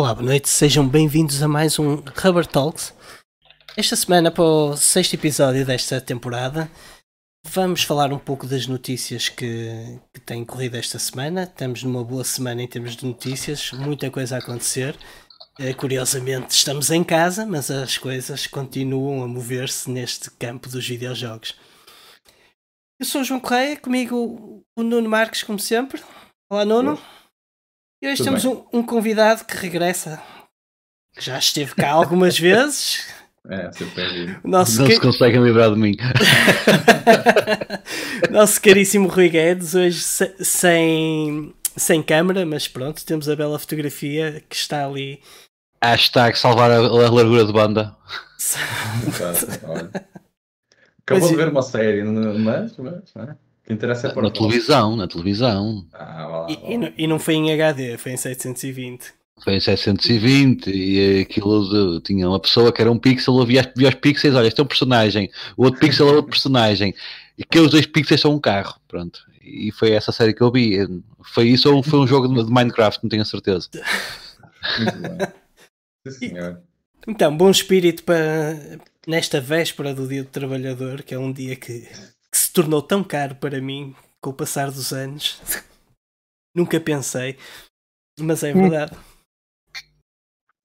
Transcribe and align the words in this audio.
Olá, 0.00 0.14
boa 0.14 0.24
noite, 0.24 0.48
sejam 0.48 0.88
bem-vindos 0.88 1.42
a 1.42 1.46
mais 1.46 1.78
um 1.78 1.96
Rubber 2.16 2.46
Talks. 2.46 2.94
Esta 3.76 3.94
semana, 3.94 4.30
para 4.30 4.42
o 4.42 4.74
sexto 4.74 5.12
episódio 5.12 5.62
desta 5.66 6.00
temporada, 6.00 6.70
vamos 7.46 7.82
falar 7.82 8.10
um 8.10 8.18
pouco 8.18 8.46
das 8.46 8.66
notícias 8.66 9.28
que, 9.28 10.00
que 10.14 10.20
têm 10.22 10.42
corrido 10.42 10.78
esta 10.78 10.98
semana. 10.98 11.42
Estamos 11.42 11.82
numa 11.82 12.02
boa 12.02 12.24
semana 12.24 12.62
em 12.62 12.66
termos 12.66 12.96
de 12.96 13.04
notícias, 13.04 13.72
muita 13.72 14.10
coisa 14.10 14.36
a 14.36 14.38
acontecer. 14.38 14.96
Eh, 15.58 15.74
Curiosamente, 15.74 16.54
estamos 16.56 16.90
em 16.90 17.04
casa, 17.04 17.44
mas 17.44 17.70
as 17.70 17.98
coisas 17.98 18.46
continuam 18.46 19.22
a 19.22 19.28
mover-se 19.28 19.90
neste 19.90 20.30
campo 20.30 20.70
dos 20.70 20.88
videojogos. 20.88 21.54
Eu 22.98 23.04
sou 23.04 23.20
o 23.20 23.24
João 23.24 23.38
Correia, 23.38 23.76
comigo 23.76 24.64
o 24.74 24.82
Nuno 24.82 25.10
Marques, 25.10 25.42
como 25.42 25.58
sempre. 25.58 26.02
Olá, 26.50 26.64
Nuno. 26.64 26.98
E 28.02 28.08
hoje 28.08 28.16
Tudo 28.18 28.24
temos 28.26 28.44
um, 28.44 28.64
um 28.72 28.82
convidado 28.82 29.44
que 29.44 29.56
regressa, 29.56 30.20
que 31.14 31.24
já 31.24 31.38
esteve 31.38 31.74
cá 31.74 31.92
algumas 31.92 32.38
vezes. 32.38 33.06
É, 33.48 33.70
nosso, 34.44 34.80
Não 34.82 34.88
ca- 34.88 34.94
se 34.94 35.00
conseguem 35.00 35.42
livrar 35.42 35.70
de 35.72 35.78
mim. 35.80 35.96
nosso 38.30 38.60
caríssimo 38.60 39.08
Rui 39.08 39.28
Guedes, 39.30 39.74
hoje 39.74 40.00
se- 40.00 40.34
sem, 40.44 41.54
sem 41.76 42.02
câmera, 42.02 42.44
mas 42.44 42.68
pronto, 42.68 43.04
temos 43.04 43.28
a 43.28 43.36
bela 43.36 43.58
fotografia 43.58 44.42
que 44.48 44.54
está 44.56 44.86
ali. 44.86 45.20
Hashtag 45.82 46.38
salvar 46.38 46.70
a, 46.70 46.76
a 46.76 47.10
largura 47.10 47.44
de 47.46 47.52
banda. 47.52 47.96
Acabou 51.02 51.22
Mas 51.22 51.30
de 51.30 51.36
ver 51.36 51.48
uma 51.48 51.62
série, 51.62 52.02
n- 52.02 52.38
mas, 52.38 52.76
mas 52.76 53.14
né? 53.14 53.36
Que 53.70 53.74
interessa 53.74 54.08
é 54.08 54.12
para 54.12 54.22
Na 54.22 54.30
televisão, 54.30 54.96
na 54.96 55.06
televisão. 55.08 55.86
Ah, 55.92 56.26
vá 56.26 56.38
lá, 56.38 56.46
vá 56.46 56.50
E, 56.50 56.72
e 56.72 56.76
lá. 56.76 56.78
não, 56.78 56.92
e 56.98 57.06
não 57.06 57.18
foi 57.18 57.34
em 57.34 57.52
HD, 57.52 57.96
foi 57.98 58.12
em 58.12 58.16
720. 58.16 59.12
Foi 59.42 59.54
em 59.54 59.60
720 59.60 60.66
e 60.70 61.20
aquilo 61.22 61.98
de- 61.98 62.04
tinha 62.04 62.28
uma 62.28 62.38
pessoa 62.40 62.72
que 62.72 62.80
era 62.82 62.90
um 62.92 62.98
pixel, 62.98 63.38
eu 63.38 63.46
via, 63.46 63.72
via 63.74 63.88
os 63.88 63.94
pixels, 63.94 64.34
olha, 64.36 64.48
este 64.48 64.60
é 64.60 64.64
um 64.64 64.66
personagem, 64.66 65.30
o 65.56 65.64
outro 65.64 65.80
pixel 65.80 66.08
é 66.08 66.12
outro 66.12 66.30
personagem, 66.30 66.94
e 67.38 67.42
aqueles 67.42 67.70
dois 67.70 67.86
pixels 67.86 68.20
são 68.20 68.34
um 68.34 68.40
carro, 68.40 68.78
pronto. 68.86 69.20
E 69.42 69.72
foi 69.72 69.92
essa 69.92 70.12
série 70.12 70.34
que 70.34 70.42
eu 70.42 70.52
vi. 70.52 70.76
Foi 71.32 71.48
isso 71.48 71.74
ou 71.74 71.82
foi 71.82 71.98
um 72.00 72.06
jogo 72.06 72.28
de 72.28 72.44
de 72.44 72.52
Minecraft, 72.52 73.02
não 73.02 73.08
tenho 73.08 73.22
a 73.22 73.24
certeza. 73.24 73.68
Muito 74.78 74.98
bem. 75.00 75.28
Sim, 76.06 76.28
senhor. 76.28 76.60
Então, 77.08 77.34
bom 77.34 77.50
espírito 77.50 78.04
para 78.04 78.78
nesta 79.06 79.40
véspera 79.40 79.94
do 79.94 80.06
Dia 80.06 80.22
do 80.22 80.28
Trabalhador, 80.28 81.02
que 81.02 81.14
é 81.14 81.18
um 81.18 81.32
dia 81.32 81.56
que, 81.56 81.88
que 82.30 82.38
se 82.38 82.52
tornou 82.52 82.80
tão 82.82 83.02
caro 83.02 83.34
para 83.36 83.60
mim 83.60 83.94
com 84.20 84.30
o 84.30 84.34
passar 84.34 84.70
dos 84.70 84.92
anos. 84.92 85.40
Nunca 86.54 86.80
pensei, 86.80 87.38
mas 88.18 88.42
é 88.42 88.52
verdade. 88.52 88.96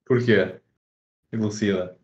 Porquê? 0.06 0.60
Elucida. 1.32 1.98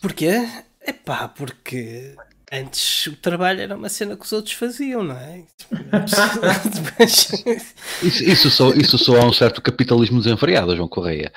Porquê? 0.00 0.32
Epá, 0.80 1.28
porque 1.28 2.14
antes 2.52 3.06
o 3.08 3.16
trabalho 3.16 3.60
era 3.60 3.74
uma 3.76 3.88
cena 3.88 4.16
que 4.16 4.24
os 4.24 4.32
outros 4.32 4.54
faziam, 4.54 5.02
não 5.02 5.16
é? 5.16 5.42
Depois- 6.72 7.44
Isso, 8.02 8.24
isso, 8.24 8.50
só, 8.50 8.70
isso 8.72 8.98
só 8.98 9.20
há 9.20 9.24
um 9.24 9.32
certo 9.32 9.60
capitalismo 9.60 10.20
desenfreado, 10.20 10.76
João 10.76 10.88
Correia. 10.88 11.32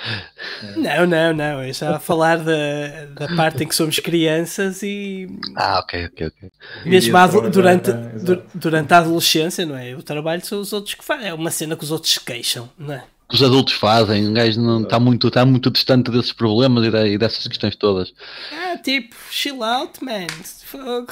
não, 0.78 1.08
não, 1.08 1.34
não. 1.34 1.64
Eu 1.64 1.70
estava 1.70 1.98
a 1.98 2.00
falar 2.00 2.38
da, 2.38 3.06
da 3.16 3.36
parte 3.36 3.64
em 3.64 3.68
que 3.68 3.76
somos 3.76 3.98
crianças 4.00 4.84
e 4.84 5.28
Ah, 5.56 5.80
ok, 5.80 6.06
ok, 6.06 6.28
ok. 6.28 6.52
mesmo 6.86 7.12
trabalhar, 7.12 7.50
durante, 7.50 7.92
é, 7.92 8.16
exato. 8.16 8.44
durante 8.54 8.94
a 8.94 8.98
adolescência, 9.00 9.66
não 9.66 9.78
é? 9.78 9.96
O 9.96 10.04
trabalho 10.04 10.46
são 10.46 10.60
os 10.60 10.74
outros 10.74 10.94
que 10.96 11.04
fazem. 11.04 11.28
É 11.30 11.34
uma 11.34 11.52
cena 11.52 11.76
que 11.76 11.84
os 11.84 11.92
outros 11.92 12.14
se 12.14 12.20
queixam, 12.20 12.70
não 12.78 12.94
é? 12.94 13.04
Os 13.32 13.44
adultos 13.44 13.74
fazem, 13.74 14.28
um 14.28 14.34
gajo 14.34 14.60
não 14.60 14.82
está 14.82 15.00
muito, 15.00 15.28
está 15.28 15.46
muito 15.46 15.70
distante 15.70 16.10
desses 16.10 16.34
problemas 16.34 16.84
e, 16.86 16.92
da- 16.92 17.08
e 17.08 17.18
dessas 17.18 17.48
questões 17.48 17.76
todas. 17.76 18.12
Ah, 18.52 18.78
tipo, 18.78 19.16
chill 19.30 19.64
out, 19.64 20.04
man. 20.04 20.28
Fogo. 20.66 21.12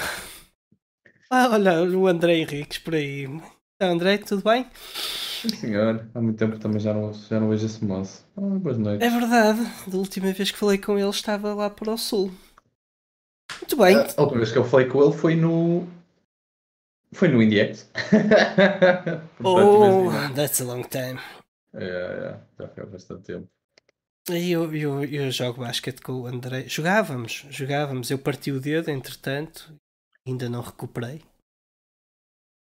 Ah, 1.29 1.49
olha, 1.51 1.83
o 1.83 2.07
André 2.07 2.37
Henriques 2.39 2.79
por 2.79 2.95
aí. 2.95 3.23
Então, 3.25 3.93
André, 3.93 4.17
tudo 4.17 4.41
bem? 4.43 4.65
Sim, 4.95 5.49
senhor. 5.49 6.07
Há 6.15 6.19
muito 6.21 6.37
tempo 6.39 6.57
também 6.57 6.79
já 6.79 6.91
não, 6.93 7.13
já 7.13 7.39
não 7.39 7.49
vejo 7.49 7.65
esse 7.67 7.85
moço. 7.85 8.25
Ah, 8.35 8.41
boas 8.41 8.77
noites. 8.79 9.05
É 9.05 9.09
verdade, 9.11 9.59
da 9.85 9.97
última 9.97 10.31
vez 10.33 10.49
que 10.49 10.57
falei 10.57 10.79
com 10.79 10.97
ele 10.97 11.09
estava 11.09 11.53
lá 11.53 11.69
para 11.69 11.91
o 11.93 11.97
sul. 11.97 12.31
Muito 13.61 13.77
bem, 13.77 13.95
A 13.95 14.21
última 14.21 14.37
vez 14.39 14.51
que 14.51 14.57
eu 14.57 14.65
falei 14.65 14.87
com 14.87 15.03
ele 15.03 15.13
foi 15.15 15.35
no. 15.35 15.87
Foi 17.13 17.27
no 17.27 17.41
IndieX. 17.43 17.87
Oh, 19.43 20.09
that's 20.35 20.59
a 20.61 20.65
long 20.65 20.83
time. 20.83 21.19
É, 21.73 21.85
é, 21.85 22.39
já 22.59 22.67
foi 22.69 22.83
há 22.83 22.85
bastante 22.85 23.23
tempo. 23.23 23.47
E 24.29 24.51
eu, 24.51 24.75
eu, 24.75 25.03
eu 25.05 25.31
jogo 25.31 25.61
basquete 25.61 26.01
com 26.01 26.13
o 26.13 26.27
André. 26.27 26.65
Jogávamos, 26.67 27.45
jogávamos. 27.49 28.11
Eu 28.11 28.19
parti 28.19 28.51
o 28.51 28.59
dedo, 28.59 28.89
entretanto, 28.89 29.73
ainda 30.27 30.49
não 30.49 30.61
recuperei. 30.61 31.21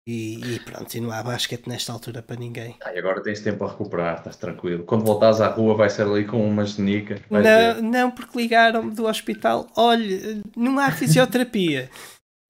E, 0.05 0.55
e 0.55 0.59
pronto, 0.59 0.93
e 0.93 0.99
não 0.99 1.11
há 1.11 1.23
basquete 1.23 1.67
nesta 1.67 1.93
altura 1.93 2.21
para 2.21 2.35
ninguém. 2.35 2.75
Ah, 2.83 2.93
e 2.93 2.99
agora 2.99 3.23
tens 3.23 3.39
tempo 3.39 3.63
a 3.63 3.69
recuperar, 3.69 4.17
estás 4.17 4.35
tranquilo. 4.35 4.83
Quando 4.83 5.05
voltares 5.05 5.39
à 5.39 5.47
rua 5.47 5.75
vai 5.75 5.89
ser 5.89 6.01
ali 6.01 6.25
com 6.25 6.45
uma 6.45 6.65
genica. 6.65 7.21
vais 7.29 7.45
Não, 7.45 7.75
ver. 7.75 7.81
não, 7.81 8.11
porque 8.11 8.37
ligaram-me 8.37 8.93
do 8.93 9.05
hospital. 9.05 9.71
Olha, 9.77 10.41
não 10.57 10.77
há 10.77 10.91
fisioterapia. 10.91 11.89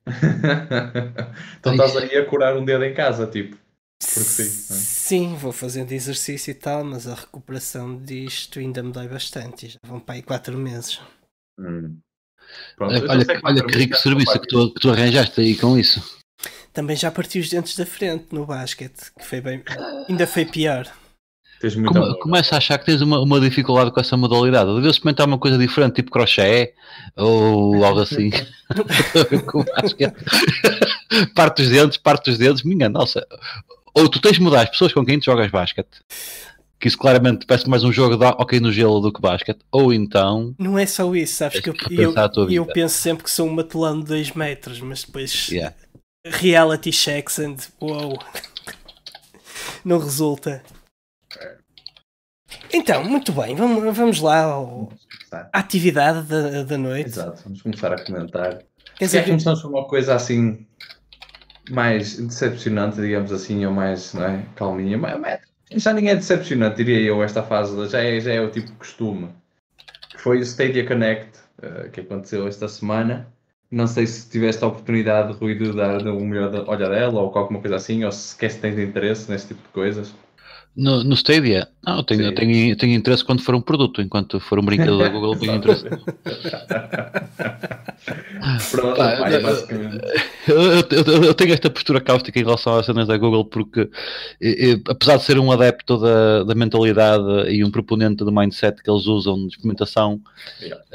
então 1.59 1.73
estás 1.73 1.95
aí 1.95 2.17
a 2.17 2.25
curar 2.25 2.57
um 2.57 2.65
dedo 2.65 2.83
em 2.83 2.93
casa, 2.93 3.27
tipo. 3.27 3.55
Porque 4.05 4.29
sim, 4.29 4.65
não 4.69 4.77
é? 4.77 4.79
Sim, 4.79 5.35
vou 5.35 5.51
fazendo 5.51 5.91
exercício 5.91 6.51
e 6.51 6.53
tal, 6.53 6.83
mas 6.83 7.07
a 7.07 7.15
recuperação 7.15 7.97
disto 7.97 8.59
ainda 8.59 8.81
me 8.83 8.91
dói 8.91 9.07
bastante. 9.07 9.65
e 9.65 9.69
Já 9.69 9.79
vão 9.85 9.99
para 9.99 10.15
aí 10.15 10.21
4 10.21 10.57
meses. 10.57 10.99
Hum. 11.59 11.97
Pronto, 12.75 12.91
Olha, 12.91 12.99
eu 12.99 13.09
olha, 13.09 13.41
olha 13.43 13.63
para 13.63 13.71
que 13.71 13.77
rico 13.77 13.97
serviço 13.97 14.39
que 14.39 14.47
tu, 14.47 14.73
que 14.73 14.79
tu 14.79 14.89
arranjaste 14.89 15.39
aí 15.39 15.55
com 15.55 15.77
isso. 15.77 16.21
Também 16.73 16.95
já 16.95 17.11
parti 17.11 17.39
os 17.39 17.49
dentes 17.49 17.75
da 17.77 17.85
frente 17.85 18.27
no 18.31 18.45
basquete, 18.45 19.11
que 19.17 19.25
foi 19.25 19.39
bem. 19.39 19.63
Ainda 20.09 20.27
foi 20.27 20.45
pior. 20.45 20.91
Come, 21.61 21.87
amor. 21.87 22.19
começa 22.19 22.55
a 22.55 22.57
achar 22.57 22.77
que 22.77 22.85
tens 22.85 23.01
uma, 23.01 23.21
uma 23.21 23.39
dificuldade 23.39 23.89
com 23.91 23.99
essa 23.99 24.17
modalidade. 24.17 24.73
Deves 24.75 24.97
experimentar 24.97 25.25
uma 25.25 25.37
coisa 25.37 25.57
diferente, 25.57 25.95
tipo 25.95 26.11
crochê 26.11 26.73
ou 27.15 27.85
algo 27.85 28.01
assim. 28.01 28.31
Com 29.47 29.63
basquete. 29.63 30.15
parte 31.33 31.61
os 31.61 31.69
dentes, 31.69 31.97
parte 31.97 32.31
os 32.31 32.37
dedos, 32.37 32.63
minha 32.63 32.89
nossa. 32.89 33.25
Ou 33.93 34.09
tu 34.09 34.19
tens 34.19 34.33
de 34.33 34.41
mudar 34.41 34.61
as 34.63 34.69
pessoas 34.69 34.93
com 34.93 35.05
quem 35.05 35.19
tu 35.19 35.25
jogas 35.25 35.49
basquete. 35.51 36.01
Que 36.79 36.87
isso 36.87 36.97
claramente 36.97 37.45
parece 37.45 37.69
mais 37.69 37.83
um 37.83 37.91
jogo 37.91 38.17
de 38.17 38.25
ok 38.25 38.59
no 38.59 38.71
gelo 38.71 38.99
do 38.99 39.13
que 39.13 39.21
basquete. 39.21 39.59
Ou 39.71 39.93
então. 39.93 40.53
Não 40.59 40.77
é 40.77 40.85
só 40.85 41.13
isso, 41.15 41.35
sabes? 41.35 41.61
Tens 41.61 41.63
Que 41.63 41.69
eu, 41.69 42.13
que 42.13 42.41
eu, 42.41 42.49
eu 42.51 42.65
penso 42.65 42.95
sempre 42.97 43.23
que 43.23 43.31
sou 43.31 43.47
um 43.47 43.53
matelão 43.53 43.99
de 43.99 44.05
2 44.07 44.31
metros, 44.31 44.79
mas 44.81 45.03
depois 45.03 45.47
Yeah. 45.49 45.73
reality 46.25 46.91
checks 46.91 47.39
and 47.39 47.55
wow. 47.79 48.17
Não 49.85 49.97
resulta. 49.99 50.63
Então, 52.71 53.03
muito 53.03 53.31
bem, 53.31 53.55
vamos, 53.55 53.95
vamos 53.95 54.19
lá 54.19 54.43
ao- 54.43 54.91
à 55.31 55.59
atividade 55.59 56.23
da, 56.27 56.63
da 56.63 56.77
noite. 56.77 57.09
Exato, 57.09 57.41
vamos 57.43 57.61
começar 57.61 57.93
a 57.93 58.03
comentar. 58.05 58.57
Quer 58.57 58.65
Quer 58.97 59.05
dizer, 59.05 59.25
começamos 59.25 59.61
por 59.61 59.69
uma 59.69 59.85
coisa 59.87 60.15
assim 60.15 60.65
mais 61.69 62.17
decepcionante, 62.17 63.01
digamos 63.01 63.31
assim, 63.31 63.65
ou 63.65 63.71
mais 63.73 64.13
não 64.13 64.23
é? 64.25 64.45
calminha. 64.55 64.97
Mas, 64.97 65.19
mas 65.71 65.81
já 65.83 65.93
nem 65.93 66.09
é 66.09 66.15
decepcionante, 66.15 66.77
diria 66.77 66.99
eu, 67.01 67.23
esta 67.23 67.43
fase, 67.43 67.87
já 67.89 68.01
é, 68.01 68.19
já 68.19 68.33
é 68.33 68.41
o 68.41 68.51
tipo 68.51 68.67
de 68.67 68.73
costume. 68.73 69.29
Foi 70.17 70.39
o 70.39 70.41
Stadia 70.43 70.85
Connect, 70.87 71.39
eh, 71.61 71.89
que 71.91 72.01
aconteceu 72.01 72.47
esta 72.47 72.67
semana. 72.67 73.27
Não 73.71 73.87
sei 73.87 74.05
se 74.05 74.29
tiveste 74.29 74.63
a 74.63 74.67
oportunidade, 74.67 75.33
Rui, 75.33 75.55
de 75.55 75.73
dar 75.73 76.01
uma 76.07 76.19
melhor 76.19 76.69
olhadela 76.69 77.21
ou 77.21 77.37
alguma 77.37 77.59
coisa 77.59 77.75
assim, 77.77 78.03
ou 78.03 78.11
se 78.11 78.29
sequer 78.29 78.51
se 78.51 78.59
tens 78.59 78.77
interesse 78.77 79.29
nesse 79.31 79.47
tipo 79.47 79.61
de 79.61 79.69
coisas. 79.69 80.13
No, 80.75 81.03
no 81.03 81.13
Stadia, 81.15 81.67
não, 81.85 81.97
eu 81.97 82.03
tenho, 82.03 82.23
eu 82.23 82.33
tenho, 82.33 82.71
eu 82.71 82.75
tenho 82.75 82.95
interesse 82.95 83.23
quando 83.23 83.43
for 83.43 83.53
um 83.53 83.61
produto, 83.61 84.01
enquanto 84.01 84.39
for 84.39 84.57
um 84.57 84.63
brinquedo 84.65 84.97
da 84.97 85.07
Google, 85.07 85.35
tenho 85.35 85.53
interesse. 85.57 85.85
Pronto, 88.71 88.97
Pá, 88.97 89.17
pá, 89.17 89.31
eu- 89.31 89.41
basicamente. 89.41 90.03
Eu, 90.47 90.61
eu- 90.61 90.83
eu- 91.05 91.23
eu 91.25 91.33
tenho 91.33 91.53
esta 91.53 91.69
postura 91.69 92.01
cáustica 92.01 92.39
em 92.39 92.43
relação 92.43 92.75
às 92.77 92.85
cenas 92.85 93.07
da 93.07 93.15
Google 93.17 93.45
porque, 93.45 93.89
apesar 94.89 95.17
de 95.17 95.23
ser 95.23 95.39
um 95.39 95.51
adepto 95.51 95.97
da, 95.97 96.43
da 96.43 96.55
mentalidade 96.55 97.23
e 97.51 97.63
um 97.63 97.71
proponente 97.71 98.23
do 98.25 98.31
mindset 98.31 98.81
que 98.83 98.89
eles 98.89 99.05
usam 99.05 99.37
de 99.47 99.53
experimentação, 99.53 100.19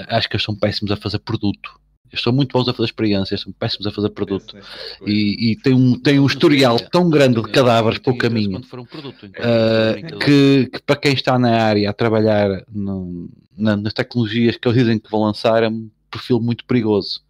acho 0.09 0.29
que 0.29 0.37
eles 0.37 0.45
são 0.45 0.55
péssimos 0.55 0.91
a 0.93 0.97
fazer 0.97 1.19
produto. 1.21 1.71
Eles 2.11 2.23
são 2.23 2.33
muito 2.33 2.53
bons 2.53 2.69
a 2.69 2.73
fazer 2.73 2.87
experiências, 2.87 3.41
são 3.41 3.53
péssimos 3.53 3.87
a 3.87 3.91
fazer 3.91 4.11
produto. 4.11 4.55
E, 5.07 5.53
e 5.53 5.57
tem, 5.57 5.75
um, 5.75 5.99
tem 5.99 6.19
um 6.19 6.27
historial 6.27 6.79
tão 6.91 7.09
grande 7.11 7.41
de 7.43 7.49
cadáveres 7.53 7.99
pelo 7.99 8.17
caminho 8.29 8.51
Uh, 9.39 10.19
que, 10.19 10.67
que 10.73 10.83
para 10.83 10.97
quem 10.97 11.13
está 11.13 11.39
na 11.39 11.63
área 11.63 11.91
a 11.91 11.93
trabalhar 11.93 12.65
no- 12.73 13.29
na- 13.57 13.77
nas 13.77 13.93
tecnologias 13.93 14.57
que 14.57 14.67
eles 14.69 14.79
dizem 14.79 14.99
que 14.99 15.11
vão 15.11 15.23
lançar 15.23 15.63
é 15.63 15.69
um 15.69 15.91
perfil 16.11 16.41
muito 16.41 16.65
perigoso. 16.65 17.21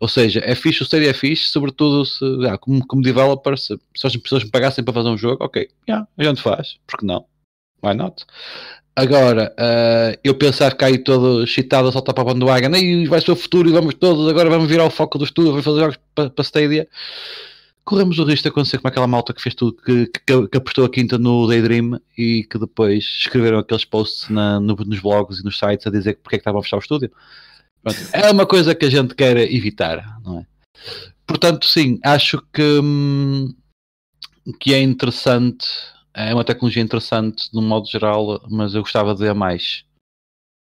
Ou 0.00 0.06
seja, 0.08 0.40
é 0.44 0.54
fixe, 0.54 0.80
o 0.82 0.84
Stadia 0.84 1.10
é 1.10 1.14
fixe, 1.14 1.46
sobretudo 1.50 2.04
se, 2.04 2.24
ah, 2.48 2.56
como, 2.56 2.86
como 2.86 3.02
developer, 3.02 3.58
se, 3.58 3.76
se 3.96 4.06
as 4.06 4.16
pessoas 4.16 4.44
me 4.44 4.50
pagassem 4.50 4.84
para 4.84 4.94
fazer 4.94 5.08
um 5.08 5.18
jogo, 5.18 5.42
ok, 5.44 5.68
yeah, 5.88 6.06
a 6.16 6.22
gente 6.24 6.40
faz, 6.40 6.76
porque 6.86 7.04
não? 7.04 7.24
Why 7.82 7.94
not? 7.94 8.24
Agora, 8.98 9.54
uh, 9.56 10.18
eu 10.24 10.34
pensar 10.34 10.76
que 10.76 10.84
aí 10.84 10.98
todo 10.98 11.44
excitado 11.44 11.86
a 11.86 11.92
saltar 11.92 12.12
para 12.12 12.22
a 12.22 12.34
bandwagon, 12.34 12.74
e 12.74 13.06
vai 13.06 13.20
ser 13.20 13.30
o 13.30 13.36
futuro 13.36 13.68
e 13.68 13.72
vamos 13.72 13.94
todos, 13.94 14.28
agora 14.28 14.50
vamos 14.50 14.68
virar 14.68 14.84
o 14.86 14.90
foco 14.90 15.16
do 15.18 15.24
estudo, 15.24 15.50
vamos 15.50 15.64
fazer 15.64 15.78
jogos 15.78 15.98
para, 16.16 16.30
para 16.30 16.42
Stadia. 16.42 16.88
Corremos 17.84 18.18
o 18.18 18.24
risco 18.24 18.42
de 18.42 18.48
acontecer 18.48 18.78
com 18.78 18.88
aquela 18.88 19.06
malta 19.06 19.32
que 19.32 19.40
fez 19.40 19.54
tudo, 19.54 19.76
que, 19.80 20.06
que, 20.06 20.48
que 20.48 20.58
apostou 20.58 20.84
a 20.84 20.90
quinta 20.90 21.16
no 21.16 21.46
Daydream 21.46 22.00
e 22.18 22.42
que 22.42 22.58
depois 22.58 23.04
escreveram 23.04 23.60
aqueles 23.60 23.84
posts 23.84 24.28
na, 24.30 24.58
no, 24.58 24.74
nos 24.74 24.98
blogs 24.98 25.38
e 25.38 25.44
nos 25.44 25.56
sites 25.56 25.86
a 25.86 25.90
dizer 25.90 26.18
porque 26.20 26.34
é 26.34 26.38
que 26.38 26.40
estavam 26.40 26.58
a 26.58 26.64
fechar 26.64 26.78
o 26.78 26.80
estúdio. 26.80 27.12
Pronto, 27.80 27.98
é 28.12 28.32
uma 28.32 28.46
coisa 28.46 28.74
que 28.74 28.84
a 28.84 28.90
gente 28.90 29.14
quer 29.14 29.36
evitar, 29.36 30.18
não 30.24 30.40
é? 30.40 30.46
Portanto, 31.24 31.66
sim, 31.66 32.00
acho 32.02 32.42
que, 32.52 32.80
hum, 32.82 33.54
que 34.58 34.74
é 34.74 34.82
interessante 34.82 35.68
é 36.18 36.34
uma 36.34 36.44
tecnologia 36.44 36.82
interessante 36.82 37.48
no 37.54 37.62
modo 37.62 37.86
geral, 37.86 38.40
mas 38.50 38.74
eu 38.74 38.82
gostava 38.82 39.14
de 39.14 39.20
ver 39.20 39.34
mais. 39.34 39.84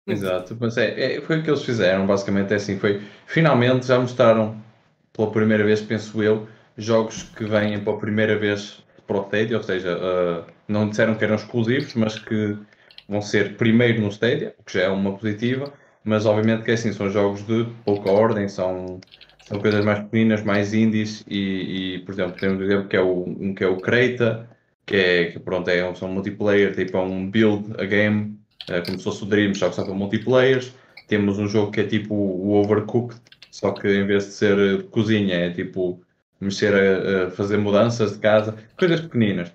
Exato, 0.06 0.56
mas 0.58 0.76
é, 0.76 1.16
é, 1.16 1.20
foi 1.20 1.38
o 1.38 1.42
que 1.42 1.50
eles 1.50 1.62
fizeram, 1.62 2.06
basicamente 2.06 2.52
é 2.52 2.56
assim, 2.56 2.78
foi, 2.78 3.02
finalmente 3.26 3.86
já 3.86 3.98
mostraram 3.98 4.56
pela 5.12 5.30
primeira 5.30 5.62
vez, 5.64 5.82
penso 5.82 6.22
eu, 6.22 6.48
jogos 6.76 7.22
que 7.22 7.44
vêm 7.44 7.78
pela 7.84 7.98
primeira 7.98 8.38
vez 8.38 8.82
para 9.06 9.18
o 9.18 9.22
Stadia, 9.26 9.58
ou 9.58 9.62
seja, 9.62 9.96
uh, 9.98 10.50
não 10.66 10.88
disseram 10.88 11.14
que 11.14 11.24
eram 11.24 11.34
exclusivos, 11.34 11.94
mas 11.94 12.18
que 12.18 12.56
vão 13.06 13.20
ser 13.20 13.56
primeiro 13.56 14.00
no 14.00 14.08
Stadia, 14.08 14.54
o 14.58 14.64
que 14.64 14.72
já 14.72 14.84
é 14.84 14.88
uma 14.88 15.12
positiva, 15.12 15.72
mas 16.02 16.24
obviamente 16.24 16.64
que 16.64 16.70
é 16.70 16.74
assim, 16.74 16.92
são 16.92 17.10
jogos 17.10 17.46
de 17.46 17.66
pouca 17.84 18.10
ordem, 18.10 18.48
são, 18.48 18.98
são 19.44 19.60
coisas 19.60 19.84
mais 19.84 20.00
pequenas, 20.00 20.42
mais 20.42 20.72
indies, 20.72 21.22
e, 21.28 21.96
e 21.96 21.98
por 22.00 22.12
exemplo, 22.12 22.40
temos 22.40 22.60
um 22.60 22.64
exemplo 22.64 22.88
que 22.88 22.96
é 22.96 23.00
o, 23.00 23.24
um 23.28 23.54
que 23.54 23.62
é 23.62 23.68
o 23.68 23.76
Creita, 23.76 24.48
que 24.88 24.96
é 24.96 25.24
que 25.26 25.38
pronto, 25.38 25.68
é 25.68 25.84
um, 25.86 26.08
multiplayer, 26.08 26.74
tipo 26.74 26.96
é 26.96 27.00
um 27.00 27.30
build 27.30 27.74
a 27.78 27.84
game, 27.84 28.40
é, 28.68 28.80
como 28.80 28.96
se 28.98 29.04
fosse 29.04 29.22
o 29.22 29.26
Dream, 29.26 29.54
só 29.54 29.68
que 29.68 29.76
só 29.76 29.84
para 29.84 29.94
multiplayers. 29.94 30.72
Temos 31.06 31.38
um 31.38 31.46
jogo 31.46 31.70
que 31.70 31.80
é 31.80 31.84
tipo 31.86 32.14
o 32.14 32.54
Overcooked, 32.54 33.20
só 33.50 33.72
que 33.72 33.86
em 33.86 34.06
vez 34.06 34.26
de 34.26 34.32
ser 34.32 34.84
cozinha, 34.84 35.34
é 35.34 35.50
tipo 35.50 36.02
mexer 36.40 36.74
a, 36.74 37.26
a, 37.26 37.30
fazer 37.30 37.58
mudanças 37.58 38.12
de 38.12 38.18
casa, 38.18 38.56
coisas 38.78 39.00
pequeninas. 39.02 39.52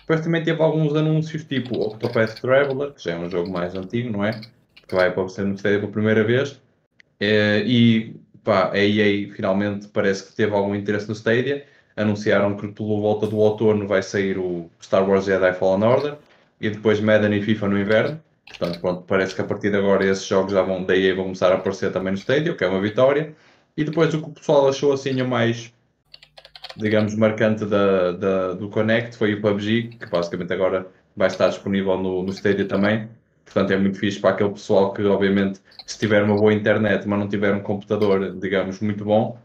Depois 0.00 0.20
também 0.20 0.42
teve 0.44 0.62
alguns 0.62 0.94
anúncios 0.94 1.44
tipo 1.44 1.80
Octopath 1.80 2.40
Traveler, 2.40 2.92
que 2.92 3.02
já 3.02 3.12
é 3.12 3.18
um 3.18 3.28
jogo 3.28 3.50
mais 3.50 3.74
antigo, 3.74 4.10
não 4.10 4.24
é? 4.24 4.40
Que 4.86 4.94
vai 4.94 5.12
você 5.12 5.42
no 5.42 5.54
Stadia 5.54 5.80
pela 5.80 5.90
primeira 5.90 6.22
vez. 6.22 6.60
É, 7.18 7.62
e 7.66 8.14
pá, 8.44 8.70
a 8.72 8.78
EA 8.78 9.32
finalmente 9.34 9.88
parece 9.88 10.28
que 10.28 10.36
teve 10.36 10.54
algum 10.54 10.74
interesse 10.76 11.08
no 11.08 11.14
Stadia 11.14 11.66
anunciaram 11.96 12.56
que 12.56 12.68
pelo 12.68 13.00
volta 13.00 13.26
do 13.26 13.38
outono 13.38 13.88
vai 13.88 14.02
sair 14.02 14.38
o 14.38 14.70
Star 14.80 15.08
Wars 15.08 15.24
Jedi 15.24 15.52
Fallen 15.54 15.84
Order 15.84 16.16
e 16.60 16.70
depois 16.70 17.00
Madden 17.00 17.34
e 17.34 17.42
FIFA 17.42 17.68
no 17.68 17.80
inverno. 17.80 18.20
Portanto, 18.48 18.80
pronto, 18.80 19.02
parece 19.02 19.34
que 19.34 19.40
a 19.40 19.44
partir 19.44 19.70
de 19.70 19.76
agora 19.76 20.04
esses 20.04 20.26
jogos 20.26 20.52
já 20.52 20.62
vão, 20.62 20.84
daí 20.84 21.12
vão 21.12 21.24
começar 21.24 21.50
a 21.50 21.56
aparecer 21.56 21.90
também 21.92 22.12
no 22.12 22.18
Stadia, 22.18 22.52
o 22.52 22.56
que 22.56 22.64
é 22.64 22.68
uma 22.68 22.80
vitória. 22.80 23.34
E 23.76 23.84
depois 23.84 24.14
o 24.14 24.22
que 24.22 24.28
o 24.28 24.32
pessoal 24.32 24.68
achou 24.68 24.92
assim 24.92 25.20
o 25.20 25.28
mais, 25.28 25.72
digamos, 26.76 27.14
marcante 27.14 27.64
da, 27.64 28.12
da, 28.12 28.52
do 28.54 28.68
Connect 28.68 29.16
foi 29.16 29.34
o 29.34 29.40
PUBG, 29.40 29.98
que 29.98 30.06
basicamente 30.06 30.52
agora 30.52 30.86
vai 31.16 31.28
estar 31.28 31.48
disponível 31.48 31.98
no, 31.98 32.22
no 32.22 32.30
Stadia 32.30 32.66
também. 32.66 33.08
Portanto, 33.44 33.72
é 33.72 33.76
muito 33.78 33.98
fixe 33.98 34.20
para 34.20 34.30
aquele 34.30 34.50
pessoal 34.50 34.92
que, 34.92 35.02
obviamente, 35.04 35.60
se 35.86 35.98
tiver 35.98 36.22
uma 36.22 36.36
boa 36.36 36.52
internet, 36.52 37.06
mas 37.06 37.18
não 37.18 37.28
tiver 37.28 37.54
um 37.54 37.60
computador, 37.60 38.34
digamos, 38.38 38.80
muito 38.80 39.04
bom, 39.04 39.38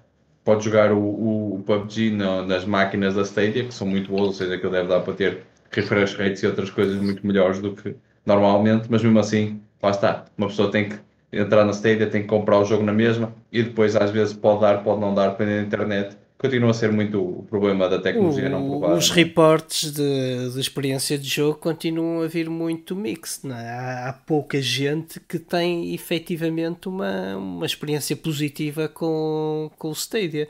pode 0.43 0.65
jogar 0.65 0.91
o, 0.91 1.55
o 1.55 1.63
PUBG 1.65 2.11
no, 2.11 2.45
nas 2.45 2.65
máquinas 2.65 3.15
da 3.15 3.21
Stadia, 3.21 3.65
que 3.65 3.73
são 3.73 3.87
muito 3.87 4.09
boas, 4.09 4.27
ou 4.27 4.33
seja, 4.33 4.57
que 4.57 4.67
deve 4.69 4.87
dar 4.87 5.01
para 5.01 5.13
ter 5.13 5.43
refresh 5.71 6.15
rates 6.15 6.43
e 6.43 6.47
outras 6.47 6.69
coisas 6.69 6.95
muito 7.01 7.25
melhores 7.25 7.59
do 7.59 7.73
que 7.73 7.95
normalmente, 8.25 8.87
mas 8.89 9.03
mesmo 9.03 9.19
assim, 9.19 9.61
lá 9.81 9.89
está, 9.91 10.25
uma 10.37 10.47
pessoa 10.47 10.71
tem 10.71 10.89
que 10.89 10.95
entrar 11.31 11.63
na 11.65 11.71
Stadia, 11.71 12.07
tem 12.07 12.23
que 12.23 12.27
comprar 12.27 12.59
o 12.59 12.65
jogo 12.65 12.83
na 12.83 12.91
mesma 12.91 13.33
e 13.51 13.63
depois 13.63 13.95
às 13.95 14.11
vezes 14.11 14.33
pode 14.33 14.61
dar, 14.61 14.83
pode 14.83 14.99
não 14.99 15.13
dar, 15.13 15.29
dependendo 15.29 15.61
da 15.61 15.67
internet 15.67 16.17
continua 16.41 16.71
a 16.71 16.73
ser 16.73 16.91
muito 16.91 17.21
o 17.21 17.43
problema 17.43 17.87
da 17.87 18.01
tecnologia 18.01 18.47
o, 18.47 18.49
não 18.49 18.67
provada. 18.67 18.95
Os 18.95 19.11
reportes 19.11 19.91
de, 19.91 20.51
de, 20.51 20.59
experiência 20.59 21.15
de 21.15 21.29
jogo 21.29 21.59
continuam 21.59 22.23
a 22.23 22.27
vir 22.27 22.49
muito 22.49 22.95
mixed. 22.95 23.47
É? 23.47 23.53
Há, 23.53 24.09
há, 24.09 24.13
pouca 24.13 24.59
gente 24.59 25.19
que 25.19 25.37
tem 25.37 25.93
efetivamente 25.93 26.89
uma, 26.89 27.37
uma 27.37 27.65
experiência 27.65 28.15
positiva 28.15 28.87
com, 28.87 29.69
com 29.77 29.89
o 29.89 29.93
Stadia. 29.93 30.47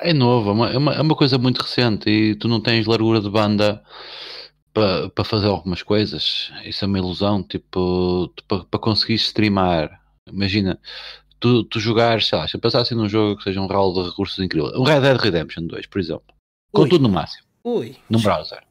É 0.00 0.12
novo, 0.12 0.50
é 0.50 0.52
uma, 0.52 0.70
é 0.70 0.78
uma, 0.78 0.94
é 0.94 1.00
uma 1.00 1.14
coisa 1.14 1.38
muito 1.38 1.60
recente 1.60 2.10
e 2.10 2.34
tu 2.34 2.48
não 2.48 2.60
tens 2.60 2.86
largura 2.86 3.20
de 3.20 3.30
banda 3.30 3.80
para, 4.74 5.08
para 5.10 5.24
fazer 5.24 5.46
algumas 5.46 5.84
coisas. 5.84 6.50
Isso 6.64 6.84
é 6.84 6.88
uma 6.88 6.98
ilusão, 6.98 7.44
tipo, 7.44 8.32
para, 8.48 8.64
para 8.64 8.80
conseguir 8.80 9.14
streamar. 9.14 10.02
Imagina, 10.26 10.80
tu, 11.42 11.64
tu 11.64 11.80
jogares, 11.80 12.28
sei 12.28 12.38
lá, 12.38 12.46
se 12.46 12.56
eu 12.56 12.60
pensasse 12.60 12.94
num 12.94 13.08
jogo 13.08 13.36
que 13.36 13.42
seja 13.42 13.60
um 13.60 13.66
rol 13.66 13.92
de 13.92 14.08
recursos 14.08 14.38
incrível, 14.38 14.70
um 14.76 14.84
Red 14.84 15.00
Dead 15.00 15.20
Redemption 15.20 15.66
2, 15.66 15.86
por 15.86 16.00
exemplo, 16.00 16.34
com 16.72 16.82
Ui. 16.82 16.88
tudo 16.88 17.02
no 17.02 17.08
máximo, 17.08 17.46
Ui. 17.64 17.96
num 18.08 18.20
browser. 18.20 18.62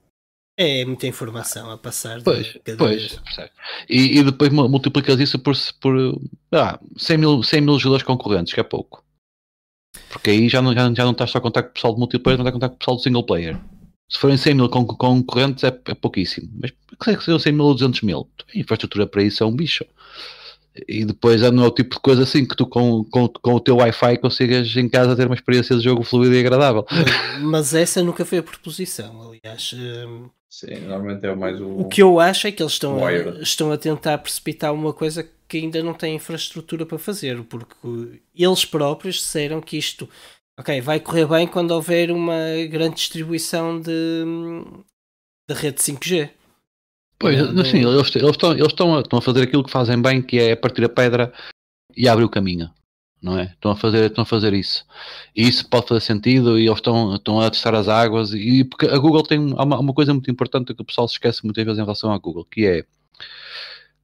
É 0.58 0.86
muita 0.86 1.08
informação 1.08 1.72
a 1.72 1.78
passar. 1.78 2.22
Pois, 2.24 2.58
pois 2.78 3.20
e, 3.90 4.20
e, 4.20 4.24
depois 4.24 4.52
multiplicas 4.52 5.20
isso 5.20 5.40
por, 5.40 5.56
por 5.80 6.22
ah, 6.52 6.80
100, 6.98 7.18
mil, 7.18 7.44
100 7.44 7.62
mil 7.62 7.80
jogadores 7.80 8.06
concorrentes, 8.06 8.54
que 8.54 8.60
é 8.60 8.64
pouco. 8.64 9.04
Porque 10.10 10.30
aí 10.30 10.48
já 10.48 10.62
não, 10.62 10.74
já, 10.74 10.94
já 10.94 11.04
não 11.04 11.12
estás 11.12 11.32
só 11.32 11.40
a 11.40 11.42
contar 11.42 11.64
com 11.64 11.70
o 11.70 11.74
pessoal 11.74 11.94
de 11.94 12.00
multiplayer, 12.00 12.38
não 12.38 12.46
estás 12.46 12.56
a 12.56 12.60
contar 12.60 12.70
com 12.70 12.76
o 12.76 12.78
pessoal 12.78 12.98
do 12.98 13.04
single 13.04 13.26
player. 13.26 13.60
Se 14.10 14.20
forem 14.20 14.38
100 14.38 14.54
mil 14.54 14.70
concorrentes 14.70 15.64
é, 15.64 15.68
é 15.68 15.96
pouquíssimo. 15.96 16.50
Mas 16.62 16.72
que 16.72 17.24
sejam 17.24 17.40
100 17.40 17.54
mil 17.54 17.66
ou 17.66 17.74
200 17.74 18.02
mil? 18.02 18.30
A 18.54 18.60
infraestrutura 18.60 19.08
para 19.08 19.24
isso 19.24 19.44
é 19.44 19.48
um 19.48 19.56
bicho 19.56 19.86
e 20.88 21.04
depois 21.04 21.42
não 21.52 21.64
é 21.64 21.68
o 21.68 21.72
tipo 21.72 21.96
de 21.96 22.02
coisa 22.02 22.24
assim 22.24 22.46
que 22.46 22.56
tu 22.56 22.66
com, 22.66 23.04
com, 23.06 23.28
com 23.28 23.54
o 23.54 23.60
teu 23.60 23.78
Wi-Fi 23.78 24.18
consigas 24.18 24.76
em 24.76 24.88
casa 24.88 25.16
ter 25.16 25.26
uma 25.26 25.36
experiência 25.36 25.76
de 25.76 25.84
jogo 25.84 26.04
fluida 26.04 26.36
e 26.36 26.40
agradável. 26.40 26.86
Mas 27.42 27.74
essa 27.74 28.02
nunca 28.02 28.24
foi 28.26 28.38
a 28.38 28.44
proposição, 28.44 29.30
aliás. 29.30 29.74
Hum, 29.76 30.30
Sim, 30.50 30.82
normalmente 30.82 31.26
é 31.26 31.34
mais 31.34 31.62
o. 31.62 31.80
O 31.80 31.88
que 31.88 32.02
eu 32.02 32.20
acho 32.20 32.46
é 32.46 32.52
que 32.52 32.62
eles 32.62 32.74
estão, 32.74 33.06
a, 33.06 33.14
estão 33.42 33.72
a 33.72 33.78
tentar 33.78 34.18
precipitar 34.18 34.74
uma 34.74 34.92
coisa 34.92 35.28
que 35.48 35.58
ainda 35.58 35.82
não 35.82 35.94
tem 35.94 36.16
infraestrutura 36.16 36.86
para 36.86 36.98
fazer, 36.98 37.42
porque 37.44 37.76
eles 38.36 38.66
próprios 38.66 39.16
disseram 39.16 39.62
que 39.62 39.78
isto 39.78 40.10
ok, 40.60 40.80
vai 40.82 41.00
correr 41.00 41.26
bem 41.26 41.48
quando 41.48 41.72
houver 41.72 42.12
uma 42.12 42.36
grande 42.70 42.96
distribuição 42.96 43.80
de, 43.80 44.24
de 45.50 45.56
rede 45.56 45.82
5G. 45.82 46.30
Pois, 47.22 47.40
assim, 47.40 47.86
eles, 47.86 48.16
eles, 48.16 48.32
estão, 48.32 48.52
eles 48.52 48.68
estão, 48.68 48.98
a, 48.98 49.02
estão 49.02 49.20
a 49.20 49.22
fazer 49.22 49.44
aquilo 49.44 49.64
que 49.64 49.70
fazem 49.70 50.02
bem, 50.02 50.24
que 50.24 50.40
é 50.40 50.56
partir 50.56 50.84
a 50.84 50.90
pedra 50.90 51.32
e 51.96 52.10
abrir 52.10 52.26
o 52.26 52.30
caminho, 52.30 52.72
não 53.22 53.38
é? 53.38 53.44
Estão 53.44 53.72
a 53.72 53.76
fazer, 53.76 54.08
estão 54.08 54.24
a 54.24 54.26
fazer 54.26 54.54
isso. 54.54 54.84
E 55.36 55.48
isso 55.48 55.70
pode 55.70 55.88
fazer 55.88 56.02
sentido 56.02 56.58
e 56.58 56.66
eles 56.66 56.80
estão, 56.80 57.14
estão 57.16 57.40
a 57.40 57.52
testar 57.52 57.76
as 57.76 57.88
águas 57.88 58.34
e 58.34 58.64
porque 58.64 58.88
a 58.88 58.98
Google 58.98 59.22
tem 59.22 59.38
uma, 59.38 59.80
uma 59.80 59.94
coisa 59.94 60.14
muito 60.14 60.32
importante 60.32 60.74
que 60.74 60.82
o 60.82 60.86
pessoal 60.86 61.08
se 61.08 61.14
esquece 61.14 61.44
muitas 61.46 61.64
vezes 61.64 61.78
em 61.78 61.84
relação 61.84 62.12
à 62.12 62.18
Google, 62.18 62.46
que 62.46 62.66
é 62.66 62.86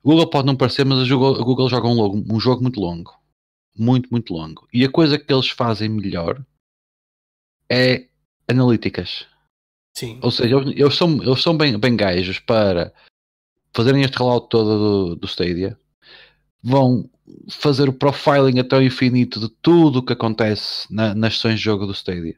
o 0.03 0.11
Google 0.11 0.29
pode 0.29 0.45
não 0.45 0.55
parecer, 0.55 0.85
mas 0.85 0.99
a 0.99 1.13
Google, 1.13 1.41
a 1.41 1.43
Google 1.43 1.69
joga 1.69 1.87
um, 1.87 2.23
um 2.31 2.39
jogo 2.39 2.61
muito 2.61 2.79
longo. 2.79 3.13
Muito, 3.75 4.09
muito 4.09 4.33
longo. 4.33 4.67
E 4.71 4.85
a 4.85 4.91
coisa 4.91 5.17
que 5.17 5.33
eles 5.33 5.49
fazem 5.49 5.89
melhor 5.89 6.41
é 7.69 8.07
analíticas. 8.47 9.25
Sim. 9.97 10.19
Ou 10.21 10.29
seja, 10.29 10.57
eles, 10.57 10.93
são, 10.93 11.11
eles 11.23 11.41
são 11.41 11.57
bem, 11.57 11.75
bem 11.75 11.95
gajos 11.95 12.37
para 12.37 12.93
fazerem 13.75 14.03
este 14.03 14.15
rollout 14.19 14.47
todo 14.47 14.77
do, 14.77 15.15
do 15.15 15.25
Stadia, 15.25 15.75
vão 16.61 17.09
fazer 17.49 17.89
o 17.89 17.93
profiling 17.93 18.59
até 18.59 18.77
o 18.77 18.81
infinito 18.83 19.39
de 19.39 19.49
tudo 19.49 19.97
o 19.97 20.03
que 20.03 20.13
acontece 20.13 20.85
na, 20.93 21.15
nas 21.15 21.33
sessões 21.33 21.55
de 21.55 21.63
jogo 21.65 21.87
do 21.87 21.93
Stadia. 21.93 22.35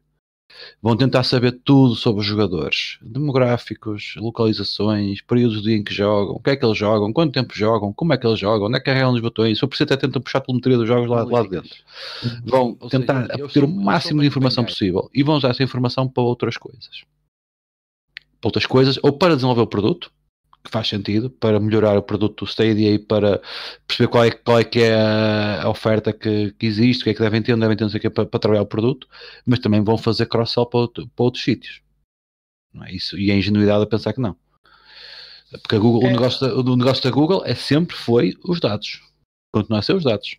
Vão 0.82 0.96
tentar 0.96 1.24
saber 1.24 1.52
tudo 1.52 1.96
sobre 1.96 2.22
os 2.22 2.26
jogadores, 2.26 2.98
demográficos, 3.02 4.14
localizações, 4.16 5.20
períodos 5.20 5.58
do 5.58 5.64
dia 5.64 5.76
em 5.76 5.84
que 5.84 5.94
jogam, 5.94 6.36
o 6.36 6.40
que 6.40 6.52
é 6.52 6.56
que 6.56 6.66
eles 6.66 6.78
jogam, 6.78 7.12
quanto 7.12 7.34
tempo 7.34 7.54
jogam, 7.54 7.92
como 7.92 8.14
é 8.14 8.18
que 8.18 8.26
eles 8.26 8.40
jogam, 8.40 8.68
onde 8.68 8.78
é 8.78 8.80
que 8.80 8.86
carregam 8.86 9.12
os 9.12 9.20
botões, 9.20 9.58
se 9.58 9.60
for 9.60 9.68
preciso 9.68 9.94
até 9.94 9.98
tentam 9.98 10.22
puxar 10.22 10.38
a 10.38 10.44
telemetria 10.44 10.78
dos 10.78 10.88
jogos 10.88 11.10
lá, 11.10 11.26
lá 11.26 11.44
dentro. 11.44 11.76
Vão 12.46 12.76
tentar 12.90 13.28
obter 13.36 13.66
o 13.66 13.68
máximo 13.68 14.22
de 14.22 14.28
informação 14.28 14.64
possível 14.64 15.10
e 15.14 15.24
vão 15.24 15.36
usar 15.36 15.50
essa 15.50 15.62
informação 15.62 16.08
para 16.08 16.24
outras 16.24 16.56
coisas. 16.56 17.04
Para 18.42 18.48
outras 18.48 18.66
coisas, 18.66 19.00
ou 19.04 19.14
para 19.14 19.36
desenvolver 19.36 19.62
o 19.62 19.68
produto, 19.68 20.12
que 20.64 20.72
faz 20.72 20.88
sentido 20.88 21.30
para 21.30 21.60
melhorar 21.60 21.98
o 21.98 22.04
produto 22.04 22.46
do 22.46 22.50
Stadia 22.50 22.94
e 22.94 23.00
para 23.00 23.42
perceber 23.88 24.10
qual 24.10 24.24
é, 24.26 24.32
qual 24.32 24.60
é 24.60 24.64
que 24.64 24.82
é 24.82 24.94
a 25.62 25.70
oferta 25.70 26.12
que, 26.12 26.52
que 26.54 26.66
existe, 26.66 27.02
o 27.02 27.04
que 27.06 27.10
é 27.12 27.14
que 27.14 27.22
devem 27.22 27.42
ter, 27.42 27.54
não 27.54 27.60
devem 27.60 27.78
ter, 27.78 27.84
não 27.84 27.90
sei 27.90 27.98
o 28.00 28.02
que, 28.02 28.10
para, 28.10 28.26
para 28.26 28.40
trabalhar 28.40 28.64
o 28.64 28.68
produto, 28.68 29.08
mas 29.46 29.60
também 29.60 29.84
vão 29.84 29.98
fazer 29.98 30.26
cross-sell 30.26 30.66
para, 30.66 30.80
outro, 30.80 31.08
para, 31.16 31.24
outros 31.24 31.44
sítios. 31.44 31.82
Não 32.74 32.86
é 32.86 32.92
isso? 32.92 33.18
E 33.18 33.32
a 33.32 33.36
ingenuidade 33.36 33.84
a 33.84 33.88
pensar 33.88 34.14
que 34.14 34.22
não. 34.22 34.36
Porque 35.62 35.80
Google, 35.80 36.04
é. 36.04 36.08
o, 36.08 36.12
negócio 36.12 36.48
da, 36.48 36.54
o 36.54 36.76
negócio 36.76 37.04
da 37.04 37.10
Google 37.10 37.44
é 37.46 37.56
sempre 37.56 37.96
foi 37.96 38.36
os 38.44 38.60
dados. 38.60 39.02
Continua 39.52 39.80
a 39.80 39.82
ser 39.82 39.96
os 39.96 40.04
dados. 40.04 40.38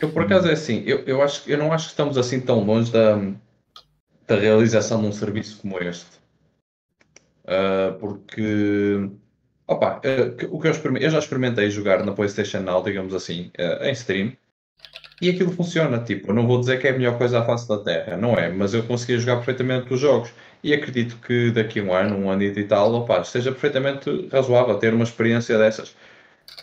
Eu, 0.00 0.10
por 0.10 0.22
acaso, 0.22 0.48
é 0.48 0.52
assim, 0.52 0.82
eu, 0.84 1.04
eu, 1.04 1.22
acho, 1.22 1.48
eu 1.48 1.56
não 1.56 1.72
acho 1.72 1.86
que 1.86 1.92
estamos 1.92 2.18
assim 2.18 2.40
tão 2.40 2.64
longe 2.64 2.90
da, 2.90 3.16
da 4.26 4.36
realização 4.36 5.00
de 5.00 5.06
um 5.06 5.12
serviço 5.12 5.58
como 5.58 5.78
este 5.78 6.19
Uh, 7.44 7.98
porque 7.98 9.10
opa, 9.66 10.00
uh, 10.04 10.54
o 10.54 10.60
que 10.60 10.66
eu, 10.66 10.96
eu, 10.96 11.10
já 11.10 11.18
experimentei 11.18 11.70
jogar 11.70 12.04
na 12.04 12.12
PlayStation 12.12 12.60
Now, 12.60 12.82
digamos 12.82 13.14
assim, 13.14 13.50
uh, 13.58 13.84
em 13.84 13.92
stream, 13.92 14.32
e 15.22 15.30
aquilo 15.30 15.52
funciona. 15.52 15.98
Tipo, 16.00 16.32
não 16.32 16.46
vou 16.46 16.58
dizer 16.58 16.80
que 16.80 16.88
é 16.88 16.90
a 16.90 16.94
melhor 16.94 17.16
coisa 17.18 17.40
à 17.40 17.44
face 17.44 17.68
da 17.68 17.78
Terra, 17.78 18.16
não 18.16 18.34
é? 18.34 18.48
Mas 18.50 18.74
eu 18.74 18.82
conseguia 18.82 19.18
jogar 19.18 19.36
perfeitamente 19.36 19.92
os 19.92 20.00
jogos. 20.00 20.32
E 20.62 20.74
acredito 20.74 21.16
que 21.26 21.50
daqui 21.50 21.80
a 21.80 21.82
um 21.82 21.94
ano, 21.94 22.16
um 22.16 22.30
ano 22.30 22.42
e 22.42 22.64
tal, 22.64 22.92
opa, 22.94 23.20
esteja 23.20 23.52
perfeitamente 23.52 24.28
razoável 24.30 24.76
ter 24.78 24.92
uma 24.92 25.04
experiência 25.04 25.56
dessas. 25.56 25.94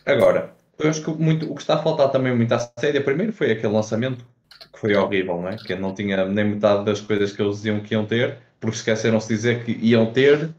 Agora, 0.05 0.53
eu 0.77 0.89
acho 0.89 1.01
que 1.01 1.09
muito, 1.11 1.51
o 1.51 1.55
que 1.55 1.61
está 1.61 1.75
a 1.75 1.83
faltar 1.83 2.11
também 2.11 2.35
muito 2.35 2.51
à 2.51 2.59
série, 2.79 2.99
primeiro 2.99 3.33
foi 3.33 3.51
aquele 3.51 3.73
lançamento 3.73 4.25
que 4.73 4.79
foi 4.79 4.95
horrível, 4.95 5.41
não 5.41 5.49
é? 5.49 5.55
Que 5.55 5.75
não 5.75 5.93
tinha 5.93 6.25
nem 6.25 6.45
metade 6.45 6.85
das 6.85 7.01
coisas 7.01 7.31
que 7.31 7.41
eles 7.41 7.57
diziam 7.57 7.79
que 7.79 7.93
iam 7.93 8.05
ter, 8.05 8.37
porque 8.59 8.75
esqueceram-se 8.75 9.27
de 9.27 9.35
dizer 9.35 9.63
que 9.63 9.71
iam 9.81 10.11
ter 10.11 10.49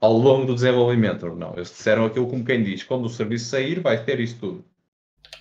ao 0.00 0.12
longo 0.12 0.46
do 0.46 0.54
desenvolvimento. 0.54 1.26
Não, 1.34 1.54
eles 1.54 1.68
disseram 1.68 2.06
aquilo 2.06 2.28
como 2.28 2.44
quem 2.44 2.62
diz: 2.62 2.82
quando 2.82 3.06
o 3.06 3.10
serviço 3.10 3.46
sair, 3.46 3.80
vai 3.80 4.02
ter 4.02 4.20
isso 4.20 4.36
tudo. 4.38 4.64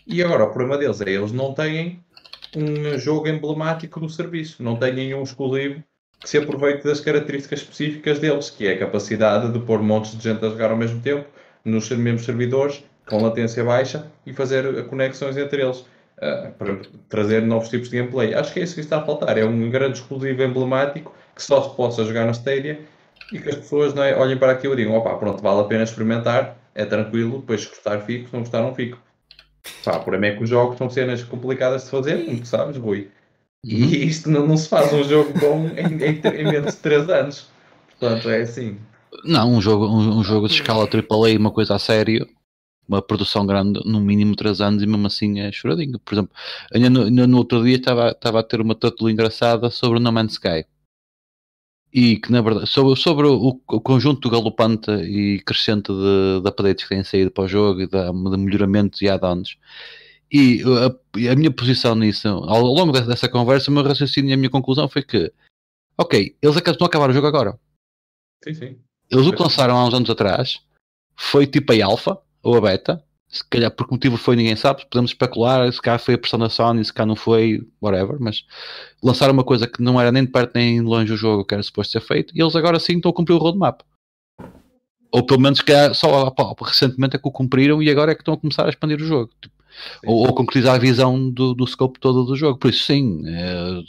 E 0.05 0.23
agora 0.23 0.45
o 0.45 0.47
problema 0.47 0.77
deles 0.77 1.01
é 1.01 1.09
eles 1.09 1.31
não 1.31 1.53
têm 1.53 2.03
um 2.55 2.97
jogo 2.97 3.27
emblemático 3.27 3.99
do 3.99 4.09
serviço, 4.09 4.63
não 4.63 4.75
têm 4.75 5.13
um 5.13 5.23
exclusivo 5.23 5.83
que 6.19 6.29
se 6.29 6.37
aproveite 6.37 6.83
das 6.83 6.99
características 6.99 7.59
específicas 7.59 8.19
deles, 8.19 8.49
que 8.49 8.65
é 8.67 8.73
a 8.73 8.79
capacidade 8.79 9.51
de 9.51 9.59
pôr 9.59 9.81
montes 9.81 10.17
de 10.17 10.23
gente 10.23 10.43
a 10.43 10.49
jogar 10.49 10.71
ao 10.71 10.77
mesmo 10.77 11.01
tempo 11.01 11.27
nos 11.63 11.89
mesmos 11.91 12.25
servidores, 12.25 12.83
com 13.05 13.21
latência 13.21 13.63
baixa, 13.63 14.09
e 14.25 14.33
fazer 14.33 14.85
conexões 14.87 15.37
entre 15.37 15.61
eles. 15.61 15.85
Uh, 16.17 16.51
para 16.57 16.79
trazer 17.09 17.43
novos 17.43 17.69
tipos 17.69 17.91
de 17.91 17.97
gameplay. 17.97 18.33
Acho 18.33 18.51
que 18.51 18.59
é 18.59 18.63
isso 18.63 18.73
que 18.73 18.79
está 18.79 18.97
a 18.97 19.05
faltar. 19.05 19.37
É 19.37 19.45
um 19.45 19.69
grande 19.69 19.99
exclusivo 19.99 20.41
emblemático 20.41 21.13
que 21.35 21.43
só 21.43 21.61
se 21.61 21.75
possa 21.75 22.03
jogar 22.03 22.25
na 22.25 22.31
Stadia 22.31 22.79
e 23.31 23.39
que 23.39 23.49
as 23.49 23.55
pessoas 23.55 23.93
não 23.93 24.03
é, 24.03 24.15
olhem 24.17 24.37
para 24.37 24.51
aquilo 24.51 24.73
e 24.73 24.77
digam: 24.77 24.95
opa, 24.95 25.15
pronto, 25.15 25.41
vale 25.41 25.61
a 25.61 25.65
pena 25.65 25.83
experimentar, 25.83 26.57
é 26.73 26.85
tranquilo, 26.85 27.39
depois 27.39 27.61
se 27.61 27.69
gostar 27.69 27.99
fico, 27.99 28.27
se 28.27 28.33
não 28.33 28.41
gostar 28.41 28.61
não 28.61 28.73
fico. 28.73 28.99
Pá, 29.83 29.99
por 29.99 30.13
é 30.13 30.35
que 30.35 30.43
os 30.43 30.49
jogos 30.49 30.77
são 30.77 30.89
cenas 30.89 31.23
complicadas 31.23 31.85
de 31.85 31.89
fazer, 31.89 32.25
como 32.25 32.39
tu 32.39 32.47
sabes, 32.47 32.77
Rui. 32.77 33.09
E 33.63 33.83
uhum. 33.83 33.89
isto 33.89 34.29
não, 34.29 34.47
não, 34.47 34.55
se 34.55 34.69
faz 34.69 34.93
um 34.93 35.03
jogo 35.03 35.33
bom 35.39 35.67
em, 35.75 36.03
em, 36.03 36.41
em, 36.41 36.43
menos 36.51 36.75
de 36.75 36.81
3 36.81 37.09
anos. 37.09 37.47
Portanto, 37.99 38.29
é 38.29 38.41
assim. 38.41 38.77
Não, 39.25 39.51
um 39.51 39.61
jogo, 39.61 39.87
um, 39.87 40.19
um 40.19 40.23
jogo 40.23 40.47
de 40.47 40.53
escala 40.53 40.87
AAA, 40.87 41.37
uma 41.37 41.51
coisa 41.51 41.75
a 41.75 41.79
sério, 41.79 42.27
uma 42.87 43.01
produção 43.01 43.45
grande, 43.45 43.81
no 43.83 43.99
mínimo 43.99 44.35
3 44.35 44.61
anos, 44.61 44.83
e 44.83 44.87
mesmo 44.87 45.07
assim 45.07 45.39
é 45.41 45.51
choradinho. 45.51 45.99
Por 45.99 46.13
exemplo, 46.13 46.31
ainda 46.73 46.89
no, 46.89 47.27
no 47.27 47.37
outro 47.37 47.63
dia 47.63 47.75
estava, 47.75 48.11
estava 48.11 48.39
a 48.39 48.43
ter 48.43 48.61
uma 48.61 48.75
título 48.75 49.09
engraçada 49.09 49.69
sobre 49.69 49.97
o 49.97 50.01
No 50.01 50.11
Man's 50.11 50.33
Sky. 50.33 50.65
E 51.93 52.17
que, 52.17 52.31
na 52.31 52.41
verdade, 52.41 52.67
sobre, 52.67 52.95
sobre 52.99 53.27
o, 53.27 53.59
o 53.67 53.81
conjunto 53.81 54.29
galopante 54.29 54.91
e 54.91 55.39
crescente 55.39 55.91
de, 55.91 56.41
de 56.41 56.47
updates 56.47 56.83
que 56.83 56.89
têm 56.89 57.03
saído 57.03 57.31
para 57.31 57.45
o 57.45 57.47
jogo 57.47 57.81
e 57.81 57.87
de, 57.87 58.11
de 58.11 58.37
melhoramentos 58.37 59.01
e 59.01 59.09
add-ons. 59.09 59.57
E 60.31 60.61
a, 60.63 61.31
a, 61.31 61.35
minha 61.35 61.51
posição 61.51 61.95
nisso, 61.95 62.27
ao 62.27 62.61
longo 62.61 62.91
dessa, 62.91 63.29
conversa, 63.29 63.71
o 63.71 63.73
meu 63.73 63.83
raciocínio 63.83 64.31
e 64.31 64.33
a 64.33 64.37
minha 64.37 64.49
conclusão 64.49 64.89
foi 64.89 65.01
que, 65.01 65.31
ok, 65.97 66.35
eles 66.41 66.55
estão 66.55 66.85
a 66.85 66.87
acabar 66.87 67.09
o 67.09 67.13
jogo 67.13 67.27
agora. 67.27 67.57
Sim, 68.43 68.53
sim. 68.53 68.79
Eles 69.09 69.25
o 69.25 69.31
que 69.31 69.41
lançaram 69.41 69.77
há 69.77 69.85
uns 69.85 69.93
anos 69.93 70.09
atrás 70.09 70.61
foi 71.15 71.47
tipo 71.47 71.71
a 71.71 71.85
alfa, 71.85 72.19
ou 72.43 72.57
a 72.57 72.61
beta, 72.61 73.03
se 73.29 73.43
calhar 73.49 73.69
por 73.71 73.85
que 73.85 73.93
motivo 73.93 74.17
foi 74.17 74.35
ninguém 74.35 74.55
sabe, 74.55 74.85
podemos 74.89 75.11
especular, 75.11 75.71
se 75.71 75.81
cá 75.81 75.97
foi 75.97 76.13
a 76.13 76.17
pressão 76.17 76.39
da 76.39 76.49
Sony, 76.49 76.83
se 76.83 76.93
cá 76.93 77.05
não 77.05 77.15
foi, 77.15 77.61
whatever, 77.81 78.17
mas 78.19 78.45
lançaram 79.03 79.33
uma 79.33 79.43
coisa 79.43 79.67
que 79.67 79.81
não 79.81 79.99
era 79.99 80.11
nem 80.11 80.25
de 80.25 80.31
perto 80.31 80.53
nem 80.55 80.81
de 80.81 80.87
longe 80.87 81.11
o 81.11 81.17
jogo 81.17 81.43
que 81.45 81.53
era 81.53 81.61
suposto 81.61 81.91
ser 81.91 82.01
feito, 82.01 82.33
e 82.35 82.41
eles 82.41 82.55
agora 82.55 82.79
sim 82.79 82.95
estão 82.95 83.11
a 83.11 83.13
cumprir 83.13 83.33
o 83.33 83.37
roadmap. 83.37 83.81
Ou 85.11 85.25
pelo 85.25 85.39
menos 85.39 85.61
que 85.61 85.71
só 85.93 86.33
recentemente 86.61 87.15
é 87.15 87.19
que 87.19 87.27
o 87.27 87.31
cumpriram 87.31 87.81
e 87.81 87.89
agora 87.89 88.11
é 88.11 88.15
que 88.15 88.21
estão 88.21 88.33
a 88.33 88.37
começar 88.37 88.65
a 88.65 88.69
expandir 88.69 89.01
o 89.01 89.05
jogo. 89.05 89.31
Tipo, 89.41 89.55
ou, 90.05 90.27
ou, 90.27 90.33
concretizar 90.33 90.75
a 90.75 90.79
visão 90.79 91.29
do, 91.29 91.53
do 91.53 91.65
scope 91.65 91.99
todo 91.99 92.25
do 92.25 92.35
jogo. 92.35 92.57
Por 92.57 92.69
isso, 92.69 92.83
sim, 92.83 93.23
é, 93.25 93.81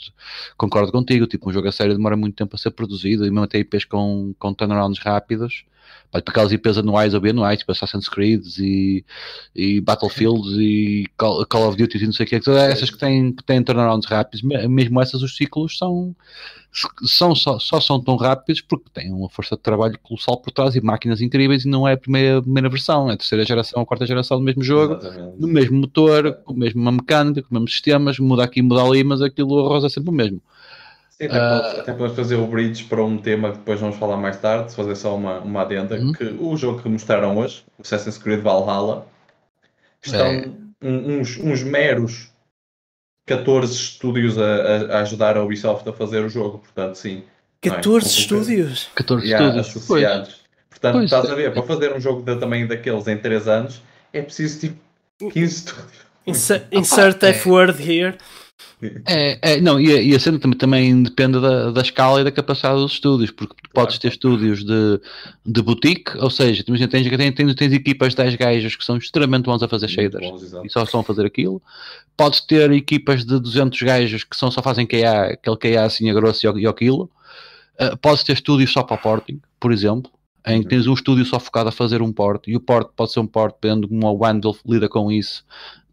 concordo 0.57 0.91
contigo. 0.91 1.27
Tipo, 1.27 1.49
um 1.49 1.53
jogo 1.53 1.67
a 1.67 1.71
sério 1.71 1.95
demora 1.95 2.15
muito 2.15 2.35
tempo 2.35 2.55
a 2.55 2.59
ser 2.59 2.71
produzido 2.71 3.25
e 3.25 3.29
mesmo 3.29 3.43
até 3.43 3.59
IPs 3.59 3.85
com, 3.85 4.33
com 4.39 4.53
turnarounds 4.53 4.99
rápidos 4.99 5.65
Vai 6.11 6.21
para 6.23 6.31
aquelas 6.31 6.51
IPs 6.51 6.79
anuais 6.79 7.13
ou 7.13 7.21
bianuais, 7.21 7.59
tipo 7.59 7.71
Assassin's 7.71 8.09
Creed 8.09 8.43
e, 8.57 9.05
e 9.55 9.79
Battlefield 9.79 10.59
e 10.59 11.05
Call, 11.15 11.45
Call, 11.45 11.67
of 11.67 11.77
Duty 11.77 11.97
e 11.97 12.05
não 12.05 12.13
sei 12.13 12.25
o 12.25 12.29
que, 12.29 12.35
essas 12.35 12.89
que 12.89 12.97
têm, 12.97 13.31
que 13.31 13.43
têm 13.43 13.61
turnarounds 13.61 14.09
rápidos, 14.09 14.41
mesmo 14.41 14.99
essas 14.99 15.21
os 15.21 15.35
ciclos 15.35 15.77
são, 15.77 16.15
são 17.05 17.35
só, 17.35 17.59
só 17.59 17.79
são 17.79 18.01
tão 18.01 18.15
rápidos 18.15 18.61
porque 18.61 18.89
têm 18.91 19.11
uma 19.13 19.29
força 19.29 19.55
de 19.55 19.61
trabalho 19.61 19.99
colossal 20.01 20.37
por 20.37 20.51
trás 20.51 20.75
e 20.75 20.81
máquinas 20.81 21.21
incríveis 21.21 21.63
e 21.63 21.67
não 21.67 21.87
é 21.87 21.93
a 21.93 21.97
primeira, 21.97 22.41
primeira 22.41 22.69
versão, 22.69 23.09
é 23.11 23.13
a 23.13 23.17
terceira 23.17 23.45
geração, 23.45 23.83
a 23.83 23.85
quarta 23.85 24.05
geração 24.05 24.37
do 24.39 24.43
mesmo 24.43 24.63
jogo, 24.63 24.95
Exatamente. 24.95 25.39
no 25.39 25.47
mesmo 25.47 25.77
motor, 25.77 26.33
com 26.43 26.53
a 26.53 26.57
mesma 26.57 26.91
mecânica, 26.91 27.43
com 27.43 27.47
os 27.47 27.51
mesmos 27.51 27.71
sistemas, 27.71 28.17
muda 28.17 28.43
aqui, 28.43 28.63
muda 28.63 28.81
ali, 28.81 29.03
mas 29.03 29.21
aquilo 29.21 29.59
a 29.59 29.69
rosa 29.69 29.85
é 29.85 29.89
sempre 29.89 30.09
o 30.09 30.13
mesmo. 30.13 30.41
Sim, 31.19 31.27
até, 31.27 31.37
uh, 31.37 31.49
podemos, 31.49 31.79
até, 31.79 31.91
podemos, 31.91 32.15
fazer 32.15 32.35
o 32.35 32.47
bridge 32.47 32.85
para 32.85 33.03
um 33.03 33.17
tema 33.17 33.51
que 33.51 33.57
depois 33.57 33.79
vamos 33.79 33.97
falar 33.97 34.15
mais 34.15 34.37
tarde, 34.37 34.71
se 34.71 34.77
fazer 34.77 34.95
só 34.95 35.15
uma, 35.15 35.39
uma 35.39 35.61
adenda, 35.61 35.95
uhum. 35.95 36.13
que 36.13 36.23
o 36.23 36.55
jogo 36.55 36.81
que 36.81 36.87
mostraram 36.87 37.37
hoje, 37.37 37.63
o 37.77 37.81
Assassin's 37.81 38.17
Creed 38.17 38.41
Valhalla, 38.41 39.05
estão 40.01 40.25
é. 40.25 40.49
uns, 40.81 41.37
uns 41.37 41.61
meros 41.61 42.29
14 43.25 43.73
estúdios 43.73 44.37
a, 44.37 44.95
a, 44.95 45.01
ajudar 45.01 45.35
a 45.35 45.43
Ubisoft 45.43 45.87
a 45.89 45.93
fazer 45.93 46.23
o 46.23 46.29
jogo, 46.29 46.59
portanto, 46.59 46.95
sim. 46.95 47.23
14 47.61 48.05
é? 48.05 48.09
estúdios? 48.09 48.89
14 48.95 49.25
yeah, 49.25 49.45
estúdios. 49.45 49.67
Associados. 49.75 50.29
Pois. 50.29 50.49
Portanto, 50.69 50.93
pois, 50.93 51.05
estás 51.05 51.29
a 51.29 51.35
ver, 51.35 51.53
para 51.53 51.63
fazer 51.63 51.93
um 51.93 51.99
jogo 51.99 52.21
de, 52.21 52.39
também 52.39 52.65
daqueles 52.65 53.07
em 53.07 53.17
3 53.17 53.47
anos, 53.49 53.81
é 54.13 54.21
preciso 54.21 54.59
tipo 54.61 54.79
15 55.31 55.55
estúdios. 55.55 56.09
Insert, 56.25 56.67
insert 56.71 57.23
F-word 57.23 57.81
here. 57.81 58.17
É, 59.05 59.39
é, 59.41 59.61
não, 59.61 59.79
e 59.79 59.91
a, 59.91 60.01
e 60.01 60.15
a 60.15 60.19
cena 60.19 60.39
também, 60.39 60.57
também 60.57 61.03
depende 61.03 61.39
da, 61.39 61.69
da 61.69 61.81
escala 61.81 62.21
e 62.21 62.23
da 62.23 62.31
capacidade 62.31 62.79
dos 62.79 62.93
estúdios, 62.93 63.29
porque 63.29 63.53
podes 63.73 63.97
ter 63.97 64.07
estúdios 64.07 64.63
de, 64.63 65.01
de 65.45 65.61
boutique, 65.61 66.17
ou 66.17 66.29
seja, 66.29 66.63
tens, 66.63 66.79
tens, 66.87 67.35
tens, 67.35 67.55
tens 67.55 67.73
equipas 67.73 68.11
de 68.11 68.17
10 68.17 68.35
gajas 68.35 68.75
que 68.75 68.85
são 68.85 68.97
extremamente 68.97 69.45
bons 69.45 69.61
a 69.61 69.67
fazer 69.67 69.89
shaders 69.89 70.25
bons, 70.25 70.53
e 70.63 70.69
só 70.69 70.83
estão 70.83 71.01
a 71.01 71.03
fazer 71.03 71.25
aquilo. 71.25 71.61
Podes 72.15 72.39
ter 72.39 72.71
equipas 72.71 73.25
de 73.25 73.37
200 73.37 73.81
gajos 73.81 74.23
que 74.23 74.35
só, 74.35 74.49
só 74.49 74.61
fazem 74.61 74.87
KA, 74.87 75.33
aquele 75.33 75.57
KA 75.57 75.83
assim 75.83 76.09
a 76.09 76.13
grosso 76.13 76.45
e 76.45 76.65
ao, 76.65 76.73
quilo. 76.73 77.09
Uh, 77.79 77.97
podes 77.97 78.23
ter 78.23 78.33
estúdios 78.33 78.71
só 78.71 78.81
para 78.81 78.97
porting, 78.97 79.41
por 79.59 79.73
exemplo, 79.73 80.09
em 80.47 80.59
que 80.59 80.65
uhum. 80.65 80.69
tens 80.69 80.87
um 80.87 80.93
estúdio 80.93 81.25
só 81.25 81.37
focado 81.37 81.67
a 81.67 81.71
fazer 81.71 82.01
um 82.01 82.13
port, 82.13 82.47
e 82.47 82.55
o 82.55 82.61
port 82.61 82.89
pode 82.95 83.11
ser 83.11 83.19
um 83.19 83.27
port, 83.27 83.55
dependendo 83.55 83.87
de 83.87 83.93
como 83.93 84.07
o 84.07 84.17
Wandel 84.23 84.55
lida 84.65 84.87
com 84.87 85.11
isso, 85.11 85.43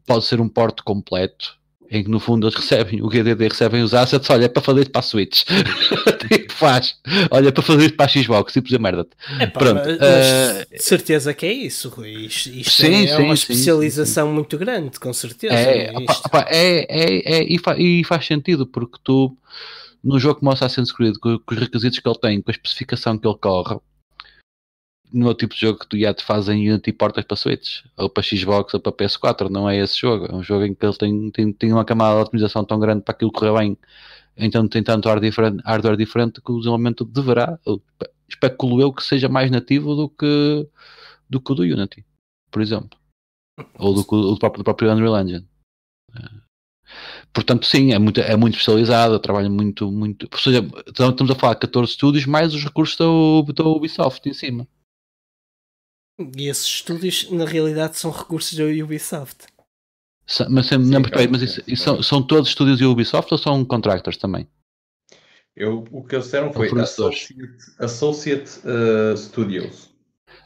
pode 0.07 0.25
ser 0.25 0.41
um 0.41 0.49
port 0.49 0.83
completo 0.83 1.57
em 1.91 2.03
que 2.03 2.11
no 2.11 2.19
fundo 2.19 2.47
eles 2.47 2.55
recebem, 2.55 3.03
o 3.03 3.09
GDD 3.09 3.49
recebem 3.49 3.83
os 3.83 3.95
assets, 3.95 4.29
olha, 4.31 4.47
é 4.47 4.49
para 4.49 4.63
fazer 4.63 4.89
para 4.89 5.01
a 5.01 5.03
Switch. 5.03 5.45
tipo, 6.29 6.53
faz. 6.53 6.97
Olha, 7.31 7.49
é 7.49 7.53
para 7.53 7.63
fazer 7.63 7.97
para 7.97 8.07
a 8.07 8.09
Xbox, 8.09 8.53
tipo, 8.53 8.67
dizer 8.67 8.81
merda 8.81 9.07
é, 9.39 9.47
Pronto. 9.47 9.89
Uh, 9.89 10.67
certeza 10.79 11.33
que 11.33 11.47
é 11.47 11.53
isso, 11.53 11.89
Rui. 11.89 12.27
Isto, 12.27 12.51
isto 12.51 12.71
sim, 12.71 13.05
é, 13.05 13.17
sim, 13.17 13.23
uma 13.23 13.35
especialização 13.35 14.29
sim, 14.29 14.35
muito 14.35 14.59
grande, 14.59 14.99
com 14.99 15.13
certeza. 15.13 15.55
É, 15.55 15.93
opa, 15.97 16.21
opa, 16.25 16.47
é, 16.49 16.87
é, 16.89 17.39
é 17.39 17.43
e, 17.45 17.59
fa, 17.59 17.77
e, 17.79 18.05
faz 18.05 18.27
sentido, 18.27 18.67
porque 18.67 18.99
tu, 19.03 19.37
no 20.03 20.19
jogo 20.19 20.41
como 20.41 20.51
Assassin's 20.51 20.93
Creed, 20.93 21.17
com, 21.21 21.39
com 21.39 21.55
os 21.55 21.61
requisitos 21.61 21.99
que 21.99 22.09
ele 22.09 22.19
tem, 22.19 22.43
com 22.43 22.51
a 22.51 22.55
especificação 22.55 23.19
que 23.19 23.27
ele 23.27 23.39
corre, 23.41 23.77
no 25.13 25.35
tipo 25.35 25.55
de 25.55 25.61
jogo 25.61 25.79
que 25.79 25.87
tu 25.87 25.99
já 25.99 26.13
te 26.13 26.25
fazem 26.25 26.69
Unity 26.69 26.93
portas 26.93 27.25
para 27.25 27.37
Switch, 27.37 27.85
ou 27.97 28.09
para 28.11 28.23
Xbox 28.23 28.75
ou 28.75 28.81
para 28.81 28.93
PS4, 28.93 29.49
não 29.49 29.69
é 29.69 29.77
esse 29.77 29.99
jogo. 29.99 30.27
É 30.27 30.35
um 30.35 30.43
jogo 30.43 30.65
em 30.65 30.75
que 30.75 30.85
ele 30.85 30.97
tem, 30.97 31.31
tem, 31.31 31.53
tem 31.53 31.73
uma 31.73 31.85
camada 31.85 32.17
de 32.17 32.23
otimização 32.23 32.65
tão 32.65 32.79
grande 32.79 33.03
para 33.03 33.15
aquilo 33.15 33.33
correr 33.33 33.53
bem, 33.59 33.79
então 34.37 34.69
tem 34.69 34.83
tanto 34.83 35.09
hardware 35.09 35.31
diferente, 35.31 35.63
hardware 35.65 35.97
diferente 35.97 36.41
que 36.41 36.53
o 36.53 36.59
desenvolvimento 36.59 37.05
deverá, 37.05 37.59
especulo 38.29 38.81
eu, 38.81 38.93
que 38.93 39.03
seja 39.03 39.29
mais 39.29 39.51
nativo 39.51 39.95
do 39.95 40.09
que, 40.09 40.69
do 41.29 41.41
que 41.41 41.53
o 41.53 41.55
do 41.55 41.63
Unity, 41.63 42.05
por 42.51 42.61
exemplo, 42.61 42.99
ou 43.79 43.95
do 43.95 44.01
o 44.01 44.35
do 44.35 44.39
próprio, 44.39 44.63
do 44.63 44.65
próprio 44.65 44.93
Unreal 44.93 45.21
Engine. 45.21 45.47
Portanto, 47.33 47.67
sim, 47.67 47.93
é 47.93 47.99
muito, 47.99 48.21
é 48.21 48.37
muito 48.37 48.55
especializado, 48.55 49.19
trabalha 49.19 49.51
muito, 49.51 49.91
muito. 49.91 50.29
Ou 50.33 50.39
seja, 50.39 50.67
estamos 50.87 51.31
a 51.31 51.35
falar 51.35 51.55
de 51.55 51.61
14 51.61 51.91
estúdios 51.91 52.27
mais 52.27 52.55
os 52.55 52.65
recursos 52.65 52.97
da 52.97 53.65
Ubisoft 53.65 54.27
em 54.29 54.33
cima. 54.33 54.67
E 56.19 56.49
esses 56.49 56.67
estúdios, 56.67 57.31
na 57.31 57.45
realidade, 57.45 57.99
são 57.99 58.11
recursos 58.11 58.55
da 58.55 58.65
Ubisoft. 58.65 59.47
Mas, 60.49 60.67
Sim, 60.67 60.79
não, 60.79 61.01
mas, 61.01 61.27
mas 61.31 61.43
isso, 61.43 61.63
isso 61.69 61.85
são, 61.85 62.03
são, 62.03 62.23
todos 62.23 62.49
estúdios 62.49 62.81
da 62.81 62.89
Ubisoft 62.89 63.31
ou 63.33 63.39
são 63.39 63.65
contractors 63.65 64.17
também? 64.17 64.49
Eu, 65.55 65.85
o 65.91 66.03
que 66.03 66.17
eles 66.17 66.25
disseram 66.25 66.53
foi 66.53 66.69
Associate, 66.81 67.57
Associate 67.79 68.51
uh, 68.65 69.17
Studios. 69.17 69.91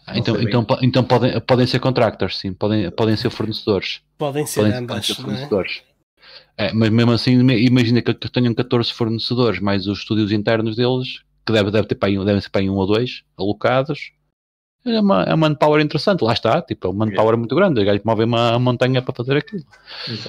Ah, 0.06 0.18
então, 0.18 0.40
então, 0.40 0.66
então 0.82 1.04
podem, 1.04 1.40
podem 1.40 1.66
ser 1.66 1.80
contractors, 1.80 2.38
sim, 2.38 2.52
podem, 2.52 2.90
podem 2.90 3.16
ser 3.16 3.30
fornecedores. 3.30 4.02
Podem 4.18 4.44
ser 4.44 4.62
podem 4.62 4.76
ambas, 4.76 5.06
ser 5.06 5.12
é? 5.12 5.14
fornecedores. 5.16 5.82
É? 6.56 6.66
É, 6.66 6.72
mas 6.72 6.90
mesmo 6.90 7.12
assim, 7.12 7.32
imagina 7.32 8.02
que 8.02 8.12
tenham 8.28 8.52
14 8.54 8.92
fornecedores, 8.92 9.60
mais 9.60 9.86
os 9.86 10.00
estúdios 10.00 10.30
internos 10.30 10.76
deles, 10.76 11.22
que 11.46 11.52
deve, 11.52 11.70
deve 11.70 11.88
ter 11.88 11.94
para 11.94 12.08
aí, 12.08 12.18
devem 12.22 12.40
ser 12.40 12.50
para 12.50 12.60
aí 12.60 12.68
um 12.68 12.76
ou 12.76 12.86
dois 12.86 13.22
alocados. 13.38 14.12
É 14.84 15.00
uma, 15.00 15.22
é 15.24 15.34
uma 15.34 15.48
manpower 15.48 15.82
interessante, 15.82 16.22
lá 16.22 16.32
está, 16.32 16.62
tipo, 16.62 16.86
é 16.86 16.90
uma 16.90 17.04
manpower 17.04 17.36
muito 17.36 17.54
grande, 17.54 17.80
o 17.80 17.84
gajo 17.84 18.00
move 18.04 18.24
uma 18.24 18.58
montanha 18.58 19.02
para 19.02 19.14
fazer 19.14 19.36
aquilo. 19.36 19.62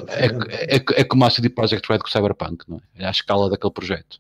É, 0.10 0.26
é, 0.26 0.76
é, 0.76 0.84
é 1.02 1.04
como 1.06 1.24
a 1.24 1.30
CD 1.30 1.50
Projekt 1.50 1.88
Red 1.90 2.00
com 2.00 2.08
o 2.08 2.12
Cyberpunk, 2.12 2.66
não 2.68 2.78
é? 2.96 3.04
É 3.04 3.08
a 3.08 3.12
escala 3.12 3.50
daquele 3.50 3.72
projeto. 3.72 4.20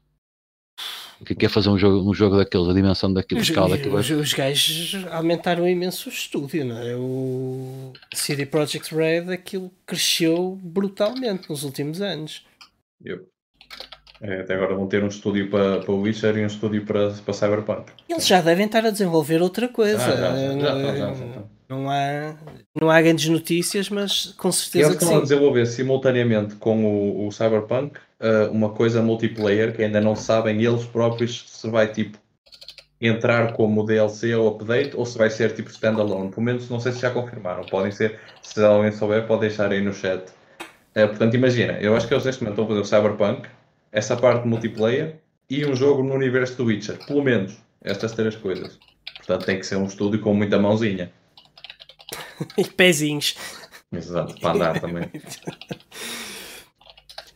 O 1.19 1.25
que 1.25 1.45
é, 1.45 1.50
fazer 1.50 1.69
um 1.69 1.77
jogo, 1.77 2.09
um 2.09 2.13
jogo 2.13 2.35
daqueles, 2.35 2.67
a 2.67 2.73
dimensão 2.73 3.13
daquilo, 3.13 3.41
a 3.41 3.43
escala 3.43 3.69
daquilo? 3.69 3.95
Os, 3.95 4.09
os 4.09 4.33
gajos 4.33 5.05
aumentaram 5.11 5.67
imenso 5.67 6.09
o 6.09 6.11
estúdio, 6.11 6.65
não 6.65 6.77
é? 6.79 6.95
O 6.95 7.93
CD 8.11 8.45
Projekt 8.47 8.95
Red, 8.95 9.31
aquilo 9.31 9.71
cresceu 9.85 10.57
brutalmente 10.63 11.47
nos 11.47 11.63
últimos 11.63 12.01
anos. 12.01 12.43
Yep. 13.05 13.23
É, 14.21 14.41
até 14.41 14.53
agora 14.53 14.75
vão 14.75 14.85
ter 14.85 15.03
um 15.03 15.07
estúdio 15.07 15.49
para, 15.49 15.79
para 15.79 15.91
o 15.91 16.01
Witcher 16.01 16.37
e 16.37 16.43
um 16.43 16.47
estúdio 16.47 16.85
para, 16.85 17.09
para 17.09 17.33
Cyberpunk. 17.33 17.91
Eles 18.07 18.27
já 18.27 18.39
devem 18.39 18.67
estar 18.67 18.85
a 18.85 18.91
desenvolver 18.91 19.41
outra 19.41 19.67
coisa. 19.67 19.97
Ah, 19.99 20.15
já, 20.15 20.35
já, 20.59 20.95
já, 20.95 21.43
não, 21.67 21.89
há, 21.89 22.35
não 22.79 22.91
há 22.91 23.01
grandes 23.01 23.27
notícias, 23.29 23.89
mas 23.89 24.27
com 24.37 24.51
certeza 24.51 24.91
eles 24.91 25.01
estão 25.01 25.17
a 25.17 25.21
desenvolver 25.21 25.65
simultaneamente 25.65 26.55
com 26.55 26.85
o, 26.85 27.27
o 27.27 27.31
Cyberpunk 27.31 27.97
uh, 28.19 28.51
uma 28.51 28.69
coisa 28.69 29.01
multiplayer 29.01 29.75
que 29.75 29.83
ainda 29.83 29.99
não 29.99 30.15
sabem 30.15 30.61
eles 30.61 30.85
próprios 30.85 31.45
se 31.47 31.67
vai 31.67 31.87
tipo 31.87 32.19
entrar 32.99 33.53
como 33.53 33.83
DLC 33.83 34.35
ou 34.35 34.49
update 34.49 34.95
ou 34.95 35.03
se 35.03 35.17
vai 35.17 35.31
ser 35.31 35.55
tipo 35.55 35.71
standalone. 35.71 36.29
Pelo 36.29 36.43
menos 36.43 36.69
não 36.69 36.79
sei 36.79 36.91
se 36.91 36.99
já 36.99 37.09
confirmaram. 37.09 37.63
Podem 37.63 37.91
ser, 37.91 38.19
se 38.43 38.63
alguém 38.63 38.91
souber, 38.91 39.25
pode 39.25 39.41
deixar 39.41 39.71
aí 39.71 39.81
no 39.81 39.91
chat. 39.91 40.29
Uh, 40.95 41.07
portanto, 41.07 41.33
imagina, 41.33 41.79
eu 41.79 41.95
acho 41.95 42.07
que 42.07 42.13
eles 42.13 42.25
neste 42.25 42.43
momento 42.43 42.61
estão 42.61 42.65
a 42.65 42.67
fazer 42.67 42.81
o 42.81 42.85
Cyberpunk 42.85 43.49
essa 43.91 44.15
parte 44.15 44.48
multiplayer 44.48 45.17
e 45.50 45.65
um 45.65 45.75
jogo 45.75 46.03
no 46.03 46.13
universo 46.13 46.55
do 46.57 46.65
Witcher. 46.65 46.98
Pelo 47.05 47.24
menos 47.24 47.57
estas 47.83 48.13
três 48.13 48.36
coisas. 48.36 48.79
Portanto, 49.17 49.45
tem 49.45 49.60
que 49.60 49.65
ser 49.65 49.75
um 49.75 49.86
estúdio 49.86 50.21
com 50.21 50.33
muita 50.33 50.57
mãozinha. 50.57 51.12
e 52.57 52.63
pezinhos. 52.63 53.36
Exato, 53.91 54.39
para 54.39 54.55
andar 54.55 54.79
também. 54.79 55.10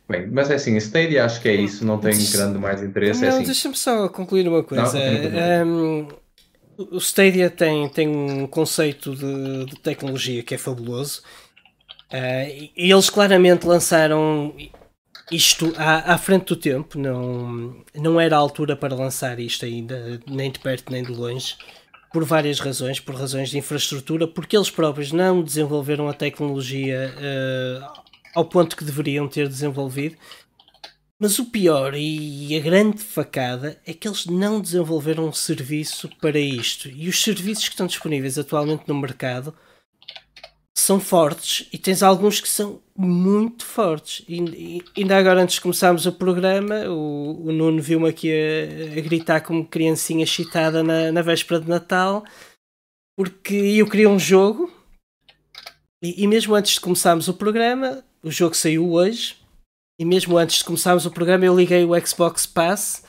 Bem, 0.08 0.28
mas 0.28 0.48
é 0.50 0.54
assim, 0.54 0.76
Stadia 0.76 1.24
acho 1.24 1.40
que 1.40 1.48
é 1.48 1.54
isso, 1.54 1.84
não 1.84 1.98
tem 1.98 2.14
grande 2.30 2.58
mais 2.58 2.80
interesse. 2.80 3.24
É 3.24 3.28
não, 3.28 3.34
é 3.34 3.38
assim. 3.38 3.46
deixa-me 3.46 3.76
só 3.76 4.08
concluir 4.08 4.46
uma 4.46 4.62
coisa. 4.62 4.92
Não, 4.94 5.66
um, 5.66 6.08
o 6.78 6.98
Stadia 6.98 7.50
tem, 7.50 7.88
tem 7.88 8.08
um 8.08 8.46
conceito 8.46 9.16
de, 9.16 9.64
de 9.64 9.76
tecnologia 9.80 10.44
que 10.44 10.54
é 10.54 10.58
fabuloso. 10.58 11.22
Uh, 12.12 12.70
e 12.76 12.92
eles 12.92 13.10
claramente 13.10 13.66
lançaram 13.66 14.54
isto 15.30 15.72
à, 15.76 16.14
à, 16.14 16.18
frente 16.18 16.46
do 16.46 16.56
tempo, 16.56 16.98
não, 16.98 17.82
não 17.94 18.20
era 18.20 18.36
a 18.36 18.38
altura 18.38 18.76
para 18.76 18.94
lançar 18.94 19.40
isto 19.40 19.64
ainda, 19.64 20.20
nem 20.26 20.50
de 20.50 20.58
perto 20.58 20.92
nem 20.92 21.02
de 21.02 21.10
longe, 21.10 21.56
por 22.12 22.24
várias 22.24 22.60
razões, 22.60 23.00
por 23.00 23.14
razões 23.14 23.50
de 23.50 23.58
infraestrutura, 23.58 24.26
porque 24.28 24.56
eles 24.56 24.70
próprios 24.70 25.12
não 25.12 25.42
desenvolveram 25.42 26.08
a 26.08 26.14
tecnologia 26.14 27.12
uh, 27.16 28.02
ao 28.34 28.44
ponto 28.44 28.76
que 28.76 28.84
deveriam 28.84 29.28
ter 29.28 29.48
desenvolvido. 29.48 30.16
Mas 31.18 31.38
o 31.38 31.46
pior 31.46 31.94
e 31.94 32.54
a 32.54 32.60
grande 32.60 33.02
facada 33.02 33.80
é 33.86 33.94
que 33.94 34.06
eles 34.06 34.26
não 34.26 34.60
desenvolveram 34.60 35.26
um 35.26 35.32
serviço 35.32 36.10
para 36.20 36.38
isto. 36.38 36.88
E 36.88 37.08
os 37.08 37.22
serviços 37.22 37.64
que 37.64 37.74
estão 37.74 37.86
disponíveis 37.86 38.38
atualmente 38.38 38.84
no 38.86 38.94
mercado 38.94 39.54
são 40.78 41.00
fortes 41.00 41.66
e 41.72 41.78
tens 41.78 42.02
alguns 42.02 42.38
que 42.38 42.48
são 42.48 42.82
muito 42.94 43.64
fortes. 43.64 44.22
E, 44.28 44.82
e 44.94 45.00
ainda 45.00 45.16
agora, 45.16 45.42
antes 45.42 45.54
de 45.54 45.62
começarmos 45.62 46.04
o 46.04 46.12
programa, 46.12 46.88
o, 46.88 47.46
o 47.46 47.52
Nuno 47.52 47.80
viu-me 47.80 48.08
aqui 48.08 48.30
a, 48.30 48.98
a, 48.98 49.00
gritar 49.00 49.40
como 49.40 49.66
criancinha 49.66 50.24
excitada 50.24 50.82
na, 50.82 51.10
na 51.10 51.22
véspera 51.22 51.60
de 51.60 51.68
Natal, 51.68 52.24
porque 53.16 53.54
eu 53.54 53.88
queria 53.88 54.08
um 54.08 54.18
jogo. 54.18 54.70
E, 56.04 56.22
e 56.22 56.26
mesmo 56.26 56.54
antes 56.54 56.74
de 56.74 56.80
começarmos 56.80 57.26
o 57.26 57.34
programa, 57.34 58.04
o 58.22 58.30
jogo 58.30 58.54
saiu 58.54 58.92
hoje. 58.92 59.36
E 59.98 60.04
mesmo 60.04 60.36
antes 60.36 60.58
de 60.58 60.64
começarmos 60.64 61.06
o 61.06 61.10
programa, 61.10 61.46
eu 61.46 61.56
liguei 61.56 61.86
o 61.86 62.06
Xbox 62.06 62.44
Pass. 62.44 63.02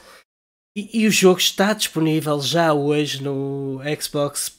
E, 0.78 1.02
e 1.02 1.08
o 1.08 1.12
jogo 1.12 1.40
está 1.40 1.74
disponível 1.74 2.40
já 2.40 2.72
hoje 2.72 3.22
no 3.22 3.82
Xbox 4.00 4.57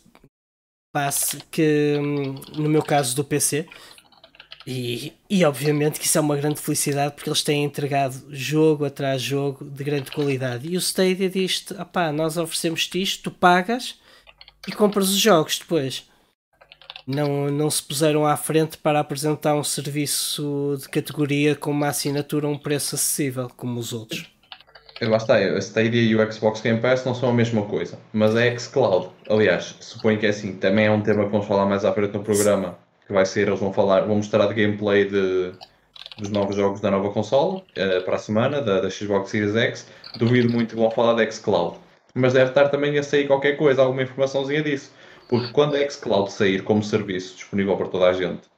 passe 0.93 1.39
que, 1.51 1.99
hum, 2.01 2.35
no 2.57 2.69
meu 2.69 2.83
caso, 2.83 3.15
do 3.15 3.25
PC. 3.25 3.67
E, 4.67 5.15
e 5.31 5.45
obviamente 5.47 5.99
que 5.99 6.05
isso 6.05 6.19
é 6.19 6.21
uma 6.21 6.37
grande 6.37 6.61
felicidade 6.61 7.15
porque 7.15 7.31
eles 7.31 7.43
têm 7.43 7.65
entregado 7.65 8.23
jogo 8.29 8.85
atrás 8.85 9.23
jogo 9.23 9.65
de 9.65 9.83
grande 9.83 10.11
qualidade. 10.11 10.69
E 10.69 10.77
o 10.77 10.81
Stadia 10.81 11.31
diz-te: 11.31 11.75
nós 12.15 12.37
oferecemos-te 12.37 13.01
isto, 13.01 13.23
tu 13.25 13.31
pagas 13.31 13.99
e 14.67 14.73
compras 14.73 15.09
os 15.09 15.19
jogos 15.19 15.59
depois. 15.59 16.07
Não, 17.07 17.51
não 17.51 17.71
se 17.71 17.83
puseram 17.83 18.27
à 18.27 18.37
frente 18.37 18.77
para 18.77 19.01
apresentar 19.01 19.55
um 19.55 19.65
serviço 19.65 20.77
de 20.79 20.89
categoria 20.91 21.57
com 21.57 21.71
uma 21.71 21.89
assinatura 21.89 22.47
a 22.47 22.51
um 22.51 22.59
preço 22.59 22.95
acessível, 22.95 23.49
como 23.57 23.81
os 23.81 23.95
outros. 23.95 24.38
Lá 25.01 25.17
está, 25.17 25.37
a 25.37 25.59
Stadia 25.59 26.03
e 26.03 26.17
o 26.17 26.33
Xbox 26.33 26.61
Game 26.61 26.81
Pass 26.81 27.05
não 27.05 27.15
são 27.15 27.31
a 27.31 27.33
mesma 27.33 27.63
coisa, 27.63 27.97
mas 28.13 28.35
a 28.35 28.59
xCloud, 28.59 29.11
aliás, 29.29 29.77
suponho 29.79 30.19
que 30.19 30.27
é 30.27 30.31
assim, 30.31 30.57
também 30.57 30.87
é 30.87 30.91
um 30.91 31.01
tema 31.01 31.25
que 31.25 31.31
vamos 31.31 31.47
falar 31.47 31.67
mais 31.67 31.85
à 31.85 31.93
frente 31.93 32.15
no 32.15 32.25
programa, 32.25 32.77
que 33.07 33.13
vai 33.13 33.25
ser, 33.25 33.47
eles 33.47 33.61
vão 33.61 33.73
falar, 33.73 34.01
vão 34.01 34.17
mostrar 34.17 34.47
de 34.49 34.55
gameplay 34.55 35.05
de, 35.05 35.53
dos 36.19 36.31
novos 36.31 36.57
jogos 36.57 36.81
da 36.81 36.91
nova 36.91 37.11
consola, 37.13 37.59
uh, 37.59 38.05
para 38.05 38.17
a 38.17 38.19
semana, 38.19 38.61
da, 38.61 38.81
da, 38.81 38.91
Xbox 38.91 39.31
Series 39.31 39.55
X, 39.55 39.87
duvido 40.17 40.53
muito 40.53 40.71
que 40.71 40.81
vão 40.81 40.91
falar 40.91 41.15
da 41.15 41.31
xCloud, 41.31 41.77
mas 42.13 42.33
deve 42.33 42.51
estar 42.51 42.69
também 42.69 42.99
a 42.99 43.03
sair 43.05 43.29
qualquer 43.29 43.57
coisa, 43.57 43.83
alguma 43.83 44.03
informaçãozinha 44.03 44.65
disso, 44.65 44.93
porque 45.29 45.53
quando 45.53 45.77
a 45.77 45.91
xCloud 45.91 46.33
sair 46.33 46.65
como 46.65 46.83
serviço 46.83 47.37
disponível 47.37 47.77
para 47.77 47.87
toda 47.87 48.09
a 48.09 48.13
gente, 48.13 48.49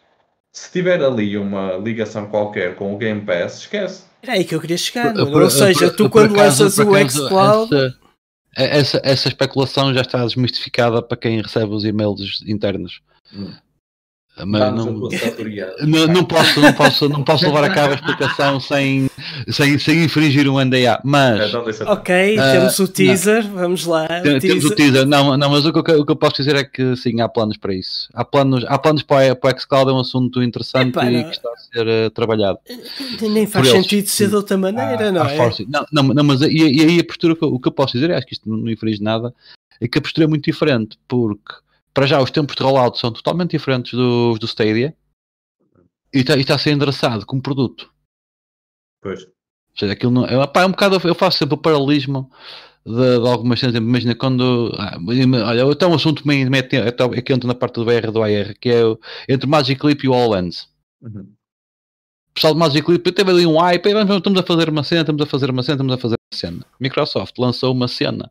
se 0.53 0.73
tiver 0.73 1.05
ali 1.05 1.37
uma 1.37 1.75
ligação 1.77 2.27
qualquer 2.27 2.77
com 2.77 2.95
o 2.95 2.97
Game 2.97 3.21
Pass, 3.21 3.59
esquece 3.59 4.10
era 4.23 4.33
aí 4.35 4.45
que 4.45 4.55
eu 4.55 4.61
queria 4.61 4.77
chegar, 4.77 5.15
por, 5.15 5.31
por, 5.31 5.43
ou 5.43 5.51
seja, 5.51 5.89
por, 5.89 5.97
tu 5.97 6.11
quando 6.11 6.37
lanças 6.37 6.79
o 6.79 7.09
xCloud. 7.09 7.75
Essa, 7.75 7.97
essa, 8.55 9.01
essa, 9.05 9.29
especulação 9.29 9.95
já 9.95 10.01
está 10.01 10.25
desmistificada 10.25 11.01
para 11.03 11.17
quem 11.17 11.41
recebe 11.41 11.73
os 11.73 11.85
e-mails 11.85 12.43
internos. 12.47 13.01
Hum. 13.33 13.53
Mas 14.47 14.75
não, 14.75 14.87
não, 15.87 16.07
não, 16.07 16.25
posso, 16.25 16.61
não, 16.61 16.73
posso, 16.73 17.09
não 17.09 17.23
posso 17.23 17.47
levar 17.47 17.65
a 17.65 17.71
cabo 17.71 17.93
a 17.93 17.95
explicação 17.97 18.61
sem, 18.61 19.11
sem, 19.49 19.79
sem 19.79 20.05
infringir 20.05 20.49
um 20.49 20.63
NDA. 20.63 21.01
Mas. 21.05 21.53
Ok, 21.55 22.39
uh, 22.39 22.53
temos 22.53 22.79
o 22.79 22.89
teaser, 22.89 23.45
não. 23.45 23.55
vamos 23.55 23.87
lá. 23.87 24.05
O 24.05 24.41
temos 24.41 24.65
o 24.65 24.75
teaser, 24.75 25.07
não, 25.07 25.37
não 25.37 25.51
mas 25.51 25.65
o 25.65 25.73
que, 25.73 25.91
eu, 25.91 26.01
o 26.01 26.07
que 26.07 26.13
eu 26.13 26.17
posso 26.17 26.37
dizer 26.37 26.57
é 26.57 26.65
que 26.65 26.97
sim, 26.97 27.21
há 27.21 27.29
planos 27.29 27.57
para 27.57 27.75
isso. 27.75 28.09
Há 28.15 28.25
planos, 28.25 28.65
há 28.67 28.79
planos 28.79 29.03
para, 29.03 29.35
para 29.35 29.57
o 29.57 29.61
Xcloud, 29.61 29.91
é 29.91 29.95
um 29.95 30.01
assunto 30.01 30.43
interessante 30.43 30.99
Epa, 30.99 31.11
e 31.11 31.25
que 31.25 31.31
está 31.31 31.49
a 31.49 31.57
ser 31.57 31.87
uh, 31.87 32.11
trabalhado. 32.11 32.59
Nem 33.21 33.47
faz 33.47 33.69
sentido 33.69 34.09
ser 34.09 34.29
de 34.29 34.37
outra 34.37 34.57
maneira, 34.57 35.09
há, 35.09 35.13
não 35.13 35.25
é? 35.25 35.37
Force. 35.37 35.67
Não, 35.69 35.85
não, 35.93 36.03
não, 36.03 36.25
mas 36.25 36.43
e, 36.43 36.47
e 36.47 36.83
aí 36.83 37.01
a 37.01 37.05
postura, 37.05 37.37
o 37.41 37.59
que 37.59 37.69
eu 37.69 37.73
posso 37.73 37.93
dizer, 37.95 38.13
acho 38.13 38.27
que 38.27 38.35
isto 38.35 38.49
não 38.49 38.69
infringe 38.71 39.03
nada, 39.03 39.35
é 39.81 39.89
que 39.89 39.99
a 39.99 40.03
postura 40.03 40.27
é 40.27 40.29
muito 40.29 40.45
diferente, 40.45 40.99
porque 41.09 41.55
para 41.93 42.07
já 42.07 42.21
os 42.21 42.31
tempos 42.31 42.57
de 42.57 42.63
rollout 42.63 42.99
são 42.99 43.13
totalmente 43.13 43.51
diferentes 43.51 43.93
dos 43.93 44.39
do 44.39 44.47
Stadia 44.47 44.95
e 46.13 46.19
está, 46.19 46.35
tá 46.45 46.55
a 46.55 46.59
ser 46.59 46.73
endereçado 46.73 47.27
como 47.27 47.43
produto. 47.43 47.93
Pois. 49.01 49.25
Ou 49.25 49.79
seja, 49.79 49.93
aquilo 49.93 50.13
não, 50.13 50.25
é, 50.25 50.47
pá, 50.47 50.63
é 50.63 50.67
um 50.67 50.71
bocado, 50.71 51.01
eu 51.05 51.15
faço 51.15 51.39
sempre 51.39 51.55
o 51.55 51.59
paralelismo 51.59 52.31
de, 52.85 53.19
de 53.21 53.29
algumas 53.29 53.61
cenas. 53.61 53.77
Imagina 53.77 54.15
quando. 54.15 54.73
Ah, 54.79 54.99
olha, 55.47 55.71
até 55.71 55.87
um 55.87 55.95
assunto 55.95 56.27
meio, 56.27 56.51
meio 56.51 56.65
é 56.65 57.23
que 57.23 57.33
entra 57.33 57.47
na 57.47 57.55
parte 57.55 57.75
do 57.75 57.85
BR 57.85 58.11
do 58.13 58.23
AR, 58.23 58.55
que 58.61 58.69
é 58.69 58.85
o, 58.85 58.99
entre 59.29 59.47
o 59.47 59.51
Magic 59.51 59.85
Leap 59.85 60.05
e 60.05 60.09
o 60.09 60.13
HoloLens. 60.13 60.69
Uhum. 61.01 61.33
O 62.31 62.35
pessoal 62.35 62.55
do 62.55 62.61
Magic 62.61 62.89
Leap 62.89 63.07
teve 63.07 63.31
ali 63.31 63.47
um 63.47 63.59
hype, 63.59 63.87
estamos 63.87 64.41
a 64.41 64.43
fazer 64.43 64.69
uma 64.69 64.85
cena, 64.85 65.01
estamos 65.01 65.23
a 65.23 65.27
fazer 65.27 65.51
uma 65.51 65.63
cena, 65.63 65.75
estamos 65.75 65.93
a 65.93 65.99
fazer 65.99 66.15
uma 66.15 66.39
cena. 66.39 66.67
Microsoft 66.79 67.39
lançou 67.39 67.73
uma 67.73 67.89
cena 67.89 68.31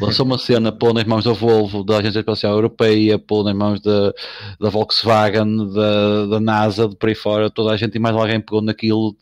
lançou 0.00 0.24
uma 0.26 0.38
cena 0.38 0.72
pô 0.72 0.92
nas 0.92 1.04
mãos 1.04 1.24
da 1.24 1.32
Volvo, 1.32 1.84
da 1.84 1.98
Agência 1.98 2.20
Espacial 2.20 2.54
Europeia, 2.54 3.18
pô 3.18 3.42
nas 3.42 3.54
mãos 3.54 3.80
da, 3.80 4.12
da 4.60 4.68
Volkswagen, 4.68 5.72
da, 5.72 6.26
da 6.26 6.40
NASA, 6.40 6.88
de 6.88 6.96
por 6.96 7.08
aí 7.08 7.14
fora, 7.14 7.50
toda 7.50 7.72
a 7.72 7.76
gente 7.76 7.96
e 7.96 7.98
mais 7.98 8.16
alguém 8.16 8.40
pegou 8.40 8.62
naquilo, 8.62 9.16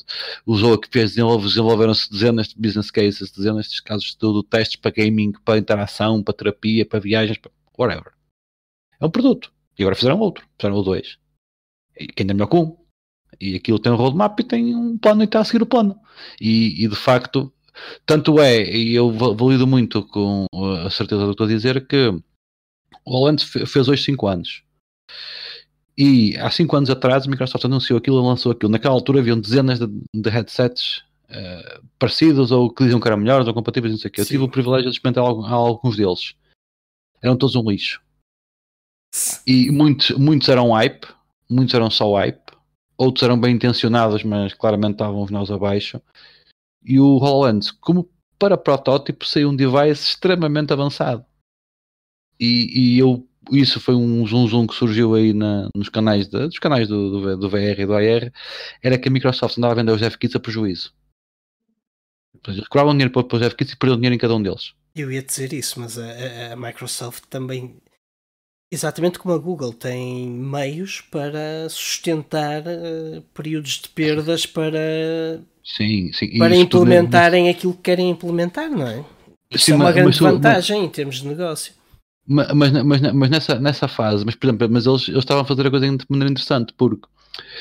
usou, 0.47 0.79
que 0.79 0.89
fez, 0.89 1.15
desenvolveram-se 1.15 2.11
dezenas 2.11 2.49
de 2.49 2.55
business 2.57 2.91
cases, 2.91 3.31
dezenas 3.31 3.67
de 3.67 3.83
casos 3.83 4.05
de 4.05 4.11
estudo, 4.11 4.43
testes 4.43 4.77
para 4.77 4.91
gaming, 4.91 5.33
para 5.45 5.59
interação, 5.59 6.23
para 6.23 6.35
terapia, 6.35 6.87
para 6.87 7.01
viagens, 7.01 7.39
para 7.39 7.51
whatever. 7.79 8.13
É 9.01 9.07
um 9.07 9.11
produto. 9.11 9.53
E 9.79 9.83
agora 9.83 9.97
fizeram 9.97 10.19
outro, 10.19 10.47
fizeram 10.59 10.77
o 10.77 10.83
dois. 10.83 11.19
E 11.99 12.09
ainda 12.19 12.33
é 12.33 12.35
melhor 12.35 12.47
que 12.47 12.57
um. 12.57 12.77
E 13.41 13.57
aquilo 13.57 13.79
tem 13.79 13.91
um 13.91 13.97
roadmap 13.97 14.39
e 14.39 14.45
tem 14.45 14.75
um 14.75 14.97
plano 14.99 15.23
e 15.23 15.25
está 15.25 15.41
a 15.41 15.45
seguir 15.45 15.63
o 15.63 15.67
plano. 15.67 15.99
E, 16.41 16.85
e 16.85 16.89
de 16.89 16.95
facto 16.95 17.53
tanto 18.07 18.41
é, 18.41 18.63
e 18.65 18.95
eu 18.95 19.11
valido 19.11 19.67
muito 19.67 20.03
com 20.07 20.47
a 20.85 20.91
certeza 20.91 21.23
do 21.23 21.29
que 21.29 21.33
estou 21.33 21.47
a 21.47 21.49
dizer, 21.49 21.87
que 21.87 22.09
o 23.05 23.11
Holland 23.11 23.45
fez 23.45 23.89
hoje 23.89 24.05
5 24.05 24.27
anos. 24.27 24.63
E 25.97 26.37
há 26.39 26.51
5 26.51 26.77
anos 26.77 26.91
atrás 26.91 27.27
a 27.27 27.31
Microsoft 27.31 27.65
anunciou 27.65 27.99
aquilo 27.99 28.21
e 28.21 28.27
lançou 28.27 28.53
aquilo. 28.53 28.73
Naquela 28.73 28.95
altura 28.95 29.21
haviam 29.21 29.39
dezenas 29.39 29.79
de, 29.79 29.87
de 29.87 30.31
headsets 30.31 31.03
uh, 31.31 31.87
parecidos 31.99 32.51
ou 32.51 32.73
que 32.73 32.85
diziam 32.85 33.01
que 33.01 33.09
eram 33.09 33.19
melhores 33.19 33.47
ou 33.47 33.55
compatíveis, 33.55 33.93
não 33.93 34.01
sei 34.01 34.09
o 34.09 34.13
quê. 34.13 34.21
Eu 34.21 34.27
tive 34.27 34.45
o 34.45 34.49
privilégio 34.49 34.91
de 34.91 34.97
experimentar 34.97 35.25
alguns 35.25 35.97
deles. 35.97 36.35
Eram 37.23 37.37
todos 37.37 37.55
um 37.55 37.69
lixo. 37.71 38.01
E 39.47 39.71
muitos, 39.71 40.11
muitos 40.17 40.49
eram 40.49 40.73
hype, 40.73 41.07
muitos 41.49 41.75
eram 41.75 41.91
só 41.91 42.17
hype, 42.17 42.41
outros 42.97 43.23
eram 43.23 43.39
bem 43.39 43.55
intencionados, 43.55 44.25
mas 44.25 44.55
claramente 44.55 44.93
estavam 44.93 45.23
os 45.23 45.31
nós 45.31 45.51
abaixo. 45.51 46.01
E 46.85 46.99
o 46.99 47.17
HoloLens, 47.17 47.71
como 47.71 48.09
para 48.39 48.57
protótipo, 48.57 49.25
saiu 49.25 49.51
um 49.51 49.57
device 49.57 50.11
extremamente 50.11 50.73
avançado. 50.73 51.25
E, 52.41 52.97
e 52.97 52.99
eu, 52.99 53.27
isso 53.53 53.81
foi 53.81 53.95
um 53.95 54.27
zoom 54.27 54.49
zoom 54.49 54.67
que 54.67 54.75
surgiu 54.75 55.15
aí 55.15 55.33
na, 55.33 55.69
nos 55.75 55.89
canais, 55.89 56.29
de, 56.29 56.47
dos 56.47 56.59
canais 56.59 56.89
do, 56.89 57.11
do, 57.11 57.37
do, 57.37 57.49
VR 57.49 57.79
e 57.79 57.87
do 57.87 57.95
AR, 57.95 58.33
era 58.83 58.99
que 58.99 59.09
a 59.09 59.13
Microsoft 59.13 59.59
andava 59.59 59.75
a 59.75 59.77
vender 59.77 59.93
os 59.93 60.03
F-Kits 60.03 60.35
a 60.35 60.41
prejuízo. 60.41 60.93
Eles 62.49 62.67
cobravam 62.67 62.93
dinheiro 62.93 63.13
para 63.13 63.37
os 63.37 63.43
F-Kits 63.43 63.73
e 63.73 63.77
perdiam 63.77 63.97
dinheiro 63.97 64.17
em 64.17 64.19
cada 64.19 64.35
um 64.35 64.43
deles. 64.43 64.75
Eu 64.95 65.13
ia 65.13 65.23
dizer 65.23 65.53
isso, 65.53 65.79
mas 65.79 65.97
a, 65.97 66.53
a 66.53 66.57
Microsoft 66.57 67.25
também 67.31 67.81
Exatamente 68.73 69.19
como 69.19 69.35
a 69.35 69.39
Google 69.39 69.75
tem 69.75 70.31
meios 70.31 71.03
para 71.03 71.69
sustentar 71.69 72.63
uh, 72.63 73.21
períodos 73.35 73.73
de 73.73 73.91
perdas 73.91 74.47
para, 74.47 75.45
sim, 75.65 76.13
sim. 76.13 76.39
para 76.39 76.57
implementarem 76.57 77.49
aquilo 77.49 77.75
que 77.75 77.83
querem 77.83 78.11
implementar, 78.11 78.71
não 78.71 78.87
é? 78.87 79.05
Isso 79.51 79.67
sim, 79.67 79.73
é 79.73 79.75
uma 79.75 79.85
mas, 79.85 79.95
grande 79.95 80.23
mas, 80.23 80.33
vantagem 80.33 80.79
mas, 80.79 80.87
em 80.87 80.91
termos 80.91 81.17
de 81.21 81.29
negócio. 81.29 81.75
Mas, 82.27 82.53
mas, 82.53 83.13
mas, 83.13 83.31
nessa, 83.31 83.59
nessa 83.59 83.89
fase, 83.89 84.25
mas 84.25 84.35
por 84.35 84.47
exemplo, 84.47 84.69
mas 84.71 84.87
eles, 84.87 85.09
eles 85.09 85.19
estavam 85.19 85.43
a 85.43 85.47
fazer 85.47 85.67
a 85.67 85.71
coisa 85.71 85.87
de 85.87 86.07
maneira 86.09 86.31
interessante, 86.31 86.73
porque, 86.77 87.07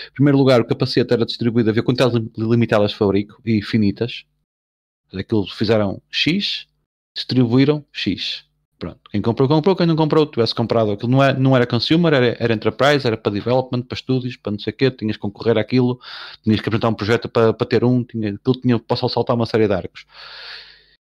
em 0.08 0.14
primeiro 0.14 0.38
lugar, 0.38 0.62
o 0.62 0.66
capacete 0.66 1.14
era 1.14 1.26
distribuído, 1.26 1.70
havia 1.70 1.84
quantidades 1.84 2.22
limitadas 2.38 2.92
de 2.92 2.98
fabrico 2.98 3.42
e 3.46 3.62
finitas. 3.62 4.24
Aquilo 5.14 5.46
fizeram 5.48 6.02
X, 6.10 6.68
distribuíram 7.14 7.84
X 7.92 8.46
Pronto, 8.82 9.00
quem 9.12 9.22
comprou, 9.22 9.48
comprou, 9.48 9.76
quem 9.76 9.86
não 9.86 9.96
comprou, 9.96 10.26
tivesse 10.26 10.56
comprado 10.56 10.90
aquilo, 10.90 11.12
não 11.12 11.22
era, 11.22 11.38
não 11.38 11.56
era 11.56 11.68
consumer, 11.68 12.14
era, 12.16 12.36
era 12.40 12.52
enterprise, 12.52 13.06
era 13.06 13.16
para 13.16 13.32
development, 13.32 13.84
para 13.84 13.96
estúdios, 13.96 14.36
para 14.38 14.54
não 14.54 14.58
sei 14.58 14.74
o 14.74 14.76
quê, 14.76 14.90
tinhas 14.90 15.18
que 15.18 15.22
concorrer 15.22 15.56
àquilo, 15.60 16.00
tinhas 16.44 16.60
que 16.60 16.68
apresentar 16.68 16.90
um 16.90 16.96
projeto 16.96 17.30
para, 17.30 17.54
para 17.54 17.68
ter 17.68 17.84
um, 17.84 18.04
tinha, 18.04 18.30
aquilo 18.30 18.60
tinha, 18.60 18.80
posso 18.80 19.08
saltar 19.08 19.36
uma 19.36 19.46
série 19.46 19.68
de 19.68 19.74
arcos. 19.76 20.08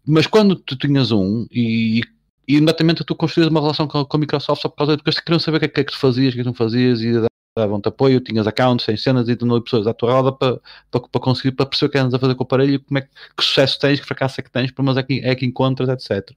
Mas 0.05 0.27
quando 0.27 0.57
tu 0.57 0.75
tinhas 0.75 1.13
um 1.13 1.47
e, 1.53 2.01
e 2.49 2.57
imediatamente 2.57 3.05
tu 3.05 3.15
construías 3.15 3.49
uma 3.49 3.61
relação 3.61 3.87
com, 3.87 4.05
com 4.05 4.17
a 4.17 4.21
Microsoft 4.21 4.61
só 4.61 4.69
por 4.69 4.79
causa 4.79 4.97
de 4.97 5.03
que 5.05 5.23
queriam 5.23 5.39
saber 5.39 5.59
o 5.59 5.61
que 5.61 5.67
é, 5.67 5.69
que 5.69 5.81
é 5.81 5.85
que 5.85 5.93
tu 5.93 6.01
fazias, 6.01 6.33
o 6.33 6.35
que 6.35 6.41
é 6.41 6.43
que 6.43 6.49
não 6.49 6.55
fazias 6.55 7.01
e 7.01 7.13
davam-te 7.59 7.89
apoio, 7.89 8.21
tinhas 8.21 8.47
accounts, 8.47 8.85
sem 8.85 8.97
cenas 8.97 9.29
e 9.29 9.37
de 9.37 9.45
novo 9.45 9.63
pessoas 9.63 9.87
à 9.87 9.95
tua 9.95 10.13
roda 10.13 10.33
para, 10.33 10.61
para, 10.91 11.01
para 11.01 11.21
conseguir, 11.21 11.53
para 11.53 11.67
perceber 11.67 11.89
o 11.89 11.93
que 11.93 11.99
andas 11.99 12.15
a 12.15 12.19
fazer 12.19 12.35
com 12.35 12.45
o 12.45 12.47
aparelho, 12.47 12.81
como 12.81 12.99
é 12.99 13.03
que, 13.03 13.09
que 13.37 13.45
sucesso 13.45 13.79
tens, 13.79 14.01
que 14.01 14.07
fracasso 14.07 14.41
é 14.41 14.45
que 14.45 14.51
tens, 14.51 14.73
mas 14.79 14.97
é 14.97 15.03
que, 15.03 15.21
é 15.21 15.35
que 15.35 15.47
encontras, 15.47 15.89
etc. 15.89 16.35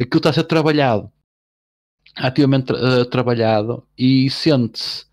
Aquilo 0.00 0.18
está 0.18 0.30
a 0.30 0.32
ser 0.32 0.44
trabalhado, 0.44 1.10
ativamente 2.16 2.72
uh, 2.72 3.04
trabalhado 3.04 3.82
e 3.98 4.30
sente-se 4.30 5.06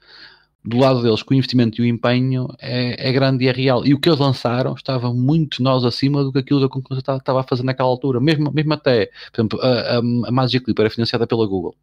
do 0.66 0.78
lado 0.78 1.02
deles 1.04 1.22
que 1.22 1.34
o 1.34 1.36
investimento 1.36 1.82
e 1.82 1.84
o 1.84 1.88
empenho 1.88 2.48
é, 2.60 3.10
é, 3.10 3.12
grande 3.12 3.44
e 3.46 3.48
é 3.50 3.52
real. 3.52 3.86
E 3.86 3.94
o 3.94 4.00
que 4.00 4.08
eles 4.08 4.20
lançaram 4.20 4.74
estava 4.74 5.14
muito 5.14 5.62
nós 5.62 5.84
acima 5.84 6.24
do 6.24 6.32
que 6.32 6.40
aquilo 6.40 6.60
que 6.62 6.66
a 6.66 6.70
concorrência 6.70 7.16
estava 7.18 7.42
a 7.42 7.44
fazer 7.44 7.64
naquela 7.64 7.90
altura. 7.90 8.22
Mesmo, 8.22 8.52
mesmo 8.52 8.74
até, 8.74 9.08
por 9.32 9.42
exemplo, 9.42 9.62
a, 9.62 9.68
a, 9.68 9.98
a 9.98 10.32
Magic 10.32 10.66
Leap 10.66 10.80
era 10.80 10.90
financiada 10.90 11.28
pela 11.28 11.46
Google 11.46 11.76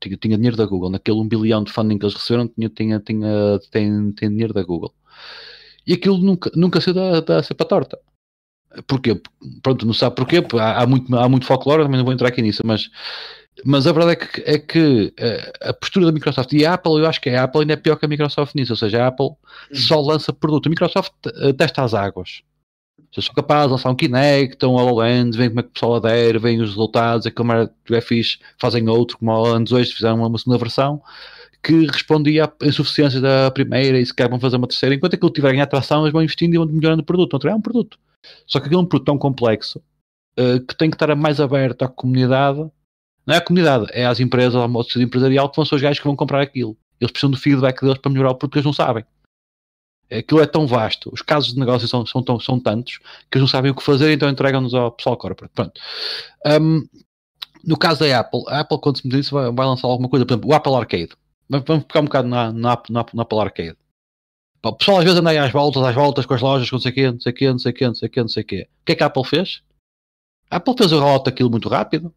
tinha, 0.00 0.16
tinha 0.16 0.36
dinheiro 0.36 0.56
da 0.56 0.66
Google, 0.66 0.90
naquele 0.90 1.18
1 1.18 1.28
bilhão 1.28 1.64
de 1.64 1.72
funding 1.72 1.98
que 1.98 2.04
eles 2.04 2.14
receberam, 2.14 2.48
tinha, 2.48 2.68
tinha, 2.68 3.00
tinha, 3.00 3.60
tem, 3.70 4.12
tem 4.12 4.30
dinheiro 4.30 4.52
da 4.52 4.62
Google. 4.62 4.94
E 5.86 5.92
aquilo 5.92 6.18
nunca, 6.18 6.50
nunca 6.54 6.80
se 6.80 6.92
dá, 6.92 7.20
dá 7.20 7.38
a 7.38 7.54
para 7.54 7.66
torta. 7.66 7.98
Porquê? 8.86 9.20
Pronto, 9.62 9.84
não 9.84 9.92
sabe 9.92 10.14
porquê, 10.16 10.42
há, 10.58 10.82
há, 10.82 10.86
muito, 10.86 11.14
há 11.16 11.28
muito 11.28 11.46
folclore, 11.46 11.82
também 11.82 11.98
não 11.98 12.04
vou 12.04 12.14
entrar 12.14 12.28
aqui 12.28 12.40
nisso, 12.40 12.62
mas, 12.64 12.88
mas 13.64 13.86
a 13.86 13.92
verdade 13.92 14.12
é 14.12 14.16
que, 14.16 14.40
é 14.42 14.58
que 14.58 15.14
a, 15.62 15.70
a 15.70 15.74
postura 15.74 16.06
da 16.06 16.12
Microsoft 16.12 16.52
e 16.52 16.64
a 16.64 16.74
Apple, 16.74 17.00
eu 17.00 17.06
acho 17.06 17.20
que 17.20 17.30
a 17.30 17.44
Apple 17.44 17.62
ainda 17.62 17.72
é 17.72 17.76
pior 17.76 17.96
que 17.96 18.06
a 18.06 18.08
Microsoft 18.08 18.54
nisso, 18.54 18.72
ou 18.72 18.76
seja, 18.76 19.02
a 19.02 19.08
Apple 19.08 19.30
só 19.72 20.00
lança 20.00 20.32
produto, 20.32 20.66
a 20.66 20.70
Microsoft 20.70 21.12
eh, 21.26 21.52
testa 21.52 21.82
as 21.82 21.94
águas. 21.94 22.42
Se 23.12 23.22
sou 23.22 23.34
capaz 23.34 23.66
de 23.66 23.72
lançar 23.72 23.90
um 23.90 23.94
Kinect, 23.94 24.64
um 24.64 24.74
HoloLens, 24.74 25.36
vem 25.36 25.48
como 25.48 25.60
é 25.60 25.62
que 25.62 25.68
o 25.68 25.72
pessoal 25.72 25.94
adere, 25.96 26.38
vem 26.38 26.60
os 26.60 26.70
resultados, 26.70 27.26
a 27.26 27.30
câmera 27.30 27.72
é 27.90 28.00
fixe, 28.00 28.38
fazem 28.58 28.88
outro, 28.88 29.18
como 29.18 29.30
o 29.30 29.34
HoloLens 29.34 29.72
hoje, 29.72 29.92
fizeram 29.92 30.24
uma 30.24 30.38
segunda 30.38 30.58
versão, 30.58 31.02
que 31.62 31.86
respondia 31.86 32.44
à 32.44 32.66
insuficiência 32.66 33.20
da 33.20 33.50
primeira 33.50 33.98
e 33.98 34.06
se 34.06 34.14
quer 34.14 34.28
vão 34.28 34.40
fazer 34.40 34.56
uma 34.56 34.66
terceira. 34.66 34.94
Enquanto 34.94 35.14
aquilo 35.14 35.30
tiver 35.30 35.54
em 35.54 35.60
atração, 35.60 36.02
eles 36.02 36.12
vão 36.12 36.22
investindo 36.22 36.54
e 36.54 36.58
vão 36.58 36.66
melhorando 36.66 37.02
o 37.02 37.04
produto. 37.04 37.36
Então, 37.36 37.50
é 37.50 37.54
um 37.54 37.60
produto. 37.60 37.98
Só 38.46 38.58
que 38.60 38.66
aquilo 38.66 38.80
é 38.80 38.84
um 38.84 38.86
produto 38.86 39.06
tão 39.06 39.18
complexo 39.18 39.82
uh, 40.38 40.60
que 40.66 40.76
tem 40.76 40.90
que 40.90 40.96
estar 40.96 41.14
mais 41.14 41.40
aberto 41.40 41.82
à 41.82 41.88
comunidade. 41.88 42.58
Não 43.26 43.34
é 43.34 43.36
à 43.36 43.40
comunidade, 43.40 43.86
é 43.90 44.06
às 44.06 44.20
empresas, 44.20 44.54
ao 44.54 44.68
modo 44.68 44.88
empresarial, 44.96 45.48
que 45.48 45.56
vão 45.56 45.64
ser 45.64 45.74
os 45.74 45.82
gajos 45.82 45.98
que 45.98 46.06
vão 46.06 46.16
comprar 46.16 46.40
aquilo. 46.40 46.76
Eles 47.00 47.12
precisam 47.12 47.30
do 47.30 47.36
feedback 47.36 47.80
deles 47.80 47.98
para 47.98 48.10
melhorar 48.10 48.30
o 48.30 48.34
produto 48.34 48.52
que 48.52 48.58
eles 48.58 48.66
não 48.66 48.72
sabem 48.72 49.04
aquilo 50.10 50.40
é 50.40 50.46
tão 50.46 50.66
vasto, 50.66 51.10
os 51.12 51.22
casos 51.22 51.54
de 51.54 51.60
negócio 51.60 51.86
são, 51.86 52.04
são, 52.04 52.22
tão, 52.22 52.40
são 52.40 52.58
tantos 52.58 52.98
que 53.30 53.38
eles 53.38 53.42
não 53.42 53.48
sabem 53.48 53.70
o 53.70 53.74
que 53.74 53.82
fazer, 53.82 54.12
então 54.12 54.28
entregam-nos 54.28 54.74
ao 54.74 54.90
pessoal 54.90 55.16
corporate. 55.16 55.54
Pronto. 55.54 55.80
Um, 56.46 56.86
no 57.64 57.76
caso 57.76 58.00
da 58.00 58.20
Apple, 58.20 58.42
a 58.48 58.60
Apple, 58.60 58.80
quando 58.80 58.98
se 58.98 59.06
me 59.06 59.12
diz 59.12 59.30
vai, 59.30 59.50
vai, 59.52 59.66
lançar 59.66 59.86
alguma 59.86 60.08
coisa, 60.08 60.26
por 60.26 60.34
exemplo, 60.34 60.50
o 60.50 60.54
Apple 60.54 60.74
Arcade. 60.74 61.10
Vamos 61.48 61.82
ficar 61.82 62.00
um 62.00 62.04
bocado 62.04 62.28
na, 62.28 62.52
na, 62.52 62.82
na, 62.88 63.06
na 63.12 63.22
Apple 63.22 63.38
Arcade. 63.38 63.76
O 64.62 64.72
pessoal 64.72 64.98
às 64.98 65.04
vezes 65.04 65.18
anda 65.18 65.30
aí 65.30 65.38
às 65.38 65.50
voltas, 65.50 65.82
às 65.82 65.94
voltas 65.94 66.26
com 66.26 66.34
as 66.34 66.40
lojas, 66.40 66.68
com 66.68 66.76
não 66.76 66.80
sei 66.80 66.90
o 66.90 66.94
quê, 66.94 67.10
não 67.10 67.20
sei 67.20 67.32
o 67.32 67.34
quê, 67.34 67.50
não 67.50 67.58
sei 67.58 67.70
o 67.70 67.74
quê, 67.74 67.86
não 67.86 67.94
sei 67.94 68.08
o 68.08 68.10
quê, 68.10 68.20
não 68.20 68.28
sei 68.28 68.42
o 68.42 68.46
quê. 68.46 68.68
O 68.70 68.84
que 68.84 68.92
é 68.92 68.94
que 68.94 69.02
a 69.02 69.06
Apple 69.06 69.24
fez? 69.24 69.62
A 70.50 70.56
Apple 70.56 70.74
fez 70.76 70.92
o 70.92 70.98
rollout 70.98 71.24
daquilo 71.24 71.50
muito 71.50 71.68
rápido. 71.68 72.14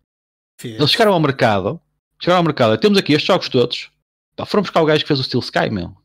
Eles 0.64 0.92
chegaram 0.92 1.14
ao 1.14 1.20
mercado, 1.20 1.80
chegaram 2.20 2.40
ao 2.40 2.44
mercado, 2.44 2.78
temos 2.78 2.98
aqui 2.98 3.14
estes 3.14 3.28
jogos 3.28 3.50
todos. 3.50 3.92
Pá, 4.36 4.46
foram 4.46 4.62
buscar 4.64 4.82
o 4.82 4.86
gajo 4.86 5.04
que 5.04 5.08
fez 5.08 5.20
o 5.20 5.24
Steel 5.24 5.42
Sky, 5.42 5.70
meu. 5.70 5.96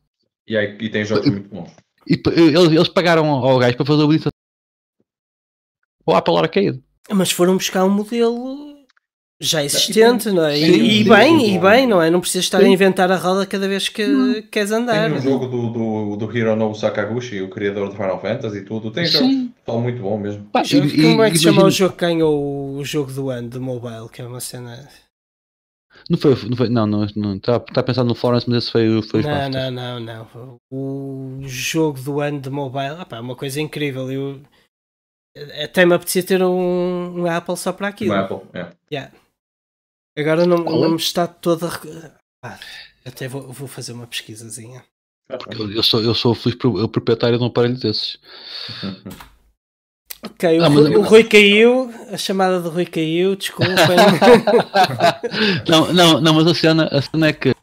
E, 0.49 0.57
aí, 0.57 0.75
e 0.79 0.89
tem 0.89 1.05
jogos 1.05 1.29
muito 1.29 1.47
bons. 1.47 1.69
E 2.07 2.19
eles, 2.35 2.71
eles 2.71 2.89
pagaram 2.89 3.27
ao 3.29 3.59
gajo 3.59 3.77
para 3.77 3.85
fazer 3.85 4.03
o 4.03 4.07
bonito 4.07 4.29
o 6.09 6.15
Apple 6.15 6.37
Arcade. 6.37 6.81
Mas 7.11 7.31
foram 7.31 7.55
buscar 7.55 7.85
um 7.85 7.89
modelo 7.89 8.69
já 9.39 9.63
existente, 9.63 10.31
não 10.31 10.45
é? 10.45 10.55
Sim, 10.55 10.65
e, 10.65 11.01
e 11.01 11.03
bem, 11.03 11.55
e 11.55 11.59
bem, 11.59 11.87
não 11.87 12.01
é? 12.01 12.09
Não 12.09 12.19
precisas 12.19 12.45
estar 12.45 12.59
sim. 12.59 12.65
a 12.65 12.69
inventar 12.69 13.11
a 13.11 13.15
roda 13.15 13.45
cada 13.45 13.67
vez 13.67 13.87
que 13.87 14.05
não. 14.05 14.41
queres 14.41 14.71
andar. 14.71 15.09
Tem 15.09 15.17
um 15.17 15.21
jogo 15.21 15.47
do, 15.47 15.69
do, 15.69 16.15
do 16.17 16.37
Hironobu 16.37 16.75
Sakaguchi, 16.75 17.41
o 17.41 17.49
criador 17.49 17.89
de 17.89 17.95
Final 17.95 18.19
Fantasy 18.19 18.57
e 18.57 18.61
tudo. 18.65 18.91
Tem 18.91 19.03
um 19.03 19.07
jogo 19.07 19.81
muito 19.81 20.01
bom 20.01 20.17
mesmo. 20.17 20.45
Pá, 20.51 20.63
e, 20.63 21.01
como 21.01 21.23
é 21.23 21.31
que 21.31 21.37
se 21.37 21.43
chama 21.43 21.63
o 21.63 21.71
jogo 21.71 21.95
que 21.95 22.01
ganhou 22.01 22.75
o 22.75 22.83
jogo 22.83 23.11
do 23.11 23.29
ano 23.29 23.49
de 23.49 23.59
mobile? 23.59 24.09
Que 24.11 24.21
é 24.21 24.25
uma 24.25 24.39
cena. 24.39 24.87
Não 26.09 26.17
foi, 26.17 26.31
não 26.49 26.57
foi, 26.57 26.69
não, 26.69 26.87
não, 26.87 27.07
não 27.15 27.35
está 27.35 27.59
tá 27.59 27.83
pensando 27.83 28.07
no 28.07 28.15
Florence, 28.15 28.49
mas 28.49 28.63
esse 28.63 28.71
foi, 28.71 29.01
foi 29.03 29.21
Não, 29.21 29.49
não, 29.49 29.71
não, 29.71 29.99
não. 29.99 30.59
O 30.71 31.39
jogo 31.43 32.01
do 32.01 32.19
ano 32.19 32.41
de 32.41 32.49
mobile, 32.49 33.01
opa, 33.01 33.17
é 33.17 33.19
uma 33.19 33.35
coisa 33.35 33.61
incrível. 33.61 34.11
Eu 34.11 34.41
até 35.63 35.85
me 35.85 35.93
apetecia 35.93 36.23
ter 36.23 36.41
um, 36.41 37.21
um 37.21 37.25
Apple 37.27 37.55
só 37.55 37.71
para 37.71 37.89
aquilo. 37.89 38.13
Um 38.13 38.17
Apple, 38.17 38.41
é. 38.53 38.71
Yeah. 38.91 39.13
Agora 40.17 40.47
não, 40.47 40.57
não 40.57 40.89
me 40.89 40.97
está 40.97 41.27
toda. 41.27 41.69
Ah, 42.43 42.59
até 43.05 43.27
vou, 43.27 43.53
vou 43.53 43.67
fazer 43.67 43.93
uma 43.93 44.07
pesquisazinha. 44.07 44.83
Porque 45.27 45.61
eu, 45.61 45.71
eu 45.71 45.83
sou, 45.83 46.01
eu 46.01 46.15
sou 46.15 46.33
feliz 46.33 46.57
o 46.63 46.89
proprietário 46.89 47.37
de 47.37 47.43
um 47.43 47.47
aparelho 47.47 47.79
desses. 47.79 48.17
Ok, 50.21 50.59
o, 50.59 50.63
ah, 50.63 50.67
Rui, 50.67 50.95
o, 50.95 51.01
Rui, 51.01 51.23
caiu, 51.23 51.89
a 52.11 52.17
chamada 52.17 52.59
do 52.59 52.69
Rui 52.69 52.85
caiu, 52.85 53.35
desculpem. 53.35 53.75
não, 55.67 55.93
não, 55.93 56.21
não, 56.21 56.33
mas 56.33 56.47
a 56.47 56.53
cena, 56.53 56.89
a 56.91 57.01
cena 57.01 57.27
é 57.27 57.33
que 57.33 57.55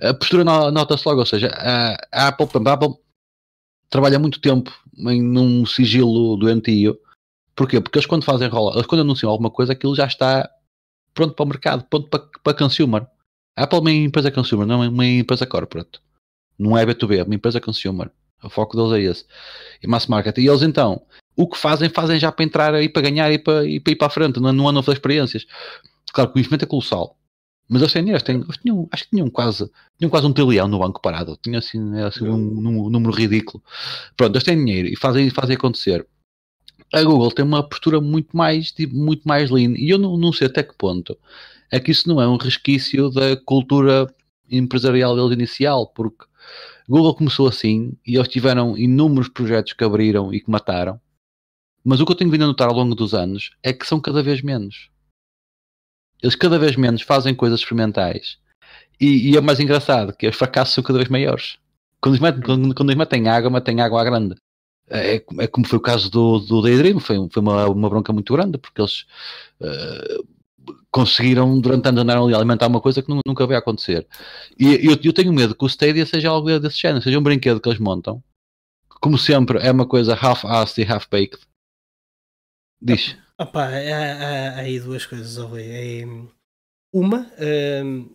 a 0.00 0.12
postura 0.12 0.42
nota-se 0.44 1.06
logo, 1.06 1.20
ou 1.20 1.26
seja, 1.26 1.48
a, 1.54 1.94
a 2.10 2.28
Apple, 2.28 2.48
a 2.66 2.72
Apple 2.72 2.94
trabalha 3.88 4.18
muito 4.18 4.40
tempo 4.40 4.72
em 4.98 5.22
num 5.22 5.64
sigilo 5.64 6.36
doentio. 6.36 6.98
Porquê? 7.54 7.80
Porque 7.80 7.98
eles 7.98 8.06
quando 8.06 8.24
fazem 8.24 8.48
rola, 8.48 8.74
eles 8.74 8.86
quando 8.86 9.02
anunciam 9.02 9.30
alguma 9.30 9.50
coisa, 9.50 9.72
aquilo 9.72 9.94
já 9.94 10.06
está 10.06 10.50
pronto 11.14 11.34
para 11.34 11.44
o 11.44 11.48
mercado, 11.48 11.84
pronto 11.88 12.08
para, 12.08 12.26
para 12.42 12.58
consumer. 12.58 13.06
A 13.56 13.64
Apple 13.64 13.78
é 13.78 13.80
uma 13.80 13.92
empresa 13.92 14.30
consumer, 14.30 14.66
não 14.66 14.82
é 14.82 14.88
uma 14.88 15.06
empresa 15.06 15.46
corporate. 15.46 16.00
Não 16.58 16.76
é 16.76 16.84
B2B, 16.84 17.18
é 17.18 17.22
uma 17.22 17.34
empresa 17.34 17.60
consumer. 17.60 18.10
O 18.42 18.48
foco 18.48 18.76
deles 18.76 18.92
é 18.92 19.10
esse. 19.10 19.26
E 19.82 19.86
mass 19.86 20.06
market. 20.06 20.36
E 20.38 20.48
eles 20.48 20.62
então 20.62 21.02
o 21.36 21.48
que 21.48 21.58
fazem, 21.58 21.88
fazem 21.88 22.18
já 22.18 22.30
para 22.30 22.44
entrar 22.44 22.74
aí, 22.74 22.88
para 22.88 23.02
ganhar 23.02 23.32
e 23.32 23.38
para, 23.38 23.66
e 23.66 23.80
para 23.80 23.92
ir 23.92 23.96
para 23.96 24.06
a 24.06 24.10
frente, 24.10 24.40
não, 24.40 24.52
não 24.52 24.68
andam 24.68 24.80
a 24.80 24.82
fazer 24.82 24.96
experiências. 24.96 25.46
Claro 26.12 26.30
que 26.30 26.36
o 26.36 26.38
investimento 26.38 26.64
é 26.64 26.68
colossal. 26.68 27.16
Mas 27.68 27.80
eles 27.80 27.92
têm 27.92 28.02
dinheiro, 28.02 28.24
têm, 28.24 28.36
eles 28.36 28.56
tinham, 28.58 28.88
acho 28.92 29.04
que 29.04 29.10
tinham 29.10 29.30
quase, 29.30 29.70
tinham 29.98 30.10
quase 30.10 30.26
um 30.26 30.32
trilhão 30.32 30.68
no 30.68 30.78
banco 30.78 31.00
parado. 31.00 31.38
Tinha 31.42 31.58
assim, 31.58 31.98
assim 32.00 32.28
um, 32.28 32.34
um, 32.34 32.86
um, 32.86 32.90
número 32.90 33.14
ridículo. 33.14 33.62
Pronto, 34.16 34.34
eles 34.34 34.44
têm 34.44 34.56
dinheiro 34.56 34.88
e 34.88 34.96
fazem, 34.96 35.30
fazem 35.30 35.56
acontecer. 35.56 36.06
A 36.92 37.02
Google 37.02 37.30
tem 37.32 37.44
uma 37.44 37.66
postura 37.66 38.00
muito 38.00 38.36
mais, 38.36 38.74
muito 38.92 39.22
mais 39.26 39.50
lean. 39.50 39.72
E 39.76 39.88
eu 39.88 39.98
não, 39.98 40.18
não 40.18 40.32
sei 40.32 40.48
até 40.48 40.62
que 40.62 40.74
ponto 40.74 41.16
é 41.70 41.80
que 41.80 41.90
isso 41.90 42.06
não 42.06 42.20
é 42.20 42.28
um 42.28 42.36
resquício 42.36 43.08
da 43.08 43.34
cultura 43.34 44.06
empresarial 44.50 45.16
deles 45.16 45.32
inicial, 45.32 45.86
porque 45.86 46.26
Google 46.86 47.14
começou 47.14 47.48
assim 47.48 47.96
e 48.06 48.16
eles 48.16 48.28
tiveram 48.28 48.76
inúmeros 48.76 49.30
projetos 49.30 49.72
que 49.72 49.82
abriram 49.82 50.32
e 50.34 50.40
que 50.40 50.50
mataram. 50.50 51.00
Mas 51.84 52.00
o 52.00 52.06
que 52.06 52.12
eu 52.12 52.16
tenho 52.16 52.30
vindo 52.30 52.44
a 52.44 52.46
notar 52.46 52.68
ao 52.68 52.74
longo 52.74 52.94
dos 52.94 53.14
anos 53.14 53.50
é 53.62 53.72
que 53.72 53.86
são 53.86 54.00
cada 54.00 54.22
vez 54.22 54.42
menos. 54.42 54.90
Eles 56.22 56.36
cada 56.36 56.58
vez 56.58 56.76
menos 56.76 57.02
fazem 57.02 57.34
coisas 57.34 57.60
experimentais. 57.60 58.38
E, 59.00 59.30
e 59.30 59.36
é 59.36 59.40
mais 59.40 59.58
engraçado 59.58 60.16
que 60.16 60.28
os 60.28 60.36
fracassos 60.36 60.74
são 60.74 60.84
cada 60.84 60.98
vez 60.98 61.08
maiores. 61.08 61.58
Quando 62.00 62.14
eles 62.14 62.22
metem, 62.22 62.42
quando, 62.42 62.74
quando 62.74 62.90
eles 62.90 62.98
metem 62.98 63.28
água, 63.28 63.50
metem 63.50 63.80
água 63.80 64.00
à 64.00 64.04
grande. 64.04 64.36
É, 64.88 65.16
é, 65.16 65.46
como 65.46 65.66
foi 65.66 65.78
o 65.78 65.82
caso 65.82 66.10
do, 66.10 66.38
do 66.38 66.62
Daydream, 66.62 67.00
foi, 67.00 67.16
foi 67.30 67.42
uma, 67.42 67.66
uma 67.68 67.88
bronca 67.88 68.12
muito 68.12 68.32
grande, 68.32 68.58
porque 68.58 68.80
eles 68.80 69.06
uh, 69.60 70.26
conseguiram 70.90 71.58
durante 71.60 71.88
anos 71.88 72.02
andar 72.02 72.18
ali 72.18 72.34
a 72.34 72.36
alimentar 72.36 72.66
uma 72.66 72.80
coisa 72.80 73.02
que 73.02 73.20
nunca 73.26 73.46
vai 73.46 73.56
acontecer. 73.56 74.06
E 74.58 74.86
eu, 74.86 74.98
eu, 75.02 75.12
tenho 75.12 75.32
medo 75.32 75.54
que 75.54 75.64
o 75.64 75.68
Stadia 75.68 76.04
seja 76.04 76.28
algo 76.28 76.58
desse 76.60 76.78
género, 76.78 77.02
seja 77.02 77.18
um 77.18 77.22
brinquedo 77.22 77.60
que 77.60 77.68
eles 77.68 77.80
montam. 77.80 78.22
Como 79.00 79.18
sempre, 79.18 79.58
é 79.58 79.72
uma 79.72 79.86
coisa 79.86 80.14
half-assed 80.14 80.80
e 80.80 80.84
half-baked. 80.84 81.40
Diz. 82.82 83.16
Opa, 83.38 83.64
há, 83.64 83.70
há, 83.70 84.58
aí 84.58 84.80
duas 84.80 85.06
coisas, 85.06 85.36
Rui. 85.36 85.62
É, 85.62 86.04
uma, 86.92 87.30
um, 87.84 88.10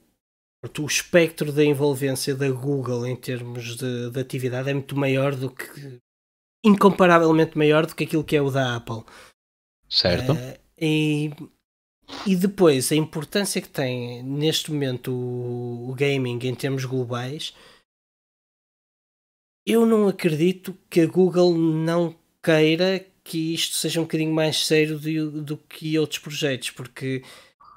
o 0.80 0.86
espectro 0.86 1.52
da 1.52 1.64
envolvência 1.64 2.36
da 2.36 2.50
Google 2.52 3.08
em 3.08 3.16
termos 3.16 3.78
de, 3.78 4.12
de, 4.12 4.20
atividade 4.20 4.70
é 4.70 4.74
muito 4.74 4.96
maior 4.96 5.36
do 5.36 5.50
que. 5.50 6.00
incomparavelmente 6.64 7.58
maior 7.58 7.86
do 7.86 7.96
que 7.96 8.04
aquilo 8.04 8.24
que 8.24 8.36
é 8.36 8.42
o 8.42 8.52
da 8.52 8.76
Apple. 8.76 9.04
Certo. 9.90 10.34
Uh, 10.34 10.60
e 10.78 11.32
e 12.26 12.36
depois, 12.36 12.92
a 12.92 12.96
importância 12.96 13.62
que 13.62 13.70
tem 13.70 14.24
neste 14.24 14.72
momento 14.72 15.12
o, 15.12 15.90
o 15.90 15.94
gaming 15.94 16.40
em 16.44 16.56
termos 16.56 16.86
globais, 16.86 17.54
eu 19.66 19.86
não 19.86 20.08
acredito 20.08 20.78
que 20.90 21.02
a 21.02 21.06
Google 21.06 21.58
não 21.58 22.16
queira 22.42 23.06
que 23.28 23.54
isto 23.54 23.76
seja 23.76 24.00
um 24.00 24.04
bocadinho 24.04 24.34
mais 24.34 24.66
sério 24.66 24.98
do, 25.00 25.42
do 25.42 25.58
que 25.58 25.98
outros 25.98 26.20
projetos, 26.20 26.72
porque 26.72 27.24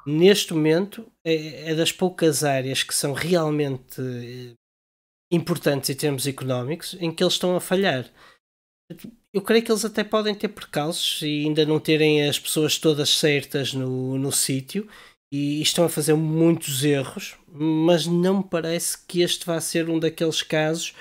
neste 0.06 0.52
momento 0.52 1.06
é, 1.24 1.70
é, 1.70 1.74
das 1.74 1.92
poucas 1.92 2.44
áreas 2.44 2.82
que 2.82 2.94
são 2.94 3.12
realmente 3.12 4.00
eh, 4.00 4.54
importantes 5.30 5.90
em 5.90 5.94
termos 5.94 6.26
económicos 6.26 6.96
em 7.00 7.12
que 7.12 7.22
eles 7.22 7.34
estão 7.34 7.54
a 7.54 7.60
falhar 7.60 8.10
eu 9.32 9.42
creio 9.42 9.62
que 9.62 9.70
eles 9.70 9.84
até 9.84 10.02
podem 10.02 10.34
ter 10.34 10.48
percalços 10.48 11.22
e 11.22 11.44
ainda 11.44 11.64
não 11.64 11.78
terem 11.78 12.28
as 12.28 12.38
pessoas 12.38 12.78
todas 12.78 13.10
certas 13.10 13.72
no, 13.72 14.18
no 14.18 14.32
sítio 14.32 14.88
e 15.32 15.62
estão 15.62 15.84
a 15.84 15.88
fazer 15.88 16.14
muitos 16.14 16.82
erros, 16.82 17.36
mas 17.46 18.06
não 18.06 18.38
me 18.38 18.44
parece 18.44 18.98
que 19.06 19.22
este 19.22 19.46
vá 19.46 19.60
ser 19.60 19.88
um 19.88 20.00
daqueles 20.00 20.42
casos. 20.42 20.94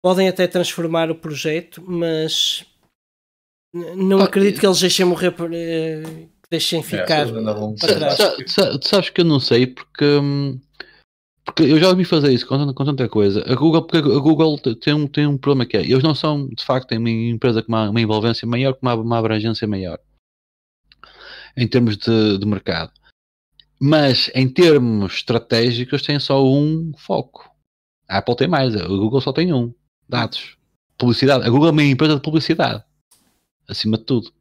Podem 0.00 0.28
até 0.28 0.46
transformar 0.46 1.10
o 1.10 1.16
projeto, 1.16 1.82
mas 1.84 2.64
não 3.72 4.20
ah, 4.20 4.24
acredito 4.24 4.60
que 4.60 4.66
eles 4.66 4.80
deixem 4.80 5.06
morrer, 5.06 5.34
eh, 5.52 6.02
que 6.42 6.50
deixem 6.50 6.80
é, 6.80 6.82
ficar 6.82 7.26
é, 7.26 7.32
para 7.32 7.94
trás. 7.94 8.18
Sabes 8.82 9.10
que 9.10 9.20
eu 9.20 9.24
não 9.24 9.40
sei 9.40 9.66
porque. 9.66 10.04
Hum 10.04 10.60
porque 11.44 11.64
eu 11.64 11.78
já 11.78 11.88
ouvi 11.88 12.04
fazer 12.04 12.32
isso 12.32 12.46
com, 12.46 12.72
com 12.72 12.84
tanta 12.84 13.08
coisa. 13.08 13.44
A 13.50 13.54
Google, 13.56 13.82
porque 13.82 13.98
a 13.98 14.18
Google 14.20 14.58
tem 14.58 14.94
um, 14.94 15.08
tem 15.08 15.26
um 15.26 15.36
problema 15.36 15.66
que 15.66 15.76
é, 15.76 15.80
eles 15.80 16.02
não 16.02 16.14
são, 16.14 16.46
de 16.48 16.64
facto, 16.64 16.92
uma 16.94 17.10
empresa 17.10 17.62
com 17.62 17.68
uma, 17.72 17.90
uma 17.90 18.00
envolvência 18.00 18.46
maior, 18.46 18.74
com 18.74 18.86
uma, 18.86 18.94
uma 18.94 19.18
abrangência 19.18 19.66
maior 19.66 19.98
em 21.56 21.66
termos 21.66 21.96
de, 21.96 22.38
de 22.38 22.46
mercado. 22.46 22.92
Mas 23.80 24.30
em 24.34 24.48
termos 24.48 25.14
estratégicos 25.14 26.02
têm 26.02 26.20
só 26.20 26.44
um 26.44 26.92
foco. 26.96 27.50
A 28.08 28.18
Apple 28.18 28.36
tem 28.36 28.48
mais, 28.48 28.76
a 28.76 28.86
Google 28.86 29.20
só 29.20 29.32
tem 29.32 29.52
um. 29.52 29.74
Dados. 30.08 30.56
Publicidade. 30.96 31.44
A 31.44 31.50
Google 31.50 31.68
é 31.68 31.72
uma 31.72 31.82
empresa 31.82 32.14
de 32.14 32.22
publicidade. 32.22 32.84
Acima 33.68 33.98
de 33.98 34.04
tudo. 34.04 34.32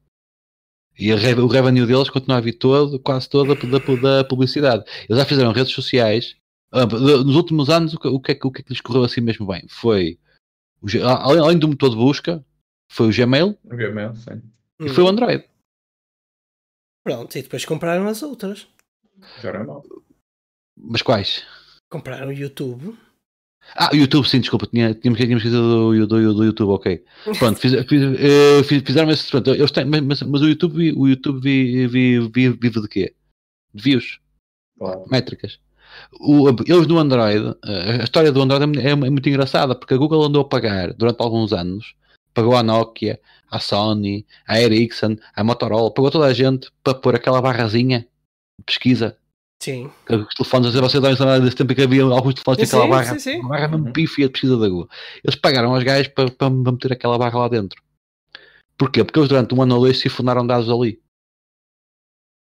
E 0.97 1.11
a, 1.11 1.15
o 1.15 1.47
revenue 1.47 1.85
deles 1.85 2.09
continua 2.09 2.37
a 2.37 2.41
vir 2.41 2.53
todo, 2.53 2.99
quase 2.99 3.29
toda 3.29 3.55
da, 3.55 3.79
da 3.79 4.23
publicidade. 4.23 4.83
Eles 5.07 5.19
já 5.21 5.25
fizeram 5.25 5.51
redes 5.51 5.73
sociais 5.73 6.35
ah, 6.71 6.85
nos 6.85 7.35
últimos 7.35 7.69
anos, 7.69 7.93
o 7.93 7.99
que, 7.99 8.07
é, 8.07 8.11
o 8.11 8.19
que 8.19 8.31
é 8.31 8.63
que 8.63 8.69
lhes 8.69 8.79
correu 8.79 9.03
assim 9.03 9.19
mesmo 9.19 9.45
bem? 9.45 9.67
Foi, 9.67 10.17
o, 10.81 10.87
além 11.05 11.59
do 11.59 11.67
motor 11.67 11.89
de 11.89 11.97
busca, 11.97 12.45
foi 12.89 13.09
o 13.09 13.13
Gmail. 13.13 13.57
O 13.65 13.75
Gmail, 13.75 14.15
sim. 14.15 14.41
E 14.79 14.89
foi 14.89 15.03
o 15.03 15.07
Android. 15.07 15.45
Pronto, 17.03 17.37
e 17.37 17.41
depois 17.41 17.65
compraram 17.65 18.07
as 18.07 18.23
outras. 18.23 18.67
Já 19.41 19.49
era 19.49 19.63
mal. 19.65 19.83
Mas 20.77 21.01
quais? 21.01 21.45
Compraram 21.91 22.29
o 22.29 22.33
YouTube. 22.33 22.97
Ah, 23.75 23.89
o 23.93 23.95
YouTube, 23.95 24.27
sim, 24.27 24.39
desculpa, 24.39 24.67
tinha, 24.67 24.93
tínhamos, 24.93 25.19
tínhamos 25.19 25.43
esquecido 25.43 25.91
do, 25.93 26.07
do, 26.07 26.33
do, 26.33 26.43
YouTube, 26.43 26.71
ok. 26.71 27.03
Pronto, 27.39 27.59
fiz, 27.59 27.73
fiz, 27.87 28.03
uh, 28.03 28.63
fiz, 28.63 28.83
fizeram 28.83 29.09
esse. 29.09 29.29
Pronto, 29.29 29.51
eles 29.51 29.71
têm, 29.71 29.85
mas, 29.85 30.21
mas 30.21 30.41
o 30.41 30.47
YouTube, 30.47 30.93
o 30.93 31.07
YouTube 31.07 31.41
vive, 31.41 32.19
vive, 32.29 32.57
vive 32.59 32.81
de 32.81 32.87
quê? 32.87 33.15
De 33.73 33.81
views. 33.83 34.19
Claro. 34.77 35.05
Métricas. 35.09 35.59
O, 36.19 36.49
eles 36.49 36.87
no 36.87 36.97
Android, 36.97 37.55
a 37.63 38.03
história 38.03 38.31
do 38.31 38.41
Android 38.41 38.79
é, 38.79 38.91
é, 38.91 38.95
muito 38.95 39.27
engraçada, 39.27 39.75
porque 39.75 39.93
a 39.93 39.97
Google 39.97 40.23
andou 40.23 40.41
a 40.41 40.47
pagar 40.47 40.93
durante 40.93 41.21
alguns 41.21 41.53
anos, 41.53 41.95
pagou 42.33 42.55
a 42.55 42.63
Nokia, 42.63 43.19
a 43.49 43.59
Sony, 43.59 44.25
a 44.47 44.59
Ericsson, 44.59 45.17
a 45.35 45.43
Motorola, 45.43 45.93
pagou 45.93 46.09
toda 46.09 46.25
a 46.25 46.33
gente 46.33 46.71
para 46.83 46.95
pôr 46.95 47.15
aquela 47.15 47.41
barrazinha 47.41 48.07
de 48.59 48.65
pesquisa. 48.65 49.17
Sim. 49.61 49.91
Os 50.09 50.33
telefones, 50.33 50.73
você 50.73 50.99
dá 50.99 51.37
desse 51.37 51.55
tempo 51.55 51.75
que 51.75 51.83
havia 51.83 52.01
alguns 52.01 52.33
telefones 52.33 52.67
com 52.71 52.77
aquela 52.77 52.87
barra, 52.87 53.19
sim, 53.19 53.19
sim. 53.19 53.47
barra 53.47 53.67
mesmo 53.67 53.93
pífia 53.93 54.25
de 54.25 54.31
pesquisa 54.31 54.57
da 54.57 54.67
Google. 54.67 54.89
Eles 55.23 55.35
pagaram 55.35 55.75
aos 55.75 55.83
gajos 55.83 56.07
para, 56.07 56.31
para, 56.31 56.49
meter 56.49 56.93
aquela 56.93 57.15
barra 57.15 57.37
lá 57.37 57.47
dentro. 57.47 57.79
Porquê? 58.75 59.03
Porque 59.03 59.19
eles 59.19 59.29
durante 59.29 59.53
um 59.53 59.61
ano 59.61 59.75
ou 59.75 59.81
dois 59.81 59.99
se 59.99 60.09
fundaram 60.09 60.47
dados 60.47 60.67
ali. 60.67 60.99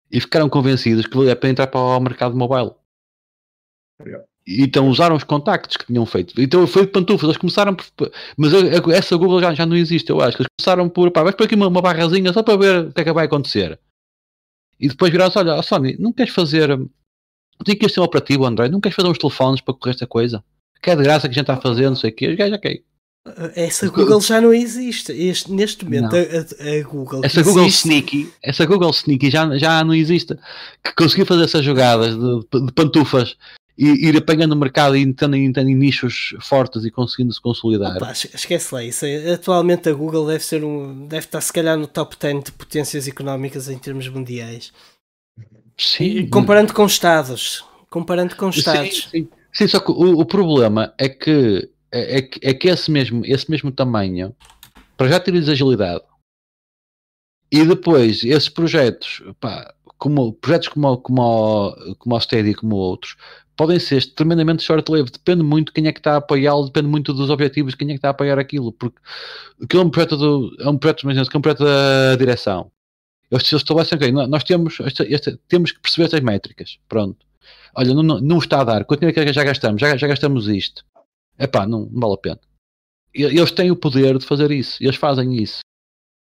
E 0.10 0.22
ficaram 0.22 0.48
convencidos 0.48 1.06
que 1.06 1.18
valia 1.18 1.36
para 1.36 1.50
entrar 1.50 1.68
para 1.68 1.82
o 1.82 2.00
mercado 2.00 2.38
mobile. 2.38 2.72
Então 4.48 4.88
usaram 4.88 5.18
os 5.18 5.26
contactos 5.26 5.76
que 5.76 5.88
tinham 5.88 6.06
feito. 6.06 6.40
Então 6.42 6.66
foi 6.66 6.86
de 6.86 6.94
pantufas. 6.94 7.26
Eles 7.26 7.38
começaram 7.38 7.76
por. 7.76 7.86
Mas 8.38 8.54
essa 8.94 9.18
Google 9.18 9.42
já, 9.42 9.54
já 9.54 9.66
não 9.66 9.76
existe, 9.76 10.10
eu 10.10 10.22
acho. 10.22 10.38
Eles 10.38 10.48
começaram 10.58 10.88
por. 10.88 11.12
Pá, 11.12 11.22
vais 11.22 11.36
por 11.36 11.44
aqui 11.44 11.56
uma, 11.56 11.68
uma 11.68 11.82
barrazinha 11.82 12.32
só 12.32 12.42
para 12.42 12.56
ver 12.56 12.86
o 12.86 12.94
que 12.94 13.02
é 13.02 13.04
que 13.04 13.12
vai 13.12 13.26
acontecer. 13.26 13.78
E 14.84 14.90
depois 14.90 15.10
viraram-se: 15.10 15.40
olha, 15.40 15.62
Sony, 15.62 15.96
não 15.98 16.12
queres 16.12 16.34
fazer. 16.34 16.78
Tem 17.64 17.74
que 17.74 17.86
este 17.86 18.02
um 18.02 18.04
operativo 18.04 18.46
Android, 18.46 18.70
não 18.70 18.82
queres 18.82 18.96
fazer 18.98 19.08
uns 19.08 19.18
telefones 19.18 19.62
para 19.62 19.74
correr 19.74 19.92
esta 19.92 20.06
coisa? 20.06 20.44
Que 20.82 20.90
é 20.90 20.96
de 20.96 21.04
graça 21.04 21.30
que 21.30 21.32
a 21.32 21.36
gente 21.36 21.44
está 21.44 21.56
fazendo, 21.56 21.92
não 21.92 21.96
sei 21.96 22.10
o 22.10 22.14
quê. 22.14 22.28
Os 22.28 22.36
gajos, 22.36 22.58
ok. 22.58 22.84
Essa 23.56 23.90
Google 23.90 24.20
já 24.20 24.42
não 24.42 24.54
existe. 24.54 25.14
Este, 25.14 25.50
neste 25.50 25.86
momento, 25.86 26.14
a, 26.14 26.20
a, 26.20 26.84
Google. 26.84 27.22
Essa 27.24 27.42
Google 27.42 27.64
existe... 27.64 27.88
Sneaky, 27.88 28.34
essa 28.44 28.66
Google 28.66 28.90
Sneaky 28.90 29.32
já, 29.32 29.58
já 29.58 29.82
não 29.86 29.94
existe. 29.94 30.36
Que 30.84 30.94
conseguiu 30.94 31.26
fazer 31.26 31.46
essas 31.46 31.64
jogadas 31.64 32.14
de, 32.18 32.66
de 32.66 32.74
pantufas 32.74 33.38
e 33.78 34.08
ir 34.08 34.18
apanhando 34.18 34.54
o 34.54 34.58
mercado 34.58 34.96
e 34.96 35.02
entrando, 35.02 35.36
entrando 35.36 35.70
em 35.70 35.76
nichos 35.76 36.36
fortes 36.42 36.86
e 36.86 36.92
conseguindo 36.92 37.34
se 37.34 37.42
consolidar. 37.42 37.98
Opa, 37.98 38.12
esquece 38.12 38.74
lá 38.74 38.84
isso. 38.84 39.06
Atualmente 39.34 39.90
a 39.90 39.94
Google 39.94 40.28
deve 40.28 40.44
ser 40.44 40.64
um. 40.64 41.08
deve 41.08 41.26
estar 41.26 41.42
se 41.42 41.52
calhar 41.52 41.78
no 41.78 41.88
top 41.88 42.16
10 42.20 42.44
de 42.44 42.52
potências 42.52 43.08
económicas 43.08 43.70
em 43.70 43.78
termos 43.78 44.08
mundiais. 44.08 44.72
Sim. 45.78 46.28
comparando 46.30 46.74
com 46.74 46.86
Estados. 46.86 47.66
Comparando 47.90 48.36
com 48.36 48.50
Estados. 48.50 49.10
Sim, 49.12 49.24
sim. 49.24 49.30
sim 49.52 49.68
só 49.68 49.80
que 49.80 49.92
o, 49.92 50.20
o 50.20 50.26
problema 50.26 50.94
é 50.98 51.10
que 51.10 51.70
é, 51.92 52.20
é, 52.20 52.30
é, 52.42 52.54
que 52.56 52.68
esse 52.68 52.90
mesmo, 52.90 53.24
esse 53.24 53.50
mesmo 53.52 53.72
tamanho, 53.72 54.36
para 54.98 55.10
já 55.10 55.20
ter 55.20 55.36
agilidade, 55.36 56.04
e 57.52 57.64
depois 57.64 58.24
esses 58.24 58.50
projetos, 58.50 59.22
pá, 59.40 59.72
como, 60.00 60.34
projetos 60.34 60.70
como, 60.70 60.98
como, 60.98 61.96
como 62.00 62.16
o 62.16 62.18
Stadia 62.18 62.56
como 62.56 62.76
outros, 62.76 63.16
podem 63.56 63.80
ser 63.80 64.06
tremendamente 64.14 64.64
short-lived. 64.64 65.12
Depende 65.12 65.44
muito 65.44 65.74
quem 65.74 65.88
é 65.88 65.92
que 65.92 66.00
está 66.00 66.14
a 66.14 66.18
apoiá-lo, 66.18 66.66
depende 66.66 66.88
muito 66.88 67.14
dos 67.14 67.30
objetivos 67.30 67.76
quem 67.76 67.88
é 67.88 67.92
que 67.92 67.98
está 67.98 68.10
a 68.10 68.12
apoiar 68.12 68.40
aquilo, 68.40 68.72
porque 68.72 69.00
aquilo 69.64 69.84
é 69.84 69.86
um 69.86 69.90
projeto, 69.90 70.18
do, 70.18 70.56
é 70.60 70.70
um 70.70 70.78
projeto, 70.78 71.04
imagina, 71.04 71.26
é 71.32 71.38
um 71.38 71.42
projeto 71.42 71.64
da 71.64 72.16
direção. 72.16 72.72
Eles, 73.32 73.52
eles 73.52 73.62
estabelecem, 73.62 73.96
ok, 73.96 74.12
nós 74.12 74.44
temos, 74.44 74.78
temos 75.48 75.72
que 75.72 75.80
perceber 75.82 76.06
estas 76.06 76.22
métricas, 76.22 76.80
pronto. 76.88 77.26
Olha, 77.76 77.94
não, 77.94 78.04
não, 78.04 78.22
não 78.22 78.38
está 78.38 78.62
a 78.62 78.64
dar, 78.64 78.86
quanto 78.86 79.04
é 79.04 79.12
que 79.12 79.34
já 79.34 79.44
gastamos? 79.44 79.82
Já, 79.82 79.98
já 79.98 80.08
gastamos 80.08 80.48
isto 80.48 80.86
Epá, 81.38 81.66
não, 81.66 81.90
não 81.92 82.00
vale 82.00 82.14
a 82.14 82.18
pena. 82.18 82.40
Eles 83.14 83.52
têm 83.52 83.72
o 83.72 83.76
poder 83.76 84.18
de 84.18 84.26
fazer 84.26 84.52
isso, 84.52 84.82
eles 84.84 84.96
fazem 84.96 85.36
isso. 85.36 85.60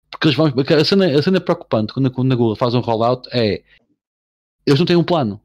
Porque 0.10 0.28
eles 0.28 0.38
vão. 0.38 0.48
A 0.48 0.86
cena, 0.86 1.06
a 1.06 1.22
cena 1.22 1.42
preocupante 1.42 1.94
quando, 1.94 2.12
quando 2.12 2.32
a 2.32 2.36
Google 2.36 2.56
faz 2.56 2.74
um 2.74 2.80
rollout 2.80 3.30
é. 3.32 3.63
Eles 4.65 4.80
não 4.80 4.86
têm 4.86 4.96
um 4.96 5.04
plano. 5.04 5.39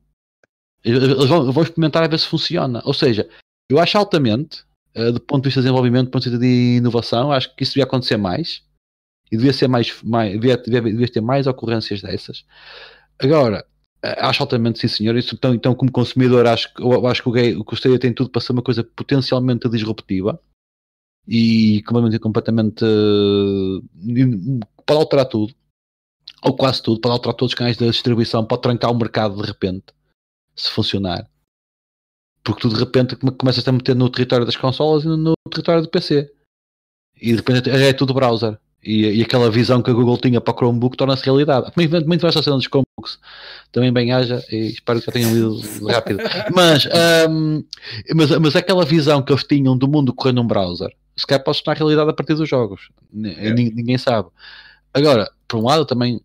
Eles 0.84 1.28
vão, 1.28 1.50
vão 1.50 1.62
experimentar 1.62 2.02
a 2.02 2.08
ver 2.08 2.18
se 2.18 2.26
funciona. 2.26 2.82
Ou 2.84 2.92
seja, 2.92 3.28
eu 3.70 3.78
acho 3.78 3.96
altamente, 3.96 4.62
uh, 4.96 5.12
do 5.12 5.20
ponto 5.20 5.42
de 5.42 5.48
vista 5.48 5.60
de 5.60 5.64
desenvolvimento, 5.64 6.06
do 6.06 6.10
ponto 6.10 6.24
de 6.24 6.30
vista 6.30 6.44
de 6.44 6.76
inovação, 6.76 7.32
acho 7.32 7.54
que 7.56 7.62
isso 7.62 7.72
devia 7.72 7.84
acontecer 7.84 8.16
mais. 8.16 8.62
E 9.32 9.36
devia 9.36 9.52
ser 9.52 9.68
mais. 9.68 10.02
mais 10.02 10.32
devia, 10.32 10.56
devia, 10.58 10.82
devia 10.82 11.08
ter 11.08 11.20
mais 11.20 11.46
ocorrências 11.46 12.02
dessas. 12.02 12.44
Agora, 13.18 13.64
eh, 14.02 14.16
acho 14.20 14.42
altamente 14.42 14.78
sim, 14.78 14.88
senhor. 14.88 15.16
Isso, 15.16 15.34
então, 15.34 15.54
então, 15.54 15.74
como 15.74 15.90
consumidor, 15.90 16.46
acho, 16.46 16.68
eu 16.78 17.06
acho 17.06 17.22
que 17.22 17.28
o, 17.28 17.32
gay, 17.32 17.56
o 17.56 17.64
Stadia 17.72 17.98
tem 17.98 18.12
tudo 18.12 18.30
para 18.30 18.42
ser 18.42 18.52
uma 18.52 18.62
coisa 18.62 18.84
potencialmente 18.84 19.68
disruptiva. 19.68 20.38
e 21.26 21.82
completamente, 21.84 22.18
completamente 22.18 22.84
pode 24.86 25.00
alterar 25.00 25.26
tudo, 25.26 25.54
ou 26.42 26.54
quase 26.54 26.82
tudo, 26.82 27.00
pode 27.00 27.12
alterar 27.14 27.34
todos 27.34 27.52
os 27.52 27.58
canais 27.58 27.76
da 27.76 27.86
distribuição, 27.86 28.44
pode 28.44 28.62
trancar 28.62 28.90
o 28.90 28.96
mercado 28.96 29.40
de 29.40 29.46
repente, 29.46 29.86
se 30.54 30.70
funcionar. 30.70 31.28
Porque 32.42 32.62
tu 32.62 32.68
de 32.68 32.78
repente 32.78 33.16
começas 33.16 33.66
a 33.66 33.72
meter 33.72 33.96
no 33.96 34.10
território 34.10 34.44
das 34.44 34.56
consolas 34.56 35.04
e 35.04 35.08
no, 35.08 35.16
no 35.16 35.34
território 35.50 35.82
do 35.82 35.88
PC. 35.88 36.30
E 37.20 37.30
de 37.30 37.36
repente 37.36 37.70
é 37.70 37.92
tudo 37.92 38.14
browser. 38.14 38.58
E, 38.84 39.18
e, 39.18 39.22
aquela 39.22 39.50
visão 39.50 39.80
que 39.80 39.90
a 39.90 39.94
Google 39.94 40.18
tinha 40.18 40.42
para 40.42 40.52
o 40.52 40.56
Chromebook 40.56 40.94
torna-se 40.94 41.24
realidade. 41.24 41.72
Muito, 41.74 42.06
muito 42.06 42.26
esta 42.26 42.42
cena 42.42 42.56
dos 42.56 42.66
Chromebooks. 42.66 43.18
Também 43.72 43.90
bem 43.90 44.12
haja, 44.12 44.44
e 44.52 44.66
espero 44.66 45.00
que 45.00 45.06
já 45.06 45.12
tenham 45.12 45.32
lido 45.32 45.58
rápido. 45.86 46.18
Mas, 46.54 46.86
um, 47.28 47.64
mas, 48.14 48.30
mas 48.38 48.54
aquela 48.54 48.84
visão 48.84 49.22
que 49.22 49.32
eles 49.32 49.44
tinham 49.44 49.76
do 49.76 49.88
mundo 49.88 50.12
correndo 50.12 50.36
num 50.36 50.46
browser, 50.46 50.94
se 51.16 51.26
calhar 51.26 51.42
pode 51.42 51.62
tornar 51.62 51.78
realidade 51.78 52.10
a 52.10 52.12
partir 52.12 52.34
dos 52.34 52.48
jogos. 52.48 52.90
É. 53.24 53.52
Ninguém 53.52 53.96
sabe. 53.96 54.28
Agora, 54.94 55.28
por 55.48 55.58
um 55.58 55.64
lado, 55.64 55.84
também, 55.84 56.20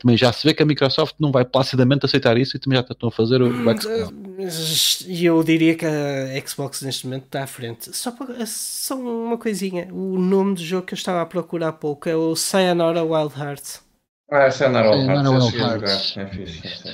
também 0.00 0.16
já 0.16 0.32
se 0.32 0.46
vê 0.46 0.54
que 0.54 0.62
a 0.62 0.66
Microsoft 0.66 1.14
não 1.20 1.30
vai 1.30 1.44
placidamente 1.44 2.06
aceitar 2.06 2.38
isso 2.38 2.56
e 2.56 2.60
também 2.60 2.78
já 2.78 2.86
estão 2.90 3.10
a 3.10 3.12
fazer 3.12 3.42
o, 3.42 3.48
o 3.48 3.80
Xbox. 3.80 5.04
E 5.06 5.26
eu 5.26 5.42
diria 5.44 5.76
que 5.76 5.84
a 5.84 6.46
Xbox 6.46 6.80
neste 6.80 7.06
momento 7.06 7.24
está 7.24 7.44
à 7.44 7.46
frente. 7.46 7.94
Só, 7.94 8.10
para, 8.10 8.46
só 8.46 8.96
uma 8.96 9.36
coisinha: 9.36 9.88
o 9.92 10.18
nome 10.18 10.54
do 10.54 10.62
jogo 10.62 10.86
que 10.86 10.94
eu 10.94 10.96
estava 10.96 11.20
a 11.20 11.26
procurar 11.26 11.68
há 11.68 11.72
pouco 11.72 12.08
é 12.08 12.16
o 12.16 12.34
Sayonara 12.34 13.04
Wild 13.04 13.38
Hearts. 13.38 13.82
Ah, 14.30 14.50
Sayonara 14.50 14.90
Wild 14.90 15.06
Hearts. 15.06 15.54
Wild 15.54 15.84
Hearts. 15.84 16.16
É 16.16 16.26
fixe, 16.26 16.88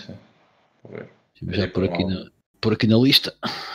é 0.93 1.07
Já 1.49 1.69
por 1.69 1.85
aqui, 1.85 2.05
na, 2.05 2.31
por 2.61 2.73
aqui 2.73 2.87
na 2.89 2.99
lista. 2.99 3.33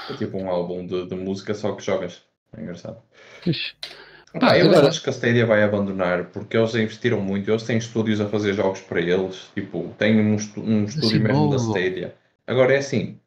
É 0.10 0.14
tipo 0.18 0.38
um 0.38 0.50
álbum 0.50 0.86
de, 0.86 1.08
de 1.08 1.16
música 1.16 1.54
só 1.54 1.72
que 1.72 1.84
jogas. 1.84 2.22
É 2.56 2.62
engraçado. 2.62 2.98
Ixi. 3.46 3.74
Ah, 4.42 4.58
eu 4.58 4.70
agora... 4.70 4.88
acho 4.90 5.02
que 5.02 5.10
a 5.10 5.14
Stadia 5.14 5.46
vai 5.46 5.64
abandonar 5.64 6.26
porque 6.26 6.58
eles 6.58 6.76
investiram 6.76 7.22
muito, 7.22 7.50
eles 7.50 7.64
têm 7.64 7.78
estúdios 7.78 8.20
a 8.20 8.28
fazer 8.28 8.54
jogos 8.54 8.82
para 8.82 9.00
eles, 9.00 9.50
tipo, 9.54 9.94
têm 9.98 10.20
um, 10.20 10.38
um 10.58 10.84
estúdio 10.84 11.22
mesmo 11.22 11.50
da 11.50 11.58
Stadia. 11.58 12.16
Agora 12.46 12.74
é 12.74 12.78
assim, 12.78 13.18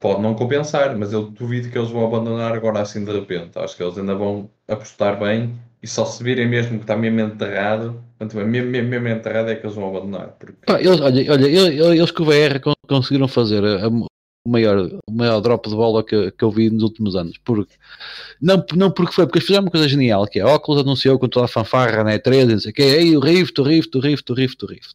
pode 0.00 0.20
não 0.22 0.34
compensar, 0.34 0.96
mas 0.96 1.12
eu 1.12 1.22
duvido 1.22 1.70
que 1.70 1.78
eles 1.78 1.90
vão 1.90 2.04
abandonar 2.04 2.52
agora 2.52 2.80
assim 2.80 3.04
de 3.04 3.12
repente. 3.12 3.58
Acho 3.58 3.76
que 3.76 3.82
eles 3.82 3.96
ainda 3.96 4.14
vão 4.14 4.50
apostar 4.66 5.18
bem 5.18 5.54
e 5.82 5.86
só 5.86 6.04
se 6.04 6.22
virem 6.22 6.48
mesmo 6.48 6.78
que 6.78 6.84
está 6.84 6.96
mesmo 6.96 7.20
enterrado, 7.20 8.02
mesmo, 8.20 8.44
mesmo, 8.44 8.90
mesmo 8.90 9.08
enterrado 9.08 9.50
é 9.50 9.54
que 9.54 9.64
eles 9.64 9.76
vão 9.76 9.88
abandonar. 9.88 10.28
Porque... 10.38 10.66
Pá, 10.66 10.80
eles, 10.80 11.00
olha, 11.00 11.32
olha, 11.32 11.46
eles 11.46 12.10
que 12.10 12.22
o 12.22 12.24
VR 12.24 12.60
conseguiram 12.88 13.28
fazer 13.28 13.64
a, 13.64 13.88
o 14.44 14.50
maior, 14.50 14.78
o 15.06 15.12
maior 15.12 15.40
drop 15.40 15.68
de 15.68 15.74
bola 15.74 16.04
que, 16.04 16.30
que 16.32 16.44
eu 16.44 16.50
vi 16.50 16.70
nos 16.70 16.82
últimos 16.82 17.14
anos. 17.14 17.38
Porque, 17.38 17.74
não, 18.40 18.64
não 18.74 18.90
porque 18.90 19.12
foi, 19.12 19.26
porque 19.26 19.38
eles 19.38 19.46
fizeram 19.46 19.64
uma 19.64 19.70
coisa 19.70 19.88
genial, 19.88 20.26
que 20.26 20.38
é 20.38 20.42
a 20.42 20.54
Oculus 20.54 20.82
anunciou 20.82 21.18
com 21.18 21.28
toda 21.28 21.44
a 21.44 21.48
fanfarra 21.48 22.04
na 22.04 22.18
E3 22.18 22.42
e 22.42 22.52
não 22.52 22.60
sei 22.60 22.70
o 22.70 22.74
quê, 22.74 22.82
aí 22.82 23.16
o 23.16 23.20
Rift, 23.20 23.60
o 23.60 23.64
Rift, 23.64 23.96
o 23.96 24.00
Rift, 24.00 24.30
o 24.30 24.34
Rift, 24.34 24.64
o 24.64 24.68
Rift. 24.68 24.94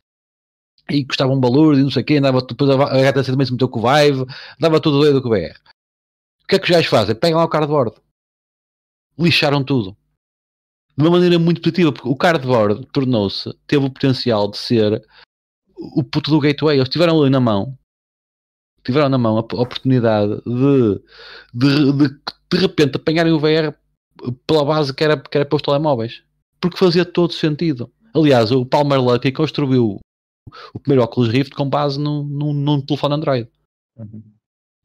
E 0.89 1.05
custava 1.05 1.31
um 1.31 1.39
balúrdio 1.39 1.84
não 1.84 1.91
sei 1.91 2.03
o 2.03 2.05
quê, 2.05 2.17
andava, 2.17 2.41
depois 2.41 2.69
a 2.69 3.10
HTC 3.10 3.31
também 3.31 3.45
se 3.45 3.51
meteu 3.51 3.69
com 3.69 3.79
o 3.79 3.84
Vive, 3.84 4.25
andava 4.60 4.79
tudo 4.79 4.99
doido 4.99 5.21
com 5.21 5.29
o 5.29 5.31
VR. 5.31 5.60
O 6.43 6.47
que 6.47 6.55
é 6.55 6.60
que 6.60 6.65
os 6.65 6.69
gajos 6.69 6.89
fazem? 6.89 7.15
Pegam 7.15 7.39
lá 7.39 7.45
o 7.45 7.49
cardboard. 7.49 7.95
Lixaram 9.17 9.63
tudo. 9.63 9.97
De 10.95 11.03
uma 11.03 11.12
maneira 11.12 11.39
muito 11.39 11.60
positiva, 11.60 11.91
porque 11.91 12.08
o 12.08 12.15
cardboard 12.15 12.86
tornou-se, 12.88 13.51
teve 13.67 13.86
o 13.86 13.89
potencial 13.89 14.49
de 14.49 14.58
ser 14.58 15.05
o 15.75 16.03
puto 16.03 16.29
do 16.29 16.39
gateway. 16.39 16.77
Eles 16.77 16.88
tiveram 16.88 17.19
ali 17.19 17.31
na 17.31 17.39
mão 17.39 17.77
tiveram 18.85 19.09
na 19.09 19.17
mão 19.17 19.37
a 19.37 19.41
oportunidade 19.41 20.41
de 20.45 21.01
de, 21.53 21.91
de, 21.93 22.19
de 22.51 22.57
repente 22.57 22.97
apanharem 22.97 23.33
o 23.33 23.39
VR 23.39 23.73
pela 24.47 24.63
base 24.63 24.93
que 24.93 25.03
era, 25.03 25.17
que 25.17 25.37
era 25.37 25.45
para 25.45 25.55
os 25.55 25.61
telemóveis. 25.61 26.23
Porque 26.59 26.77
fazia 26.77 27.05
todo 27.05 27.33
sentido. 27.33 27.91
Aliás, 28.13 28.51
o 28.51 28.65
Palmer 28.65 29.01
Luckey 29.01 29.31
construiu 29.31 29.99
o 30.73 30.79
primeiro 30.79 31.03
Oculus 31.03 31.29
Rift 31.29 31.53
com 31.53 31.69
base 31.69 31.99
num, 31.99 32.23
num, 32.23 32.53
num 32.53 32.81
telefone 32.81 33.15
Android. 33.15 33.49
Uhum. 33.97 34.23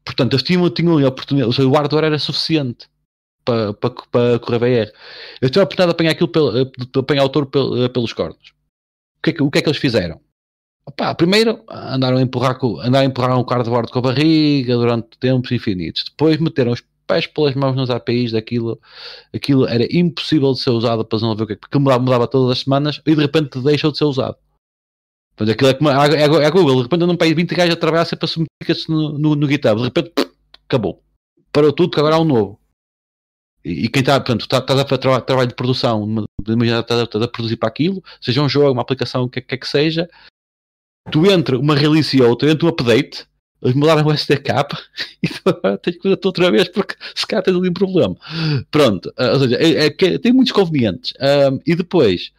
Portanto, 0.03 0.33
eles 0.33 0.43
tinham, 0.43 0.69
tinham 0.69 0.97
a 0.97 1.07
oportunidade, 1.07 1.61
o 1.61 1.71
hardware 1.71 2.05
era 2.05 2.19
suficiente 2.19 2.89
para, 3.45 3.73
para, 3.73 3.89
para 4.11 4.39
correr 4.39 4.59
VR. 4.59 4.93
Eu 5.41 5.49
tive 5.49 5.61
a 5.61 5.63
oportunidade 5.63 5.89
de 5.89 5.95
apanhar, 5.95 6.11
aquilo 6.11 6.27
pelo, 6.27 6.65
de 6.65 6.99
apanhar 6.99 7.23
o 7.23 7.29
touro 7.29 7.47
pelos 7.47 8.13
cornos. 8.13 8.53
O 9.17 9.21
que, 9.23 9.29
é 9.29 9.33
que, 9.33 9.43
o 9.43 9.51
que 9.51 9.59
é 9.59 9.61
que 9.61 9.69
eles 9.69 9.79
fizeram? 9.79 10.19
Opa, 10.85 11.13
primeiro 11.15 11.63
andaram 11.69 12.17
a 12.17 12.21
empurrar 12.21 12.57
com, 12.57 12.79
andaram 12.79 13.05
a 13.05 13.05
empurrar 13.05 13.37
um 13.37 13.43
cardboard 13.43 13.91
com 13.91 13.99
a 13.99 14.01
barriga 14.01 14.75
durante 14.75 15.17
tempos 15.19 15.51
infinitos. 15.51 16.03
Depois 16.03 16.37
meteram 16.37 16.71
os 16.71 16.83
pés 17.05 17.27
pelas 17.27 17.55
mãos 17.55 17.75
nas 17.75 17.89
APIs 17.89 18.31
daquilo. 18.31 18.79
Aquilo 19.33 19.67
era 19.67 19.85
impossível 19.95 20.53
de 20.53 20.59
ser 20.59 20.71
usado 20.71 21.05
para 21.05 21.19
não 21.19 21.35
ver 21.35 21.43
o 21.43 21.47
que 21.47 21.53
é 21.53 21.55
porque 21.55 21.77
mudava, 21.77 22.03
mudava 22.03 22.27
todas 22.27 22.51
as 22.51 22.63
semanas 22.63 23.01
e 23.05 23.15
de 23.15 23.21
repente 23.21 23.59
deixou 23.59 23.91
de 23.91 23.97
ser 23.97 24.05
usado. 24.05 24.37
Portanto, 25.35 25.53
aquilo 25.53 25.69
é 25.69 25.73
como 25.73 25.89
a, 25.89 26.07
é, 26.07 26.45
é 26.45 26.51
Google, 26.51 26.77
de 26.77 26.83
repente 26.83 27.05
não 27.05 27.17
país 27.17 27.35
20 27.35 27.55
gajos 27.55 27.73
a 27.73 27.77
trabalhar 27.77 28.05
sempre 28.05 28.25
a 28.25 28.27
submeter 28.27 28.77
no, 28.89 29.17
no, 29.17 29.35
no 29.35 29.47
GitHub, 29.47 29.77
de 29.77 29.85
repente 29.85 30.11
acabou. 30.67 31.03
Parou 31.51 31.73
tudo, 31.73 31.91
que 31.91 31.99
agora 31.99 32.15
há 32.15 32.19
um 32.19 32.25
novo. 32.25 32.59
E, 33.63 33.85
e 33.85 33.89
quem 33.89 34.01
está, 34.01 34.19
portanto, 34.19 34.41
está, 34.41 34.57
está 34.57 34.73
a 34.73 34.85
fazer 34.85 34.97
tra 34.97 35.21
trabalho 35.21 35.47
de 35.47 35.55
produção, 35.55 36.27
imagina, 36.47 36.79
está, 36.79 37.03
está, 37.03 37.23
a 37.23 37.27
produzir 37.27 37.57
para 37.57 37.69
aquilo, 37.69 38.03
seja 38.19 38.41
um 38.41 38.49
jogo, 38.49 38.71
uma 38.71 38.81
aplicação, 38.81 39.23
o 39.23 39.29
que 39.29 39.41
quer 39.41 39.57
que 39.57 39.67
seja, 39.67 40.09
tu 41.09 41.25
entre 41.25 41.55
uma 41.55 41.75
release 41.75 42.15
e 42.15 42.21
outra, 42.21 42.51
entre 42.51 42.65
um 42.65 42.69
update, 42.69 43.25
eles 43.61 43.75
mudaram 43.75 44.05
o 44.05 44.11
SDK 44.11 44.49
e 45.23 45.29
agora 45.45 45.77
tens 45.77 45.95
que 45.95 46.03
fazer 46.03 46.19
outra 46.23 46.51
vez 46.51 46.67
porque 46.67 46.95
se 47.15 47.25
calhar 47.25 47.43
tens 47.43 47.55
ali 47.55 47.69
um 47.69 47.73
problema. 47.73 48.15
Pronto, 48.69 49.09
uh, 49.09 49.33
ou 49.33 49.39
seja, 49.39 49.57
é, 49.57 49.85
é, 49.85 50.17
tem 50.17 50.33
muitos 50.33 50.51
convenientes. 50.51 51.13
Um, 51.19 51.59
e 51.65 51.75
depois, 51.75 52.31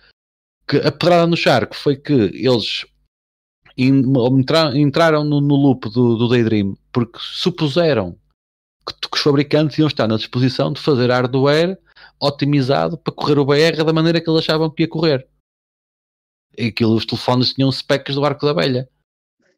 que 0.66 0.77
a 0.79 0.90
pedrada 0.90 1.27
no 1.27 1.37
charco 1.37 1.77
foi 1.77 1.96
que 1.96 2.12
eles 2.12 2.85
entraram 3.77 5.25
no, 5.25 5.40
no 5.40 5.57
loop 5.57 5.88
do, 5.90 6.16
do, 6.16 6.29
Daydream 6.29 6.77
porque 6.92 7.18
supuseram 7.20 8.16
que, 8.87 8.94
que, 8.94 9.16
os 9.16 9.22
fabricantes 9.22 9.79
iam 9.79 9.88
estar 9.88 10.07
na 10.07 10.16
disposição 10.16 10.72
de 10.72 10.81
fazer 10.81 11.11
hardware 11.11 11.79
otimizado 12.20 12.98
para 12.98 13.14
correr 13.14 13.38
o 13.38 13.44
BR 13.44 13.83
da 13.85 13.92
maneira 13.92 14.20
que 14.20 14.29
eles 14.29 14.40
achavam 14.40 14.68
que 14.68 14.83
ia 14.83 14.88
correr 14.88 15.27
aquilo, 16.59 16.95
os 16.95 17.07
telefones 17.07 17.53
tinham 17.53 17.71
specs 17.71 18.15
do 18.15 18.25
arco 18.25 18.47
da 18.47 18.53
velha. 18.53 18.88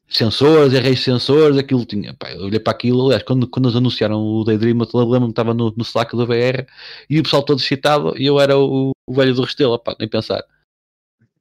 Sensores, 0.07 0.70
de 0.70 0.96
sensores, 0.96 1.57
aquilo 1.57 1.85
tinha. 1.85 2.14
Pá, 2.14 2.30
eu 2.30 2.42
olhei 2.42 2.61
para 2.61 2.72
aquilo, 2.72 3.07
aliás, 3.07 3.22
quando, 3.22 3.48
quando 3.48 3.66
eles 3.66 3.76
anunciaram 3.76 4.20
o 4.20 4.44
Daydream, 4.44 4.78
eu 4.78 5.00
lembro-me 5.00 5.30
estava 5.30 5.54
no, 5.54 5.72
no 5.74 5.83
Slack 5.83 6.14
do 6.14 6.26
VR 6.26 6.66
e 7.09 7.18
o 7.18 7.22
pessoal 7.22 7.42
todo 7.42 7.59
excitado 7.59 8.16
e 8.16 8.26
eu 8.26 8.38
era 8.38 8.57
o, 8.59 8.92
o 9.07 9.14
velho 9.14 9.35
do 9.35 9.42
Restelo, 9.42 9.78
pá, 9.78 9.96
nem 9.98 10.09
pensar. 10.09 10.44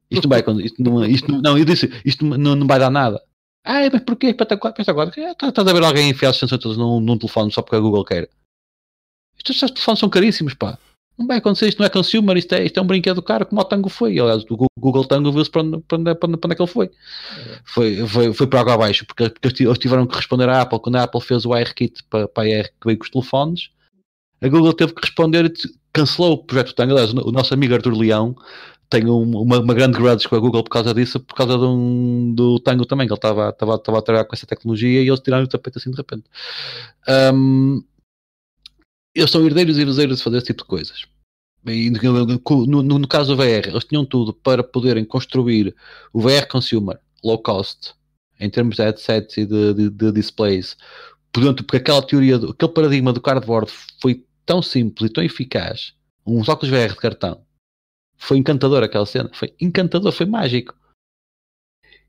Isto 0.10 0.28
não 0.28 0.30
vai, 0.30 0.40
isto 0.66 0.84
não, 0.84 1.06
isto 1.06 1.32
não, 1.32 1.42
não, 1.42 1.58
eu 1.58 1.66
disse, 1.66 1.92
isto 2.06 2.26
não, 2.26 2.56
não 2.56 2.68
vai 2.68 2.80
dar 2.80 2.90
nada. 2.90 3.22
Ah, 3.66 3.90
mas 3.92 4.02
porquê? 4.04 4.34
Pensa 4.34 4.92
agora, 4.92 5.10
estás 5.10 5.68
a 5.68 5.74
ver 5.74 5.84
alguém 5.84 6.10
enfiar 6.10 6.32
os 6.32 6.38
sensores 6.38 6.78
num, 6.78 7.00
num 7.00 7.18
telefone 7.18 7.52
só 7.52 7.62
porque 7.62 7.76
a 7.76 7.80
Google 7.80 8.06
quer. 8.06 8.30
Estes, 9.38 9.56
estes 9.56 9.72
telefones 9.72 10.00
são 10.00 10.10
caríssimos, 10.10 10.54
pá. 10.54 10.78
Não 11.18 11.28
vai 11.28 11.38
acontecer, 11.38 11.68
isto 11.68 11.80
não 11.80 11.86
é 11.86 11.90
consumer, 11.90 12.36
isto 12.38 12.54
é, 12.54 12.66
isto 12.66 12.80
é 12.80 12.82
um 12.82 12.88
brinquedo 12.88 13.22
caro 13.22 13.46
como 13.46 13.62
o 13.62 13.64
Tango 13.64 13.88
foi. 13.88 14.18
Aliás, 14.20 14.44
o 14.50 14.68
Google 14.78 15.06
Tango 15.06 15.32
viu-se 15.32 15.50
para 15.50 15.62
onde, 15.62 15.80
para, 15.82 15.98
onde, 15.98 16.16
para, 16.16 16.30
onde, 16.30 16.38
para 16.38 16.48
onde 16.48 16.54
é 16.54 16.56
que 16.56 16.62
ele 16.62 16.72
foi. 16.72 16.92
Foi, 17.66 18.08
foi, 18.08 18.34
foi 18.34 18.48
para 18.48 18.62
água 18.62 18.74
abaixo, 18.74 19.06
porque, 19.06 19.30
porque 19.30 19.64
eles 19.64 19.78
tiveram 19.78 20.08
que 20.08 20.16
responder 20.16 20.50
à 20.50 20.62
Apple 20.62 20.80
quando 20.80 20.96
a 20.96 21.04
Apple 21.04 21.22
fez 21.22 21.46
o 21.46 21.54
AirKit 21.54 22.04
para, 22.10 22.28
para 22.28 22.44
a 22.44 22.58
AR 22.58 22.66
que 22.66 22.86
veio 22.86 22.98
com 22.98 23.06
os 23.06 23.12
telefones. 23.12 23.70
A 24.42 24.48
Google 24.48 24.74
teve 24.74 24.94
que 24.94 25.02
responder 25.02 25.46
e 25.46 25.54
cancelou 25.94 26.34
o 26.34 26.38
projeto 26.44 26.74
Tango. 26.74 26.94
Aliás, 26.94 27.14
o 27.14 27.32
nosso 27.32 27.54
amigo 27.54 27.76
Arthur 27.76 27.96
Leão 27.96 28.36
tem 28.90 29.08
uma, 29.08 29.60
uma 29.60 29.74
grande 29.74 29.98
grudge 29.98 30.28
com 30.28 30.36
a 30.36 30.40
Google 30.40 30.64
por 30.64 30.70
causa 30.70 30.94
disso, 30.94 31.20
por 31.20 31.36
causa 31.36 31.58
um, 31.58 32.34
do 32.36 32.60
Tango 32.60 32.86
também, 32.86 33.08
que 33.08 33.14
ele 33.14 33.18
estava, 33.18 33.50
estava, 33.50 33.76
estava 33.76 33.98
a 33.98 34.02
trabalhar 34.02 34.26
com 34.26 34.36
essa 34.36 34.46
tecnologia 34.46 35.02
e 35.02 35.08
eles 35.08 35.20
tiraram 35.20 35.44
o 35.44 35.48
tapete 35.48 35.78
assim 35.78 35.90
de 35.90 35.98
repente. 35.98 36.26
Um, 37.34 37.84
eles 39.16 39.32
são 39.32 39.46
herdeiros 39.46 39.78
e 39.78 39.82
herdeiros 39.82 40.18
de 40.18 40.24
fazer 40.24 40.38
esse 40.38 40.48
tipo 40.48 40.64
de 40.64 40.70
coisas. 40.70 41.06
E 41.66 41.90
no, 41.90 42.26
no, 42.66 43.00
no, 43.00 43.08
caso 43.08 43.36
do 43.36 43.42
VR, 43.42 43.68
eles 43.68 43.86
tinham 43.86 44.06
tudo 44.06 44.34
para 44.34 44.64
poderem 44.64 45.06
construir 45.06 45.74
o 46.12 46.20
VR 46.20 46.46
consumer 46.50 47.00
low 47.24 47.42
cost 47.42 47.94
em 48.40 48.50
termos 48.50 48.76
de 48.76 48.84
headsets 48.84 49.38
e 49.38 49.46
de, 49.46 49.74
de, 49.74 49.90
de 49.90 50.12
displays. 50.12 50.76
Portanto, 51.32 51.64
porque 51.64 51.78
aquela 51.78 52.06
teoria, 52.06 52.36
aquele 52.36 52.72
paradigma 52.74 53.14
do 53.14 53.22
cardboard 53.22 53.72
foi 54.02 54.26
tão 54.46 54.62
simples 54.62 55.10
e 55.10 55.14
tão 55.14 55.24
eficaz, 55.24 55.94
uns 56.26 56.50
óculos 56.50 56.70
VR 56.70 56.90
de 56.90 57.00
cartão, 57.00 57.42
foi 58.18 58.38
encantador 58.38 58.84
aquela 58.84 59.06
cena, 59.06 59.30
foi 59.34 59.54
encantador, 59.60 60.12
foi 60.12 60.26
mágico. 60.26 60.76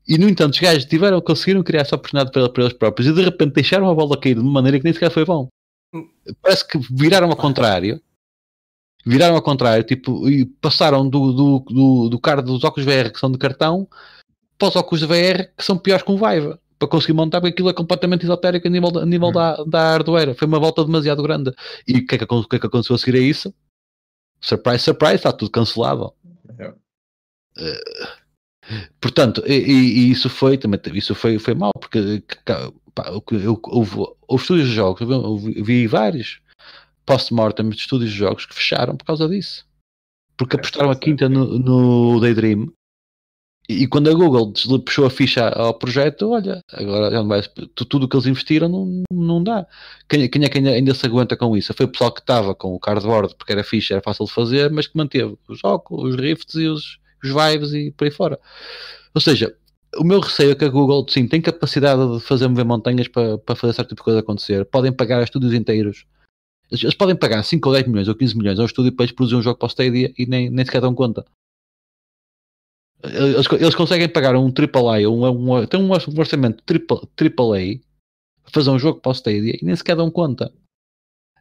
E 0.07 0.17
no 0.17 0.27
entanto, 0.27 0.53
os 0.53 0.59
gajos 0.59 0.85
tiveram, 0.85 1.21
conseguiram 1.21 1.63
criar 1.63 1.81
essa 1.81 1.95
oportunidade 1.95 2.31
para, 2.31 2.49
para 2.49 2.63
eles 2.63 2.77
próprios 2.77 3.07
e 3.07 3.13
de 3.13 3.23
repente 3.23 3.53
deixaram 3.53 3.89
a 3.89 3.95
bola 3.95 4.19
cair 4.19 4.35
de 4.35 4.41
uma 4.41 4.51
maneira 4.51 4.77
que 4.77 4.83
nem 4.83 4.93
sequer 4.93 5.09
foi 5.09 5.25
bom 5.25 5.47
parece 6.41 6.67
que 6.67 6.77
viraram 6.91 7.29
ao 7.29 7.35
contrário. 7.35 8.01
Viraram 9.05 9.35
ao 9.35 9.41
contrário, 9.41 9.83
tipo, 9.83 10.27
e 10.27 10.45
passaram 10.45 11.07
do, 11.07 11.31
do, 11.31 11.59
do, 11.59 12.09
do 12.09 12.19
card 12.19 12.43
dos 12.43 12.63
óculos 12.63 12.85
VR 12.85 13.11
que 13.11 13.19
são 13.19 13.31
de 13.31 13.37
cartão 13.37 13.87
para 14.57 14.69
os 14.69 14.75
óculos 14.75 15.01
de 15.01 15.05
VR 15.05 15.53
que 15.55 15.63
são 15.63 15.77
piores 15.77 16.03
que 16.03 16.11
um 16.11 16.17
Vive 16.17 16.57
para 16.77 16.87
conseguir 16.87 17.13
montar, 17.13 17.39
porque 17.39 17.53
aquilo 17.53 17.69
é 17.69 17.73
completamente 17.73 18.23
esotérico 18.23 18.67
a 18.67 18.71
nível, 18.71 18.99
a 18.99 19.05
nível 19.05 19.29
hum. 19.29 19.31
da, 19.31 19.63
da 19.63 19.91
hardware. 19.91 20.35
Foi 20.35 20.47
uma 20.47 20.59
volta 20.59 20.83
demasiado 20.83 21.23
grande. 21.23 21.53
E 21.87 21.99
o 21.99 22.05
que, 22.05 22.15
é 22.15 22.17
que, 22.17 22.25
o 22.25 22.47
que 22.47 22.55
é 22.55 22.59
que 22.59 22.67
aconteceu 22.67 22.95
a 22.95 22.99
seguir 22.99 23.17
a 23.17 23.21
isso? 23.21 23.53
Surprise, 24.41 24.83
surprise, 24.83 25.15
está 25.15 25.31
tudo 25.31 25.51
cancelado. 25.51 26.13
É. 26.59 26.69
Uh, 27.57 28.87
portanto, 28.99 29.41
e, 29.47 29.53
e, 29.53 30.11
isso 30.11 30.29
foi 30.29 30.57
também 30.57 30.79
isso 30.93 31.15
foi, 31.15 31.39
foi 31.39 31.55
mal, 31.55 31.71
porque 31.79 32.21
pá, 32.95 33.09
eu, 33.09 33.61
houve, 33.65 33.95
houve 34.27 34.43
estúdios 34.43 34.69
de 34.69 34.75
jogos, 34.75 35.01
eu 35.01 35.63
vi 35.63 35.85
vários 35.85 36.39
post-mortem 37.05 37.69
de 37.69 37.75
estúdios 37.75 38.11
de 38.11 38.17
jogos 38.17 38.45
que 38.45 38.55
fecharam 38.55 38.95
por 38.95 39.05
causa 39.05 39.27
disso. 39.27 39.65
Porque 40.37 40.55
é, 40.55 40.59
apostaram 40.59 40.89
a 40.89 40.95
quinta 40.95 41.29
no, 41.29 41.59
no 41.59 42.19
Daydream 42.19 42.71
e 43.67 43.87
quando 43.87 44.09
a 44.09 44.13
Google 44.13 44.53
puxou 44.85 45.07
a 45.07 45.09
ficha 45.09 45.49
ao 45.49 45.73
projeto, 45.73 46.29
olha, 46.29 46.61
agora 46.71 47.09
já 47.09 47.17
não 47.17 47.27
vai, 47.27 47.41
tudo 47.73 48.03
o 48.03 48.07
que 48.07 48.15
eles 48.15 48.27
investiram 48.27 48.69
não, 48.69 49.03
não 49.11 49.43
dá. 49.43 49.65
Quem, 50.07 50.29
quem 50.29 50.43
é 50.43 50.49
que 50.49 50.59
ainda, 50.59 50.69
ainda, 50.69 50.93
se 50.93 51.05
aguenta 51.05 51.35
com 51.35 51.57
isso? 51.57 51.73
Foi 51.73 51.87
o 51.87 51.89
pessoal 51.89 52.11
que 52.11 52.19
estava 52.19 52.53
com 52.53 52.75
o 52.75 52.79
cardboard, 52.79 53.35
porque 53.35 53.53
era 53.53 53.63
ficha, 53.63 53.95
era 53.95 54.03
fácil 54.03 54.25
de 54.25 54.31
fazer, 54.31 54.69
mas 54.69 54.85
que 54.85 54.95
manteve 54.95 55.35
os 55.47 55.63
óculos, 55.63 56.13
os 56.13 56.15
rifts 56.15 56.55
e 56.55 56.67
os, 56.67 56.99
os 57.23 57.29
vibes 57.31 57.73
e 57.73 57.91
por 57.91 58.05
aí 58.05 58.11
fora. 58.11 58.39
Ou 59.15 59.21
seja, 59.21 59.55
o 59.97 60.03
meu 60.03 60.19
receio 60.19 60.51
é 60.51 60.55
que 60.55 60.65
a 60.65 60.69
Google, 60.69 61.05
sim, 61.09 61.27
tem 61.27 61.41
capacidade 61.41 62.01
de 62.15 62.19
fazer 62.25 62.47
mover 62.47 62.65
montanhas 62.65 63.07
para, 63.07 63.37
para 63.37 63.55
fazer 63.55 63.73
certo 63.73 63.89
tipo 63.89 64.01
de 64.01 64.05
coisa 64.05 64.19
acontecer. 64.19 64.65
Podem 64.65 64.91
pagar 64.91 65.23
estúdios 65.23 65.53
inteiros. 65.53 66.05
Eles, 66.69 66.83
eles, 66.83 66.95
podem 66.95 67.15
pagar 67.15 67.43
5 67.43 67.67
ou 67.67 67.73
10 67.75 67.87
milhões 67.87 68.07
ou 68.07 68.15
15 68.15 68.37
milhões 68.37 68.59
ao 68.59 68.65
estúdio 68.65 68.91
para 68.91 69.07
produzir 69.13 69.35
um 69.35 69.41
jogo 69.41 69.59
para 69.59 69.67
o 69.67 69.69
Stadia 69.69 70.13
e 70.17 70.25
nem, 70.25 70.49
nem 70.49 70.65
sequer 70.65 70.81
dão 70.81 70.95
conta. 70.95 71.25
Eles, 73.03 73.45
eles 73.51 73.75
conseguem 73.75 74.09
pagar 74.09 74.35
um 74.35 74.51
AAA, 74.51 75.07
um, 75.09 75.25
um, 75.27 75.65
tem 75.67 75.79
um 75.79 75.91
orçamento 75.91 76.63
AAA 76.67 77.79
para 78.43 78.51
fazer 78.51 78.69
um 78.71 78.79
jogo 78.79 78.99
para 78.99 79.11
o 79.11 79.13
Stadia 79.13 79.57
e 79.61 79.65
nem 79.65 79.75
sequer 79.75 79.95
dão 79.95 80.09
conta. 80.09 80.51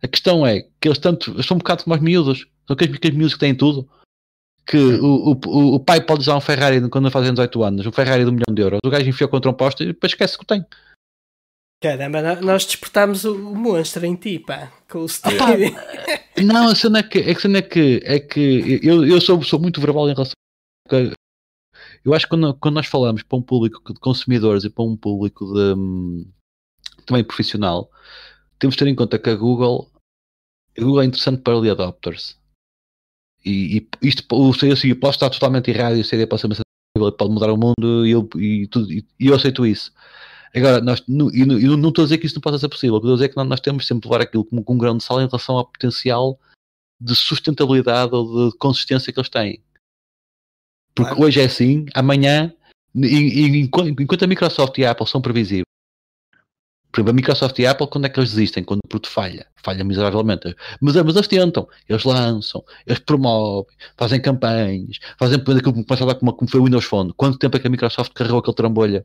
A 0.02 0.09
questão 0.09 0.46
é 0.46 0.62
que 0.80 0.88
eles, 0.88 0.98
tanto, 0.98 1.30
eles 1.30 1.46
são 1.46 1.57
um 1.57 1.59
bocado 1.59 1.84
como 1.84 1.96
os 1.96 2.02
miúdos, 2.02 2.46
são 2.66 2.74
aqueles, 2.74 2.96
aqueles 2.96 3.16
miúdos 3.16 3.34
que 3.34 3.40
têm 3.40 3.55
tudo. 3.55 3.88
Que 4.66 4.78
o, 4.78 5.32
o, 5.32 5.74
o, 5.74 5.80
pai 5.80 6.00
pode 6.00 6.20
usar 6.20 6.36
um 6.36 6.40
Ferrari 6.40 6.88
quando 6.88 7.10
fazem 7.10 7.32
18 7.32 7.62
anos, 7.62 7.86
um 7.86 7.92
Ferrari 7.92 8.24
de 8.24 8.30
um 8.30 8.32
milhão 8.32 8.54
de 8.54 8.62
euros. 8.62 8.80
O 8.84 8.90
gajo 8.90 9.08
enfiou 9.08 9.28
contra 9.28 9.50
um 9.50 9.54
poste 9.54 9.82
e 9.82 9.86
depois 9.86 10.12
esquece 10.12 10.38
que 10.38 10.46
tem. 10.46 10.64
Caramba, 11.82 12.40
nós 12.40 12.64
despertámos 12.64 13.24
o, 13.24 13.36
monstro 13.36 14.06
em 14.06 14.16
ti, 14.16 14.38
pá, 14.38 14.72
com 14.88 15.00
o 15.00 15.06
Stadia. 15.06 15.70
Não, 16.42 16.68
a 16.68 16.74
cena 16.74 17.00
é 17.00 17.02
que, 17.02 17.18
a 17.18 17.38
cena 17.38 17.58
é 17.58 17.62
que, 17.62 18.00
é 18.04 18.18
que 18.18 18.80
eu, 18.82 19.06
eu 19.06 19.20
sou, 19.20 19.42
sou 19.42 19.60
muito 19.60 19.80
verbal 19.80 20.08
em 20.08 20.14
relação 20.14 20.32
eu 22.04 22.12
acho 22.12 22.26
que 22.26 22.30
quando, 22.30 22.54
quando 22.54 22.74
nós 22.74 22.86
falamos 22.86 23.22
para 23.22 23.38
um 23.38 23.42
público 23.42 23.92
de 23.92 23.98
consumidores 23.98 24.64
e 24.64 24.70
para 24.70 24.84
um 24.84 24.96
público 24.96 25.46
de, 25.46 26.26
também 27.06 27.24
profissional, 27.24 27.90
temos 28.58 28.74
de 28.74 28.84
ter 28.84 28.90
em 28.90 28.94
conta 28.94 29.18
que 29.18 29.30
a 29.30 29.34
Google, 29.34 29.90
a 30.76 30.80
Google 30.80 31.02
é 31.02 31.06
interessante 31.06 31.40
para 31.40 31.54
early 31.54 31.70
adopters. 31.70 32.38
E, 33.45 33.78
e 34.03 34.09
isto, 34.09 34.24
o 34.32 34.55
CDC 34.55 34.95
pode 34.95 35.16
estar 35.16 35.30
totalmente 35.30 35.70
errado 35.70 35.97
e 35.97 36.01
o 36.01 36.05
CD 36.05 36.26
pode 36.26 36.42
ser 36.42 36.64
pode 36.97 37.32
mudar 37.32 37.53
o 37.53 37.57
mundo 37.57 38.07
e 38.07 38.11
eu, 38.12 38.28
e, 38.36 38.66
tudo, 38.68 38.90
e, 38.92 39.05
e 39.18 39.26
eu 39.26 39.34
aceito 39.34 39.66
isso. 39.66 39.92
Agora, 40.55 40.80
nós, 40.80 41.03
no, 41.09 41.34
e, 41.34 41.45
no, 41.45 41.76
não 41.76 41.88
estou 41.88 42.03
a 42.03 42.07
dizer 42.07 42.18
que 42.18 42.26
isso 42.26 42.36
não 42.36 42.40
possa 42.40 42.59
ser 42.59 42.68
possível, 42.68 42.95
o 42.95 43.01
que 43.01 43.07
estou 43.07 43.14
a 43.14 43.16
dizer 43.16 43.26
é 43.26 43.28
que 43.28 43.36
nós, 43.36 43.49
nós 43.49 43.61
temos 43.61 43.86
sempre 43.86 44.03
de 44.03 44.09
levar 44.09 44.22
aquilo 44.22 44.45
como 44.45 44.62
com 44.62 44.74
um 44.74 44.78
grão 44.78 44.97
de 44.97 45.03
sal 45.03 45.20
em 45.20 45.26
relação 45.26 45.57
ao 45.57 45.66
potencial 45.66 46.38
de 47.01 47.14
sustentabilidade 47.16 48.14
ou 48.14 48.51
de 48.51 48.57
consistência 48.57 49.12
que 49.12 49.18
eles 49.18 49.28
têm. 49.28 49.61
Porque 50.95 51.11
claro. 51.11 51.26
hoje 51.26 51.40
é 51.40 51.45
assim, 51.45 51.86
amanhã, 51.92 52.53
enquanto 52.95 54.22
a 54.22 54.28
Microsoft 54.28 54.78
e 54.78 54.84
a 54.84 54.92
Apple 54.92 55.09
são 55.09 55.20
previsíveis, 55.20 55.64
por 56.95 57.01
exemplo, 57.01 57.11
a 57.11 57.14
Microsoft 57.14 57.59
e 57.59 57.66
a 57.66 57.72
Apple, 57.72 57.88
quando 57.88 58.05
é 58.05 58.09
que 58.09 58.20
eles 58.20 58.30
desistem? 58.30 58.62
Quando 58.62 58.78
o 58.84 58.88
produto 58.88 59.11
falha. 59.11 59.49
Falha 59.57 59.82
miseravelmente. 59.82 60.55
Mas, 60.80 60.95
mas 60.95 61.16
eles 61.16 61.26
tentam. 61.26 61.66
Eles 61.88 62.05
lançam, 62.05 62.62
eles 62.86 63.01
promovem, 63.01 63.74
fazem 63.97 64.22
campanhas, 64.22 65.01
fazem 65.18 65.40
aquilo 65.40 65.84
começa 65.84 66.05
a 66.05 66.07
dar 66.07 66.14
como, 66.14 66.32
como 66.32 66.49
foi 66.49 66.61
o 66.61 66.64
Windows 66.64 66.84
Phone. 66.84 67.12
Quanto 67.16 67.36
tempo 67.36 67.57
é 67.57 67.61
que 67.61 67.66
a 67.66 67.70
Microsoft 67.70 68.12
carregou 68.12 68.38
aquele 68.38 68.55
trambolha? 68.55 69.05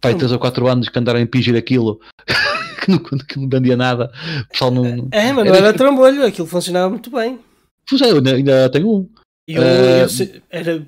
Pai, 0.00 0.14
3 0.14 0.32
ou 0.32 0.38
4 0.38 0.66
anos 0.68 0.88
que 0.88 0.98
andaram 0.98 1.18
a 1.18 1.22
impingir 1.22 1.54
aquilo. 1.54 2.00
que, 2.82 2.90
não, 2.90 2.98
que 2.98 3.38
não 3.38 3.48
vendia 3.48 3.76
nada. 3.76 4.10
O 4.44 4.48
pessoal 4.48 4.70
não. 4.70 5.08
É, 5.12 5.32
mas 5.34 5.44
não 5.44 5.54
era, 5.54 5.68
era 5.68 5.72
trambolho, 5.74 6.24
aquilo 6.24 6.46
funcionava 6.46 6.88
muito 6.88 7.10
bem. 7.10 7.38
Pois 7.86 8.00
é, 8.00 8.10
eu 8.10 8.16
ainda, 8.16 8.34
ainda 8.34 8.70
tenho 8.70 8.90
um. 8.90 9.08
Eu, 9.46 9.60
uh, 9.60 9.64
eu, 9.64 10.42
era, 10.48 10.86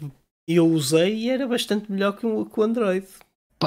eu 0.49 0.67
usei 0.67 1.15
e 1.15 1.29
era 1.29 1.47
bastante 1.47 1.93
melhor 1.93 2.13
que 2.13 2.27
o, 2.27 2.47
que 2.47 2.59
o 2.59 2.63
Android. 2.63 3.07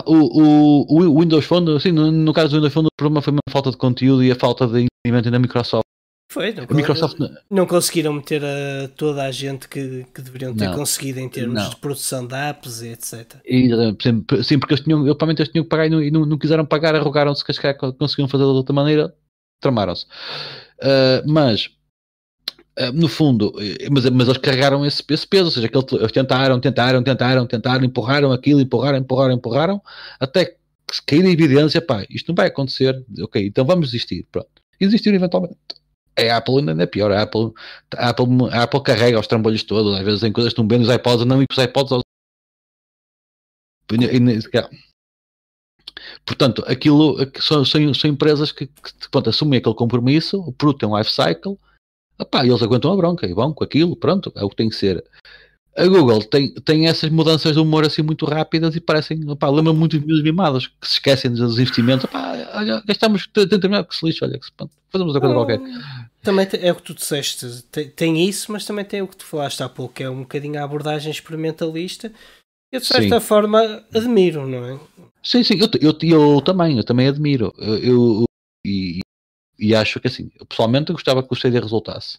O, 0.06 0.42
o, 0.42 1.10
o 1.10 1.20
Windows 1.20 1.46
Phone, 1.46 1.76
assim, 1.76 1.92
no, 1.92 2.10
no, 2.12 2.34
caso 2.34 2.50
do 2.50 2.56
Windows 2.56 2.74
Phone, 2.74 2.88
o 2.88 2.92
problema 2.98 3.22
foi 3.22 3.34
a 3.34 3.52
falta 3.52 3.72
de 3.72 3.78
conteúdo 3.78 4.24
e 4.24 4.32
a 4.32 4.36
falta 4.36 4.66
de 4.66 4.88
investimento 5.06 5.30
na 5.30 5.40
Microsoft. 5.40 5.86
Foi, 6.32 6.54
não, 6.54 6.66
Microsoft... 6.72 7.18
não 7.50 7.66
conseguiram 7.66 8.14
meter 8.14 8.42
a 8.42 8.88
toda 8.96 9.24
a 9.24 9.32
gente 9.32 9.68
que, 9.68 10.06
que 10.16 10.22
deveriam 10.22 10.56
ter 10.56 10.70
não, 10.70 10.78
conseguido 10.78 11.20
em 11.20 11.28
termos 11.28 11.56
não. 11.56 11.70
de 11.70 11.76
produção 11.76 12.26
de 12.26 12.34
apps 12.34 12.82
e 12.82 12.88
etc. 12.88 13.36
E, 13.44 13.70
sim, 14.42 14.58
porque 14.58 14.76
eles 14.76 14.84
tinham, 14.86 15.06
eles 15.06 15.50
tinham 15.50 15.66
que 15.66 15.70
pagar 15.70 15.88
e 15.88 15.90
não, 15.90 16.02
e 16.02 16.10
não, 16.10 16.26
não 16.26 16.38
quiseram 16.38 16.66
pagar, 16.66 16.96
arrogaram-se 16.96 17.44
que 17.44 17.52
conseguiam 18.00 18.30
fazer 18.30 18.46
de 18.46 18.50
outra 18.50 18.74
maneira, 18.74 19.14
tramaram-se. 19.60 20.06
Uh, 20.82 21.30
mas 21.30 21.70
no 22.94 23.08
fundo, 23.08 23.54
eh, 23.60 23.90
mas, 23.92 24.10
mas 24.10 24.28
eles 24.28 24.38
carregaram 24.38 24.86
esse, 24.86 25.04
esse 25.10 25.28
peso, 25.28 25.46
ou 25.46 25.52
seja, 25.52 25.68
que 25.68 25.78
eles 25.78 26.12
tentaram, 26.12 26.60
tentaram, 26.60 27.04
tentaram, 27.04 27.46
tentaram, 27.46 27.86
empurraram 27.86 28.32
aquilo, 28.32 28.62
empurraram, 28.62 28.98
empurraram, 28.98 29.34
empurraram, 29.36 29.82
até 30.20 30.46
que 30.46 30.58
cair 31.06 31.26
a 31.26 31.30
evidência, 31.30 31.82
pá, 31.82 32.06
isto 32.10 32.30
não 32.30 32.36
vai 32.36 32.48
acontecer, 32.48 33.04
ok, 33.22 33.46
então 33.46 33.66
vamos 33.66 33.92
desistir, 33.92 34.26
pronto. 34.32 34.50
E 34.80 34.86
desistiram 34.86 35.16
eventualmente. 35.16 35.58
A 36.18 36.38
Apple 36.38 36.58
ainda 36.60 36.84
é 36.84 36.86
pior, 36.86 37.12
a 37.12 37.22
Apple, 37.22 37.52
a 37.96 38.10
Apple, 38.10 38.26
a 38.52 38.64
Apple 38.64 38.84
carrega 38.84 39.20
os 39.20 39.28
trambolhos 39.28 39.64
todos, 39.64 39.94
às 39.96 40.04
vezes 40.04 40.24
em 40.24 40.32
coisas 40.32 40.52
estão 40.52 40.66
bem 40.66 40.80
nos 40.80 40.90
iPods, 40.90 41.26
não 41.26 41.42
e 41.42 41.46
os 41.50 41.58
iPods 41.58 41.92
aos... 41.92 42.04
Portanto, 46.26 46.64
aquilo 46.68 47.18
são, 47.40 47.64
são, 47.66 47.94
são 47.94 48.10
empresas 48.10 48.52
que, 48.52 48.68
que 48.68 49.10
pronto, 49.10 49.30
assumem 49.30 49.60
aquele 49.60 49.76
compromisso, 49.76 50.40
o 50.40 50.54
produto 50.54 50.80
tem 50.80 50.90
um 50.90 50.98
life 50.98 51.12
cycle, 51.12 51.58
Epá, 52.22 52.46
eles 52.46 52.62
aguentam 52.62 52.94
a 52.94 52.96
bronca 52.96 53.26
e 53.26 53.34
vão 53.34 53.52
com 53.52 53.64
aquilo, 53.64 53.96
pronto, 53.96 54.32
é 54.36 54.44
o 54.44 54.50
que 54.50 54.56
tem 54.56 54.70
que 54.70 54.76
ser. 54.76 55.04
A 55.76 55.88
Google 55.88 56.22
tem, 56.24 56.54
tem 56.54 56.88
essas 56.88 57.10
mudanças 57.10 57.54
de 57.54 57.60
humor 57.60 57.86
assim 57.86 58.02
muito 58.02 58.26
rápidas 58.26 58.76
e 58.76 58.82
parecem, 58.82 59.20
lembra 59.20 59.74
muito 59.74 59.98
de 59.98 60.06
meus 60.06 60.22
mimados 60.22 60.68
que 60.68 60.88
se 60.88 60.94
esquecem 60.96 61.32
dos 61.32 61.58
investimentos. 61.58 62.04
Opá, 62.06 62.34
olha, 62.54 62.84
gastamos 62.86 63.26
30 63.28 63.68
mil 63.70 63.86
que 63.86 63.96
se 63.96 64.06
lixa, 64.06 64.26
olha, 64.26 64.38
que 64.38 64.52
pronto, 64.56 64.74
fazemos 64.92 65.16
outra 65.16 65.30
coisa 65.30 65.46
qualquer. 65.46 65.62
Também 66.22 66.48
é 66.62 66.72
o 66.72 66.76
que 66.76 66.84
tu 66.84 66.94
disseste, 66.94 67.64
tem, 67.72 67.90
tem, 67.90 68.28
isso, 68.28 68.52
mas 68.52 68.66
também 68.66 68.84
tem 68.84 69.02
o 69.02 69.08
que 69.08 69.16
tu 69.16 69.26
falaste 69.26 69.64
há 69.64 69.70
pouco, 69.70 69.94
que 69.96 70.04
é 70.04 70.10
um 70.10 70.20
bocadinho 70.20 70.60
a 70.60 70.64
abordagem 70.64 71.10
experimentalista. 71.10 72.12
Eu 72.72 72.80
de 72.80 72.86
certa 72.86 73.20
sim. 73.20 73.26
forma 73.26 73.84
admiro, 73.94 74.48
não 74.48 74.66
é? 74.66 74.80
Sim, 75.24 75.44
sim, 75.44 75.58
eu, 75.60 75.70
eu, 75.82 75.98
eu 76.02 76.42
também, 76.42 76.78
eu 76.78 76.84
também 76.84 77.08
admiro. 77.08 77.54
Eu, 77.58 77.78
eu 77.78 78.26
e, 78.66 79.00
e 79.62 79.76
acho 79.76 80.00
que 80.00 80.08
assim, 80.08 80.32
eu 80.40 80.46
pessoalmente 80.46 80.92
gostava 80.92 81.22
que 81.22 81.32
o 81.32 81.36
Stadia 81.36 81.62
resultasse. 81.62 82.18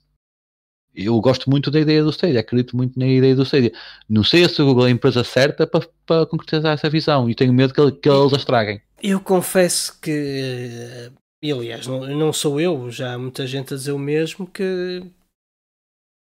Eu 0.94 1.18
gosto 1.20 1.50
muito 1.50 1.70
da 1.70 1.80
ideia 1.80 2.02
do 2.02 2.10
Stadia, 2.10 2.40
acredito 2.40 2.76
muito 2.76 2.96
na 2.98 3.06
ideia 3.06 3.34
do 3.34 3.42
Stadia. 3.42 3.72
Não 4.08 4.22
sei 4.22 4.48
se 4.48 4.60
a 4.60 4.64
Google 4.64 4.86
é 4.86 4.88
a 4.88 4.92
empresa 4.92 5.24
certa 5.24 5.66
para, 5.66 5.88
para 6.06 6.26
concretizar 6.26 6.74
essa 6.74 6.88
visão 6.88 7.28
e 7.28 7.34
tenho 7.34 7.52
medo 7.52 7.74
que, 7.74 7.92
que 7.92 8.08
eles 8.08 8.32
a 8.32 8.36
estraguem. 8.36 8.80
Eu 9.02 9.20
confesso 9.20 9.98
que, 10.00 11.10
e 11.42 11.50
aliás, 11.50 11.86
não, 11.88 12.06
não 12.06 12.32
sou 12.32 12.60
eu, 12.60 12.88
já 12.90 13.14
há 13.14 13.18
muita 13.18 13.44
gente 13.46 13.74
a 13.74 13.76
dizer 13.76 13.92
o 13.92 13.98
mesmo, 13.98 14.46
que, 14.46 15.02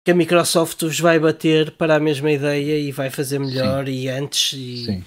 que 0.05 0.13
a 0.13 0.15
Microsoft 0.15 0.81
os 0.83 0.99
vai 0.99 1.19
bater 1.19 1.73
para 1.73 1.97
a 1.97 2.01
mesma 2.01 2.33
ideia 2.33 2.79
e 2.79 2.91
vai 2.93 3.11
fazer 3.11 3.39
melhor 3.39 3.85
Sim. 3.87 3.93
e 3.93 4.09
antes 4.09 4.53
e, 4.55 5.05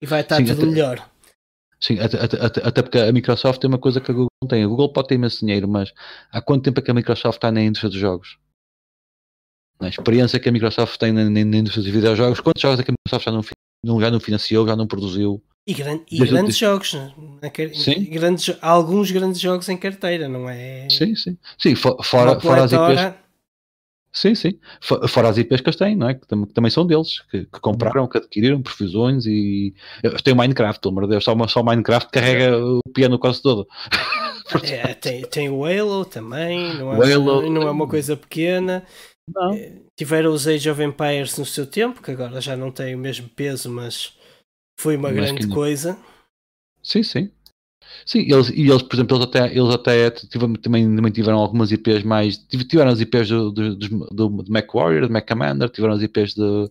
e 0.00 0.06
vai 0.06 0.22
estar 0.22 0.36
Sim, 0.36 0.46
tudo 0.46 0.62
até, 0.62 0.70
melhor. 0.70 1.11
Sim, 1.82 1.98
até, 1.98 2.16
até, 2.16 2.38
até, 2.64 2.80
porque 2.80 2.96
a 2.96 3.12
Microsoft 3.12 3.60
tem 3.60 3.68
uma 3.68 3.78
coisa 3.78 4.00
que 4.00 4.08
a 4.08 4.14
Google 4.14 4.28
não 4.40 4.48
tem. 4.48 4.62
A 4.62 4.68
Google 4.68 4.92
pode 4.92 5.08
ter 5.08 5.16
imenso 5.16 5.40
dinheiro, 5.40 5.66
mas 5.66 5.92
há 6.30 6.40
quanto 6.40 6.62
tempo 6.62 6.78
é 6.78 6.82
que 6.82 6.90
a 6.92 6.94
Microsoft 6.94 7.38
está 7.38 7.50
na 7.50 7.60
indústria 7.60 7.90
dos 7.90 7.98
jogos? 7.98 8.38
Na 9.80 9.88
experiência 9.88 10.38
que 10.38 10.48
a 10.48 10.52
Microsoft 10.52 10.96
tem 10.96 11.12
na, 11.12 11.28
na, 11.28 11.40
indústria 11.40 11.82
dos 11.82 11.92
videojogos, 11.92 12.38
quantos 12.38 12.62
jogos 12.62 12.78
é 12.78 12.84
que 12.84 12.92
a 12.92 12.94
Microsoft 12.94 13.24
já 13.24 13.32
não, 13.84 14.00
já 14.00 14.10
não 14.12 14.20
financiou, 14.20 14.68
já 14.68 14.76
não 14.76 14.86
produziu? 14.86 15.42
E, 15.66 15.72
e 15.72 16.24
grandes 16.24 16.56
jogos, 16.56 16.94
né? 16.94 17.12
sim. 17.74 18.04
Grandes, 18.04 18.56
alguns 18.60 19.10
grandes 19.10 19.40
jogos 19.40 19.68
em 19.68 19.76
carteira, 19.76 20.28
não 20.28 20.48
é? 20.48 20.88
Sim, 20.88 21.16
sim. 21.16 21.36
Sim, 21.58 21.74
fora, 21.74 22.40
fora 22.40 22.64
as 22.64 22.72
IPs. 22.72 23.21
Sim, 24.12 24.34
sim. 24.34 24.58
Fora 24.80 25.30
as 25.30 25.38
IPs 25.38 25.62
que 25.62 25.68
eles 25.68 25.76
têm, 25.76 25.96
não 25.96 26.10
é? 26.10 26.14
Que, 26.14 26.26
também 26.26 26.70
são 26.70 26.86
deles, 26.86 27.20
que, 27.30 27.46
que 27.46 27.60
compraram, 27.60 28.06
que 28.06 28.18
adquiriram 28.18 28.60
profissões 28.60 29.24
e. 29.24 29.74
Tem 30.22 30.34
o 30.34 30.36
Minecraft, 30.36 30.80
pelo 30.80 30.92
amor 30.92 31.04
de 31.04 31.10
Deus, 31.12 31.24
só, 31.24 31.48
só 31.48 31.60
o 31.62 31.64
Minecraft 31.64 32.10
carrega 32.10 32.58
o 32.58 32.80
piano 32.92 33.18
quase 33.18 33.42
todo. 33.42 33.66
É, 34.64 34.92
tem, 34.92 35.22
tem 35.22 35.48
o 35.48 35.64
Halo 35.64 36.04
também, 36.04 36.74
não 36.74 36.92
é, 36.92 37.14
Halo, 37.14 37.48
não 37.48 37.62
é 37.62 37.70
uma 37.70 37.88
coisa 37.88 38.14
pequena. 38.14 38.84
Não. 39.34 39.54
É, 39.54 39.72
tiveram 39.96 40.30
os 40.30 40.46
Age 40.46 40.68
of 40.68 40.82
Empires 40.82 41.38
no 41.38 41.46
seu 41.46 41.64
tempo, 41.64 42.02
que 42.02 42.10
agora 42.10 42.38
já 42.38 42.54
não 42.54 42.70
tem 42.70 42.94
o 42.94 42.98
mesmo 42.98 43.30
peso, 43.30 43.70
mas 43.70 44.14
foi 44.78 44.96
uma 44.96 45.10
mas 45.10 45.16
grande 45.16 45.48
coisa. 45.48 45.96
Sim, 46.82 47.02
sim. 47.02 47.30
Sim, 48.04 48.20
eles, 48.20 48.48
e 48.50 48.68
eles, 48.68 48.82
por 48.82 48.96
exemplo, 48.96 49.16
eles 49.16 49.26
até, 49.26 49.46
eles 49.54 49.74
até 49.74 50.10
tiveram, 50.10 50.54
também, 50.54 50.96
também 50.96 51.12
tiveram 51.12 51.38
algumas 51.38 51.70
IPs 51.70 52.02
mais. 52.02 52.36
Tiveram 52.38 52.90
as 52.90 53.00
IPs 53.00 53.28
do, 53.28 53.50
do, 53.50 53.76
do, 53.76 54.28
do 54.28 54.52
Mac 54.52 54.72
Warrior, 54.74 55.06
do 55.06 55.12
Mac 55.12 55.28
Commander, 55.28 55.68
tiveram 55.68 55.94
as 55.94 56.02
IPs 56.02 56.34
do, 56.34 56.70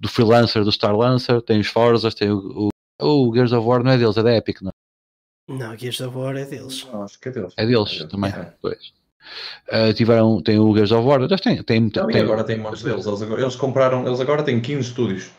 do 0.00 0.08
Freelancer, 0.08 0.64
do 0.64 0.72
Star 0.72 0.96
Lancer, 0.96 1.42
tem 1.42 1.60
os 1.60 1.66
Forzas, 1.66 2.14
tem 2.14 2.30
o, 2.30 2.68
o, 3.00 3.28
o 3.28 3.34
Gears 3.34 3.52
of 3.52 3.66
War, 3.66 3.82
não 3.82 3.90
é 3.90 3.98
deles, 3.98 4.16
é 4.16 4.22
da 4.22 4.36
Epic, 4.36 4.62
não 4.62 4.70
é? 4.70 4.80
Não, 5.52 5.76
Gears 5.76 6.00
of 6.00 6.16
War 6.16 6.36
é 6.36 6.44
deles. 6.44 6.86
Não, 6.92 7.02
acho 7.02 7.18
que 7.18 7.28
é 7.28 7.32
deles. 7.32 7.54
É 7.56 7.66
deles, 7.66 8.00
é 8.00 8.06
também. 8.06 8.30
É. 8.30 8.52
Pois. 8.62 8.92
Uh, 9.68 9.92
tiveram, 9.94 10.40
tem 10.40 10.58
o 10.58 10.74
Gears 10.74 10.92
of 10.92 11.06
War, 11.06 11.20
eles 11.20 11.40
têm, 11.40 11.62
têm, 11.62 11.80
não, 11.80 12.06
tem, 12.06 12.22
agora 12.22 12.44
tem 12.44 12.58
muitos 12.58 12.82
deles. 12.82 13.06
Eles, 13.06 13.20
eles 13.22 13.56
compraram, 13.56 14.06
eles 14.06 14.20
agora 14.20 14.42
têm 14.42 14.60
15 14.60 14.88
estúdios. 14.88 15.30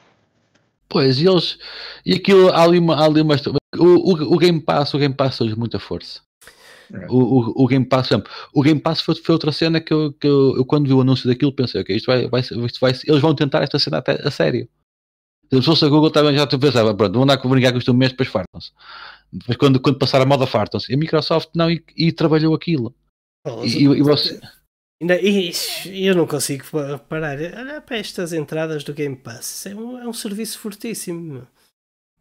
Pois, 0.92 1.22
e 1.22 1.26
eles. 1.26 1.58
E 2.06 2.14
aquilo, 2.14 2.50
há 2.50 2.64
ali 2.64 2.78
uma. 2.78 2.96
Há 2.96 3.06
ali 3.06 3.22
uma 3.22 3.36
o, 3.78 3.86
o, 3.86 4.36
o 4.36 4.38
Game 4.38 4.60
Pass, 4.60 4.94
o 4.94 4.98
Game 4.98 5.16
Pass 5.16 5.40
hoje 5.40 5.56
muita 5.56 5.80
força. 5.80 6.20
É. 6.94 7.08
O, 7.10 7.16
o, 7.16 7.64
o, 7.64 7.68
Game 7.68 7.86
Pass, 7.86 8.10
o 8.54 8.62
Game 8.62 8.82
Pass 8.82 9.00
foi, 9.00 9.16
foi 9.16 9.32
outra 9.32 9.54
cena 9.54 9.80
que, 9.80 9.94
eu, 9.94 10.12
que 10.12 10.28
eu, 10.28 10.58
eu, 10.58 10.66
quando 10.66 10.88
vi 10.88 10.94
o 10.94 11.00
anúncio 11.00 11.30
daquilo 11.30 11.54
pensei, 11.54 11.80
ok, 11.80 11.96
isto 11.96 12.08
vai, 12.08 12.28
vai, 12.28 12.42
isto 12.42 12.80
vai, 12.82 12.92
eles 13.08 13.22
vão 13.22 13.34
tentar 13.34 13.64
esta 13.64 13.80
cena 13.80 14.00
até, 14.00 14.22
a 14.28 14.30
sério. 14.30 14.68
Se 15.54 15.62
fosse 15.62 15.86
a 15.86 15.88
Google 15.88 16.12
também 16.12 16.36
já 16.36 16.46
pensava, 16.46 16.94
pronto, 16.94 17.14
vão 17.14 17.24
andar 17.24 17.40
a 17.42 17.48
brincar 17.48 17.72
com 17.72 17.78
isto 17.78 17.92
um 17.92 17.96
mês, 17.96 18.12
depois 18.12 18.28
fartam-se. 18.28 18.72
Depois 19.32 19.58
quando, 19.58 19.80
quando 19.80 19.98
passar 19.98 20.22
a 20.22 20.26
moda 20.26 20.46
fartam-se. 20.46 20.92
E 20.92 20.96
a 20.96 20.98
Microsoft 20.98 21.50
não, 21.56 21.72
e, 21.72 21.82
e 21.96 22.12
trabalhou 22.12 22.54
aquilo. 22.54 22.94
Oh, 23.48 23.64
e, 23.64 23.84
e, 23.84 24.02
você... 24.02 24.40
Ainda, 25.02 25.20
eu 25.20 26.16
não 26.16 26.28
consigo 26.28 26.64
parar. 27.10 27.36
Olha 27.40 27.82
para 27.82 27.98
estas 27.98 28.34
entradas 28.34 28.84
do 28.84 28.94
Game 28.94 29.16
Pass. 29.16 29.66
É 29.66 29.74
um, 29.76 29.98
é 29.98 30.08
um 30.08 30.14
serviço 30.14 30.60
fortíssimo. 30.60 31.48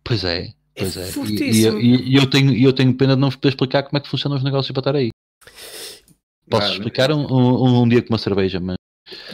Pois 0.03 0.25
é. 0.25 0.55
Pois 0.75 0.97
é. 0.97 1.11
E, 1.11 1.51
e, 1.51 2.13
e, 2.13 2.17
eu, 2.17 2.29
tenho, 2.29 2.57
eu 2.57 2.73
tenho 2.73 2.95
pena 2.95 3.15
de 3.15 3.21
não 3.21 3.29
poder 3.29 3.51
explicar 3.51 3.83
como 3.83 3.99
é 3.99 4.01
que 4.01 4.09
funcionam 4.09 4.39
os 4.39 4.43
negócios 4.43 4.73
para 4.73 4.81
estar 4.81 4.97
aí. 4.97 5.11
Posso 6.49 6.73
explicar 6.73 7.13
um, 7.13 7.27
um, 7.31 7.83
um, 7.83 7.89
dia 7.89 8.03
com 8.03 8.09
uma 8.09 8.19
cerveja, 8.19 8.59
mas. 8.59 8.77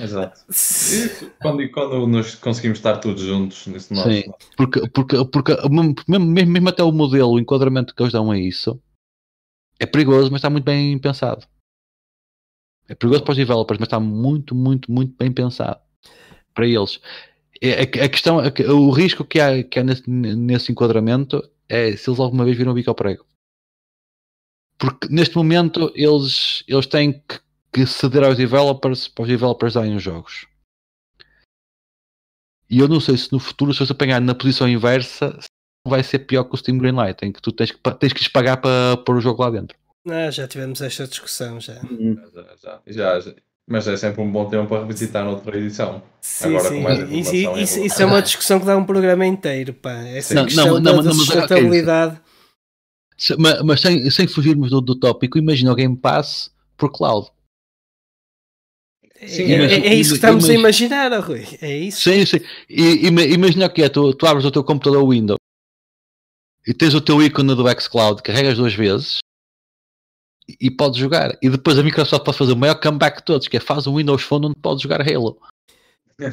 Exato. 0.01 0.41
quando, 1.41 1.71
quando 1.71 2.07
nós 2.09 2.35
conseguimos 2.35 2.79
estar 2.79 2.97
todos 2.97 3.23
juntos 3.23 3.67
nesse 3.69 3.95
nosso. 3.95 4.11
Sim, 4.11 4.25
porque, 4.57 4.89
porque, 4.89 5.25
porque 5.27 5.57
mesmo, 6.07 6.27
mesmo 6.27 6.69
até 6.69 6.83
o 6.83 6.91
modelo, 6.91 7.33
o 7.33 7.39
enquadramento 7.39 7.95
que 7.95 8.03
eles 8.03 8.13
dão 8.13 8.31
a 8.31 8.39
isso 8.39 8.81
é 9.79 9.87
perigoso, 9.87 10.31
mas 10.31 10.41
está 10.41 10.51
muito 10.51 10.65
bem 10.65 10.99
pensado. 10.99 11.47
É 12.89 12.95
perigoso 12.95 13.24
para 13.24 13.32
os 13.32 13.37
developers, 13.37 13.78
mas 13.78 13.87
está 13.87 13.99
muito, 13.99 14.55
muito, 14.55 14.91
muito 14.91 15.14
bem 15.16 15.32
pensado 15.32 15.80
para 16.55 16.66
eles. 16.66 17.01
É, 17.61 17.82
a, 17.82 18.09
questão, 18.09 18.39
o 18.39 18.91
risco 18.91 19.24
que 19.24 19.41
há, 19.41 19.62
que 19.62 19.78
há 19.78 19.84
nesse, 19.84 20.09
nesse, 20.09 20.72
enquadramento 20.72 21.43
é 21.68 21.97
se 21.97 22.09
eles 22.09 22.20
alguma 22.20 22.45
vez 22.45 22.57
viram 22.57 22.72
o 22.72 22.74
bico 22.74 22.91
ao 22.91 22.95
prego. 22.95 23.24
Porque 24.78 25.09
neste 25.09 25.37
momento 25.37 25.91
eles, 25.95 26.62
eles 26.68 26.87
têm 26.87 27.12
que, 27.12 27.41
que 27.72 27.87
ceder 27.87 28.24
aos 28.24 28.37
developers 28.37 29.09
para 29.09 29.22
os 29.22 29.28
developers 29.28 29.74
darem 29.74 29.97
os 29.97 30.03
jogos. 30.03 30.47
E 32.68 32.78
eu 32.78 32.89
não 32.89 33.01
sei 33.01 33.16
se 33.16 33.32
no 33.32 33.39
futuro, 33.39 33.72
se 33.72 33.80
você 33.80 33.93
apanhar 33.93 34.20
na 34.20 34.34
posição 34.34 34.68
inversa, 34.68 35.39
vai 35.87 36.03
ser 36.03 36.20
pior 36.20 36.45
que 36.45 36.55
o 36.55 36.59
Steam 36.59 36.78
Greenlight, 36.78 37.24
em 37.24 37.32
que 37.32 37.41
tu 37.41 37.53
tens 37.53 37.70
que, 37.70 37.78
tens 37.99 38.12
que 38.12 38.18
lhes 38.18 38.28
pagar 38.28 38.57
para 38.59 38.97
pôr 38.99 39.16
o 39.16 39.20
jogo 39.20 39.43
lá 39.43 39.51
dentro. 39.51 39.78
Ah, 40.09 40.31
já 40.31 40.47
tivemos 40.47 40.81
esta 40.81 41.07
discussão 41.07 41.61
já. 41.61 41.81
Uhum. 41.83 42.17
Já, 42.33 42.81
já, 42.87 43.21
já, 43.21 43.35
Mas 43.67 43.89
é 43.89 43.97
sempre 43.97 44.23
um 44.23 44.31
bom 44.31 44.49
tempo 44.49 44.69
para 44.69 44.83
revisitar 44.83 45.27
outra 45.27 45.59
edição. 45.59 46.03
Sim, 46.21 46.57
Agora, 46.57 46.69
sim. 46.69 46.77
Com 46.77 46.83
mais 46.83 47.11
isso, 47.11 47.35
isso, 47.35 47.85
isso, 47.85 48.03
é 48.03 48.07
uma 48.07 48.23
discussão 48.23 48.61
que 48.61 48.67
dá 48.67 48.77
um 48.77 48.85
programa 48.85 49.27
inteiro, 49.27 49.75
pá. 49.75 49.93
Essa 49.93 50.35
não, 50.35 50.45
questão 50.45 50.67
não, 50.67 50.75
não, 50.75 50.97
da, 50.97 51.03
não, 51.03 51.13
sustentabilidade. 51.13 52.21
mas, 53.37 53.63
mas 53.63 53.81
sem, 53.81 54.09
sem 54.11 54.29
fugirmos 54.29 54.71
do, 54.71 54.81
do 54.81 54.95
tópico, 54.95 55.39
imagina 55.39 55.73
o 55.73 55.77
Game 55.77 55.97
Pass 55.97 56.53
por 56.77 56.93
cloud. 56.93 57.29
Sim, 59.27 59.45
é, 59.45 59.65
é, 59.65 59.87
é, 59.89 59.95
isso 59.95 60.11
que 60.11 60.17
estamos 60.17 60.49
imagina, 60.49 60.59
a 60.59 61.07
imaginar, 61.09 61.21
Rui. 61.21 61.45
É 61.61 61.77
isso. 61.79 62.03
Sim, 62.03 62.25
sim. 62.27 62.39
E, 62.69 63.07
imagina 63.09 63.69
que 63.69 63.83
é, 63.83 63.89
tu, 63.89 64.15
tu 64.15 64.27
abres 64.27 64.45
o 64.45 64.51
teu 64.51 64.63
computador 64.63 65.09
Windows 65.09 65.39
e 66.67 66.75
tens 66.75 66.95
o 66.95 67.01
teu 67.01 67.21
ícone 67.23 67.55
do 67.55 67.81
xCloud, 67.81 68.23
carregas 68.23 68.57
duas 68.57 68.75
vezes 68.75 69.19
e 70.49 70.71
podes 70.71 70.99
jogar. 70.99 71.37
E 71.43 71.51
depois 71.51 71.79
a 71.79 71.83
Microsoft 71.83 72.25
pode 72.25 72.39
fazer 72.39 72.53
o 72.53 72.57
maior 72.57 72.77
comeback 72.77 73.19
de 73.19 73.25
todos, 73.25 73.49
que 73.49 73.57
é 73.57 73.61
faz 73.61 73.87
um 73.87 73.97
Windows 73.97 74.23
Phone 74.23 74.47
onde 74.47 74.57
podes 74.57 74.83
jogar 74.83 75.01
Halo. 75.01 75.39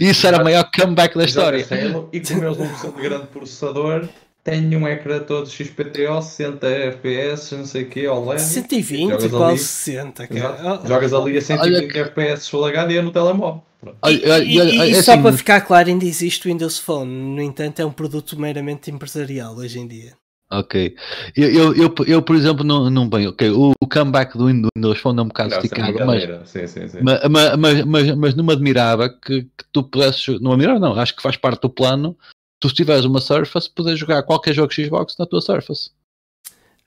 Isso 0.00 0.26
era 0.26 0.40
o 0.40 0.44
maior 0.44 0.70
comeback 0.74 1.16
da 1.16 1.24
história. 1.24 1.66
Halo, 1.70 2.08
e 2.12 2.20
com 2.20 2.34
o 2.34 2.36
meu 2.38 2.54
de 2.54 3.02
grande 3.02 3.26
processador, 3.26 4.08
tenho 4.44 4.78
um 4.78 4.88
ecrã 4.88 5.20
todo 5.20 5.48
XPTO, 5.48 6.20
60 6.20 6.66
FPS, 6.66 7.56
não 7.56 7.64
sei 7.64 7.84
o 7.84 7.88
que, 7.88 8.06
OLED. 8.06 8.40
120, 8.40 9.28
quase 9.28 9.58
60, 9.64 10.26
cara. 10.26 10.80
Oh, 10.82 10.86
Jogas 10.86 11.12
ali 11.12 11.36
a 11.36 11.40
120 11.40 11.74
Olha, 11.74 12.00
FPS 12.00 12.48
Full 12.48 12.64
HD 12.66 13.02
no 13.02 13.10
telemóvel. 13.10 13.62
E, 14.06 14.10
e, 14.10 14.58
e, 14.58 14.90
e 14.90 15.02
só 15.02 15.12
assim, 15.12 15.22
para 15.22 15.36
ficar 15.36 15.60
claro, 15.62 15.88
ainda 15.88 16.04
existe 16.04 16.46
o 16.46 16.52
Windows 16.52 16.78
Phone, 16.78 17.10
no 17.10 17.42
entanto, 17.42 17.82
é 17.82 17.84
um 17.84 17.90
produto 17.90 18.38
meramente 18.38 18.90
empresarial 18.90 19.56
hoje 19.56 19.80
em 19.80 19.88
dia. 19.88 20.12
Ok. 20.52 20.94
Eu, 21.34 21.48
eu, 21.48 21.74
eu, 21.74 21.94
eu, 22.06 22.22
por 22.22 22.36
exemplo, 22.36 22.62
não, 22.62 22.90
não 22.90 23.08
bem, 23.08 23.26
ok. 23.26 23.50
O, 23.50 23.72
o 23.80 23.88
comeback 23.88 24.36
do 24.36 24.46
Windows 24.46 24.98
Phone 24.98 25.18
é 25.18 25.22
um 25.22 25.28
bocado 25.28 25.50
não, 25.50 25.58
esticado, 25.58 26.06
mas, 26.06 26.48
sim, 26.48 26.66
sim, 26.66 26.88
sim. 26.88 26.98
Mas, 27.02 27.56
mas, 27.58 27.84
mas, 27.84 28.16
mas, 28.16 28.34
não 28.34 28.44
me 28.44 28.52
admirava 28.52 29.08
que, 29.08 29.44
que 29.44 29.64
tu 29.72 29.82
pudesses. 29.82 30.26
Não 30.40 30.50
me 30.50 30.52
admirava, 30.52 30.78
não. 30.78 30.94
Acho 31.00 31.16
que 31.16 31.22
faz 31.22 31.36
parte 31.36 31.62
do 31.62 31.70
plano. 31.70 32.16
Tu, 32.60 32.68
se 32.68 32.74
tiveres 32.74 33.06
uma 33.06 33.20
Surface, 33.20 33.70
podes 33.74 33.98
jogar 33.98 34.22
qualquer 34.24 34.52
jogo 34.52 34.72
Xbox 34.72 35.16
na 35.18 35.26
tua 35.26 35.40
Surface. 35.40 35.90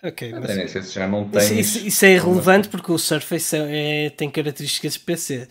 Ok, 0.03 0.31
mas 0.33 0.75
isso, 0.75 0.93
já 0.93 1.07
não 1.07 1.27
tens... 1.27 1.49
isso, 1.49 1.77
isso, 1.77 1.87
isso 1.87 2.05
é 2.05 2.13
irrelevante 2.13 2.69
porque 2.69 2.91
o 2.91 2.97
Surface 2.97 3.55
é, 3.55 4.11
tem 4.11 4.29
características 4.29 4.93
de 4.93 4.99
PC. 4.99 5.47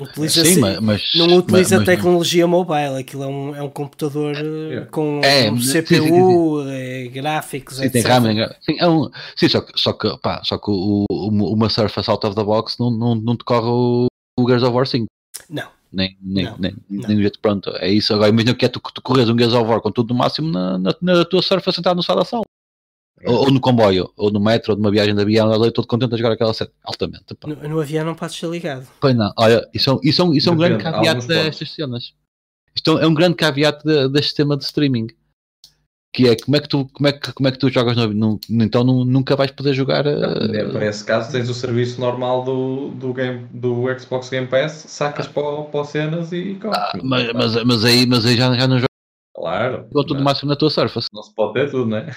Utiliza 0.00 0.44
Sim, 0.46 0.60
mas, 0.80 1.02
não 1.14 1.36
utiliza 1.36 1.76
mas, 1.76 1.84
tecnologia 1.84 2.46
mas, 2.46 2.58
mobile, 2.58 2.98
aquilo 2.98 3.22
é 3.22 3.26
um, 3.26 3.54
é 3.56 3.62
um 3.62 3.68
computador 3.68 4.34
é. 4.34 4.86
com 4.90 5.20
é, 5.22 5.50
um 5.50 5.58
CPU, 5.58 6.62
sim, 6.62 6.68
sim. 6.68 6.70
É, 6.70 7.08
gráficos, 7.08 7.76
sim, 7.76 7.84
etc. 7.84 7.92
Tem 8.02 8.48
sim, 8.62 8.80
é 8.80 8.88
um, 8.88 9.10
sim, 9.36 9.48
só 9.48 9.60
que, 9.60 9.72
só 9.78 9.92
que, 9.92 10.16
pá, 10.18 10.40
só 10.42 10.56
que 10.56 10.70
o, 10.70 11.04
o, 11.10 11.52
uma 11.52 11.68
Surface 11.68 12.10
out 12.10 12.26
of 12.26 12.34
the 12.34 12.42
box 12.42 12.76
não, 12.80 12.90
não, 12.90 13.14
não 13.14 13.36
te 13.36 13.44
corre 13.44 13.68
o, 13.68 14.06
o 14.38 14.48
Gears 14.48 14.62
of 14.62 14.72
War 14.72 14.86
5. 14.86 15.04
Não. 15.50 15.68
Nem, 15.92 16.16
nem, 16.22 16.44
não, 16.44 16.56
nem, 16.58 16.74
não. 16.88 17.08
nem 17.08 17.18
jeito, 17.18 17.38
pronto, 17.40 17.70
é 17.76 17.90
isso. 17.90 18.14
Agora 18.14 18.30
imagina 18.30 18.54
que 18.54 18.64
é 18.64 18.68
tu, 18.68 18.80
tu 18.80 19.02
corres 19.02 19.28
um 19.28 19.36
Gears 19.36 19.52
of 19.52 19.68
War 19.68 19.82
com 19.82 19.90
tudo 19.90 20.14
no 20.14 20.18
máximo 20.18 20.50
na, 20.50 20.78
na, 20.78 20.94
na 21.02 21.24
tua 21.26 21.42
Surface 21.42 21.76
sentado 21.76 21.96
no 21.96 22.02
sala 22.02 22.20
da 22.20 22.24
sala. 22.24 22.42
Ou, 23.24 23.34
ou, 23.34 23.50
no 23.50 23.60
comboio, 23.60 24.10
ou 24.16 24.30
no 24.30 24.40
metro, 24.40 24.72
ou 24.72 24.78
numa 24.78 24.90
viagem 24.90 25.14
de 25.14 25.20
avião, 25.20 25.52
eu 25.52 25.68
estou 25.68 25.86
contente 25.86 26.14
a 26.14 26.16
jogar 26.16 26.32
aquela 26.32 26.54
série. 26.54 26.70
Altamente. 26.82 27.36
No, 27.46 27.68
no, 27.68 27.80
avião 27.80 28.04
não 28.04 28.14
podes 28.14 28.36
ser 28.36 28.48
ligado. 28.48 28.86
Pois 28.98 29.14
não, 29.14 29.32
olha, 29.36 29.68
isso, 29.74 29.90
é 29.90 30.08
isso, 30.08 30.22
é 30.22 30.36
isso 30.36 30.48
é 30.48 30.52
um 30.52 30.56
grande 30.56 30.82
caveat 30.82 31.26
destas 31.26 31.70
cenas. 31.70 32.14
Isto 32.74 32.98
é 32.98 33.06
um 33.06 33.14
grande 33.14 33.34
caveat 33.34 33.82
de, 33.84 34.08
deste 34.08 34.28
sistema 34.28 34.56
de 34.56 34.64
streaming. 34.64 35.08
Que 36.12 36.28
é 36.28 36.36
como 36.36 36.56
é 36.56 36.60
que 36.60 36.68
tu, 36.68 36.88
como 36.92 37.08
é 37.08 37.12
que, 37.12 37.32
como 37.32 37.48
é 37.48 37.52
que 37.52 37.58
tu 37.58 37.68
jogas 37.68 37.96
no, 37.96 38.40
no 38.48 38.64
então 38.64 38.82
nunca 38.82 39.36
vais 39.36 39.52
poder 39.52 39.74
jogar. 39.74 40.04
Uh... 40.06 40.72
Para 40.72 40.86
esse 40.86 41.04
caso 41.04 41.30
tens 41.30 41.48
o 41.48 41.54
serviço 41.54 42.00
normal 42.00 42.42
do, 42.42 42.88
do, 42.90 43.12
game, 43.12 43.46
do 43.52 43.86
Xbox 43.96 44.28
Game 44.28 44.48
Pass, 44.48 44.72
sacas 44.88 45.26
ah. 45.26 45.30
para, 45.32 45.62
para 45.62 45.84
cenas 45.84 46.32
e 46.32 46.58
ah, 46.64 46.92
mas, 47.00 47.32
mas, 47.32 47.64
mas, 47.64 47.84
aí, 47.84 48.06
mas 48.06 48.26
aí 48.26 48.36
já, 48.36 48.52
já 48.54 48.66
não 48.66 48.89
Claro. 49.40 49.86
Igual 49.90 50.04
tudo 50.04 50.22
máximo 50.22 50.50
na 50.50 50.56
tua 50.56 50.68
Surface. 50.68 51.08
Não 51.14 51.22
se 51.22 51.34
pode 51.34 51.54
ter 51.54 51.70
tudo, 51.70 51.86
né? 51.86 52.14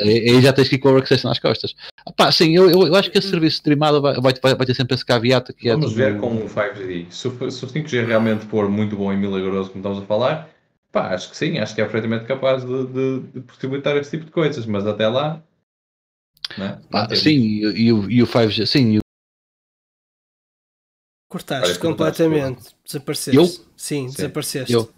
Aí 0.00 0.40
já 0.40 0.52
tens 0.52 0.68
que 0.68 0.76
ir 0.76 0.78
com 0.78 0.90
o 0.90 0.92
workstation 0.92 1.26
nas 1.26 1.40
costas. 1.40 1.74
Pá, 2.16 2.30
sim, 2.30 2.56
eu, 2.56 2.70
eu, 2.70 2.86
eu, 2.86 2.94
acho 2.94 3.10
que 3.10 3.18
esse 3.18 3.28
serviço 3.28 3.56
streamado 3.56 4.00
vai, 4.00 4.14
vai, 4.20 4.32
vai 4.54 4.66
ter 4.66 4.74
sempre 4.74 4.94
esse 4.94 5.04
caveat 5.04 5.52
que 5.52 5.68
é 5.68 5.72
Vamos 5.72 5.92
ver 5.92 6.16
com 6.20 6.28
o 6.28 6.48
5G. 6.48 7.06
Se, 7.10 7.28
se 7.50 7.64
o 7.64 7.68
5G 7.68 8.06
realmente 8.06 8.46
for 8.46 8.70
muito 8.70 8.94
bom 8.94 9.12
e 9.12 9.16
milagroso, 9.16 9.70
como 9.70 9.80
estamos 9.80 9.98
a 9.98 10.06
falar, 10.06 10.48
pá, 10.92 11.12
acho 11.12 11.30
que 11.30 11.36
sim, 11.36 11.58
acho 11.58 11.74
que 11.74 11.80
é 11.80 11.84
perfeitamente 11.84 12.24
capaz 12.24 12.64
de, 12.64 12.86
de, 12.86 13.20
de 13.20 13.40
possibilitar 13.40 13.96
esse 13.96 14.12
tipo 14.12 14.26
de 14.26 14.30
coisas, 14.30 14.64
mas 14.64 14.86
até 14.86 15.08
lá. 15.08 15.42
Né? 16.56 16.80
Pá, 16.88 17.08
sim, 17.16 17.36
e, 17.36 17.86
e, 17.86 17.92
o, 17.92 18.08
e 18.08 18.22
o 18.22 18.26
5G, 18.28 18.66
sim. 18.66 18.98
O... 18.98 19.00
Cortaste 21.28 21.80
completamente, 21.80 22.76
desapareceste. 22.84 23.36
Eu? 23.36 23.46
Sim, 23.46 23.66
sim, 23.76 24.06
desapareceste. 24.06 24.72
Eu. 24.72 24.88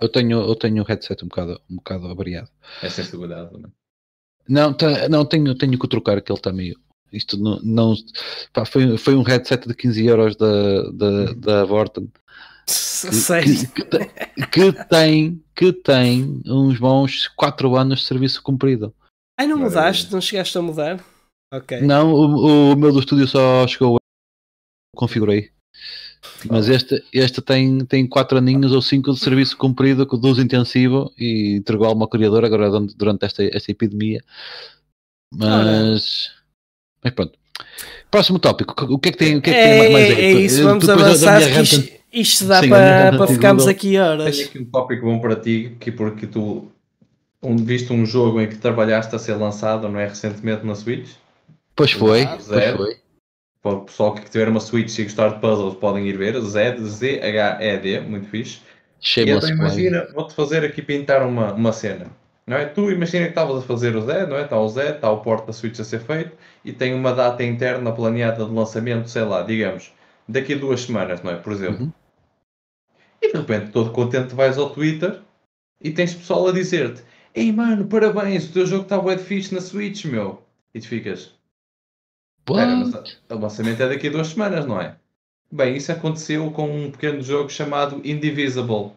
Eu 0.00 0.08
tenho, 0.08 0.40
eu 0.40 0.54
tenho 0.54 0.82
o 0.82 0.86
headset 0.86 1.24
um 1.24 1.28
bocado, 1.28 1.60
um 1.70 1.76
bocado 1.76 2.06
avariado. 2.08 2.48
É 2.82 2.88
sensibilidade, 2.88 3.52
não 3.52 3.68
é? 3.68 3.72
Não, 4.48 4.72
tá, 4.72 5.08
não 5.08 5.24
tenho, 5.24 5.54
tenho 5.54 5.78
que 5.78 5.88
trocar, 5.88 6.20
que 6.20 6.32
ele 6.32 6.38
está 6.38 6.52
meio. 6.52 6.78
Isto 7.12 7.36
não. 7.36 7.60
não 7.62 7.94
pá, 8.52 8.64
foi, 8.64 8.96
foi 8.96 9.14
um 9.14 9.22
headset 9.22 9.68
de 9.68 9.74
15 9.74 10.06
euros 10.06 10.36
da, 10.36 10.90
da, 10.90 11.32
da 11.34 11.64
Vorten. 11.64 12.10
Que, 12.70 14.46
que, 14.46 14.72
que, 14.72 14.88
tem, 14.88 15.42
que 15.56 15.72
tem 15.72 16.40
uns 16.46 16.78
bons 16.78 17.26
4 17.28 17.74
anos 17.74 18.00
de 18.00 18.06
serviço 18.06 18.42
cumprido. 18.42 18.94
Ai, 19.38 19.46
não 19.46 19.58
mudaste? 19.58 20.12
Não 20.12 20.20
chegaste 20.20 20.56
a 20.56 20.62
mudar? 20.62 21.04
Ok. 21.52 21.80
Não, 21.80 22.12
o, 22.12 22.72
o 22.72 22.76
meu 22.76 22.92
do 22.92 23.00
estúdio 23.00 23.26
só 23.26 23.66
chegou. 23.66 23.96
Configurei. 24.94 25.50
Mas 26.48 26.68
este, 26.68 27.02
este 27.12 27.40
tem, 27.40 27.84
tem 27.84 28.06
quatro 28.06 28.38
aninhos 28.38 28.72
ou 28.72 28.82
cinco 28.82 29.12
de 29.12 29.20
serviço 29.20 29.56
cumprido 29.56 30.06
com 30.06 30.16
uso 30.16 30.40
intensivo 30.40 31.12
e 31.18 31.56
entregou 31.56 31.86
algo 31.86 32.02
ao 32.02 32.08
criador 32.08 32.44
agora 32.44 32.70
durante 32.96 33.24
esta, 33.24 33.42
esta 33.44 33.70
epidemia. 33.70 34.22
Mas, 35.32 36.30
mas 37.02 37.12
pronto. 37.14 37.38
Próximo 38.10 38.38
tópico. 38.38 38.74
O 38.92 38.98
que 38.98 39.10
é 39.10 39.12
que 39.12 39.18
tem, 39.18 39.36
o 39.36 39.42
que 39.42 39.50
é 39.50 39.52
que 39.52 39.80
tem 39.80 39.92
mais 39.92 40.18
aí? 40.18 40.24
É 40.24 40.32
isso, 40.32 40.62
vamos 40.62 40.88
avançar. 40.88 41.40
Isto, 41.62 41.88
isto 42.12 42.44
dá 42.46 42.60
Sim, 42.60 42.68
para, 42.68 43.16
para 43.16 43.26
ficarmos 43.26 43.66
aqui 43.66 43.96
horas. 43.98 44.36
Tenho 44.36 44.48
aqui 44.48 44.58
um 44.58 44.64
tópico 44.64 45.06
bom 45.06 45.20
para 45.20 45.36
ti, 45.36 45.76
que 45.78 45.92
porque 45.92 46.26
tu 46.26 46.70
um, 47.42 47.56
viste 47.56 47.92
um 47.92 48.04
jogo 48.04 48.40
em 48.40 48.48
que 48.48 48.56
trabalhaste 48.56 49.14
a 49.14 49.18
ser 49.18 49.34
lançado, 49.34 49.88
não 49.88 50.00
é? 50.00 50.08
Recentemente 50.08 50.66
na 50.66 50.74
Switch. 50.74 51.10
Pois 51.74 51.92
foi, 51.92 52.26
pois 52.26 52.76
foi. 52.76 52.99
Para 53.62 53.72
o 53.72 53.80
pessoal 53.82 54.14
que 54.14 54.30
tiver 54.30 54.48
uma 54.48 54.60
Switch 54.60 54.98
e 54.98 55.04
gostar 55.04 55.28
de 55.28 55.40
puzzles 55.40 55.74
podem 55.74 56.06
ir 56.06 56.16
ver. 56.16 56.40
Z, 56.40 56.76
Z-H-E-D, 56.78 58.00
muito 58.00 58.28
fixe. 58.28 58.60
Shameless 59.00 59.46
e 59.46 59.52
então 59.52 59.66
imagina, 59.66 60.08
vou-te 60.14 60.34
fazer 60.34 60.64
aqui 60.64 60.82
pintar 60.82 61.26
uma, 61.26 61.52
uma 61.52 61.72
cena. 61.72 62.06
Não 62.46 62.56
é? 62.56 62.64
Tu 62.64 62.90
imagina 62.90 63.24
que 63.24 63.30
estavas 63.30 63.62
a 63.62 63.66
fazer 63.66 63.94
o 63.96 64.02
Z, 64.02 64.26
não 64.26 64.36
é? 64.36 64.42
Está 64.42 64.58
o 64.58 64.68
Z, 64.68 64.82
está 64.90 65.10
o 65.10 65.20
porto 65.20 65.46
da 65.46 65.52
Switch 65.52 65.78
a 65.78 65.84
ser 65.84 66.00
feito 66.00 66.36
e 66.64 66.72
tem 66.72 66.94
uma 66.94 67.12
data 67.12 67.44
interna 67.44 67.92
planeada 67.92 68.44
de 68.44 68.50
lançamento, 68.50 69.08
sei 69.08 69.22
lá, 69.22 69.42
digamos, 69.42 69.92
daqui 70.28 70.54
a 70.54 70.58
duas 70.58 70.80
semanas, 70.80 71.22
não 71.22 71.30
é? 71.30 71.36
Por 71.36 71.52
exemplo. 71.52 71.84
Uhum. 71.84 71.92
E 73.22 73.32
de 73.32 73.38
repente, 73.38 73.70
todo 73.70 73.92
contente, 73.92 74.34
vais 74.34 74.58
ao 74.58 74.70
Twitter 74.70 75.20
e 75.80 75.90
tens 75.90 76.14
pessoal 76.14 76.48
a 76.48 76.52
dizer-te: 76.52 77.02
Ei 77.34 77.52
mano, 77.52 77.86
parabéns, 77.86 78.48
o 78.48 78.52
teu 78.52 78.66
jogo 78.66 78.82
está 78.82 78.98
bem 78.98 79.18
fixe 79.18 79.54
na 79.54 79.60
Switch, 79.60 80.06
meu. 80.06 80.42
E 80.74 80.80
tu 80.80 80.88
ficas: 80.88 81.34
O 83.28 83.34
lançamento 83.38 83.82
é 83.82 83.88
daqui 83.88 84.08
a 84.08 84.10
duas 84.10 84.28
semanas, 84.28 84.66
não 84.66 84.80
é? 84.80 84.96
Bem, 85.52 85.76
isso 85.76 85.90
aconteceu 85.90 86.50
com 86.50 86.68
um 86.68 86.90
pequeno 86.90 87.22
jogo 87.22 87.50
chamado 87.50 88.00
Indivisible. 88.04 88.92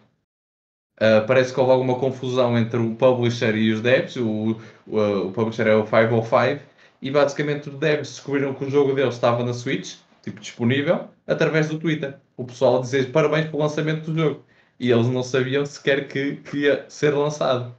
Uh, 0.95 1.25
parece 1.25 1.51
que 1.51 1.59
houve 1.59 1.71
alguma 1.71 1.95
confusão 1.97 2.57
entre 2.57 2.77
o 2.77 2.95
publisher 2.95 3.55
e 3.55 3.71
os 3.71 3.81
devs. 3.81 4.15
O, 4.15 4.55
o, 4.85 5.27
o 5.27 5.31
publisher 5.31 5.67
é 5.67 5.75
o 5.75 5.83
505 5.83 6.61
e 7.01 7.09
basicamente 7.09 7.69
os 7.69 7.75
devs 7.75 8.09
descobriram 8.09 8.53
que 8.53 8.63
o 8.63 8.69
jogo 8.69 8.93
deles 8.93 9.15
estava 9.15 9.43
na 9.43 9.53
Switch, 9.53 9.95
tipo 10.21 10.39
disponível, 10.39 11.07
através 11.25 11.67
do 11.67 11.79
Twitter. 11.79 12.15
O 12.37 12.45
pessoal 12.45 12.77
a 12.77 12.81
dizer 12.81 13.11
parabéns 13.11 13.47
pelo 13.47 13.63
lançamento 13.63 14.11
do 14.11 14.19
jogo. 14.19 14.45
E 14.79 14.91
eles 14.91 15.07
não 15.07 15.23
sabiam 15.23 15.65
sequer 15.65 16.07
que, 16.07 16.37
que 16.37 16.57
ia 16.59 16.85
ser 16.87 17.13
lançado. 17.15 17.75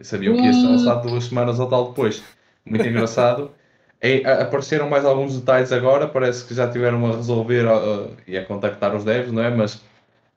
Sabiam 0.00 0.36
que 0.36 0.42
ia 0.42 0.52
ser 0.52 0.66
lançado 0.66 1.08
duas 1.08 1.24
semanas 1.24 1.58
ou 1.58 1.68
tal 1.68 1.88
depois. 1.88 2.22
Muito 2.64 2.86
engraçado. 2.86 3.50
E, 4.02 4.24
apareceram 4.26 4.88
mais 4.88 5.04
alguns 5.04 5.38
detalhes 5.38 5.72
agora, 5.72 6.06
parece 6.06 6.44
que 6.44 6.54
já 6.54 6.70
tiveram 6.70 7.06
a 7.06 7.16
resolver 7.16 7.66
uh, 7.66 8.16
e 8.26 8.36
a 8.36 8.44
contactar 8.44 8.94
os 8.94 9.04
devs, 9.04 9.32
não 9.32 9.42
é? 9.42 9.50
Mas 9.50 9.82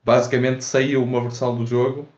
basicamente 0.02 0.64
saiu 0.64 1.02
uma 1.02 1.20
versão 1.20 1.56
do 1.56 1.66
jogo 1.66 2.08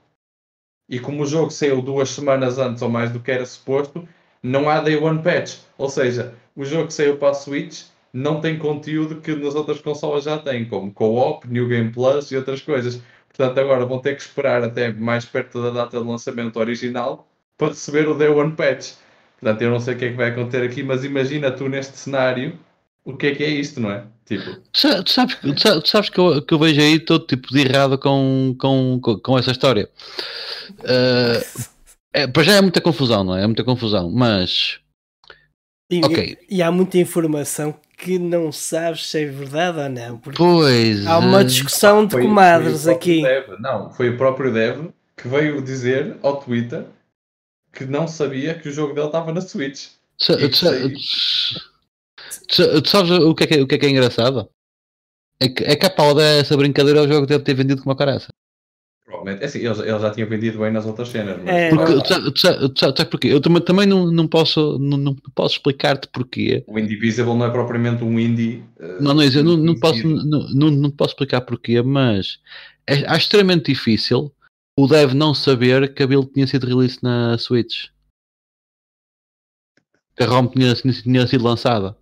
e 0.88 0.98
como 1.00 1.22
o 1.22 1.26
jogo 1.26 1.50
saiu 1.50 1.80
duas 1.80 2.10
semanas 2.10 2.58
antes 2.58 2.82
ou 2.82 2.88
mais 2.88 3.10
do 3.10 3.20
que 3.20 3.30
era 3.30 3.46
suposto, 3.46 4.06
não 4.42 4.68
há 4.68 4.80
day 4.80 4.96
one 4.96 5.22
patch. 5.22 5.58
Ou 5.78 5.88
seja, 5.88 6.34
o 6.54 6.64
jogo 6.64 6.88
que 6.88 6.94
saiu 6.94 7.16
para 7.16 7.30
a 7.30 7.34
Switch 7.34 7.84
não 8.12 8.40
tem 8.40 8.58
conteúdo 8.58 9.20
que 9.20 9.34
nas 9.34 9.54
outras 9.54 9.80
consolas 9.80 10.24
já 10.24 10.38
tem, 10.38 10.66
como 10.66 10.92
Co-op, 10.92 11.48
New 11.48 11.66
Game 11.68 11.90
Plus 11.90 12.30
e 12.30 12.36
outras 12.36 12.60
coisas. 12.60 13.00
Portanto, 13.28 13.58
agora 13.58 13.86
vão 13.86 14.00
ter 14.00 14.14
que 14.16 14.22
esperar 14.22 14.62
até 14.62 14.92
mais 14.92 15.24
perto 15.24 15.62
da 15.62 15.70
data 15.70 15.98
de 15.98 16.06
lançamento 16.06 16.58
original 16.58 17.26
para 17.56 17.68
receber 17.68 18.06
o 18.08 18.14
Day 18.14 18.28
One 18.28 18.52
Patch. 18.52 18.94
Portanto, 19.42 19.62
eu 19.62 19.70
não 19.72 19.80
sei 19.80 19.94
o 19.94 19.98
que 19.98 20.04
é 20.04 20.10
que 20.10 20.16
vai 20.16 20.28
acontecer 20.28 20.62
aqui, 20.62 20.84
mas 20.84 21.02
imagina 21.02 21.50
tu 21.50 21.68
neste 21.68 21.96
cenário 21.96 22.56
o 23.04 23.16
que 23.16 23.26
é 23.26 23.34
que 23.34 23.42
é 23.42 23.48
isto, 23.48 23.80
não 23.80 23.90
é? 23.90 24.04
Tipo... 24.24 24.54
Tu, 24.72 25.10
sabes, 25.10 25.36
tu 25.36 25.88
sabes 25.88 26.08
que, 26.08 26.20
eu, 26.20 26.40
que 26.40 26.54
eu 26.54 26.58
vejo 26.60 26.80
aí 26.80 27.00
todo 27.00 27.26
tipo 27.26 27.48
de 27.48 27.62
errado 27.62 27.98
com, 27.98 28.54
com, 28.56 29.00
com 29.00 29.36
essa 29.36 29.50
história. 29.50 29.90
Uh, 30.78 31.62
é, 32.12 32.28
para 32.28 32.44
já 32.44 32.52
é 32.52 32.60
muita 32.60 32.80
confusão, 32.80 33.24
não 33.24 33.36
é? 33.36 33.42
É 33.42 33.46
muita 33.46 33.64
confusão, 33.64 34.08
mas. 34.12 34.78
E, 35.90 36.04
okay. 36.04 36.38
e 36.48 36.62
há 36.62 36.70
muita 36.70 36.98
informação 36.98 37.74
que 37.98 38.20
não 38.20 38.52
sabes 38.52 39.10
se 39.10 39.22
é 39.22 39.26
verdade 39.26 39.80
ou 39.80 39.88
não. 39.88 40.18
Pois. 40.18 41.04
Há 41.04 41.18
uma 41.18 41.44
discussão 41.44 42.06
de 42.06 42.12
foi, 42.12 42.22
comadres 42.22 42.84
foi 42.84 42.92
aqui. 42.92 43.22
Dev, 43.22 43.58
não, 43.58 43.90
foi 43.90 44.10
o 44.10 44.16
próprio 44.16 44.52
Dev 44.52 44.90
que 45.16 45.26
veio 45.26 45.60
dizer 45.60 46.16
ao 46.22 46.36
Twitter 46.36 46.84
que 47.72 47.84
não 47.86 48.06
sabia 48.06 48.54
que 48.54 48.68
o 48.68 48.72
jogo 48.72 48.94
dele 48.94 49.06
estava 49.06 49.32
na 49.32 49.40
Switch. 49.40 49.88
Tu 52.48 52.88
sabes 52.88 53.10
o 53.10 53.34
que, 53.34 53.44
é 53.44 53.46
que, 53.46 53.54
é, 53.54 53.62
o 53.62 53.66
que 53.66 53.74
é 53.74 53.78
que 53.78 53.86
é 53.86 53.90
engraçado? 53.90 54.48
É 55.40 55.48
que, 55.48 55.64
é 55.64 55.74
que 55.74 55.86
a 55.86 55.90
pau 55.90 56.14
dessa 56.14 56.56
brincadeira 56.56 57.02
o 57.02 57.08
jogo 57.08 57.26
deve 57.26 57.42
ter 57.42 57.54
vendido 57.54 57.82
com 57.82 57.90
uma 57.90 57.96
caraça. 57.96 58.28
Provavelmente. 59.04 59.42
É 59.42 59.46
assim, 59.46 59.58
ele, 59.58 59.80
ele 59.80 59.98
já 59.98 60.10
tinha 60.10 60.26
vendido 60.26 60.58
bem 60.58 60.70
nas 60.70 60.86
outras 60.86 61.08
cenas. 61.08 61.38
Mas... 61.42 61.54
É, 61.54 61.70
porque, 61.70 61.94
tu, 61.94 62.32
tu, 62.32 62.68
tu, 62.68 62.80
sabes 62.80 63.04
porquê? 63.04 63.28
Eu 63.28 63.40
também, 63.40 63.62
também 63.62 63.86
não, 63.86 64.10
não 64.10 64.28
posso, 64.28 64.78
não, 64.78 64.96
não 64.96 65.16
posso 65.34 65.56
explicar-te 65.56 66.08
porquê. 66.08 66.62
O 66.66 66.78
Indivisible 66.78 67.34
não 67.34 67.44
é 67.44 67.50
propriamente 67.50 68.04
um 68.04 68.18
indie. 68.18 68.62
Uh, 68.78 69.02
não, 69.02 69.14
não, 69.14 69.22
eu 69.22 69.44
não, 69.44 69.56
não, 69.56 69.74
posso, 69.78 70.06
não, 70.06 70.48
não, 70.54 70.70
não 70.70 70.90
posso 70.90 71.12
explicar 71.12 71.40
porquê, 71.40 71.82
mas 71.82 72.38
é, 72.86 73.02
é 73.02 73.16
extremamente 73.16 73.72
difícil 73.72 74.32
o 74.78 74.86
dev 74.86 75.12
não 75.12 75.34
saber 75.34 75.94
que 75.94 76.02
a 76.02 76.06
build 76.06 76.32
tinha 76.32 76.46
sido 76.46 76.66
release 76.66 76.98
na 77.02 77.36
Switch. 77.38 77.88
Que 80.16 80.22
a 80.22 80.26
ROM 80.26 80.48
tinha, 80.48 80.74
tinha 80.74 81.26
sido 81.26 81.44
lançada. 81.44 81.96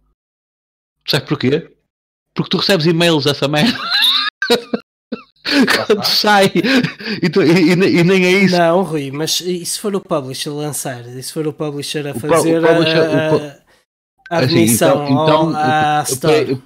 Sabes 1.07 1.29
porquê? 1.29 1.77
Porque 2.35 2.51
tu 2.51 2.59
recebes 2.59 2.87
e-mails 2.87 3.25
dessa 3.25 3.49
merda. 3.49 3.77
Quando 5.87 6.05
sai 6.05 6.53
e, 7.23 7.29
tu, 7.29 7.43
e, 7.43 7.73
e, 7.73 8.05
nem 8.05 8.25
é 8.25 8.31
isso. 8.45 8.57
Não, 8.57 8.83
Rui, 8.83 9.11
mas 9.11 9.41
e 9.41 9.64
se 9.64 9.81
for 9.81 9.95
o 9.97 10.01
publisher 10.01 10.51
lançar? 10.51 11.05
E 11.07 11.23
se 11.23 11.33
for 11.33 11.47
o 11.47 11.53
publisher 11.53 12.07
a 12.07 12.14
fazer 12.14 12.62
o, 12.62 12.66
publisher, 12.66 12.99
a, 12.99 13.31
a, 14.31 14.39
a 14.39 14.45
assim, 14.45 14.62
então, 14.62 15.05
então, 15.05 15.57
à 15.57 16.05
store? 16.07 16.62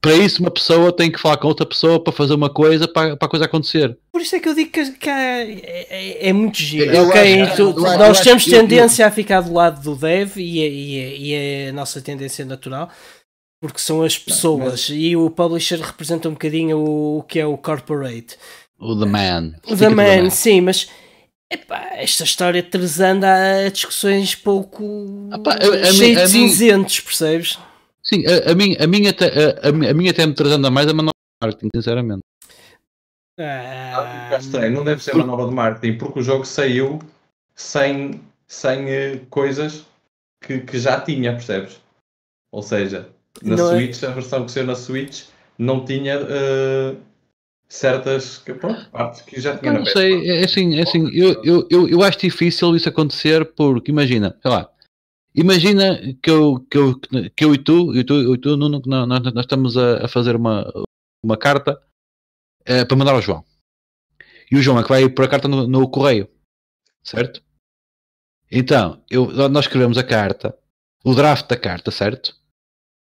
Para 0.00 0.14
isso 0.14 0.40
uma 0.40 0.50
pessoa 0.50 0.90
tem 0.90 1.12
que 1.12 1.20
falar 1.20 1.36
com 1.36 1.48
outra 1.48 1.66
pessoa 1.66 2.02
para 2.02 2.12
fazer 2.12 2.32
uma 2.34 2.48
coisa 2.48 2.88
para, 2.88 3.16
para 3.16 3.26
a 3.26 3.30
coisa 3.30 3.44
acontecer. 3.44 3.98
Por 4.10 4.22
isso 4.22 4.34
é 4.34 4.40
que 4.40 4.48
eu 4.48 4.54
digo 4.54 4.70
que, 4.70 4.92
que 4.92 5.10
é, 5.10 5.52
é, 5.52 6.28
é, 6.28 6.32
muito 6.32 6.58
giro. 6.58 6.90
Eu 6.90 7.08
okay, 7.08 7.42
acho, 7.42 7.56
tu, 7.56 7.62
eu, 7.62 7.98
nós 7.98 8.18
eu 8.18 8.24
temos 8.24 8.44
tendência 8.46 9.02
eu, 9.02 9.08
a 9.08 9.10
ficar 9.10 9.42
do 9.42 9.52
lado 9.52 9.82
do 9.82 9.94
dev 9.94 10.38
e 10.38 10.62
é, 10.62 10.68
e, 10.68 10.98
é, 10.98 11.16
e 11.16 11.32
é 11.34 11.68
a 11.68 11.72
nossa 11.72 12.00
tendência 12.00 12.44
natural. 12.44 12.90
Porque 13.62 13.78
são 13.78 14.02
as 14.02 14.16
pessoas 14.16 14.88
mas... 14.88 14.90
e 14.90 15.14
o 15.16 15.28
publisher 15.28 15.78
representa 15.78 16.30
um 16.30 16.32
bocadinho 16.32 16.78
o, 16.78 17.18
o 17.18 17.22
que 17.22 17.38
é 17.38 17.44
o 17.44 17.58
corporate. 17.58 18.38
O 18.78 18.98
The 18.98 19.04
Man. 19.04 19.52
O 19.66 19.76
The 19.76 19.90
man, 19.90 20.04
the 20.04 20.22
man, 20.22 20.30
sim, 20.30 20.62
mas 20.62 20.88
epá, 21.52 21.90
esta 21.92 22.24
história 22.24 22.62
trazendo 22.62 23.24
a 23.24 23.68
discussões 23.68 24.34
pouco 24.34 25.28
Epá, 25.34 25.58
cheias 25.92 26.32
de 26.32 26.38
cinzentos, 26.38 27.00
percebes? 27.00 27.58
Sim, 28.12 28.24
a, 28.26 28.50
a, 28.50 28.54
minha, 28.56 28.76
a, 28.82 28.86
minha 28.88 29.10
até, 29.10 29.26
a, 29.28 29.68
a 29.68 29.94
minha 29.94 30.10
até 30.10 30.26
me 30.26 30.34
trazendo 30.34 30.66
a 30.66 30.70
mais 30.70 30.88
a 30.88 30.92
manobra 30.92 31.14
de 31.14 31.46
marketing, 31.46 31.68
sinceramente. 31.76 32.22
Ah, 33.38 34.36
estranho, 34.38 34.72
não 34.72 34.84
deve 34.84 35.00
ser 35.02 35.14
uma 35.14 35.24
nova 35.24 35.48
de 35.48 35.54
marketing, 35.54 35.96
porque 35.96 36.18
o 36.18 36.22
jogo 36.22 36.44
saiu 36.44 36.98
sem, 37.54 38.20
sem 38.48 38.84
uh, 38.86 39.26
coisas 39.30 39.86
que, 40.44 40.58
que 40.58 40.76
já 40.76 41.00
tinha, 41.00 41.32
percebes? 41.32 41.80
Ou 42.52 42.62
seja, 42.62 43.08
na 43.42 43.56
não 43.56 43.72
é? 43.72 43.76
Switch, 43.76 44.02
é... 44.02 44.06
a 44.08 44.10
versão 44.10 44.44
que 44.44 44.50
saiu 44.50 44.66
na 44.66 44.74
Switch 44.74 45.26
não 45.56 45.84
tinha 45.84 46.18
uh, 46.20 46.96
certas 47.68 48.38
pronto, 48.38 48.90
partes 48.90 49.22
que 49.22 49.40
já 49.40 49.56
tinha 49.56 49.72
não 49.72 49.80
na 49.80 49.86
sei, 49.86 50.28
é 50.28 50.44
assim, 50.44 50.76
é 50.76 50.82
assim 50.82 51.08
eu, 51.16 51.44
eu, 51.44 51.68
eu, 51.70 51.88
eu 51.88 52.02
acho 52.02 52.18
difícil 52.18 52.74
isso 52.74 52.88
acontecer 52.88 53.44
porque 53.54 53.92
imagina, 53.92 54.36
sei 54.42 54.50
lá, 54.50 54.68
Imagina 55.34 55.96
que 56.20 56.30
eu, 56.30 56.60
que 56.68 56.76
eu, 56.76 57.00
que 57.36 57.44
eu 57.44 57.54
e 57.54 57.58
tu, 57.58 58.04
tu, 58.04 58.14
eu 58.14 58.34
e 58.34 58.38
tu 58.38 58.56
Nuno, 58.56 58.82
nós, 58.84 59.06
nós 59.06 59.44
estamos 59.44 59.76
a, 59.76 60.04
a, 60.04 60.08
fazer 60.08 60.34
uma, 60.34 60.66
uma 61.22 61.36
carta 61.36 61.80
uh, 62.62 62.86
para 62.86 62.96
mandar 62.96 63.14
ao 63.14 63.22
João. 63.22 63.44
E 64.50 64.56
o 64.56 64.62
João 64.62 64.80
é 64.80 64.82
que 64.82 64.88
vai 64.88 65.08
pôr 65.08 65.24
a 65.24 65.28
carta 65.28 65.46
no, 65.46 65.68
no 65.68 65.88
correio. 65.88 66.28
Certo? 67.02 67.42
Então, 68.50 69.02
eu, 69.08 69.26
nós 69.48 69.66
escrevemos 69.66 69.96
a 69.96 70.02
carta, 70.02 70.58
o 71.04 71.14
draft 71.14 71.48
da 71.48 71.56
carta, 71.56 71.92
certo? 71.92 72.36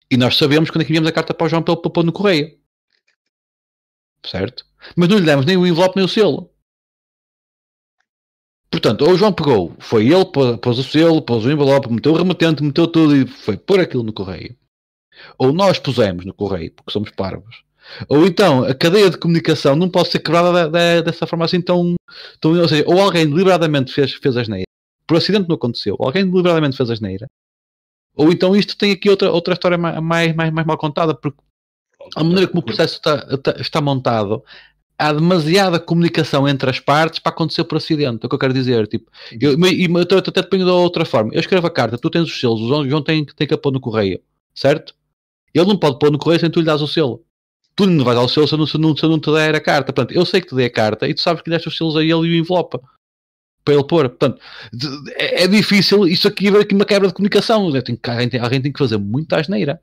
E 0.09 0.17
nós 0.17 0.37
sabemos 0.37 0.71
quando 0.71 0.83
é 0.83 0.85
que 0.85 0.93
enviamos 0.93 1.11
a 1.11 1.13
carta 1.13 1.35
para 1.35 1.47
o 1.47 1.49
João 1.49 1.63
para 1.63 1.75
ele 1.75 1.83
pôr 1.83 2.05
no 2.05 2.13
correio. 2.13 2.57
Certo? 4.25 4.65
Mas 4.97 5.09
não 5.09 5.19
lhe 5.19 5.27
demos 5.27 5.45
nem 5.45 5.57
o 5.57 5.67
envelope 5.67 5.97
nem 5.97 6.05
o 6.05 6.09
selo. 6.09 6.54
Portanto, 8.75 9.03
ou 9.03 9.13
o 9.13 9.17
João 9.17 9.33
pegou, 9.33 9.73
foi 9.79 10.09
ele, 10.09 10.25
pôs 10.61 10.79
o 10.81 10.83
selo, 10.83 11.23
pôs 11.23 11.45
o 11.45 11.51
envelope, 11.51 11.93
meteu 11.93 12.11
o 12.11 12.17
remetente, 12.17 12.61
meteu 12.61 12.89
tudo 12.89 13.17
e 13.17 13.25
foi 13.25 13.57
pôr 13.57 13.79
aquilo 13.79 14.03
no 14.03 14.13
correio. 14.13 14.57
Ou 15.39 15.53
nós 15.53 15.79
pusemos 15.79 16.25
no 16.25 16.35
correio, 16.35 16.73
porque 16.73 16.91
somos 16.91 17.09
parvos. 17.13 17.63
Ou 18.09 18.27
então, 18.27 18.65
a 18.65 18.75
cadeia 18.75 19.09
de 19.09 19.17
comunicação 19.17 19.77
não 19.77 19.89
pode 19.89 20.09
ser 20.09 20.19
quebrada 20.19 20.69
de, 20.69 20.73
de, 20.73 21.03
dessa 21.03 21.25
forma 21.25 21.45
assim 21.45 21.61
tão, 21.61 21.95
tão... 22.41 22.61
Ou 22.61 22.69
seja, 22.69 22.83
ou 22.89 23.01
alguém 23.01 23.31
deliberadamente 23.31 23.93
fez, 23.93 24.13
fez 24.15 24.37
a 24.37 24.41
asneira. 24.41 24.67
Por 25.07 25.19
acidente 25.19 25.49
não 25.49 25.55
aconteceu. 25.55 25.97
Alguém 26.01 26.29
deliberadamente 26.29 26.77
fez 26.77 26.91
a 26.91 26.95
asneira. 26.95 27.31
Ou 28.17 28.33
então 28.33 28.57
isto 28.57 28.77
tem 28.77 28.91
aqui 28.91 29.09
outra, 29.09 29.31
outra 29.31 29.55
história 29.55 29.79
mais, 29.79 30.03
mais, 30.03 30.35
mais 30.35 30.67
mal 30.67 30.77
contada, 30.77 31.15
porque 31.15 31.39
a 32.17 32.25
maneira 32.25 32.49
como 32.49 32.59
o 32.59 32.65
processo 32.65 32.95
está, 32.95 33.25
está, 33.31 33.53
está 33.53 33.81
montado, 33.81 34.43
há 34.99 35.13
demasiada 35.13 35.79
comunicação 35.79 36.49
entre 36.49 36.71
as 36.71 36.81
partes 36.81 37.19
para 37.19 37.33
acontecer 37.33 37.65
por 37.65 37.77
acidente. 37.77 38.21
É 38.23 38.27
o 38.27 38.29
que 38.29 38.35
eu 38.35 38.39
quero 38.39 38.53
dizer. 38.53 38.87
Tipo, 38.87 39.11
eu, 39.41 39.53
e 39.53 39.85
eu 39.85 40.19
até 40.19 40.43
te 40.43 40.49
ponho 40.49 40.65
de 40.65 40.71
outra 40.71 41.05
forma. 41.05 41.33
Eu 41.35 41.41
escrevo 41.41 41.67
a 41.67 41.71
carta, 41.71 41.99
tu 41.99 42.11
tens 42.11 42.25
os 42.25 42.39
selos, 42.39 42.61
o 42.61 42.89
João 42.89 43.03
tem, 43.03 43.25
tem 43.25 43.47
que 43.47 43.57
pôr 43.57 43.73
no 43.73 43.81
correio, 43.81 44.21
certo? 44.55 44.95
Ele 45.53 45.67
não 45.67 45.77
pode 45.77 45.99
pôr 45.99 46.11
no 46.11 46.19
correio 46.19 46.41
sem 46.41 46.51
tu 46.51 46.61
lhe 46.61 46.67
das 46.67 46.81
o 46.81 46.89
selo. 46.89 47.25
Tu 47.77 47.87
não 47.87 48.05
vais 48.05 48.17
dar 48.17 48.25
o 48.25 48.29
selo 48.29 48.47
se 48.47 48.55
eu 48.55 48.59
não, 48.59 48.67
se 48.67 48.79
não, 48.79 48.97
se 48.97 49.05
eu 49.05 49.09
não 49.09 49.19
te 49.19 49.33
der 49.33 49.55
a 49.55 49.61
carta. 49.61 49.93
Portanto, 49.93 50.17
eu 50.17 50.25
sei 50.25 50.41
que 50.41 50.49
te 50.49 50.55
dei 50.55 50.67
a 50.67 50.71
carta 50.71 51.09
e 51.09 51.15
tu 51.15 51.21
sabes 51.21 51.43
que 51.43 51.51
lhe 51.51 51.57
deste 51.57 51.69
os 51.69 51.77
selos 51.77 51.97
a 51.97 52.03
ele 52.03 52.11
e 52.11 52.17
o 52.17 52.35
envelope 52.35 52.79
para 53.65 53.75
ele 53.75 53.85
pôr. 53.85 54.09
Portanto, 54.09 54.41
é, 55.17 55.45
é 55.45 55.49
difícil. 55.49 56.07
Isso 56.07 56.29
aqui 56.29 56.49
aqui 56.49 56.75
uma 56.75 56.85
quebra 56.85 57.09
de 57.09 57.15
comunicação. 57.15 57.71
Tem, 57.83 57.99
alguém, 58.09 58.29
tem, 58.29 58.41
alguém 58.41 58.61
tem 58.61 58.73
que 58.73 58.79
fazer 58.79 58.99
muita 58.99 59.41
asneira. 59.41 59.81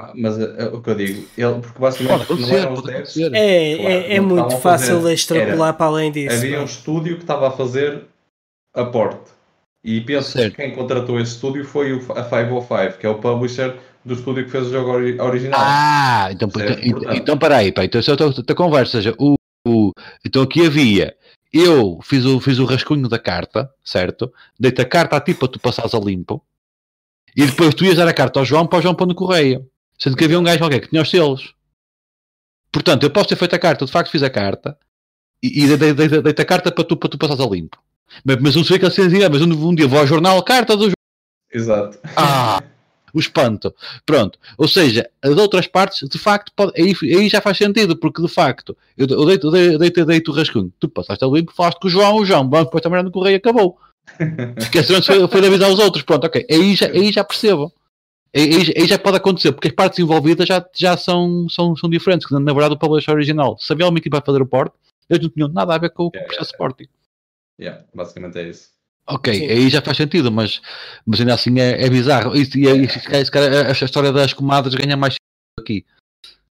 Ah, 0.00 0.12
mas 0.14 0.38
é, 0.38 0.64
o 0.72 0.80
que 0.80 0.90
eu 0.90 0.94
digo, 0.94 1.28
ele, 1.36 1.60
porque 1.60 1.78
basicamente 1.78 2.26
pode 2.26 2.40
não 2.40 2.56
eram 2.56 2.72
os 2.72 2.82
devs, 2.82 3.16
é, 3.18 3.76
claro, 3.76 3.92
é, 3.92 4.14
é 4.14 4.20
muito 4.20 4.56
fácil 4.58 5.02
de 5.02 5.12
extrapolar 5.12 5.68
era, 5.68 5.72
para 5.74 5.86
além 5.86 6.10
disso. 6.10 6.36
Havia 6.36 6.56
não? 6.56 6.62
um 6.62 6.64
estúdio 6.64 7.16
que 7.16 7.22
estava 7.22 7.48
a 7.48 7.50
fazer 7.50 8.04
a 8.74 8.84
porte 8.84 9.30
e 9.84 10.00
penso 10.00 10.30
certo. 10.30 10.56
que 10.56 10.62
quem 10.62 10.74
contratou 10.74 11.20
esse 11.20 11.32
estúdio 11.32 11.64
foi 11.64 11.92
o, 11.92 11.98
a 12.12 12.22
505, 12.22 12.98
que 12.98 13.06
é 13.06 13.10
o 13.10 13.16
publisher 13.16 13.76
do 14.02 14.14
estúdio 14.14 14.44
que 14.44 14.50
fez 14.50 14.68
o 14.68 14.70
jogo 14.70 14.90
original. 14.90 15.60
Ah, 15.62 16.28
então, 16.30 16.50
certo? 16.50 16.80
então, 16.82 17.14
então 17.14 17.38
peraí, 17.38 17.70
pá, 17.72 17.84
então 17.84 18.00
se 18.02 18.10
eu 18.10 18.14
estou 18.14 18.44
a 18.48 18.54
conversa, 18.54 18.92
seja, 18.92 19.14
o, 19.18 19.34
o, 19.68 19.92
então 20.24 20.42
aqui 20.42 20.64
havia 20.64 21.14
eu 21.52 21.98
fiz 22.02 22.24
o, 22.24 22.40
fiz 22.40 22.58
o 22.58 22.64
rascunho 22.64 23.08
da 23.08 23.18
carta, 23.18 23.70
certo? 23.84 24.32
Dei-te 24.58 24.80
a 24.80 24.84
carta 24.84 25.16
a 25.16 25.20
ti 25.20 25.34
para 25.34 25.48
tu 25.48 25.58
passares 25.58 25.94
a 25.94 25.98
limpo. 25.98 26.42
E 27.36 27.46
depois 27.46 27.74
tu 27.74 27.84
ias 27.84 27.96
dar 27.96 28.08
a 28.08 28.14
carta 28.14 28.38
ao 28.38 28.44
João 28.44 28.66
para 28.66 28.78
o 28.78 28.82
João 28.82 28.94
pôr 28.94 29.06
no 29.06 29.14
correio. 29.14 29.68
Sendo 30.00 30.16
que 30.16 30.24
havia 30.24 30.38
um 30.38 30.42
gajo 30.42 30.58
qualquer 30.58 30.80
que 30.80 30.88
tinha 30.88 31.02
os 31.02 31.10
selos. 31.10 31.54
Portanto, 32.72 33.02
eu 33.02 33.10
posso 33.10 33.28
ter 33.28 33.36
feito 33.36 33.54
a 33.54 33.58
carta, 33.58 33.84
de 33.84 33.92
facto 33.92 34.10
fiz 34.10 34.22
a 34.22 34.30
carta. 34.30 34.76
E, 35.42 35.64
e 35.64 35.72
a 35.72 36.44
carta 36.44 36.72
para 36.72 36.84
tu, 36.84 36.96
para 36.96 37.08
tu 37.08 37.18
passares 37.18 37.44
a 37.44 37.48
limpo. 37.48 37.78
Mas, 38.24 38.36
mas 38.40 38.56
não 38.56 38.64
sei 38.64 38.78
que 38.78 38.86
assim 38.86 39.02
mas 39.30 39.42
um, 39.42 39.68
um 39.68 39.74
dia 39.74 39.86
vou 39.86 39.98
ao 39.98 40.06
jornal, 40.06 40.42
carta 40.42 40.76
do 40.76 40.84
João. 40.84 40.94
Exato. 41.52 41.98
Ah! 42.16 42.62
o 43.12 43.18
espanto. 43.18 43.74
Pronto. 44.06 44.38
Ou 44.56 44.68
seja, 44.68 45.08
as 45.22 45.36
outras 45.36 45.66
partes, 45.66 46.08
de 46.08 46.18
facto, 46.18 46.52
pode, 46.54 46.72
aí, 46.80 46.94
aí 47.02 47.28
já 47.28 47.40
faz 47.40 47.58
sentido, 47.58 47.96
porque 47.96 48.22
de 48.22 48.28
facto, 48.28 48.76
eu, 48.96 49.06
eu 49.06 49.26
deito, 49.26 49.50
deito, 49.50 49.78
deito, 49.78 50.04
deito 50.06 50.30
o 50.30 50.34
rascunho. 50.34 50.72
Tu 50.78 50.88
passaste 50.88 51.24
ali, 51.24 51.44
falaste 51.54 51.80
com 51.80 51.88
o 51.88 51.90
João, 51.90 52.16
o 52.16 52.24
João, 52.24 52.48
vamos 52.48 52.66
depois 52.66 52.82
também 52.82 53.02
no 53.02 53.10
correio 53.10 53.36
acabou. 53.36 53.78
Esqueceu 54.56 55.02
foi, 55.02 55.26
foi 55.28 55.46
avisar 55.46 55.70
os 55.70 55.78
outros. 55.78 56.02
Pronto, 56.02 56.26
ok. 56.26 56.46
Aí 56.50 56.74
já, 56.74 56.86
aí 56.86 57.12
já 57.12 57.24
percebo. 57.24 57.72
Aí, 58.34 58.72
aí, 58.76 58.86
já 58.86 58.98
pode 58.98 59.16
acontecer, 59.16 59.50
porque 59.50 59.68
as 59.68 59.74
partes 59.74 59.98
envolvidas 59.98 60.46
já, 60.46 60.64
já 60.74 60.96
são, 60.96 61.48
são, 61.48 61.74
são 61.74 61.90
diferentes. 61.90 62.26
Que, 62.26 62.34
na 62.34 62.52
verdade, 62.52 62.74
o 62.74 62.78
publisher 62.78 63.12
original 63.12 63.58
sabia 63.58 63.88
uma 63.88 63.98
equipa 63.98 64.18
a 64.18 64.22
fazer 64.22 64.40
o 64.40 64.46
port, 64.46 64.72
eles 65.08 65.22
não 65.22 65.30
tinham 65.30 65.48
nada 65.48 65.74
a 65.74 65.78
ver 65.78 65.90
com 65.90 66.04
o 66.04 66.10
yeah, 66.14 66.26
processo 66.26 66.52
yeah, 66.52 66.52
de 66.52 66.58
porting. 66.58 66.88
Yeah, 67.60 67.84
basicamente 67.92 68.38
é 68.38 68.48
isso. 68.48 68.70
Ok, 69.06 69.34
Sim. 69.34 69.46
aí 69.46 69.68
já 69.68 69.82
faz 69.82 69.96
sentido, 69.96 70.30
mas, 70.30 70.62
mas 71.04 71.18
ainda 71.18 71.34
assim 71.34 71.58
é, 71.58 71.84
é 71.84 71.90
bizarro. 71.90 72.36
E, 72.36 72.42
e, 72.42 72.84
e 72.84 73.24
se 73.24 73.30
calhar, 73.30 73.66
esta 73.66 73.84
história 73.84 74.12
das 74.12 74.32
comadres 74.32 74.76
ganha 74.76 74.96
mais 74.96 75.16
aqui. 75.58 75.84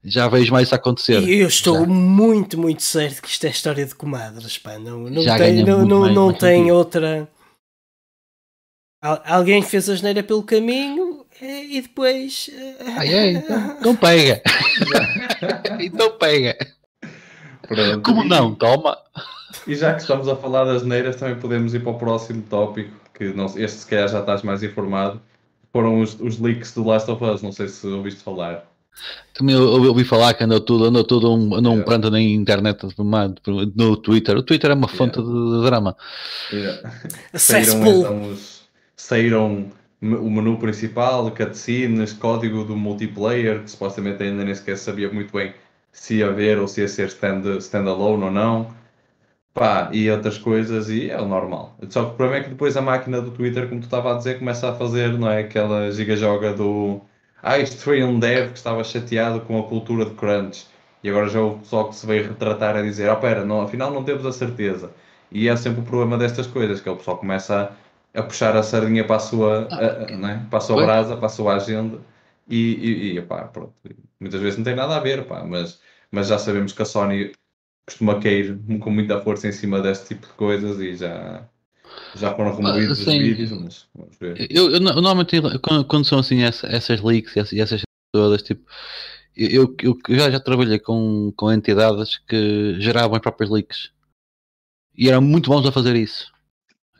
Já 0.04 0.28
vejo 0.28 0.52
mais 0.52 0.68
isso 0.68 0.74
acontecer. 0.74 1.22
E 1.22 1.38
eu 1.40 1.48
estou 1.48 1.80
já. 1.80 1.86
muito, 1.86 2.58
muito 2.58 2.82
certo 2.82 3.22
que 3.22 3.28
isto 3.28 3.46
é 3.46 3.50
história 3.50 3.86
de 3.86 3.94
comadres, 3.94 4.58
pá. 4.58 4.78
Não, 4.78 4.98
não 5.08 5.22
já 5.22 5.38
tem, 5.38 5.64
não, 5.64 5.86
não, 5.86 6.00
mais, 6.00 6.14
não 6.14 6.34
tem 6.34 6.70
outra. 6.70 7.28
Alguém 9.00 9.62
fez 9.62 9.88
a 9.88 9.94
geneira 9.94 10.22
pelo 10.22 10.42
caminho 10.42 11.21
e 11.42 11.80
depois. 11.82 12.50
Eh, 12.52 12.76
Ai, 12.96 13.14
é, 13.14 13.30
então, 13.32 13.76
então 13.80 13.96
pega. 13.96 14.42
então 15.80 16.10
pega. 16.18 16.56
Pronto. 17.66 18.02
Como 18.02 18.24
não? 18.24 18.54
Toma. 18.54 18.96
E 19.66 19.74
já 19.74 19.94
que 19.94 20.00
estamos 20.00 20.28
a 20.28 20.36
falar 20.36 20.64
das 20.64 20.82
neiras, 20.82 21.16
também 21.16 21.36
podemos 21.36 21.74
ir 21.74 21.80
para 21.80 21.92
o 21.92 21.98
próximo 21.98 22.42
tópico, 22.42 22.92
que 23.14 23.32
não, 23.32 23.46
este 23.46 23.80
se 23.80 23.86
calhar 23.86 24.08
já 24.08 24.20
estás 24.20 24.42
mais 24.42 24.62
informado. 24.62 25.20
Foram 25.72 26.00
os, 26.00 26.18
os 26.20 26.38
leaks 26.38 26.74
do 26.74 26.84
Last 26.84 27.10
of 27.10 27.24
Us, 27.24 27.42
não 27.42 27.52
sei 27.52 27.68
se 27.68 27.86
ouviste 27.86 28.22
falar. 28.22 28.64
Também 29.34 29.54
eu, 29.54 29.84
ouvi 29.84 30.04
falar 30.04 30.34
que 30.34 30.44
andou 30.44 30.60
tudo, 30.60 30.84
andou 30.84 31.02
tudo 31.02 31.32
um, 31.34 31.54
andou 31.54 31.72
um 31.72 31.82
pranto 31.82 32.10
na 32.10 32.20
internet, 32.20 32.86
no 32.98 33.96
Twitter. 33.96 34.36
O 34.36 34.42
Twitter 34.42 34.70
é 34.70 34.74
uma 34.74 34.88
fonte 34.88 35.18
yeah. 35.18 35.56
de, 35.58 35.64
drama. 35.64 35.96
Yeah. 36.52 36.92
saíram, 37.34 37.86
então, 37.86 38.30
os, 38.30 38.62
saíram 38.94 39.72
o 40.02 40.30
menu 40.30 40.58
principal, 40.58 41.30
cutscenes, 41.30 42.12
código 42.12 42.64
do 42.64 42.76
multiplayer, 42.76 43.62
que 43.62 43.70
supostamente 43.70 44.22
ainda 44.22 44.44
nem 44.44 44.54
sequer 44.54 44.76
sabia 44.76 45.10
muito 45.12 45.32
bem 45.32 45.54
se 45.92 46.16
ia 46.16 46.28
haver 46.28 46.58
ou 46.58 46.66
se 46.66 46.80
ia 46.80 46.88
ser 46.88 47.06
stand, 47.08 47.58
standalone 47.58 48.24
ou 48.24 48.30
não. 48.30 48.74
Pá, 49.54 49.90
e 49.92 50.10
outras 50.10 50.38
coisas, 50.38 50.88
e 50.88 51.10
é 51.10 51.20
o 51.20 51.26
normal. 51.26 51.76
Só 51.90 52.04
que 52.04 52.12
o 52.12 52.14
problema 52.14 52.40
é 52.40 52.44
que 52.44 52.50
depois 52.50 52.76
a 52.76 52.82
máquina 52.82 53.20
do 53.20 53.30
Twitter, 53.30 53.68
como 53.68 53.80
tu 53.80 53.84
estava 53.84 54.14
a 54.14 54.16
dizer, 54.16 54.38
começa 54.38 54.70
a 54.70 54.74
fazer, 54.74 55.12
não 55.18 55.30
é? 55.30 55.40
Aquela 55.40 55.90
giga-joga 55.92 56.54
do. 56.54 57.00
Ah, 57.42 57.58
isto 57.58 57.76
foi 57.82 58.02
um 58.02 58.18
dev 58.18 58.52
que 58.52 58.58
estava 58.58 58.82
chateado 58.84 59.40
com 59.42 59.58
a 59.60 59.64
cultura 59.64 60.06
de 60.06 60.12
crunch. 60.12 60.66
E 61.02 61.10
agora 61.10 61.28
já 61.28 61.40
o 61.42 61.58
pessoal 61.58 61.88
que 61.88 61.96
se 61.96 62.06
veio 62.06 62.28
retratar 62.28 62.76
a 62.76 62.82
dizer: 62.82 63.10
oh, 63.10 63.16
pera, 63.16 63.44
não, 63.44 63.62
afinal 63.62 63.90
não 63.90 64.04
temos 64.04 64.24
a 64.24 64.32
certeza. 64.32 64.90
E 65.30 65.48
é 65.48 65.56
sempre 65.56 65.80
o 65.80 65.84
problema 65.84 66.16
destas 66.18 66.46
coisas, 66.46 66.80
que 66.80 66.88
é 66.88 66.92
o 66.92 66.96
pessoal 66.96 67.18
começa 67.18 67.62
a, 67.64 67.81
a 68.14 68.22
puxar 68.22 68.56
a 68.56 68.62
sardinha 68.62 69.04
para 69.04 69.16
a 69.16 69.20
sua, 69.20 69.68
a, 69.70 70.04
a, 70.04 70.16
né? 70.16 70.46
para 70.50 70.58
a 70.58 70.60
sua 70.60 70.82
brasa, 70.82 71.16
para 71.16 71.26
a 71.26 71.30
sua 71.30 71.56
agenda. 71.56 72.00
E, 72.48 72.56
e, 72.56 73.18
e 73.18 73.22
pronto. 73.22 73.72
Muitas 74.20 74.40
vezes 74.40 74.58
não 74.58 74.64
tem 74.64 74.74
nada 74.74 74.96
a 74.96 75.00
ver, 75.00 75.26
pá, 75.26 75.44
mas, 75.44 75.80
mas 76.10 76.28
já 76.28 76.38
sabemos 76.38 76.72
que 76.72 76.82
a 76.82 76.84
Sony 76.84 77.32
costuma 77.86 78.20
cair 78.20 78.58
com 78.80 78.90
muita 78.90 79.20
força 79.20 79.48
em 79.48 79.52
cima 79.52 79.80
deste 79.80 80.08
tipo 80.08 80.26
de 80.26 80.32
coisas 80.34 80.78
e 80.78 80.94
já, 80.94 81.48
já 82.14 82.34
foram 82.34 82.54
removidos 82.54 82.98
os 82.98 83.04
vídeos, 83.06 83.50
mas 83.52 83.86
vamos 83.94 84.16
ver. 84.18 84.46
Eu, 84.50 84.70
eu, 84.70 84.80
normalmente, 84.80 85.40
quando, 85.60 85.84
quando 85.84 86.04
são 86.04 86.18
assim 86.18 86.42
essas, 86.42 86.72
essas 86.72 87.00
leaks 87.00 87.34
e 87.36 87.40
essas, 87.40 87.58
essas 87.58 87.82
todas, 88.12 88.42
tipo, 88.42 88.64
eu, 89.36 89.74
eu, 89.82 89.98
eu 90.08 90.16
já, 90.16 90.30
já 90.30 90.40
trabalhei 90.40 90.78
com, 90.78 91.32
com 91.36 91.50
entidades 91.50 92.18
que 92.18 92.78
geravam 92.80 93.16
as 93.16 93.22
próprias 93.22 93.50
leaks 93.50 93.90
e 94.96 95.08
eram 95.08 95.22
muito 95.22 95.50
bons 95.50 95.66
a 95.66 95.72
fazer 95.72 95.96
isso. 95.96 96.30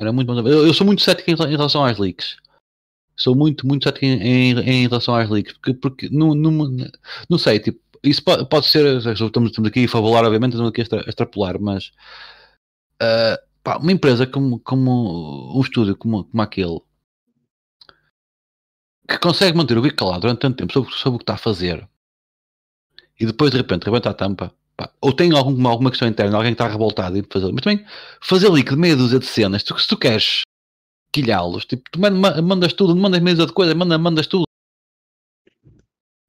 Era 0.02 0.12
muito 0.12 0.26
bons 0.26 0.38
eu, 0.46 0.66
eu 0.66 0.74
sou 0.74 0.86
muito 0.86 1.02
cético 1.02 1.30
em, 1.30 1.34
em 1.34 1.56
relação 1.56 1.84
às 1.84 1.98
leaks. 1.98 2.36
Sou 3.16 3.36
muito, 3.36 3.66
muito 3.66 3.84
cético 3.84 4.04
em, 4.04 4.20
em, 4.20 4.58
em 4.58 4.88
relação 4.88 5.14
às 5.14 5.30
leaks, 5.30 5.52
porque, 5.54 5.74
porque 5.74 6.08
não, 6.10 6.34
não, 6.34 6.50
não 7.28 7.38
sei, 7.38 7.60
tipo, 7.60 7.80
isso 8.02 8.22
pode, 8.24 8.48
pode 8.48 8.66
ser, 8.66 8.84
estamos, 8.96 9.50
estamos 9.50 9.68
aqui 9.68 9.84
a 9.84 9.88
fabular, 9.88 10.24
obviamente, 10.24 10.52
estamos 10.54 10.70
aqui 10.70 10.80
a 10.82 11.08
extrapolar, 11.08 11.60
mas 11.60 11.92
uh, 13.00 13.38
pá, 13.62 13.76
uma 13.78 13.92
empresa 13.92 14.26
como, 14.26 14.58
como 14.60 15.56
um 15.56 15.60
estúdio 15.60 15.96
como, 15.96 16.24
como 16.24 16.42
aquele 16.42 16.80
que 19.08 19.18
consegue 19.18 19.56
manter 19.56 19.76
o 19.78 19.82
bico 19.82 19.96
calado 19.96 20.22
durante 20.22 20.40
tanto 20.40 20.56
tempo 20.56 20.72
sobre, 20.72 20.92
sobre 20.94 21.16
o 21.16 21.18
que 21.18 21.24
está 21.24 21.34
a 21.34 21.38
fazer 21.38 21.88
e 23.20 23.26
depois 23.26 23.50
de 23.50 23.58
repente 23.58 23.84
rebenta 23.84 24.10
a 24.10 24.14
tampa 24.14 24.54
pá, 24.82 24.92
ou 25.00 25.12
tem 25.12 25.32
alguma, 25.32 25.70
alguma 25.70 25.90
questão 25.90 26.08
interna, 26.08 26.36
alguém 26.36 26.52
está 26.52 26.66
revoltado 26.66 27.16
e 27.16 27.24
fazer, 27.30 27.52
mas 27.52 27.62
também 27.62 27.84
fazer 28.20 28.50
de 28.50 28.76
meia 28.76 28.96
dúzia 28.96 29.18
de 29.18 29.26
cenas, 29.26 29.62
tu, 29.62 29.78
se 29.78 29.86
tu 29.86 29.96
queres 29.96 30.42
quilhá-los, 31.12 31.64
tipo, 31.64 31.82
tu 31.90 32.00
mandas 32.00 32.72
tudo, 32.72 32.96
mandas 32.96 33.20
meia 33.20 33.36
dúzia 33.36 33.46
de 33.46 33.52
coisa, 33.52 33.74
mandas, 33.74 34.00
mandas 34.00 34.26
tudo 34.26 34.44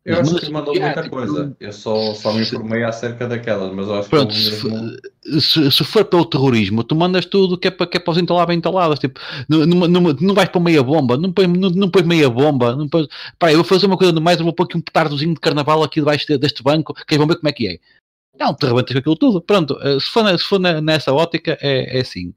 eu 0.06 0.20
acho 0.20 0.36
que 0.36 0.52
mandou 0.52 0.76
muita 0.76 1.02
tipo, 1.02 1.16
coisa. 1.16 1.56
Eu 1.62 1.72
só, 1.72 2.14
só 2.14 2.34
me 2.34 2.42
informei 2.42 2.84
acerca 2.84 3.26
daquelas, 3.26 3.74
mas 3.74 3.88
eu 3.88 3.96
acho 3.96 4.10
pronto, 4.10 4.34
que 4.34 4.38
mesmo... 4.38 4.98
se, 5.40 5.72
se, 5.72 5.84
for 5.86 6.04
pelo 6.04 6.26
terrorismo, 6.26 6.84
tu 6.84 6.94
mandas 6.94 7.26
tudo 7.26 7.58
que 7.58 7.70
é 7.70 7.72
para, 7.72 7.88
que 7.88 7.96
é 7.96 8.00
para 8.02 8.12
os 8.12 8.18
entalar 8.18 8.46
bem 8.46 8.58
entaladas. 8.58 9.00
Tipo, 9.00 9.18
não, 9.48 9.66
não, 9.66 9.88
não, 9.88 10.02
não 10.20 10.36
vais 10.36 10.50
para 10.50 10.60
meia 10.60 10.84
bomba, 10.84 11.16
não 11.16 11.32
pões, 11.32 11.48
não, 11.48 11.70
não 11.70 11.90
pões 11.90 12.06
meia 12.06 12.30
bomba. 12.30 12.76
Não 12.76 12.90
pões... 12.90 13.08
Pá, 13.40 13.50
eu 13.52 13.56
vou 13.56 13.64
fazer 13.64 13.86
uma 13.86 13.98
coisa 13.98 14.12
no 14.12 14.20
mais, 14.20 14.40
eu 14.40 14.44
vou 14.44 14.54
pôr 14.54 14.66
aqui 14.66 14.78
um 14.78 14.82
petardozinho 14.82 15.36
de 15.36 15.40
carnaval 15.40 15.82
aqui 15.82 16.02
debaixo 16.02 16.38
deste 16.38 16.62
banco, 16.62 16.94
que 16.94 17.18
vão 17.18 17.26
ver 17.26 17.38
como 17.38 17.48
é 17.48 17.54
que 17.54 17.68
é. 17.68 17.80
Não, 18.40 18.56
te 18.56 18.66
arrebentas 18.66 18.94
com 18.94 19.00
aquilo 19.00 19.16
tudo. 19.16 19.42
Pronto, 19.42 19.80
eh, 19.82 20.00
se 20.00 20.08
for, 20.08 20.40
se 20.40 20.46
for 20.46 20.60
nessa 20.60 21.14
ótica, 21.14 21.58
é, 21.62 21.98
é 21.98 22.02
assim. 22.02 22.34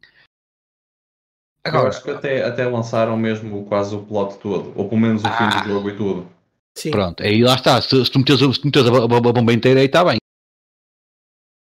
Agora, 1.64 1.84
eu 1.84 1.88
acho 1.88 2.02
que 2.02 2.10
até, 2.10 2.44
até 2.44 2.66
lançaram 2.66 3.16
mesmo 3.16 3.64
quase 3.66 3.94
o 3.94 4.02
plot 4.02 4.38
todo, 4.38 4.72
ou 4.76 4.88
pelo 4.88 5.00
menos 5.00 5.24
o 5.24 5.28
fim 5.28 5.48
do 5.48 5.56
ah. 5.56 5.64
jogo 5.66 5.90
e 5.90 5.96
tudo. 5.96 6.28
Sim. 6.76 6.90
Pronto, 6.90 7.22
aí 7.22 7.42
lá 7.42 7.54
está. 7.54 7.80
Se, 7.80 8.04
se 8.04 8.10
tu 8.10 8.18
metes, 8.18 8.38
se 8.38 8.60
tu 8.60 8.66
metes 8.66 8.86
a, 8.86 8.90
a, 8.90 9.04
a, 9.04 9.32
bomba 9.32 9.52
inteira, 9.52 9.80
aí 9.80 9.86
está 9.86 10.04
bem. 10.04 10.18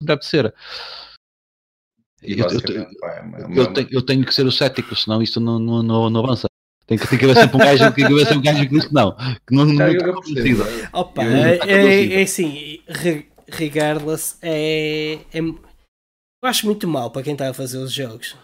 Deve 0.01 0.23
ser. 0.23 0.55
Eu, 2.23 2.39
eu, 2.39 2.45
eu, 2.47 3.57
eu, 3.57 3.73
tenho, 3.73 3.89
eu, 3.91 4.03
tenho, 4.03 4.25
que 4.25 4.33
ser 4.33 4.47
o 4.47 4.53
cético, 4.53 4.95
senão 4.95 5.21
isto 5.21 5.41
não, 5.41 5.59
não, 5.59 5.83
não, 5.83 6.09
não 6.09 6.25
avança. 6.25 6.47
Tem 6.87 6.97
que, 6.97 7.07
tem 7.09 7.19
que 7.19 7.25
haver 7.25 7.37
sempre 7.37 7.57
um 7.57 7.59
gajo, 7.59 7.93
tem 7.93 8.07
que 8.07 8.13
haver 8.13 8.27
sempre 8.27 8.39
um 8.39 8.43
gajo 8.43 8.61
que 8.61 8.69
diz 8.69 8.85
que 8.87 8.95
não. 8.95 9.17
Que 9.17 9.55
não, 9.55 9.65
não, 9.65 9.89
eu, 9.89 10.21
Opa, 10.93 11.25
é, 11.25 11.59
é, 11.67 12.21
é 12.21 12.23
assim, 12.23 12.81
regardless, 13.53 14.37
é, 14.43 15.15
é, 15.33 15.39
eu 15.39 16.49
acho 16.49 16.67
muito 16.67 16.89
mal 16.89 17.11
para 17.11 17.23
quem 17.23 17.35
está 17.35 17.49
a 17.49 17.55
fazer 17.55 17.79
os 17.79 17.93
jogos. 17.93 18.37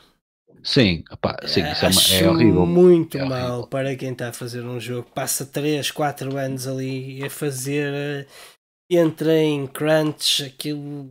Sim, 0.62 1.04
opa, 1.10 1.36
sim 1.46 1.60
isso 1.70 1.84
é, 1.84 1.88
Acho 1.88 2.14
é 2.14 2.28
horrível. 2.28 2.66
muito 2.66 3.16
é 3.16 3.24
mal 3.24 3.50
horrível. 3.50 3.66
para 3.68 3.96
quem 3.96 4.12
está 4.12 4.28
a 4.28 4.32
fazer 4.32 4.62
um 4.64 4.80
jogo. 4.80 5.08
Passa 5.10 5.46
3, 5.46 5.90
4 5.90 6.36
anos 6.36 6.66
ali 6.66 7.24
a 7.24 7.30
fazer 7.30 8.26
entra 8.90 9.36
em 9.36 9.66
crunch, 9.66 10.42
aquilo, 10.44 11.10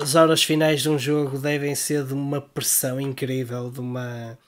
as 0.00 0.14
horas 0.14 0.42
finais 0.42 0.82
de 0.82 0.88
um 0.88 0.98
jogo 0.98 1.38
devem 1.38 1.74
ser 1.74 2.06
de 2.06 2.14
uma 2.14 2.40
pressão 2.40 3.00
incrível, 3.00 3.70
de 3.70 3.80
uma, 3.80 4.38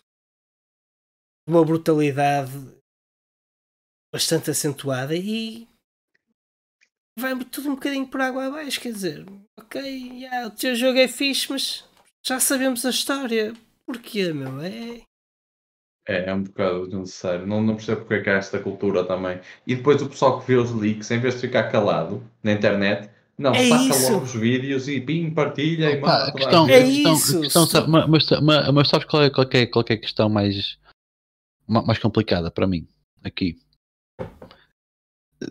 de 1.46 1.52
uma 1.52 1.64
brutalidade 1.64 2.52
bastante 4.14 4.50
acentuada 4.50 5.16
e 5.16 5.68
vai 7.18 7.36
tudo 7.44 7.70
um 7.70 7.74
bocadinho 7.74 8.06
por 8.06 8.20
água 8.20 8.46
abaixo. 8.46 8.80
Quer 8.80 8.92
dizer, 8.92 9.26
ok, 9.58 9.80
yeah, 9.82 10.46
o 10.46 10.50
teu 10.50 10.74
jogo 10.74 10.98
é 10.98 11.08
fixe, 11.08 11.50
mas 11.50 11.84
já 12.24 12.38
sabemos 12.40 12.84
a 12.86 12.90
história. 12.90 13.52
Porquê, 13.86 14.32
meu? 14.32 14.60
É. 14.60 15.02
É, 16.08 16.30
é 16.30 16.34
um 16.34 16.42
bocado 16.42 16.86
desnecessário. 16.88 17.46
Não, 17.46 17.62
não 17.62 17.76
percebo 17.76 18.00
porque 18.02 18.14
é 18.14 18.20
que 18.22 18.30
há 18.30 18.34
esta 18.34 18.58
cultura 18.58 19.04
também. 19.04 19.40
E 19.66 19.76
depois 19.76 20.02
o 20.02 20.08
pessoal 20.08 20.40
que 20.40 20.46
vê 20.48 20.56
os 20.56 20.72
leaks, 20.72 21.10
em 21.10 21.20
vez 21.20 21.34
de 21.34 21.40
ficar 21.42 21.70
calado 21.70 22.28
na 22.42 22.52
internet, 22.52 23.08
não, 23.38 23.52
É 23.54 23.68
saca 23.68 23.84
isso. 23.96 24.12
logo 24.12 24.24
os 24.24 24.34
vídeos 24.34 24.88
e 24.88 25.00
pim, 25.00 25.30
partilha 25.30 25.90
e 25.90 26.00
Pá, 26.00 26.06
manda 26.08 26.24
a 26.28 26.32
questão, 26.32 26.64
a 26.66 26.70
É 26.70 26.76
a 26.82 26.84
questão- 26.84 27.14
isso, 27.14 27.40
questão 27.40 27.66
sabe- 27.66 27.88
mas, 27.88 28.08
mas, 28.42 28.72
mas- 28.72 28.88
sabes 28.88 29.06
qual 29.06 29.22
é, 29.22 29.30
qual, 29.30 29.46
é, 29.52 29.66
qual 29.66 29.84
é 29.88 29.92
a 29.94 29.98
questão 29.98 30.28
mais, 30.28 30.76
ma- 31.68 31.82
mais 31.82 31.98
complicada 31.98 32.50
para 32.50 32.66
mim 32.66 32.86
aqui? 33.22 33.58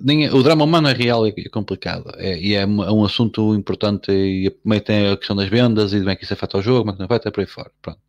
Nem, 0.02 0.26
é- 0.26 0.34
o 0.34 0.44
drama 0.44 0.64
humano 0.64 0.88
é 0.88 0.94
real 0.94 1.28
e 1.28 1.34
é 1.38 1.50
complicado. 1.50 2.12
É, 2.18 2.38
e 2.40 2.54
é, 2.54 2.66
um- 2.66 2.84
é 2.84 2.92
um 2.92 3.04
assunto 3.04 3.54
importante 3.56 4.12
e 4.12 4.50
também 4.50 4.80
tem 4.80 5.10
a 5.10 5.18
questão 5.18 5.36
das 5.36 5.50
vendas 5.50 5.92
e 5.92 5.96
de 5.96 6.02
como 6.02 6.12
é 6.12 6.16
que 6.16 6.24
isso 6.24 6.34
afeta 6.34 6.58
o 6.58 6.62
jogo, 6.62 6.80
como 6.80 6.92
é 6.92 6.94
que 6.94 7.00
não 7.00 7.06
afeta, 7.06 7.32
por 7.32 7.42
aí 7.42 7.48
fora. 7.48 7.72
Pronto. 7.82 8.00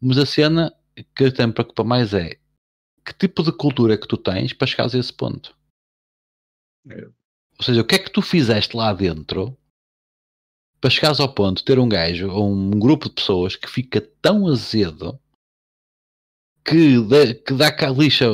Mas 0.00 0.18
a 0.18 0.26
cena 0.26 0.72
que 1.14 1.24
até 1.24 1.46
me 1.46 1.52
preocupa 1.52 1.82
mais 1.84 2.12
é 2.14 2.36
que 3.04 3.12
tipo 3.18 3.42
de 3.42 3.52
cultura 3.52 3.94
é 3.94 3.96
que 3.96 4.08
tu 4.08 4.16
tens 4.16 4.52
para 4.52 4.66
chegares 4.66 4.94
a 4.94 4.98
esse 4.98 5.12
ponto? 5.12 5.54
É. 6.90 7.04
Ou 7.58 7.64
seja, 7.64 7.80
o 7.80 7.84
que 7.84 7.94
é 7.94 7.98
que 7.98 8.10
tu 8.10 8.20
fizeste 8.20 8.76
lá 8.76 8.92
dentro 8.92 9.56
para 10.80 10.90
chegares 10.90 11.20
ao 11.20 11.32
ponto 11.32 11.58
de 11.58 11.64
ter 11.64 11.78
um 11.78 11.88
gajo 11.88 12.30
ou 12.30 12.50
um 12.52 12.70
grupo 12.70 13.08
de 13.08 13.14
pessoas 13.14 13.56
que 13.56 13.68
fica 13.68 14.00
tão 14.20 14.46
azedo 14.46 15.18
que, 16.66 17.00
dá- 17.02 17.34
que 17.34 17.54
dá 17.54 17.72
cá 17.72 17.90
lixa, 17.90 18.26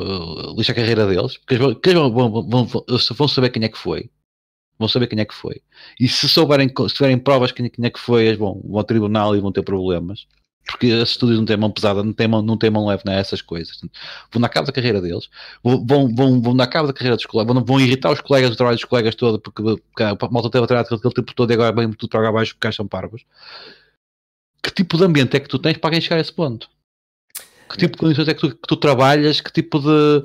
lixa 0.57 0.73
a 0.73 0.75
carreira 0.75 1.07
deles, 1.07 1.37
porque 1.37 1.55
eles 1.55 1.95
vão, 1.95 2.11
vão, 2.11 2.49
vão, 2.49 2.67
vão, 2.67 3.29
saber 3.29 3.51
quem 3.51 3.65
é 3.65 3.69
que 3.69 3.79
foi. 3.79 4.11
Vão 4.79 4.89
saber 4.89 5.07
quem 5.07 5.21
é 5.21 5.25
que 5.25 5.35
foi. 5.35 5.63
E 6.01 6.09
se 6.09 6.29
souberem, 6.29 6.69
se 6.69 6.95
tiverem 6.95 7.19
provas 7.19 7.53
quem, 7.53 7.69
quem 7.69 7.85
é 7.87 7.91
que 7.91 8.01
foi, 8.01 8.27
eles 8.27 8.39
vão, 8.39 8.61
vão 8.65 8.79
ao 8.79 8.85
tribunal 8.85 9.37
e 9.37 9.41
vão 9.41 9.53
ter 9.53 9.63
problemas. 9.63 10.27
Porque 10.65 10.87
esses 10.87 11.11
estúdios 11.11 11.39
não 11.39 11.45
têm 11.45 11.57
mão 11.57 11.71
pesada, 11.71 12.03
não 12.05 12.13
têm 12.13 12.29
mão, 12.29 12.41
não 12.41 12.57
têm 12.57 12.71
mão 12.71 12.87
leve 12.87 13.03
nessas 13.05 13.43
coisas. 13.43 13.81
Vão 14.33 14.41
dar 14.41 14.49
cabo 14.49 14.67
da 14.67 14.73
carreira 14.73 15.01
deles, 15.01 15.29
vão, 15.63 15.85
vão, 15.85 16.41
vão, 16.41 16.57
dar 16.57 16.69
cabo 16.69 16.87
da 16.87 16.93
carreira 16.95 17.17
dos 17.17 17.27
colegas, 17.27 17.55
vão, 17.55 17.65
vão 17.65 17.81
irritar 17.81 18.13
os 18.13 18.21
colegas, 18.21 18.53
o 18.53 18.57
trabalho 18.57 18.77
dos 18.77 18.85
colegas 18.85 19.15
todo, 19.17 19.41
porque, 19.41 19.63
porque 19.63 20.03
a 20.03 20.17
malta 20.31 20.51
teve 20.51 20.65
a 20.65 20.69
trabalhar 20.69 20.89
aquele 20.89 21.15
tempo 21.15 21.35
todo 21.35 21.51
e 21.51 21.55
agora 21.55 21.75
vem 21.75 21.93
tudo 21.93 22.11
para 22.11 22.29
abaixo 22.29 22.55
porque 22.55 22.69
acham 22.69 22.87
parvos. 22.87 23.25
Que 24.63 24.71
tipo 24.71 24.97
de 24.97 25.05
ambiente 25.05 25.37
é 25.37 25.41
que 25.41 25.49
tu 25.49 25.59
tens 25.59 25.77
para 25.77 25.89
alguém 25.89 26.01
chegar 26.01 26.17
a 26.17 26.21
esse 26.21 26.33
ponto? 26.33 26.71
Que 27.73 27.79
tipo 27.79 27.93
de 27.97 27.99
condições 27.99 28.29
é 28.29 28.35
que 28.35 28.41
tu, 28.41 28.51
que 28.51 28.69
tu 28.69 28.77
trabalhas? 28.77 29.41
Que 29.41 29.51
tipo 29.53 29.79
de, 29.81 30.23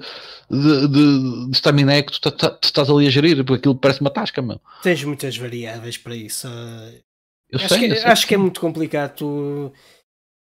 de, 0.52 0.88
de, 0.88 1.45
de 1.50 1.52
estamina 1.52 1.93
é 1.93 2.02
que 2.04 2.12
tu, 2.12 2.22
tá- 2.22 2.32
tá- 2.32 2.50
tu 2.52 2.66
estás 2.66 2.89
ali 2.89 3.08
a 3.08 3.10
gerir? 3.10 3.38
Porque 3.43 3.60
aquilo 3.60 3.76
parece 3.76 4.02
uma 4.02 4.10
tasca, 4.12 4.41
meu. 4.41 4.60
Tens 4.84 5.04
muitas 5.04 5.36
variáveis 5.38 5.98
para 5.98 6.16
isso. 6.16 6.48
eh, 6.48 7.02
Eu 7.50 7.60
acho, 7.60 7.70
sei, 7.70 7.80
que, 7.88 7.93
eu 7.93 7.98
sei. 7.98 8.12
acho 8.12 8.28
que 8.28 8.36
é 8.36 8.38
muito 8.38 8.60
complicado. 8.62 9.16
Tu, 9.16 9.72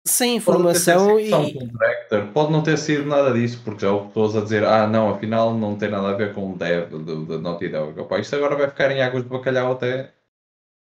sem 0.06 0.40
Pode 0.40 0.56
informação 0.58 1.18
só 1.28 1.40
um 1.42 1.48
e. 1.48 1.52
contractor, 1.54 2.26
pode 2.32 2.52
não 2.52 2.62
ter 2.62 2.78
sido 2.78 3.04
nada 3.04 3.32
disso, 3.32 3.60
porque 3.64 3.82
já 3.82 3.92
houve 3.92 4.08
pessoas 4.08 4.36
a 4.36 4.40
dizer, 4.40 4.64
ah 4.64 4.86
não, 4.86 5.10
afinal 5.10 5.52
não 5.54 5.76
tem 5.76 5.90
nada 5.90 6.08
a 6.08 6.14
ver 6.14 6.32
com 6.32 6.52
o 6.52 6.56
dev 6.56 6.88
do- 6.90 7.26
da 7.26 7.38
Naughty 7.38 7.68
Dog. 7.68 8.00
Opa, 8.00 8.18
isto 8.18 8.34
agora 8.34 8.56
vai 8.56 8.68
ficar 8.68 8.90
em 8.90 9.02
águas 9.02 9.22
de 9.24 9.28
bacalhau 9.28 9.72
até. 9.72 10.14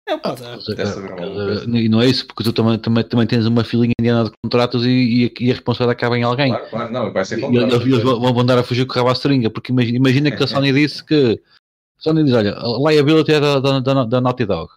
É, 0.08 0.86
saber 0.86 1.12
alguma 1.12 1.45
coisa. 1.45 1.78
E 1.78 1.89
não 1.89 2.01
é 2.01 2.08
isso, 2.08 2.26
porque 2.26 2.43
tu 2.43 2.53
também, 2.53 2.80
também, 2.80 3.03
também 3.03 3.28
tens 3.28 3.45
uma 3.45 3.64
filinha 3.64 3.93
indiana 3.99 4.24
de 4.26 4.32
contratos 4.43 4.86
e, 4.86 4.89
e, 4.89 5.34
e 5.41 5.51
a 5.51 5.53
responsabilidade 5.53 5.97
acaba 5.97 6.18
em 6.18 6.24
alguém. 6.24 6.49
Claro, 6.49 6.70
claro, 6.70 6.93
não, 6.93 7.12
vai 7.12 7.26
ser 7.26 7.39
E 7.39 7.41
contrato. 7.41 7.74
eles, 7.74 7.86
eles 7.88 8.03
vão 8.03 8.20
vão 8.22 8.39
andar 8.39 8.58
a 8.58 8.64
fugir 8.64 8.86
com 8.86 8.93
o 8.93 8.95
rabo 8.95 9.10
à 9.10 9.16
seringa, 9.16 9.49
porque 9.49 9.72
imagina, 9.72 9.97
imagina 9.97 10.32
que 10.32 10.43
a 10.43 10.47
Sony 10.47 10.72
disse 10.72 11.03
que. 11.03 11.41
A 11.99 12.01
Sony 12.01 12.24
diz: 12.24 12.34
olha, 12.34 12.55
a 12.55 12.89
liability 12.89 13.34
é 13.34 13.39
da, 13.39 13.60
da, 13.60 13.80
da, 13.80 14.03
da 14.05 14.22
Naughty 14.22 14.45
Dog. 14.45 14.72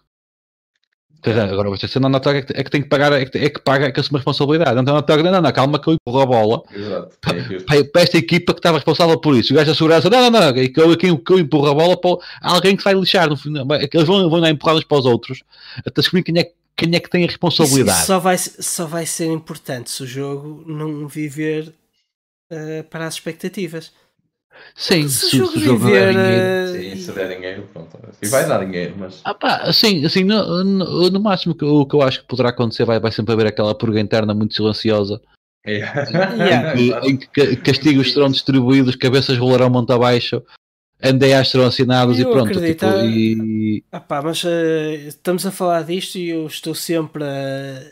Dizer, 1.23 1.39
Agora 1.41 1.69
você 1.69 1.87
a 1.97 1.99
Naughty 1.99 2.23
Dog 2.25 2.37
é 2.37 2.41
que, 2.41 2.53
é 2.59 2.63
que 2.63 2.71
tem 2.71 2.81
que 2.81 2.89
pagar, 2.89 3.13
é 3.13 3.25
que, 3.25 3.37
é 3.37 3.49
que 3.49 3.61
paga, 3.61 3.85
é 3.85 3.91
que 3.91 3.99
assume 3.99 4.17
a 4.17 4.19
responsabilidade. 4.19 4.79
Então 4.79 5.01
Dog, 5.01 5.21
não, 5.23 5.31
não, 5.31 5.41
não, 5.41 5.51
calma 5.51 5.79
que 5.79 5.87
eu 5.87 5.93
empurro 5.93 6.19
a 6.21 6.25
bola 6.25 6.63
Exato. 6.73 7.15
Aqui 7.23 7.55
os- 7.57 7.63
para, 7.63 7.85
para 7.85 8.01
esta 8.01 8.17
equipa 8.17 8.53
que 8.53 8.59
estava 8.59 8.77
responsável 8.77 9.19
por 9.19 9.35
isso. 9.35 9.53
O 9.53 9.55
gajo 9.55 9.69
da 9.69 9.75
segurança, 9.75 10.09
não, 10.09 10.31
não, 10.31 10.41
não, 10.41 10.53
que 10.53 10.73
eu, 10.81 10.97
que 10.97 11.07
eu, 11.07 11.17
que 11.19 11.33
eu 11.33 11.39
empurro 11.39 11.67
a 11.69 11.73
bola 11.75 11.95
para 11.95 12.17
alguém 12.41 12.75
que 12.75 12.83
vai 12.83 12.93
lixar. 12.95 13.29
No, 13.29 13.37
final. 13.37 13.67
Que 13.89 13.97
eles 13.97 14.07
vão, 14.07 14.27
vão 14.29 14.41
dar 14.41 14.49
empurradas 14.49 14.83
para 14.83 14.97
os 14.97 15.05
outros 15.05 15.43
até 15.77 16.01
descobrir 16.01 16.23
quem 16.23 16.39
é, 16.39 16.51
quem 16.75 16.95
é 16.95 16.99
que 16.99 17.09
tem 17.09 17.23
a 17.23 17.27
responsabilidade. 17.27 17.99
isso 17.99 18.07
só, 18.07 18.19
vai, 18.19 18.37
só 18.37 18.85
vai 18.87 19.05
ser 19.05 19.27
importante 19.31 19.91
se 19.91 20.01
o 20.01 20.07
jogo 20.07 20.63
não 20.65 21.07
viver 21.07 21.71
eh, 22.49 22.83
para 22.89 23.05
as 23.05 23.13
expectativas. 23.13 23.91
Sim, 24.75 25.07
se 25.07 25.25
o 25.25 25.29
se, 25.29 25.37
jogo 25.37 25.51
se 25.51 25.57
o 25.57 25.61
jogo 25.61 25.85
viver. 25.85 26.05
der 26.05 26.13
dinheiro. 26.13 26.45
eh, 26.47 26.95
Sim, 26.95 27.01
se 27.01 27.11
der 27.13 27.35
dinheiro, 27.35 27.69
pronto. 27.73 27.99
E 28.21 28.27
vai 28.27 28.47
dar 28.47 28.65
dinheiro, 28.65 28.95
mas. 28.97 29.21
Ah 29.23 29.33
pá, 29.33 29.57
assim, 29.63 30.05
assim 30.05 30.23
no, 30.23 30.63
no, 30.63 31.09
no 31.09 31.19
máximo 31.19 31.53
que, 31.55 31.65
o 31.65 31.85
que 31.85 31.95
eu 31.95 32.01
acho 32.01 32.21
que 32.21 32.27
poderá 32.27 32.49
acontecer 32.49 32.85
vai, 32.85 32.99
vai 32.99 33.11
sempre 33.11 33.33
haver 33.33 33.47
aquela 33.47 33.75
purga 33.75 33.99
interna 33.99 34.33
muito 34.33 34.53
silenciosa 34.55 35.21
É. 35.65 35.77
Yeah. 35.77 36.79
em 36.79 36.91
que- 37.01 37.09
em 37.09 37.17
que 37.17 37.27
ca- 37.57 37.61
castigos 37.63 38.11
serão 38.13 38.29
distribuídos, 38.29 38.95
cabeças 38.95 39.37
rolarão 39.37 39.69
monte 39.69 39.91
abaixo, 39.91 40.41
NDAs 41.03 41.49
serão 41.49 41.65
assinados 41.65 42.17
e 42.19 42.21
Eu 42.23 42.31
pronto. 42.31 42.49
acredito, 42.49 42.85
Tipo, 42.85 42.85
ah, 42.85 43.05
e, 43.05 43.83
Ah 43.91 43.99
pá, 43.99 44.21
mas 44.21 44.43
eh, 44.45 44.95
estamos 45.07 45.45
a 45.45 45.51
falar 45.51 45.83
disto 45.83 46.17
e 46.17 46.29
eu 46.29 46.45
estou 46.47 46.73
sempre 46.75 47.23
a, 47.23 47.91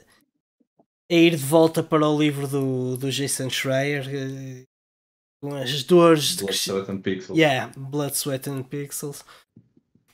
a 1.11 1.15
ir 1.15 1.31
de 1.31 1.43
volta 1.43 1.81
para 1.83 2.07
o 2.07 2.19
livro 2.19 2.47
do, 2.47 2.97
do 2.97 3.09
Jason 3.11 3.49
Schreier 3.49 4.07
eh, 4.09 4.63
com 5.41 5.55
as 5.55 5.83
dores 5.83 6.35
de 6.35 6.37
Blood, 6.37 6.47
crescer. 6.47 6.71
Sweat 6.71 6.91
and 6.91 7.01
Pixels. 7.01 7.37
Yeah, 7.37 7.71
Blood, 7.77 8.17
Sweat 8.17 8.49
and 8.49 8.63
Pixels. 8.63 9.23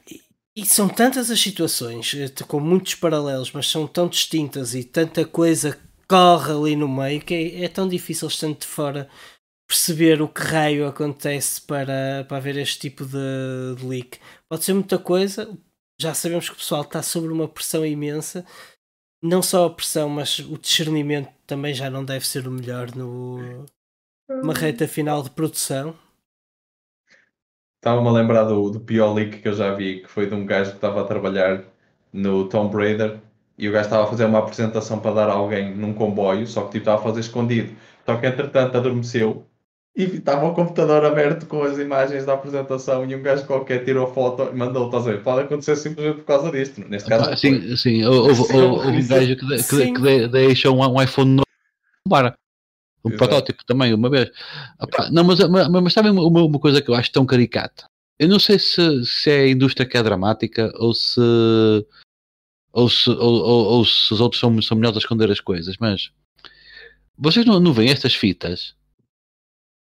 E, 0.09 0.21
e 0.55 0.65
são 0.65 0.88
tantas 0.88 1.32
as 1.32 1.39
situações, 1.39 2.13
eh, 2.13 2.43
com 2.47 2.59
muitos 2.59 2.95
paralelos, 2.95 3.51
mas 3.51 3.69
são 3.69 3.88
tão 3.88 4.07
distintas 4.07 4.76
e 4.76 4.84
tanta 4.84 5.26
coisa 5.26 5.78
corre 6.07 6.51
ali 6.51 6.76
no 6.76 6.88
meio 6.88 7.21
que 7.21 7.34
é, 7.34 7.65
é 7.65 7.67
tão 7.67 7.88
difícil, 7.88 8.28
estando 8.28 8.59
de 8.59 8.67
fora, 8.67 9.09
perceber 9.67 10.21
o 10.21 10.28
que 10.28 10.41
raio 10.41 10.88
acontece 10.88 11.61
para, 11.61 12.23
para 12.28 12.38
haver 12.38 12.57
este 12.57 12.80
tipo 12.80 13.03
de, 13.05 13.76
de 13.78 13.86
leak. 13.86 14.19
Pode 14.47 14.63
ser 14.63 14.73
muita 14.73 14.99
coisa, 14.99 15.57
já 15.99 16.13
sabemos 16.13 16.49
que 16.49 16.55
o 16.55 16.57
pessoal 16.57 16.84
está 16.84 17.01
sob 17.01 17.28
uma 17.28 17.47
pressão 17.47 17.86
imensa. 17.86 18.45
Não 19.23 19.41
só 19.41 19.65
a 19.65 19.69
pressão, 19.71 20.07
mas 20.07 20.38
o 20.38 20.57
discernimento 20.57 21.30
também 21.47 21.73
já 21.73 21.89
não 21.89 22.05
deve 22.05 22.28
ser 22.28 22.47
o 22.47 22.51
melhor 22.51 22.93
no, 22.95 23.65
numa 24.30 24.53
reta 24.53 24.88
final 24.88 25.21
de 25.23 25.30
produção. 25.30 25.95
Estava-me 27.78 28.07
a 28.07 28.11
lembrar 28.11 28.43
do, 28.45 28.69
do 28.71 28.80
pior 28.80 29.13
leak 29.13 29.38
que 29.41 29.47
eu 29.47 29.53
já 29.53 29.73
vi, 29.73 30.01
que 30.01 30.09
foi 30.09 30.28
de 30.28 30.34
um 30.34 30.45
gajo 30.45 30.71
que 30.71 30.78
estava 30.78 31.01
a 31.01 31.05
trabalhar 31.05 31.63
no 32.11 32.49
Tomb 32.49 32.76
Raider 32.76 33.19
e 33.57 33.69
o 33.69 33.71
gajo 33.71 33.86
estava 33.86 34.03
a 34.05 34.07
fazer 34.07 34.26
uma 34.26 34.39
apresentação 34.39 34.99
para 34.99 35.13
dar 35.13 35.30
a 35.30 35.34
alguém 35.34 35.76
num 35.76 35.93
comboio, 35.93 36.47
só 36.47 36.61
que 36.61 36.71
tipo, 36.71 36.80
estava 36.80 36.99
a 36.99 37.03
fazer 37.03 37.19
escondido. 37.19 37.76
Só 38.05 38.17
que 38.17 38.26
entretanto 38.26 38.76
adormeceu 38.78 39.45
e 39.95 40.03
estava 40.03 40.45
o 40.47 40.53
computador 40.53 41.05
aberto 41.05 41.45
com 41.45 41.61
as 41.63 41.78
imagens 41.78 42.26
da 42.26 42.34
apresentação 42.34 43.05
e 43.09 43.15
um 43.15 43.21
gajo 43.21 43.45
qualquer 43.45 43.86
tirou 43.86 44.11
foto 44.13 44.49
e 44.51 44.55
mandou, 44.55 44.88
estás 44.88 45.07
a 45.07 45.11
ver? 45.11 45.23
Pode 45.23 45.41
acontecer 45.41 45.76
simplesmente 45.76 46.17
por 46.17 46.26
causa 46.26 46.51
disto. 46.51 46.82
Neste 46.89 47.07
caso, 47.07 47.38
sim, 47.38 47.78
sim, 47.78 48.03
houve, 48.03 48.41
um 48.41 49.07
gajo 49.07 49.36
que, 49.38 49.45
de- 49.45 49.63
que, 49.63 49.93
que 49.93 50.01
de- 50.01 50.28
deixa 50.28 50.71
um, 50.71 50.82
um 50.82 51.01
iPhone 51.01 51.36
novo 51.36 51.45
para 52.09 52.36
um 53.05 53.09
Exato. 53.09 53.17
protótipo 53.17 53.63
também, 53.65 53.93
uma 53.93 54.09
vez. 54.09 54.31
Pá, 54.91 55.09
não, 55.11 55.23
mas, 55.23 55.39
mas, 55.47 55.67
mas 55.69 55.93
sabem 55.93 56.11
uma, 56.11 56.43
uma 56.43 56.59
coisa 56.59 56.81
que 56.81 56.89
eu 56.89 56.95
acho 56.95 57.11
tão 57.11 57.25
caricata? 57.25 57.85
Eu 58.17 58.27
não 58.29 58.39
sei 58.39 58.57
se, 58.57 59.05
se 59.05 59.29
é 59.29 59.39
a 59.41 59.49
indústria 59.49 59.85
que 59.87 59.97
é 59.97 60.03
dramática 60.03 60.71
ou 60.77 60.93
se 60.93 61.19
ou 62.71 62.89
se, 62.89 63.09
ou, 63.09 63.17
ou- 63.17 63.65
ou 63.77 63.85
se 63.85 64.13
os 64.13 64.19
outros 64.19 64.39
são, 64.39 64.61
são 64.61 64.75
melhores 64.77 64.97
a 64.97 64.99
esconder 64.99 65.31
as 65.31 65.39
coisas, 65.39 65.77
mas 65.79 66.11
vocês 67.17 67.45
não, 67.45 67.59
não 67.59 67.71
veem 67.73 67.89
estas 67.91 68.13
fitas 68.13 68.75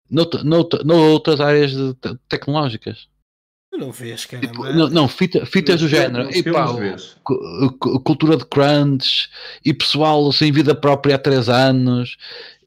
noutra, 0.09 0.43
noutra, 0.43 0.83
noutras 0.83 1.41
áreas 1.41 1.71
de 1.71 1.93
te- 1.95 2.17
tecnológicas? 2.29 3.09
Tu 3.75 3.79
não 3.81 3.91
vês, 3.91 4.21
Tipo, 4.21 4.39
caramba. 4.63 4.73
não, 4.73 4.89
não, 4.89 5.07
fita- 5.07 5.45
fitas 5.45 5.81
do 5.81 5.87
género. 5.89 6.29
cu- 7.23 7.75
cu- 7.77 7.99
cultura 7.99 8.37
de 8.37 8.45
crunch 8.45 9.29
e 9.65 9.73
pessoal 9.73 10.31
sem 10.31 10.49
vida 10.51 10.73
própria 10.73 11.15
há 11.15 11.17
3 11.19 11.49
anos 11.49 12.15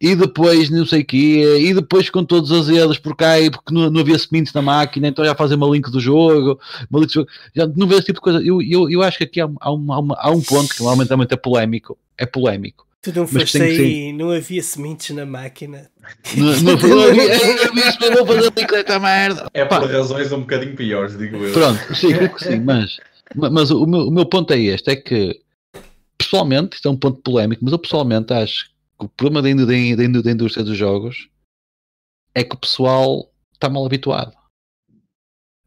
e 0.00 0.14
depois 0.14 0.68
não 0.70 0.84
sei 0.84 1.00
o 1.00 1.04
quê 1.06 1.58
e 1.60 1.72
depois 1.72 2.10
com 2.10 2.22
todos 2.24 2.50
os 2.50 2.68
azedos 2.68 2.98
por 2.98 3.16
cá 3.16 3.40
e 3.40 3.50
porque 3.50 3.72
não, 3.72 3.90
não 3.90 4.00
havia 4.00 4.18
sementes 4.18 4.52
na 4.52 4.60
máquina 4.62 5.08
então 5.08 5.24
já 5.24 5.34
fazem 5.34 5.56
uma 5.56 5.66
link 5.68 5.90
do 5.90 5.98
jogo, 5.98 6.60
uma 6.90 7.00
link 7.00 7.08
do 7.08 7.14
jogo. 7.14 7.28
Já 7.56 7.66
não 7.66 7.86
vê 7.86 7.94
esse 7.96 8.04
tipo 8.06 8.18
de 8.18 8.22
coisa 8.22 8.42
eu, 8.42 8.60
eu, 8.60 8.90
eu 8.90 9.02
acho 9.02 9.16
que 9.18 9.24
aqui 9.24 9.40
há, 9.40 9.48
há, 9.60 9.70
uma- 9.72 10.16
há 10.18 10.30
um 10.30 10.42
ponto 10.42 10.74
que 10.74 10.80
normalmente 10.80 11.12
é 11.12 11.16
muito 11.16 11.36
polémico 11.38 11.96
é 12.18 12.26
polémico 12.26 12.86
Tu 13.00 13.12
não 13.12 13.26
foste 13.26 13.62
aí, 13.62 14.12
não 14.12 14.30
havia 14.30 14.62
sementes 14.62 15.14
na 15.14 15.24
máquina. 15.24 15.88
Não, 16.36 16.46
não, 16.62 16.76
não 16.76 17.02
havia, 17.04 17.34
havia 17.34 18.10
não 18.10 18.26
fazer 18.26 18.50
bicicleta 18.50 18.98
merda. 18.98 19.48
É 19.54 19.64
por 19.64 19.88
razões 19.88 20.32
um 20.32 20.40
bocadinho 20.40 20.74
piores, 20.74 21.16
digo 21.16 21.36
eu. 21.36 21.52
Pronto, 21.52 21.94
sim, 21.94 22.12
creio 22.12 22.34
que 22.34 22.44
sim, 22.44 22.60
mas, 22.60 22.98
mas 23.34 23.70
o, 23.70 23.86
meu, 23.86 24.08
o 24.08 24.10
meu 24.10 24.26
ponto 24.26 24.52
é 24.52 24.58
este: 24.58 24.90
é 24.90 24.96
que 24.96 25.40
pessoalmente, 26.18 26.76
isto 26.76 26.88
é 26.88 26.90
um 26.90 26.96
ponto 26.96 27.22
polémico, 27.22 27.64
mas 27.64 27.72
eu 27.72 27.78
pessoalmente 27.78 28.32
acho 28.32 28.66
que 28.66 29.06
o 29.06 29.08
problema 29.08 29.42
da, 29.42 29.48
da, 29.64 30.22
da 30.22 30.30
indústria 30.32 30.64
dos 30.64 30.76
jogos 30.76 31.28
é 32.34 32.42
que 32.42 32.54
o 32.54 32.58
pessoal 32.58 33.32
está 33.52 33.68
mal 33.68 33.86
habituado. 33.86 34.32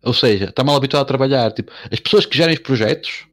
Ou 0.03 0.13
seja, 0.13 0.45
está 0.45 0.63
mal 0.63 0.75
habituado 0.75 1.03
a 1.03 1.07
trabalhar. 1.07 1.51
Tipo, 1.51 1.71
as 1.91 1.99
pessoas 1.99 2.25
que 2.25 2.35
gerem 2.35 2.55
os 2.55 2.61
projetos, 2.61 3.25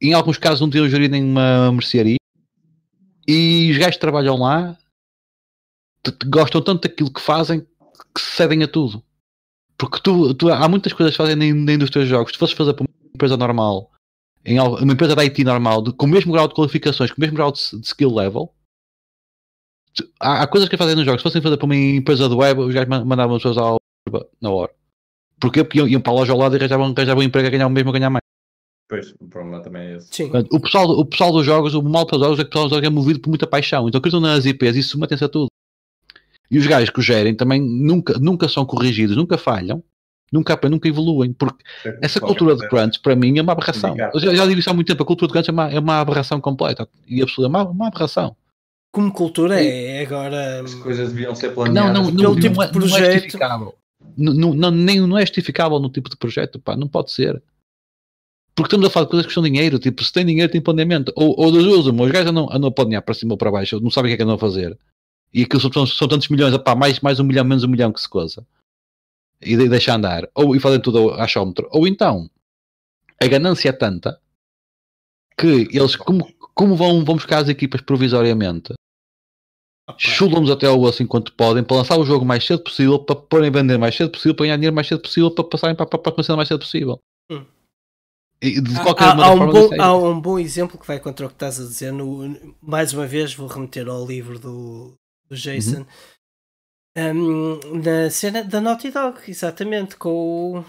em 0.00 0.12
alguns 0.12 0.38
casos 0.38 0.60
não 0.60 0.70
tinham 0.70 0.88
gerido 0.88 1.12
nenhuma 1.12 1.70
mercearia, 1.72 2.19
e 3.30 3.70
os 3.70 3.78
gajos 3.78 3.94
que 3.94 4.00
trabalham 4.00 4.36
lá 4.36 4.76
gostam 6.26 6.60
tanto 6.60 6.88
daquilo 6.88 7.12
que 7.12 7.20
fazem 7.20 7.60
que 7.60 8.20
cedem 8.20 8.62
a 8.62 8.68
tudo. 8.68 9.02
Porque 9.78 10.00
tu, 10.02 10.34
tu 10.34 10.50
há 10.50 10.68
muitas 10.68 10.92
coisas 10.92 11.12
que 11.12 11.22
fazem 11.22 11.36
na, 11.36 11.72
indústria 11.72 12.02
dos 12.02 12.10
jogos. 12.10 12.32
Se 12.32 12.38
fosses 12.38 12.56
fazer 12.56 12.74
para 12.74 12.82
uma 12.82 13.14
empresa 13.14 13.36
normal, 13.36 13.90
em 14.44 14.58
uma 14.58 14.92
empresa 14.92 15.14
da 15.14 15.22
IT 15.22 15.44
normal, 15.44 15.84
com 15.92 16.06
o 16.06 16.08
mesmo 16.08 16.32
grau 16.32 16.48
de 16.48 16.54
qualificações, 16.54 17.10
com 17.10 17.18
o 17.18 17.20
mesmo 17.20 17.36
grau 17.36 17.52
de, 17.52 17.60
de 17.78 17.86
skill 17.86 18.12
level, 18.12 18.52
há, 20.18 20.42
há, 20.42 20.46
coisas 20.46 20.68
que 20.68 20.76
fazem 20.76 20.96
nos 20.96 21.04
jogos. 21.04 21.20
Se 21.20 21.22
fossem 21.22 21.40
fazer 21.40 21.56
para 21.56 21.66
uma 21.66 21.76
empresa 21.76 22.28
de 22.28 22.34
web, 22.34 22.60
os 22.60 22.74
gajos 22.74 22.88
mandavam 22.88 23.36
as 23.36 23.42
pessoas 23.42 23.58
ao, 23.58 23.80
na 24.40 24.50
hora. 24.50 24.74
Porque 25.40 25.64
iam, 25.74 25.88
iam 25.88 26.00
para 26.00 26.12
a 26.12 26.16
loja 26.16 26.32
ao 26.32 26.38
lado 26.38 26.56
e 26.56 26.58
arranjavam, 26.58 26.92
arranjavam 26.94 27.22
um 27.22 27.26
emprego 27.26 27.46
a 27.46 27.50
ganhar 27.50 27.66
o 27.66 27.70
mesmo 27.70 27.90
a 27.90 27.92
ganhar 27.92 28.10
mais. 28.10 28.29
Pois, 28.90 29.14
o 29.20 29.28
problema 29.28 29.62
também 29.62 29.82
é 29.82 29.96
esse. 29.98 30.08
Sim. 30.10 30.32
O 30.50 30.58
pessoal, 30.58 30.90
o 30.90 31.04
pessoal 31.04 31.30
dos 31.30 31.46
jogos, 31.46 31.74
o 31.74 31.82
mal 31.82 32.04
para 32.04 32.16
os 32.16 32.22
jogos 32.22 32.40
é 32.40 32.42
que 32.42 32.48
o 32.48 32.50
pessoal 32.50 32.64
dos 32.68 32.74
jogos 32.74 32.88
é 32.88 32.90
movido 32.90 33.20
por 33.20 33.28
muita 33.28 33.46
paixão. 33.46 33.86
Então 33.86 34.00
acreditam 34.00 34.20
nas 34.20 34.44
IPs 34.44 34.74
e 34.74 34.82
submetem-se 34.82 35.24
a 35.24 35.28
tudo. 35.28 35.46
E 36.50 36.58
os 36.58 36.66
gajos 36.66 36.90
que 36.90 36.98
o 36.98 37.02
gerem 37.02 37.32
também 37.32 37.60
nunca, 37.62 38.18
nunca 38.18 38.48
são 38.48 38.66
corrigidos, 38.66 39.16
nunca 39.16 39.38
falham, 39.38 39.80
nunca, 40.32 40.58
nunca 40.68 40.88
evoluem. 40.88 41.32
Porque 41.32 41.62
é 41.84 41.98
essa 42.02 42.20
cultura 42.20 42.56
de 42.56 42.68
crunch, 42.68 42.98
para 42.98 43.14
mim, 43.14 43.38
é 43.38 43.42
uma 43.42 43.52
aberração. 43.52 43.94
Eu 44.12 44.18
já, 44.18 44.34
já 44.34 44.44
digo 44.44 44.58
isso 44.58 44.68
há 44.68 44.74
muito 44.74 44.88
tempo. 44.88 45.04
A 45.04 45.06
cultura 45.06 45.28
de 45.28 45.34
crunch 45.34 45.48
é 45.48 45.52
uma, 45.52 45.70
é 45.70 45.78
uma 45.78 46.00
aberração 46.00 46.40
completa. 46.40 46.88
E 47.06 47.22
absoluta, 47.22 47.46
é 47.46 47.62
uma, 47.62 47.70
uma 47.70 47.86
aberração. 47.86 48.36
Como 48.92 49.12
cultura 49.12 49.62
é 49.62 50.02
agora. 50.02 50.62
As 50.62 50.74
coisas 50.74 51.12
deviam 51.12 51.32
ser 51.36 51.54
planeadas. 51.54 51.92
Não, 51.92 52.02
não, 52.02 52.10
não, 52.10 52.34
não, 52.34 52.40
tipo 52.40 52.56
não, 52.56 52.62
é, 52.64 52.72
não 52.72 52.96
é 52.96 53.12
justificável. 53.12 53.74
Não, 54.16 54.52
não, 54.52 54.70
nem, 54.72 55.00
não 55.00 55.16
é 55.16 55.20
justificável 55.20 55.78
no 55.78 55.88
tipo 55.88 56.10
de 56.10 56.16
projeto, 56.16 56.58
pá, 56.58 56.74
não 56.74 56.88
pode 56.88 57.12
ser. 57.12 57.40
Porque 58.60 58.74
estamos 58.74 58.86
a 58.88 58.90
falar 58.90 59.06
de 59.06 59.10
coisas 59.10 59.24
que 59.24 59.28
custam 59.30 59.42
dinheiro, 59.42 59.78
tipo, 59.78 60.04
se 60.04 60.12
tem 60.12 60.26
dinheiro 60.26 60.52
tem 60.52 60.60
planeamento. 60.60 61.10
Ou, 61.16 61.34
ou 61.38 61.50
das 61.50 61.64
duas, 61.64 61.86
os 61.86 62.10
gajos 62.10 62.30
andam, 62.30 62.46
andam 62.52 62.68
a 62.68 62.70
planear 62.70 63.02
para 63.02 63.14
cima 63.14 63.32
ou 63.32 63.38
para 63.38 63.50
baixo, 63.50 63.80
não 63.80 63.90
sabem 63.90 64.10
o 64.10 64.10
que 64.10 64.14
é 64.14 64.16
que 64.18 64.22
andam 64.22 64.34
a 64.34 64.38
fazer. 64.38 64.78
E 65.32 65.44
aquilo 65.44 65.62
são, 65.62 65.86
são 65.86 66.06
tantos 66.06 66.28
milhões, 66.28 66.52
opá, 66.52 66.74
mais, 66.74 67.00
mais 67.00 67.18
um 67.18 67.24
milhão, 67.24 67.42
menos 67.42 67.64
um 67.64 67.68
milhão 67.68 67.90
que 67.90 68.00
se 68.00 68.08
coisa. 68.08 68.46
E 69.40 69.56
de, 69.56 69.66
deixa 69.66 69.94
andar. 69.94 70.28
Ou 70.34 70.54
e 70.54 70.60
fazem 70.60 70.78
tudo 70.78 71.10
a 71.12 71.24
achómetro. 71.24 71.70
Ou 71.72 71.86
então, 71.86 72.28
a 73.18 73.26
ganância 73.26 73.70
é 73.70 73.72
tanta 73.72 74.20
que 75.38 75.66
eles, 75.72 75.96
como, 75.96 76.30
como 76.54 76.76
vão, 76.76 77.02
vão 77.02 77.14
buscar 77.14 77.38
as 77.38 77.48
equipas 77.48 77.80
provisoriamente, 77.80 78.74
chulam-nos 79.96 80.50
até 80.50 80.68
o 80.68 80.82
osso 80.82 81.02
enquanto 81.02 81.32
podem 81.32 81.64
para 81.64 81.78
lançar 81.78 81.98
o 81.98 82.04
jogo 82.04 82.26
mais 82.26 82.44
cedo 82.44 82.62
possível, 82.62 82.98
para 82.98 83.16
porem 83.16 83.50
vender 83.50 83.78
mais 83.78 83.96
cedo 83.96 84.10
possível, 84.10 84.34
para 84.34 84.44
ganhar 84.44 84.56
dinheiro 84.56 84.74
mais 84.74 84.86
cedo 84.86 85.00
possível, 85.00 85.30
para 85.30 85.44
passarem 85.44 85.74
para, 85.74 85.86
para, 85.86 85.98
para 85.98 86.34
a 86.34 86.36
mais 86.36 86.48
cedo 86.48 86.60
possível. 86.60 87.00
Hum. 87.30 87.42
De 88.42 88.82
qualquer 88.82 89.04
há, 89.04 89.26
há, 89.26 89.32
um 89.32 89.50
bom, 89.50 89.82
há 89.82 89.96
um 89.96 90.20
bom 90.20 90.38
exemplo 90.38 90.78
que 90.78 90.86
vai 90.86 90.98
contra 90.98 91.26
o 91.26 91.28
que 91.28 91.34
estás 91.34 91.60
a 91.60 91.64
dizer. 91.64 91.92
No, 91.92 92.56
mais 92.62 92.94
uma 92.94 93.06
vez, 93.06 93.34
vou 93.34 93.46
remeter 93.46 93.86
ao 93.86 94.06
livro 94.06 94.38
do, 94.38 94.94
do 95.28 95.36
Jason. 95.36 95.80
Uhum. 95.80 95.86
Um, 96.96 97.60
na 97.82 98.10
cena 98.10 98.42
da 98.42 98.60
Naughty 98.60 98.90
Dog, 98.90 99.20
exatamente, 99.28 99.96
com 99.96 100.58
o. 100.58 100.64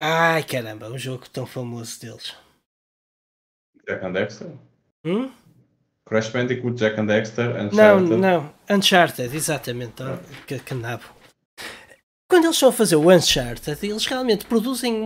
Ai 0.00 0.44
caramba, 0.44 0.90
um 0.90 0.98
jogo 0.98 1.28
tão 1.28 1.44
famoso 1.44 2.00
deles. 2.00 2.36
Jack 3.86 4.04
and 4.04 4.12
Dexter? 4.12 4.50
Hum? 5.04 5.30
Crash 6.06 6.28
Bandicoot, 6.28 6.76
Jack 6.76 7.00
and 7.00 7.06
Dexter, 7.06 7.50
Uncharted. 7.50 7.76
Não, 7.76 8.00
não, 8.18 8.54
Uncharted, 8.70 9.34
exatamente. 9.34 10.02
Ah. 10.02 10.20
Que, 10.46 10.58
que 10.60 10.74
nabo. 10.74 11.15
Quando 12.28 12.44
eles 12.44 12.56
estão 12.56 12.70
a 12.70 12.72
fazer 12.72 12.96
o 12.96 13.08
Uncharted, 13.10 13.86
eles 13.86 14.04
realmente 14.04 14.46
produzem 14.46 15.00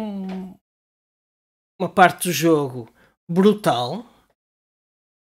uma 1.78 1.88
parte 1.92 2.28
do 2.28 2.32
jogo 2.32 2.92
brutal, 3.30 4.06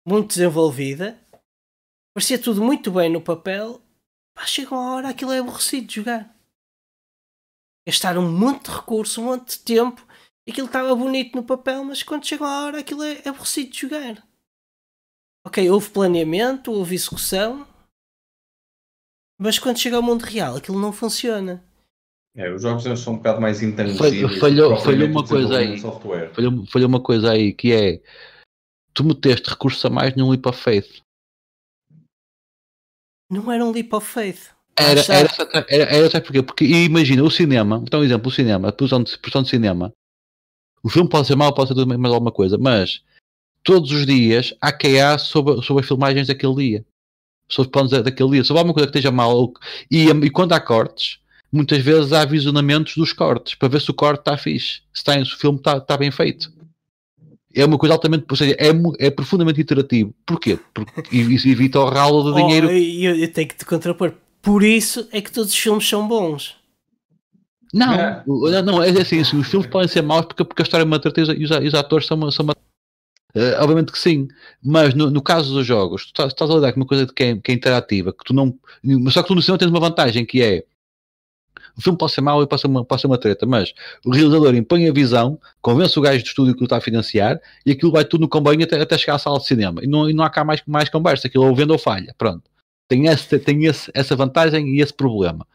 muito 0.07 0.29
desenvolvida, 0.29 1.19
parecia 2.15 2.41
tudo 2.41 2.63
muito 2.63 2.89
bem 2.89 3.11
no 3.11 3.21
papel, 3.21 3.81
mas 4.35 4.49
chega 4.49 4.73
uma 4.73 4.95
hora 4.95 5.09
aquilo 5.09 5.33
é 5.33 5.39
aborrecido 5.39 5.87
de 5.87 5.95
jogar. 5.95 6.33
Gastaram 7.85 8.21
um 8.21 8.31
monte 8.31 8.69
de 8.69 8.77
recurso, 8.77 9.21
um 9.21 9.25
monte 9.25 9.57
de 9.57 9.63
tempo, 9.63 10.07
aquilo 10.49 10.67
estava 10.67 10.95
bonito 10.95 11.35
no 11.35 11.45
papel, 11.45 11.83
mas 11.83 12.01
quando 12.01 12.25
chega 12.25 12.45
a 12.45 12.65
hora 12.65 12.79
aquilo 12.79 13.03
é 13.03 13.27
aborrecido 13.27 13.71
de 13.71 13.79
jogar. 13.81 14.25
Ok, 15.45 15.69
houve 15.69 15.89
planeamento, 15.89 16.71
houve 16.71 16.95
execução, 16.95 17.67
mas 19.37 19.59
quando 19.59 19.79
chega 19.79 19.97
ao 19.97 20.01
mundo 20.01 20.23
real 20.23 20.55
aquilo 20.55 20.79
não 20.79 20.93
funciona. 20.93 21.61
É, 22.35 22.51
os 22.51 22.63
jogos 22.63 22.83
são 22.99 23.13
um 23.13 23.17
bocado 23.17 23.39
mais 23.39 23.61
intangíveis. 23.61 24.39
Falhou, 24.39 24.77
falhou 24.79 25.09
uma 25.09 25.25
coisa 25.25 25.57
aí. 25.57 25.79
Falhou, 25.79 26.65
falhou 26.65 26.89
uma 26.89 27.01
coisa 27.01 27.31
aí 27.31 27.53
que 27.53 27.71
é 27.71 28.01
tu 28.93 29.03
meteste 29.03 29.49
recursos 29.49 29.83
a 29.85 29.89
mais 29.89 30.15
num 30.15 30.29
leap 30.31 30.45
of 30.47 30.59
faith. 30.59 31.01
Não 33.29 33.51
era 33.51 33.63
um 33.63 33.71
leap 33.71 33.93
of 33.93 34.07
faith. 34.07 34.51
Era, 34.75 35.01
era, 35.01 35.65
era, 35.69 35.83
era, 35.95 36.09
sabe 36.09 36.25
porquê? 36.25 36.41
Porque 36.41 36.65
imagina 36.65 37.23
o 37.23 37.29
cinema, 37.29 37.79
então 37.85 37.99
um 37.99 38.03
exemplo, 38.03 38.29
o 38.29 38.31
cinema, 38.31 38.69
a 38.69 38.71
produção 38.71 39.03
de, 39.03 39.15
produção 39.19 39.43
de 39.43 39.49
cinema, 39.49 39.93
o 40.81 40.89
filme 40.89 41.07
pode 41.07 41.27
ser 41.27 41.35
mau, 41.35 41.53
pode 41.53 41.67
ser 41.67 41.75
tudo 41.75 41.87
mais 41.99 42.13
alguma 42.13 42.31
coisa, 42.31 42.57
mas 42.57 43.03
todos 43.63 43.91
os 43.91 44.07
dias 44.07 44.55
há 44.59 44.71
QA 44.71 45.19
sobre, 45.19 45.61
sobre 45.61 45.81
as 45.81 45.87
filmagens 45.87 46.27
daquele 46.27 46.55
dia, 46.55 46.85
sobre 47.47 47.67
os 47.67 47.71
planos 47.71 47.91
daquele 47.91 48.31
dia, 48.31 48.43
sobre 48.43 48.59
alguma 48.59 48.73
coisa 48.73 48.89
que 48.89 48.97
esteja 48.97 49.11
mal, 49.11 49.53
e, 49.91 50.09
e 50.09 50.29
quando 50.31 50.53
há 50.53 50.59
cortes, 50.59 51.19
muitas 51.53 51.77
vezes 51.79 52.11
há 52.11 52.25
visionamentos 52.25 52.95
dos 52.95 53.13
cortes, 53.13 53.53
para 53.53 53.69
ver 53.69 53.79
se 53.79 53.91
o 53.91 53.93
corte 53.93 54.21
está 54.21 54.35
fixe, 54.35 54.81
se, 54.91 54.95
está, 54.95 55.13
se 55.23 55.35
o 55.35 55.37
filme 55.37 55.59
está, 55.59 55.77
está 55.77 55.95
bem 55.95 56.09
feito. 56.09 56.51
É 57.55 57.63
uma 57.63 57.77
coisa 57.77 57.93
altamente, 57.93 58.25
ou 58.27 58.35
seja, 58.35 58.55
é, 58.57 58.69
é 59.05 59.11
profundamente 59.11 59.61
iterativo. 59.61 60.13
Porquê? 60.25 60.57
Porque 60.73 61.15
isso 61.15 61.47
evita 61.47 61.79
o 61.79 61.87
ralo 61.87 62.23
de 62.23 62.31
oh, 62.31 62.35
dinheiro. 62.35 62.71
Eu, 62.71 63.15
eu 63.15 63.31
tenho 63.31 63.47
que 63.47 63.55
te 63.55 63.63
contrapor. 63.63 64.13
Por 64.41 64.63
isso 64.63 65.07
é 65.11 65.21
que 65.21 65.31
todos 65.31 65.51
os 65.51 65.57
filmes 65.57 65.87
são 65.87 66.07
bons. 66.07 66.55
Não, 67.71 67.93
é. 67.93 68.23
não, 68.63 68.81
é 68.81 68.89
assim, 68.89 69.19
assim, 69.19 69.37
os 69.37 69.47
filmes 69.47 69.69
podem 69.69 69.87
ser 69.87 70.01
maus 70.01 70.25
porque, 70.25 70.43
porque 70.43 70.61
a 70.61 70.65
história 70.65 70.83
é 70.83 70.85
uma 70.85 70.99
tristeza 70.99 71.33
e 71.33 71.43
os, 71.43 71.51
os 71.51 71.73
atores 71.73 72.07
são 72.07 72.17
uma, 72.17 72.31
são 72.31 72.43
uma 72.43 72.53
Uh, 73.35 73.57
obviamente 73.61 73.91
que 73.91 73.97
sim, 73.97 74.27
mas 74.63 74.93
no, 74.93 75.09
no 75.09 75.19
caso 75.19 75.55
dos 75.55 75.65
jogos, 75.65 76.03
tu 76.03 76.09
estás, 76.09 76.27
estás, 76.31 76.51
a 76.51 76.53
lidar 76.53 76.71
com 76.71 76.81
uma 76.81 76.85
coisa 76.85 77.07
que 77.07 77.23
é, 77.23 77.35
que 77.35 77.51
é 77.51 77.55
interativa, 77.55 78.13
que 78.13 78.23
tu 78.23 78.31
não. 78.31 78.55
Só 79.09 79.23
que 79.23 79.27
tu 79.27 79.33
no 79.33 79.41
cinema 79.41 79.57
tens 79.57 79.71
uma 79.71 79.79
vantagem 79.79 80.23
que 80.23 80.39
é 80.39 80.63
o 81.77 81.81
filme 81.81 81.97
pode 81.97 82.11
ser 82.11 82.21
mau 82.21 82.41
e 82.43 82.47
pode 82.47 82.61
ser, 82.61 82.67
uma, 82.67 82.85
pode 82.85 83.01
ser 83.01 83.07
uma 83.07 83.17
treta, 83.17 83.45
mas 83.45 83.73
o 84.05 84.11
realizador 84.11 84.53
impõe 84.55 84.87
a 84.87 84.93
visão, 84.93 85.39
convence 85.61 85.97
o 85.97 86.01
gajo 86.01 86.23
do 86.23 86.27
estúdio 86.27 86.55
que 86.55 86.61
o 86.61 86.65
está 86.65 86.77
a 86.77 86.81
financiar 86.81 87.39
e 87.65 87.71
aquilo 87.71 87.91
vai 87.91 88.05
tudo 88.05 88.21
no 88.21 88.27
comboio 88.27 88.63
até, 88.63 88.79
até 88.79 88.97
chegar 88.97 89.15
à 89.15 89.19
sala 89.19 89.39
de 89.39 89.45
cinema. 89.45 89.83
E 89.83 89.87
não, 89.87 90.09
e 90.09 90.13
não 90.13 90.23
há 90.23 90.29
cá 90.29 90.43
mais, 90.43 90.61
mais 90.67 90.89
conversa, 90.89 91.27
aquilo 91.27 91.45
ou 91.45 91.55
vende 91.55 91.71
ou 91.71 91.79
falha. 91.79 92.13
Pronto. 92.17 92.43
Tem, 92.87 93.07
esse, 93.07 93.39
tem 93.39 93.65
esse, 93.65 93.89
essa 93.93 94.15
vantagem 94.15 94.75
e 94.75 94.81
esse 94.81 94.93
problema. 94.93 95.47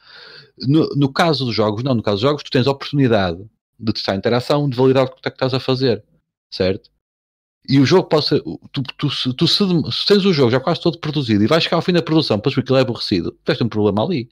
No, 0.58 0.88
no 0.96 1.12
caso 1.12 1.44
dos 1.44 1.54
jogos, 1.54 1.84
não, 1.84 1.94
no 1.94 2.02
caso 2.02 2.16
dos 2.16 2.22
jogos, 2.22 2.42
tu 2.42 2.50
tens 2.50 2.66
a 2.66 2.70
oportunidade 2.72 3.44
de 3.78 3.92
testar 3.92 4.12
a 4.12 4.16
interação, 4.16 4.68
de 4.68 4.76
validar 4.76 5.04
o 5.04 5.08
que, 5.08 5.20
é 5.24 5.30
que 5.30 5.36
estás 5.36 5.54
a 5.54 5.60
fazer, 5.60 6.02
certo? 6.50 6.90
E 7.68 7.78
o 7.78 7.86
jogo 7.86 8.08
pode 8.08 8.26
ser. 8.26 8.42
Tu, 8.72 8.82
tu, 8.82 9.08
tu, 9.08 9.34
tu 9.34 9.46
se, 9.46 9.62
tens 10.06 10.24
o 10.24 10.32
jogo 10.32 10.50
já 10.50 10.58
quase 10.58 10.80
todo 10.80 10.98
produzido 10.98 11.44
e 11.44 11.46
vais 11.46 11.62
chegar 11.62 11.76
ao 11.76 11.82
fim 11.82 11.92
da 11.92 12.02
produção 12.02 12.40
ver 12.44 12.62
que 12.64 12.72
ele 12.72 12.78
é 12.78 12.82
aborrecido, 12.82 13.32
tens 13.44 13.60
um 13.60 13.68
problema 13.68 14.04
ali. 14.04 14.28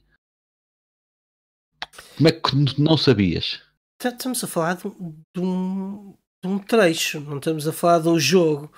Como 2.15 2.27
é 2.27 2.31
que 2.31 2.81
não 2.81 2.97
sabias? 2.97 3.61
Tá, 3.97 4.09
estamos 4.09 4.43
a 4.43 4.47
falar 4.47 4.75
de 4.75 4.87
um, 5.39 6.13
de 6.43 6.47
um 6.47 6.59
trecho, 6.59 7.19
não 7.19 7.37
estamos 7.37 7.67
a 7.67 7.73
falar 7.73 7.99
de 7.99 8.09
um 8.09 8.19
jogo. 8.19 8.71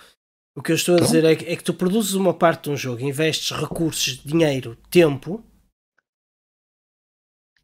O 0.55 0.61
que 0.61 0.71
eu 0.71 0.75
estou 0.75 0.95
a 0.95 0.99
dizer 0.99 1.23
é 1.23 1.35
que, 1.35 1.45
é 1.45 1.55
que, 1.55 1.63
tu 1.63 1.73
produzes 1.73 2.13
uma 2.13 2.33
parte 2.33 2.65
de 2.65 2.69
um 2.71 2.77
jogo, 2.77 3.01
investes 3.01 3.51
recursos, 3.51 4.21
dinheiro, 4.23 4.77
tempo, 4.89 5.43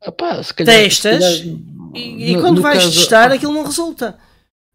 Epá, 0.06 0.41
calhar, 0.53 0.76
testas 0.76 1.39
calhar, 1.39 1.58
e, 1.95 2.32
e 2.32 2.36
no, 2.36 2.41
quando 2.41 2.58
no 2.58 2.62
vais 2.62 2.84
caso, 2.84 2.93
testar 2.93 3.32
aquilo 3.32 3.53
não 3.53 3.64
resulta. 3.64 4.18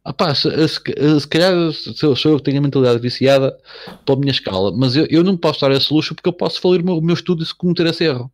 Epá, 0.07 0.35
se, 0.35 0.51
se, 0.69 1.21
se 1.21 1.29
calhar 1.29 1.73
sou, 1.73 2.17
sou 2.17 2.33
eu 2.33 2.39
que 2.39 2.45
tenho 2.45 2.59
a 2.59 2.63
mentalidade 2.63 2.99
viciada 2.99 3.57
pela 4.05 4.19
minha 4.19 4.33
escala, 4.33 4.73
mas 4.73 4.97
eu, 4.97 5.07
eu 5.09 5.23
não 5.23 5.37
posso 5.37 5.61
dar 5.61 5.71
esse 5.71 5.93
luxo 5.93 6.15
porque 6.15 6.29
eu 6.29 6.33
posso 6.33 6.61
falir 6.61 6.81
o 6.81 6.85
meu, 6.85 6.99
o 6.99 7.03
meu 7.03 7.15
estudo 7.15 7.45
e 7.45 7.55
cometer 7.55 7.87
esse 7.87 8.05
erro. 8.05 8.31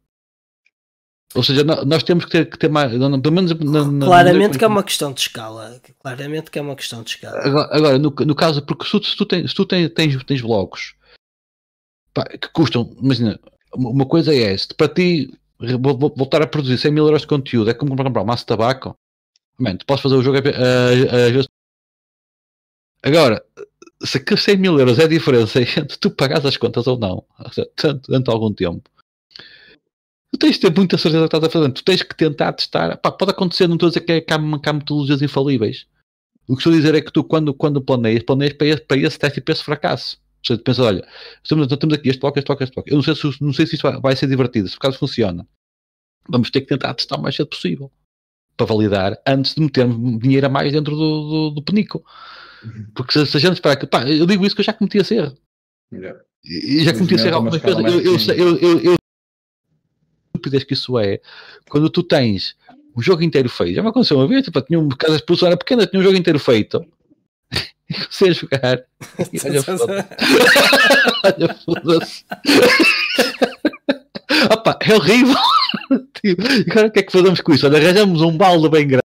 Ou 1.37 1.43
seja, 1.43 1.63
nós 1.65 2.03
temos 2.03 2.25
que 2.25 2.31
ter, 2.31 2.47
que 2.47 2.59
ter 2.59 2.71
mais. 2.71 2.91
Pelo 2.91 3.33
menos 3.33 3.53
na, 3.59 4.07
Claramente 4.07 4.59
que 4.59 4.65
é 4.65 4.69
uma 4.69 4.83
questão 4.83 5.13
de 5.13 5.21
escala. 5.21 5.81
Claramente 6.03 6.51
que 6.51 6.59
é 6.59 6.63
uma 6.63 6.75
questão 6.75 7.03
de 7.03 7.11
escala. 7.11 7.39
Agora, 7.45 7.77
agora 7.77 7.99
no, 7.99 8.11
no 8.11 8.35
caso, 8.35 8.63
porque 8.63 8.85
se 8.85 8.91
tu, 8.93 9.05
se 9.05 9.17
tu, 9.17 9.27
tens, 9.27 9.51
se 9.51 9.55
tu 9.55 9.67
tens, 9.67 9.91
tens, 9.91 10.25
tens 10.25 10.41
blocos 10.41 10.95
pá, 12.15 12.25
que 12.25 12.49
custam, 12.49 12.91
imagina, 13.01 13.39
uma 13.75 14.07
coisa 14.07 14.35
é 14.35 14.57
se 14.57 14.75
para 14.75 14.89
ti 14.89 15.31
voltar 16.17 16.41
a 16.43 16.47
produzir 16.47 16.79
100 16.79 16.91
mil 16.91 17.05
euros 17.05 17.23
de 17.23 17.27
conteúdo 17.27 17.71
é 17.71 17.75
como 17.75 17.95
comprar 17.95 18.23
um 18.23 18.25
maço 18.25 18.43
de 18.43 18.47
tabaco, 18.47 18.97
man, 19.59 19.77
tu 19.77 19.85
podes 19.85 20.03
fazer 20.03 20.15
o 20.15 20.23
jogo 20.23 20.39
a, 20.39 20.41
a, 20.41 21.57
Agora, 23.03 23.45
se 24.03 24.19
que 24.19 24.37
100 24.37 24.57
mil 24.57 24.79
euros 24.79 24.99
é 24.99 25.05
a 25.05 25.09
diferença 25.09 25.61
entre 25.61 25.97
tu 25.99 26.11
pagares 26.11 26.45
as 26.47 26.57
contas 26.57 26.87
ou 26.87 26.99
não, 26.99 27.25
durante 28.09 28.31
algum 28.31 28.53
tempo 28.53 28.91
tu 30.33 30.39
tens 30.39 30.57
de 30.57 30.61
ter 30.61 30.77
muita 30.77 30.99
certeza 30.99 31.29
que 31.29 31.37
estás 31.37 31.45
a 31.45 31.51
fazer. 31.51 31.73
Tu 31.73 31.85
tens 31.85 32.03
que 32.03 32.15
tentar 32.15 32.53
testar. 32.53 32.97
Pá, 32.99 33.11
pode 33.11 33.31
acontecer, 33.31 33.67
não 33.67 33.77
estou 33.77 33.89
a 33.89 33.91
dizer 33.91 34.01
que, 34.01 34.13
é, 34.13 34.21
que, 34.21 34.33
há, 34.33 34.39
que 34.39 34.69
há 34.69 34.73
metodologias 34.73 35.23
infalíveis. 35.23 35.87
O 36.49 36.55
que 36.55 36.61
estou 36.61 36.73
a 36.73 36.77
dizer 36.77 36.95
é 36.95 37.01
que 37.01 37.13
tu, 37.13 37.25
quando, 37.25 37.53
quando 37.53 37.81
planeias, 37.81 38.23
planeias 38.23 38.55
para 38.55 38.67
esse, 38.67 38.81
para 38.83 38.97
esse 38.97 39.19
teste 39.19 39.39
e 39.39 39.43
para 39.43 39.53
esse 39.53 39.65
fracasso. 39.65 40.17
Ou 40.17 40.47
seja, 40.47 40.59
tu 40.59 40.65
pensas, 40.65 40.85
olha, 40.85 41.09
estamos, 41.43 41.67
temos 41.67 41.95
aqui 41.95 42.09
este 42.09 42.21
bloco, 42.21 42.39
este 42.39 42.47
bloco, 42.47 42.63
este 42.63 42.75
bloco. 42.75 42.89
Eu 42.89 42.97
não 42.97 43.03
sei 43.03 43.15
se, 43.15 43.43
não 43.43 43.53
sei 43.53 43.67
se 43.67 43.75
isso 43.75 43.83
vai, 43.83 44.01
vai 44.01 44.17
ser 44.17 44.29
divertido, 44.29 44.69
se 44.69 44.77
por 44.77 44.87
acaso 44.87 44.99
funciona. 44.99 45.47
Vamos 46.29 46.51
ter 46.51 46.61
que 46.61 46.69
tentar 46.69 46.95
testar 46.95 47.17
o 47.17 47.23
mais 47.23 47.35
cedo 47.35 47.49
possível. 47.49 47.91
Para 48.57 48.67
validar, 48.67 49.21
antes 49.27 49.55
de 49.55 49.61
metermos 49.61 50.19
dinheiro 50.21 50.47
a 50.47 50.49
mais 50.49 50.73
dentro 50.73 50.97
do, 50.97 51.29
do, 51.29 51.51
do 51.51 51.63
penico. 51.63 52.05
Uhum. 52.65 52.87
Porque 52.95 53.13
se, 53.13 53.27
se 53.27 53.37
a 53.37 53.41
gente 53.41 53.55
esperar 53.55 53.77
que, 53.77 53.87
pá, 53.87 54.09
eu 54.09 54.25
digo 54.25 54.47
isso 54.47 54.55
que 54.55 54.61
eu 54.61 54.65
já 54.65 54.73
cometi 54.73 54.99
esse 54.99 55.15
erro. 55.15 55.37
Yeah. 55.93 56.21
Já 56.85 56.95
cometi 56.95 57.15
esse 57.15 57.27
erro 57.27 57.37
algumas 57.37 57.61
vezes. 57.61 58.29
Eu, 58.29 58.39
eu, 58.39 58.57
eu, 58.57 58.81
eu, 58.81 58.96
estupidez 60.37 60.65
que 60.65 60.75
isso 60.75 60.99
é, 60.99 61.21
quando 61.69 61.91
tu 61.91 62.03
tens 62.03 62.55
um 62.97 63.03
jogo 63.03 63.23
inteiro 63.23 63.49
feito, 63.49 63.75
já 63.75 63.83
me 63.83 63.89
aconteceu 63.89 64.17
uma 64.17 64.29
vez, 64.29 64.45
tipo, 64.45 64.61
tinha 64.63 64.79
um, 64.79 64.89
casa 64.89 65.17
expulsão 65.17 65.49
era 65.49 65.57
pequena, 65.57 65.87
tinha 65.87 66.01
um 66.01 66.05
jogo 66.05 66.17
inteiro 66.17 66.39
feito, 66.39 66.85
e 67.91 67.95
comecei 67.95 68.31
a 68.31 68.33
jogar, 68.33 68.85
olha, 69.19 70.09
olha, 71.25 71.55
foda-se. 71.55 72.25
Opa, 74.51 74.79
é 74.81 74.95
horrível. 74.95 75.37
tipo, 76.21 76.43
agora 76.71 76.89
o 76.89 76.91
que 76.91 76.99
é 76.99 77.03
que 77.03 77.13
fazemos 77.13 77.41
com 77.41 77.53
isso? 77.53 77.67
Olha, 77.67 77.79
arranjamos 77.79 78.21
um 78.23 78.37
balde 78.37 78.69
bem 78.69 78.87
grande 78.87 79.05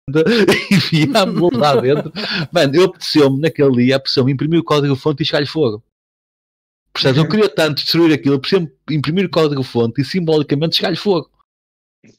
e 0.72 0.76
enfiámos 0.76 1.52
lá 1.54 1.76
dentro. 1.76 2.12
Mano, 2.52 2.76
eu 2.76 2.86
apeteceu-me 2.86 3.40
naquele 3.40 3.72
dia, 3.72 3.96
apeteceu-me 3.98 4.32
imprimir 4.32 4.60
o 4.60 4.64
código-fonte 4.64 5.24
e 5.24 5.26
chegar-lhe 5.26 5.46
fogo. 5.46 5.84
Percebes? 7.02 7.18
Eu 7.24 7.30
queria 7.30 7.50
tanto 7.50 7.82
destruir 7.84 8.14
aquilo, 8.14 8.39
por 8.39 8.47
exemplo, 8.47 8.74
imprimir 8.89 9.26
o 9.26 9.30
código-fonte 9.30 10.02
e 10.02 10.06
simbolicamente 10.06 10.76
chegar-lhe 10.76 10.97
fogo. 10.97 11.30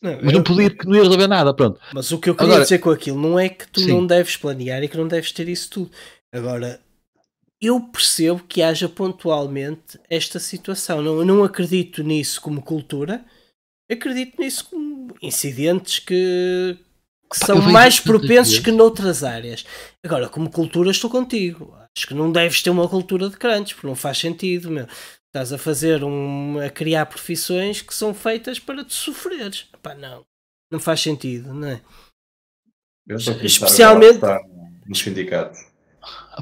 Não, 0.02 0.16
mas 0.16 0.24
eu... 0.24 0.32
não 0.32 0.42
podia, 0.42 0.74
não 0.84 0.94
ia 0.94 1.02
resolver 1.02 1.26
nada, 1.26 1.54
pronto. 1.54 1.80
Mas 1.92 2.10
o 2.12 2.18
que 2.18 2.28
eu 2.30 2.34
queria 2.34 2.52
Agora, 2.52 2.64
dizer 2.64 2.78
com 2.78 2.90
aquilo 2.90 3.18
não 3.18 3.38
é 3.38 3.48
que 3.48 3.66
tu 3.68 3.80
sim. 3.80 3.88
não 3.88 4.06
deves 4.06 4.36
planear 4.36 4.82
e 4.82 4.88
que 4.88 4.96
não 4.96 5.08
deves 5.08 5.32
ter 5.32 5.48
isso 5.48 5.70
tudo. 5.70 5.90
Agora, 6.32 6.80
eu 7.60 7.80
percebo 7.80 8.42
que 8.48 8.62
haja 8.62 8.88
pontualmente 8.88 9.98
esta 10.08 10.38
situação. 10.38 11.02
Não, 11.02 11.18
eu 11.18 11.24
não 11.24 11.44
acredito 11.44 12.02
nisso 12.02 12.40
como 12.40 12.62
cultura, 12.62 13.24
acredito 13.90 14.40
nisso 14.40 14.68
como 14.70 15.14
incidentes 15.22 15.98
que, 15.98 16.76
que 17.32 17.40
Pá, 17.40 17.46
são 17.46 17.60
mais 17.62 17.98
propensos 18.00 18.58
que 18.58 18.70
noutras 18.70 19.24
áreas. 19.24 19.64
Agora, 20.04 20.28
como 20.28 20.50
cultura, 20.50 20.90
estou 20.90 21.10
contigo. 21.10 21.79
Acho 21.96 22.06
que 22.06 22.14
não 22.14 22.30
deves 22.30 22.62
ter 22.62 22.70
uma 22.70 22.88
cultura 22.88 23.28
de 23.28 23.36
crunch, 23.36 23.74
porque 23.74 23.86
não 23.86 23.96
faz 23.96 24.18
sentido, 24.18 24.70
meu. 24.70 24.86
Estás 25.26 25.52
a 25.52 25.58
fazer 25.58 26.02
um. 26.02 26.58
a 26.58 26.70
criar 26.70 27.06
profissões 27.06 27.82
que 27.82 27.94
são 27.94 28.12
feitas 28.12 28.58
para 28.58 28.84
te 28.84 28.94
sofreres. 28.94 29.68
Epá, 29.72 29.94
não. 29.94 30.24
Não 30.70 30.80
faz 30.80 31.00
sentido, 31.00 31.52
não 31.52 31.68
é? 31.68 31.80
Especialmente. 33.42 34.20
Nos 34.86 34.98
sindicatos. 34.98 35.70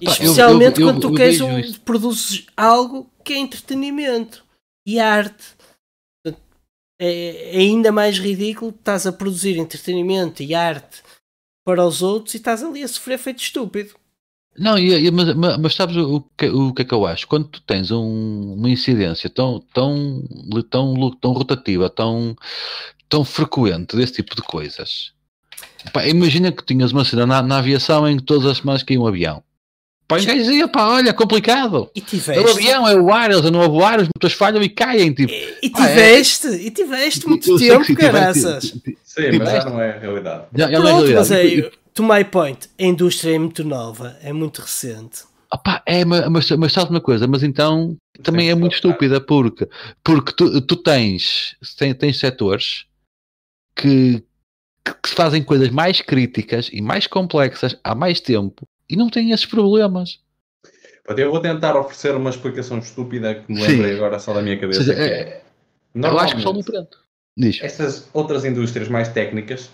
Especialmente 0.00 0.80
eu, 0.80 0.86
eu, 0.86 0.92
quando 0.92 1.00
tu 1.00 1.14
queres 1.14 1.40
um, 1.40 1.72
produzes 1.84 2.46
algo 2.56 3.10
que 3.24 3.32
é 3.32 3.38
entretenimento 3.38 4.44
e 4.86 4.98
arte. 4.98 5.56
É, 7.00 7.56
é 7.56 7.58
ainda 7.58 7.92
mais 7.92 8.18
ridículo 8.18 8.70
estás 8.70 9.06
a 9.06 9.12
produzir 9.12 9.56
entretenimento 9.56 10.42
e 10.42 10.52
arte 10.52 11.02
para 11.64 11.86
os 11.86 12.02
outros 12.02 12.34
e 12.34 12.38
estás 12.38 12.62
ali 12.62 12.82
a 12.82 12.88
sofrer 12.88 13.18
feito 13.18 13.40
estúpido. 13.40 13.94
Não, 14.58 14.78
e, 14.78 15.10
mas, 15.10 15.34
mas, 15.34 15.74
sabes 15.74 15.96
o 15.96 16.24
que, 16.36 16.48
o 16.48 16.72
que 16.72 16.82
é 16.82 16.84
que 16.84 16.94
eu 16.94 17.06
acho? 17.06 17.26
Quando 17.26 17.46
tu 17.48 17.60
tens 17.62 17.90
um, 17.90 18.54
uma 18.56 18.68
incidência 18.68 19.30
tão, 19.30 19.62
tão, 19.72 20.22
tão, 20.70 21.10
tão 21.20 21.32
rotativa, 21.32 21.88
tão, 21.88 22.36
tão 23.08 23.24
frequente 23.24 23.96
desse 23.96 24.14
tipo 24.14 24.34
de 24.34 24.42
coisas, 24.42 25.12
pá, 25.92 26.06
imagina 26.06 26.50
que 26.50 26.64
tinhas 26.64 26.92
uma 26.92 27.04
cena 27.04 27.26
na, 27.26 27.42
na 27.42 27.58
aviação 27.58 28.08
em 28.08 28.16
que 28.16 28.24
todas 28.24 28.46
as 28.46 28.58
semanas 28.58 28.82
caiu 28.82 29.02
um 29.02 29.06
avião. 29.06 29.42
Pá, 30.08 30.16
gajos 30.16 30.46
diziam, 30.46 30.66
pá, 30.68 30.88
olha, 30.88 31.12
complicado. 31.12 31.90
E 31.94 32.00
tiveste. 32.00 32.42
O 32.42 32.50
avião 32.50 32.88
é 32.88 32.96
o 32.96 33.12
ar, 33.12 33.30
eles 33.30 33.44
andam 33.44 33.60
a 33.60 33.68
voar, 33.68 34.00
os 34.00 34.08
motores 34.08 34.34
falham 34.34 34.62
e 34.62 34.68
caem. 34.70 35.12
Tipo, 35.12 35.30
e, 35.30 35.58
e 35.64 35.70
tiveste, 35.70 36.46
é... 36.46 36.54
e 36.54 36.70
tiveste 36.70 37.28
muito 37.28 37.58
tempo, 37.58 37.94
caraças. 37.94 38.74
Sim, 39.04 39.38
mas 39.38 39.50
já 39.50 39.64
não 39.66 39.82
é 39.82 39.90
a 39.90 39.98
realidade. 39.98 40.44
Já, 40.54 40.70
já 40.70 40.78
não 40.78 40.88
é 40.88 40.92
a 40.92 40.94
realidade. 40.94 41.72
To 41.98 42.04
my 42.04 42.22
point, 42.24 42.68
a 42.78 42.84
indústria 42.84 43.34
é 43.34 43.38
muito 43.40 43.64
nova, 43.64 44.16
é 44.22 44.32
muito 44.32 44.60
recente. 44.60 45.24
Opa, 45.52 45.82
é, 45.84 46.04
mas, 46.04 46.48
mas 46.52 46.72
sabes 46.72 46.90
uma 46.90 47.00
coisa, 47.00 47.26
mas 47.26 47.42
então 47.42 47.96
também 48.22 48.48
é 48.48 48.54
muito 48.54 48.74
estúpida, 48.74 49.20
porque, 49.20 49.68
porque 50.04 50.32
tu, 50.32 50.60
tu 50.60 50.76
tens, 50.76 51.56
tens, 51.76 51.94
tens 51.96 52.20
setores 52.20 52.86
que, 53.74 54.22
que 54.84 55.08
fazem 55.08 55.42
coisas 55.42 55.70
mais 55.70 56.00
críticas 56.00 56.70
e 56.72 56.80
mais 56.80 57.08
complexas 57.08 57.76
há 57.82 57.96
mais 57.96 58.20
tempo 58.20 58.62
e 58.88 58.94
não 58.94 59.10
têm 59.10 59.32
esses 59.32 59.46
problemas. 59.46 60.20
Eu 61.16 61.32
vou 61.32 61.40
tentar 61.40 61.76
oferecer 61.76 62.14
uma 62.14 62.30
explicação 62.30 62.78
estúpida 62.78 63.34
que 63.34 63.52
me 63.52 63.60
lembrei 63.60 63.90
Sim. 63.90 63.96
agora 63.96 64.20
só 64.20 64.32
da 64.32 64.40
minha 64.40 64.56
cabeça. 64.56 64.84
Seja, 64.84 64.94
é, 65.02 65.08
é, 65.18 65.42
eu 65.96 66.16
acho 66.20 66.36
que 66.36 66.42
só 66.42 66.52
no 66.52 66.62
preto. 66.62 66.96
Diz. 67.36 67.58
Essas 67.60 68.08
outras 68.12 68.44
indústrias 68.44 68.88
mais 68.88 69.08
técnicas 69.08 69.68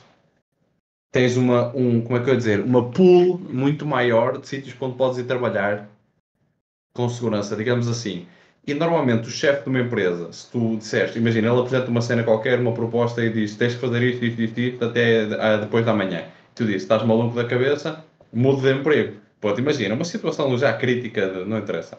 tens 1.14 1.36
uma, 1.36 1.68
um, 1.76 2.00
como 2.00 2.18
é 2.18 2.20
que 2.20 2.28
eu 2.28 2.34
ia 2.34 2.38
dizer, 2.38 2.60
uma 2.60 2.90
pool 2.90 3.38
muito 3.38 3.86
maior 3.86 4.36
de 4.36 4.48
sítios 4.48 4.74
onde 4.80 4.96
podes 4.96 5.16
ir 5.16 5.22
trabalhar 5.22 5.88
com 6.92 7.08
segurança, 7.08 7.54
digamos 7.54 7.86
assim. 7.86 8.26
E 8.66 8.74
normalmente 8.74 9.28
o 9.28 9.30
chefe 9.30 9.62
de 9.62 9.68
uma 9.68 9.78
empresa, 9.78 10.32
se 10.32 10.50
tu 10.50 10.76
disseste, 10.76 11.16
imagina, 11.16 11.48
ele 11.48 11.60
apresenta 11.60 11.88
uma 11.88 12.00
cena 12.00 12.24
qualquer, 12.24 12.58
uma 12.58 12.72
proposta 12.72 13.24
e 13.24 13.30
diz 13.30 13.54
tens 13.54 13.74
que 13.74 13.80
fazer 13.80 14.02
isto, 14.02 14.24
isto, 14.24 14.42
isto, 14.42 14.60
isto 14.60 14.84
até 14.84 15.58
depois 15.60 15.86
da 15.86 15.94
manhã. 15.94 16.24
Tu 16.52 16.64
dizes, 16.64 16.82
estás 16.82 17.04
maluco 17.04 17.36
da 17.36 17.44
cabeça, 17.44 18.04
mudo 18.32 18.62
de 18.62 18.72
emprego. 18.72 19.16
Pode 19.40 19.60
imagina, 19.60 19.94
uma 19.94 20.04
situação 20.04 20.58
já 20.58 20.72
crítica, 20.72 21.28
de, 21.28 21.44
não 21.44 21.58
interessa. 21.58 21.96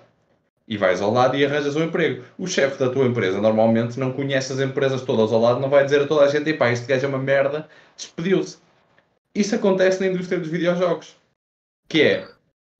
E 0.67 0.75
vais 0.75 1.01
ao 1.01 1.13
lado 1.13 1.37
e 1.37 1.45
arranjas 1.45 1.77
um 1.77 1.83
emprego. 1.83 2.21
O 2.37 2.47
chefe 2.47 2.77
da 2.77 2.89
tua 2.89 3.05
empresa 3.05 3.39
normalmente 3.39 3.97
não 3.97 4.11
conhece 4.11 4.51
as 4.51 4.59
empresas 4.59 5.03
todas 5.03 5.31
ao 5.31 5.39
lado, 5.39 5.61
não 5.61 5.69
vai 5.69 5.85
dizer 5.85 6.01
a 6.01 6.05
toda 6.05 6.25
a 6.25 6.27
gente, 6.27 6.51
pá, 6.53 6.69
este 6.69 6.85
gajo 6.85 7.05
é 7.05 7.07
uma 7.07 7.19
merda, 7.19 7.69
despediu-se. 7.95 8.64
Isso 9.35 9.53
acontece 9.53 9.99
na 9.99 10.07
indústria 10.07 10.39
dos 10.39 10.49
videojogos. 10.49 11.15
Que 11.89 12.01
é, 12.01 12.27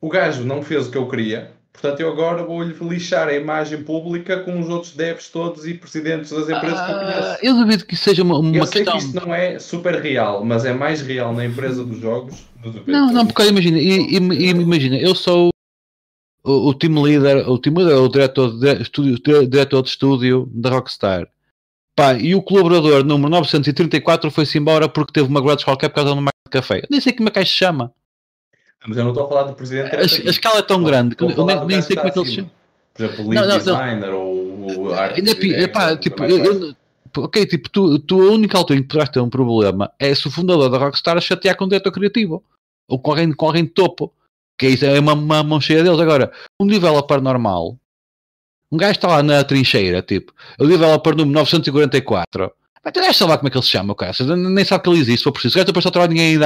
o 0.02 0.10
gajo 0.10 0.44
não 0.44 0.64
fez 0.64 0.88
o 0.88 0.92
que 0.92 0.98
eu 0.98 1.08
queria, 1.08 1.52
portanto 1.72 2.00
eu 2.00 2.10
agora 2.10 2.44
vou-lhe 2.44 2.74
lixar 2.82 3.28
a 3.28 3.36
imagem 3.36 3.84
pública 3.84 4.40
com 4.40 4.60
os 4.60 4.70
outros 4.70 4.94
devs 4.94 5.30
todos 5.30 5.68
e 5.68 5.76
presidentes 5.76 6.32
das 6.32 6.50
empresas 6.50 6.80
ah, 6.80 6.86
que 6.86 6.92
eu 6.92 6.96
ah, 6.96 7.00
conheço. 7.00 7.46
Eu 7.46 7.56
duvido 7.56 7.86
que 7.86 7.94
isso 7.94 8.04
seja 8.04 8.24
uma, 8.24 8.40
uma 8.40 8.56
eu 8.56 8.66
sei 8.66 8.84
questão... 8.84 8.98
que 8.98 9.06
isto 9.06 9.16
não 9.16 9.36
é 9.36 9.60
super 9.60 10.02
real, 10.02 10.44
mas 10.44 10.66
é 10.66 10.74
mais 10.74 11.02
real 11.02 11.34
na 11.34 11.46
empresa 11.46 11.84
dos 11.84 12.00
jogos. 12.00 12.46
Não, 12.88 13.12
não, 13.12 13.28
porque 13.28 13.44
imagina, 13.44 13.78
imagina, 13.78 14.98
eu 14.98 15.14
sou 15.14 15.50
o, 16.44 16.70
o 16.70 16.74
team 16.74 17.02
leader, 17.02 17.48
o 17.50 17.60
team 17.60 17.76
leader, 17.76 17.98
o 17.98 18.10
diretor 18.10 18.58
de, 18.58 18.82
estúdio, 18.82 19.48
diretor 19.48 19.84
de 19.84 19.90
estúdio 19.90 20.50
da 20.52 20.70
Rockstar. 20.70 21.28
Pá, 21.96 22.14
e 22.14 22.36
o 22.36 22.42
colaborador 22.42 23.04
número 23.04 23.30
934 23.30 24.30
foi-se 24.30 24.58
embora 24.58 24.90
porque 24.90 25.14
teve 25.14 25.30
uma 25.30 25.42
grudge 25.42 25.64
qualquer 25.64 25.90
por 25.90 25.96
causa 25.96 26.14
de 26.14 26.20
uma 26.20 26.35
café. 26.62 26.80
Eu 26.80 26.88
nem 26.90 27.02
sei 27.02 27.14
como 27.14 27.30
é 27.30 27.32
que 27.32 27.46
se 27.46 27.52
chama. 27.52 27.92
Mas 28.88 28.98
eu 28.98 29.04
não 29.04 29.12
estou 29.12 29.26
a 29.26 29.30
falar 29.30 29.44
do 29.44 29.54
presidente. 29.54 29.96
A, 29.96 30.00
a 30.00 30.04
escala 30.04 30.60
é 30.60 30.62
tão 30.62 30.84
grande 30.84 31.16
que 31.16 31.24
eu 31.24 31.46
nem, 31.46 31.66
nem 31.66 31.82
sei 31.82 31.96
como 31.96 32.08
é 32.08 32.12
que 32.12 32.20
ele 32.20 32.28
se 32.28 32.36
chama. 32.36 32.52
Por 32.94 33.04
exemplo, 33.04 33.26
o 33.26 33.30
lead 33.30 33.48
não, 33.48 33.58
designer 33.58 34.10
não. 34.12 34.18
ou 34.18 34.82
o 34.88 34.94
arte. 34.94 35.22
Epá, 35.22 35.98
tipo, 35.98 36.24
eu, 36.24 36.76
ok, 37.18 37.46
tipo, 37.46 37.70
tu, 37.70 38.00
tu 38.00 38.22
a 38.22 38.32
única 38.32 38.58
altura 38.58 38.80
em 38.80 38.82
que 38.84 38.88
poderás 38.88 39.10
ter 39.10 39.20
um 39.20 39.30
problema 39.30 39.92
é 40.00 40.14
se 40.14 40.28
o 40.28 40.32
fundador 40.32 40.70
da 40.70 40.78
Rockstar 40.78 41.18
a 41.18 41.22
chatear 41.22 41.58
com 41.58 41.66
o 41.66 41.70
diretor 41.70 41.92
criativo 41.92 42.44
ou 42.88 43.00
com 43.00 43.12
alguém, 43.12 43.34
com 43.34 43.48
alguém 43.48 43.66
de 43.66 43.72
topo. 43.72 44.14
Que 44.58 44.68
isso 44.70 44.86
é 44.86 44.98
uma, 45.00 45.14
uma 45.14 45.44
mão 45.44 45.60
cheia 45.60 45.84
deles. 45.84 46.00
Agora, 46.00 46.32
um 46.62 46.66
developer 46.66 47.20
normal 47.20 47.78
um 48.72 48.78
gajo 48.78 48.92
está 48.92 49.08
lá 49.08 49.24
na 49.24 49.44
trincheira, 49.44 50.02
tipo, 50.02 50.34
o 50.60 50.66
developer 50.66 51.16
número 51.16 51.40
944. 51.40 52.52
Mas 52.84 52.94
tu 52.94 53.00
deves 53.00 53.18
saber 53.18 53.38
como 53.38 53.48
é 53.48 53.52
que 53.52 53.58
ele 53.58 53.64
se 53.64 53.72
chama, 53.72 53.94
o 53.94 53.96
cara. 53.96 54.14
Nem 54.36 54.66
sabe 54.66 54.84
que 54.84 54.90
ele 54.90 55.00
existe, 55.00 55.20
se 55.20 55.24
for 55.24 55.32
preciso. 55.32 55.56
O 55.56 55.58
gajo 55.58 55.66
depois 55.68 55.84
só 55.84 55.90
trabalha 55.90 56.14
ninguém. 56.14 56.45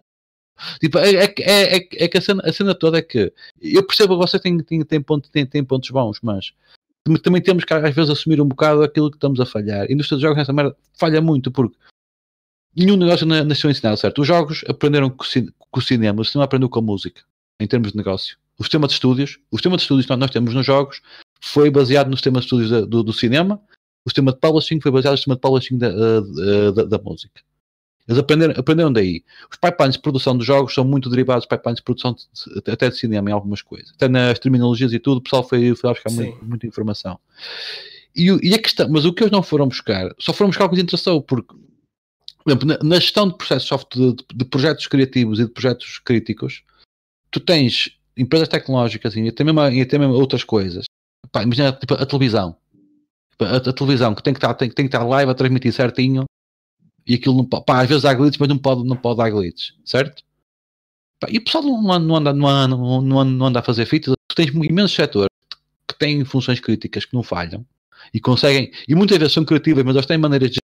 Tipo, 0.80 0.98
é, 1.00 1.12
é, 1.12 1.34
é, 1.40 1.76
é, 1.76 2.08
que 2.08 2.18
a 2.18 2.22
cena, 2.22 2.42
a 2.46 2.52
cena 2.52 2.76
toda 2.76 2.98
é 2.98 3.02
que 3.02 3.32
eu 3.62 3.86
percebo 3.86 4.20
que 4.20 4.28
você 4.28 4.40
tem, 4.40 4.58
tem, 4.60 4.84
tem, 4.84 5.02
ponto, 5.02 5.30
tem, 5.30 5.46
tem 5.46 5.64
pontos 5.64 5.90
bons, 5.90 6.20
mas 6.22 6.54
também 7.24 7.42
temos 7.42 7.64
que 7.64 7.74
às 7.74 7.96
vezes 7.96 8.12
assumir 8.12 8.42
um 8.42 8.48
bocado 8.48 8.84
aquilo 8.84 9.10
que 9.10 9.18
estamos 9.18 9.40
a 9.40 9.46
falhar. 9.46 9.88
A 9.88 9.92
indústria 9.92 10.18
dos 10.18 10.22
jogos 10.22 10.38
nessa 10.38 10.54
merda 10.54 10.76
falha 10.94 11.22
muito 11.22 11.52
porque 11.52 11.76
nenhum 12.76 12.98
negócio 12.98 13.26
nasceu 13.26 13.70
ensinado, 13.70 13.98
certo? 13.98 14.22
Os 14.22 14.28
jogos 14.28 14.64
aprenderam 14.68 15.10
com, 15.10 15.24
o 15.24 15.82
cinema, 15.82 16.22
o 16.22 16.26
cinema 16.26 16.46
aprendeu 16.46 16.70
com 16.70 16.80
a 16.80 16.84
música, 16.84 17.22
em 17.60 17.68
termos 17.68 17.92
de 17.92 17.98
negócio. 17.98 18.38
O 18.58 18.64
sistema 18.64 18.88
de 18.88 18.94
estúdios, 18.94 19.40
o 19.50 19.58
sistema 19.58 19.78
de 19.78 19.84
estúdios 19.84 20.06
que 20.06 20.16
nós 20.16 20.32
temos 20.32 20.54
nos 20.54 20.66
jogos 20.66 21.02
foi 21.42 21.72
baseado 21.72 22.10
no 22.10 22.18
sistema 22.18 22.40
de 22.40 22.46
estúdios 22.46 22.88
do, 22.88 23.04
do 23.04 23.14
cinema, 23.14 23.62
o 24.06 24.10
sistema 24.10 24.32
de 24.32 24.40
publishing 24.40 24.82
foi 24.82 24.92
baseado 24.92 25.14
no 25.14 25.18
sistema 25.18 25.36
de 25.36 25.42
publishing 25.42 25.78
da, 25.78 25.90
da, 26.72 26.84
da 26.84 26.98
música. 26.98 27.42
Eles 28.10 28.18
aprenderam, 28.18 28.56
aprenderam 28.58 28.92
daí. 28.92 29.24
Os 29.52 29.58
pipelines 29.58 29.96
de 29.96 30.02
produção 30.02 30.36
dos 30.36 30.46
jogos 30.46 30.74
são 30.74 30.84
muito 30.84 31.12
derivados 31.12 31.46
dos 31.46 31.50
pipelines 31.56 31.78
de 31.78 31.84
produção 31.84 32.16
de, 32.16 32.72
até 32.72 32.90
de 32.90 32.98
cinema 32.98 33.30
em 33.30 33.34
algumas 33.34 33.62
coisas. 33.62 33.92
Até 33.92 34.08
nas 34.08 34.40
terminologias 34.40 34.92
e 34.92 34.98
tudo, 34.98 35.20
o 35.20 35.22
pessoal 35.22 35.48
foi, 35.48 35.76
foi 35.76 35.92
buscar 35.92 36.12
muito, 36.12 36.44
muita 36.44 36.66
informação. 36.66 37.20
E, 38.16 38.26
e, 38.42 38.56
a 38.56 38.60
questão, 38.60 38.90
mas 38.90 39.06
o 39.06 39.14
que 39.14 39.22
eles 39.22 39.32
não 39.32 39.44
foram 39.44 39.68
buscar, 39.68 40.12
só 40.18 40.34
foram 40.34 40.50
buscar 40.50 40.66
o 40.66 40.70
que 40.70 40.76
lhes 40.76 40.84
interessou, 40.84 41.22
porque, 41.22 41.54
por 42.44 42.50
exemplo, 42.50 42.68
na, 42.68 42.80
na 42.82 42.96
gestão 43.00 43.28
de 43.28 43.38
processos 43.38 43.86
de, 43.94 44.14
de, 44.14 44.26
de, 44.34 44.46
projetos 44.46 44.88
criativos 44.88 45.40
e 45.40 45.46
de 45.46 45.52
projetos 45.52 46.00
críticos, 46.00 46.64
tu 47.30 47.40
tens 47.40 47.96
empresas 48.18 48.48
tecnológicas 48.48 49.16
e 49.16 49.28
até 49.28 49.44
mesmo, 49.44 49.62
e 49.70 49.82
até 49.82 50.00
mesmo 50.00 50.16
outras 50.16 50.44
coisas. 50.44 50.86
Pá, 51.32 51.44
imagina 51.44 51.74
tipo, 51.74 51.94
a 51.94 52.06
televisão. 52.08 52.58
A, 53.40 53.58
a, 53.58 53.74
televisão 53.74 54.16
que 54.16 54.24
tem 54.24 54.34
que, 54.34 54.40
estar, 54.40 54.56
tem, 54.56 54.68
tem 54.72 54.86
que 54.86 54.96
estar 54.96 55.06
live 55.06 55.32
a 55.32 55.36
transmitir 55.36 55.72
certinho 55.72 56.26
e 57.10 57.16
aquilo 57.16 57.36
não 57.36 57.44
pode, 57.44 57.66
pá, 57.66 57.82
às 57.82 57.90
vezes 57.90 58.06
há 58.06 58.14
glitches, 58.14 58.38
mas 58.38 58.48
não 58.48 58.58
pode, 58.60 58.84
não 58.84 58.96
pode 58.96 59.18
dar 59.18 59.32
glitches, 59.32 59.74
certo? 59.84 60.24
Pá, 61.20 61.28
e 61.32 61.40
o 61.40 61.44
pessoal 61.44 61.64
não 61.64 61.92
anda, 61.92 62.06
não 62.06 62.16
anda, 62.16 62.34
não 62.34 62.48
anda, 62.48 62.78
não 62.78 63.20
anda, 63.20 63.32
não 63.32 63.46
anda 63.48 63.60
a 63.60 63.64
fazer 63.64 63.88
fitas, 63.88 64.14
tu 64.28 64.36
tens 64.36 64.50
imensos 64.50 64.94
setores 64.94 65.36
que 65.88 65.98
têm 65.98 66.24
funções 66.24 66.60
críticas 66.60 67.06
que 67.06 67.16
não 67.16 67.24
falham 67.24 67.66
e 68.14 68.20
conseguem, 68.20 68.72
e 68.88 68.94
muitas 68.94 69.18
vezes 69.18 69.34
são 69.34 69.44
criativas, 69.44 69.84
mas 69.84 69.96
elas 69.96 70.06
têm 70.06 70.20
maneiras 70.20 70.52
de 70.52 70.60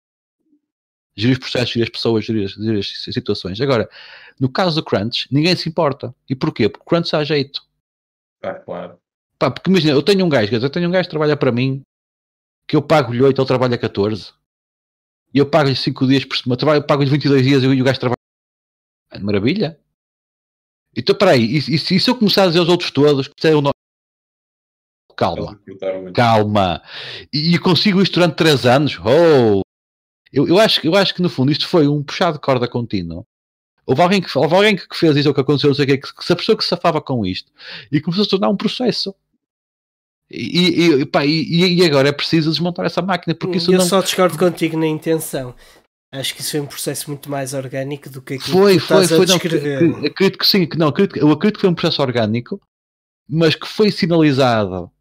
gerir 1.18 1.34
os 1.34 1.40
processos, 1.40 1.72
gerir 1.72 1.86
as 1.86 1.90
pessoas, 1.90 2.24
gerir, 2.24 2.48
gerir 2.48 2.80
as 2.80 3.14
situações. 3.14 3.60
Agora, 3.60 3.90
no 4.40 4.48
caso 4.48 4.76
do 4.76 4.86
Crunch, 4.86 5.28
ninguém 5.32 5.56
se 5.56 5.68
importa. 5.68 6.14
E 6.30 6.36
porquê? 6.36 6.70
Porque 6.70 6.86
Crunch 6.86 7.12
dá 7.12 7.24
jeito. 7.24 7.64
É, 8.44 8.54
claro. 8.54 9.00
Pá, 9.40 9.50
porque 9.50 9.70
imagina, 9.70 9.94
eu 9.94 10.04
tenho 10.04 10.24
um 10.24 10.30
gajo, 10.30 10.54
eu 10.54 10.70
tenho 10.70 10.88
um 10.88 10.92
gajo 10.92 11.08
que 11.08 11.10
trabalha 11.10 11.36
para 11.36 11.52
mim, 11.52 11.82
que 12.68 12.76
eu 12.76 12.82
pago-lhe 12.82 13.24
8, 13.24 13.42
ele 13.42 13.48
trabalha 13.48 13.78
14 13.78 14.32
e 15.36 15.40
eu 15.40 15.46
pago-lhe 15.46 15.76
5 15.76 16.08
dias 16.08 16.24
por 16.24 16.38
semana, 16.38 16.78
eu 16.78 16.84
pago-lhe 16.84 17.10
22 17.10 17.44
dias 17.44 17.62
e 17.62 17.68
o 17.68 17.84
gajo 17.84 18.00
trabalha. 18.00 18.16
É 19.12 19.20
maravilha. 19.20 19.78
Então, 20.96 21.14
peraí, 21.14 21.44
e, 21.44 21.58
e, 21.58 21.76
e 21.76 22.00
se 22.00 22.10
eu 22.10 22.16
começar 22.16 22.44
a 22.44 22.48
dizer 22.48 22.60
aos 22.60 22.70
outros 22.70 22.90
todos 22.90 23.28
que 23.28 23.46
é 23.46 23.54
o 23.54 23.60
nome. 23.60 23.74
Calma, 25.18 25.62
calma. 26.14 26.82
E, 27.34 27.54
e 27.54 27.60
consigo 27.60 28.02
isto 28.02 28.14
durante 28.14 28.36
3 28.36 28.66
anos? 28.66 28.98
Oh! 29.00 29.62
Eu, 30.32 30.48
eu, 30.48 30.58
acho, 30.58 30.86
eu 30.88 30.96
acho 30.96 31.14
que 31.14 31.22
no 31.22 31.30
fundo 31.30 31.52
isto 31.52 31.68
foi 31.68 31.86
um 31.86 32.02
puxado 32.02 32.38
de 32.38 32.42
corda 32.42 32.68
contínuo. 32.68 33.26
Houve 33.86 34.02
alguém 34.02 34.22
que, 34.22 34.38
houve 34.38 34.56
alguém 34.56 34.76
que 34.78 34.88
fez 34.94 35.18
isso, 35.18 35.28
ou 35.28 35.36
que 35.36 35.42
aconteceu, 35.42 35.70
não 35.70 35.76
sei 35.76 35.84
o 35.84 35.88
que, 35.88 35.98
que 35.98 36.26
se 36.26 36.32
a 36.32 36.36
pessoa 36.36 36.58
que 36.58 36.64
se 36.64 36.70
safava 36.70 37.02
com 37.02 37.26
isto 37.26 37.52
e 37.92 38.00
começou 38.00 38.22
a 38.22 38.26
se 38.26 38.32
tornar 38.32 38.50
um 38.50 38.58
processo. 38.58 39.14
E, 40.30 41.02
e, 41.02 41.06
pá, 41.06 41.26
e, 41.26 41.76
e, 41.76 41.86
agora 41.86 42.10
é 42.10 42.12
preciso 42.12 42.50
desmontar 42.50 42.86
essa 42.86 43.02
máquina 43.02 43.36
porque 43.36 43.58
isso 43.58 43.72
eu 43.72 43.78
não... 43.78 43.86
só 43.86 44.02
discordo 44.02 44.38
contigo 44.38 44.78
na 44.78 44.88
intenção. 44.88 45.54
Acho 46.12 46.34
que 46.34 46.42
isso 46.42 46.52
foi 46.52 46.62
um 46.62 46.66
processo 46.66 47.10
muito 47.10 47.30
mais 47.30 47.54
orgânico 47.54 48.10
do 48.10 48.22
que 48.22 48.36
aquilo 48.36 48.58
foi, 48.58 48.74
que 48.76 48.80
foi, 48.80 49.08
foi, 49.08 49.26
não, 49.26 49.36
acredito 49.36 50.38
que 50.38 50.48
sim, 50.48 50.66
que 50.66 50.78
não, 50.78 50.88
acredito, 50.88 51.20
eu 51.20 51.30
acredito 51.30 51.58
que 51.58 51.62
foi 51.62 51.70
um 51.70 51.76
processo 51.76 52.02
orgânico 52.02 52.60
mas 53.28 53.56
que 53.56 53.68
foi 53.68 53.92
sinalizado 53.92 54.92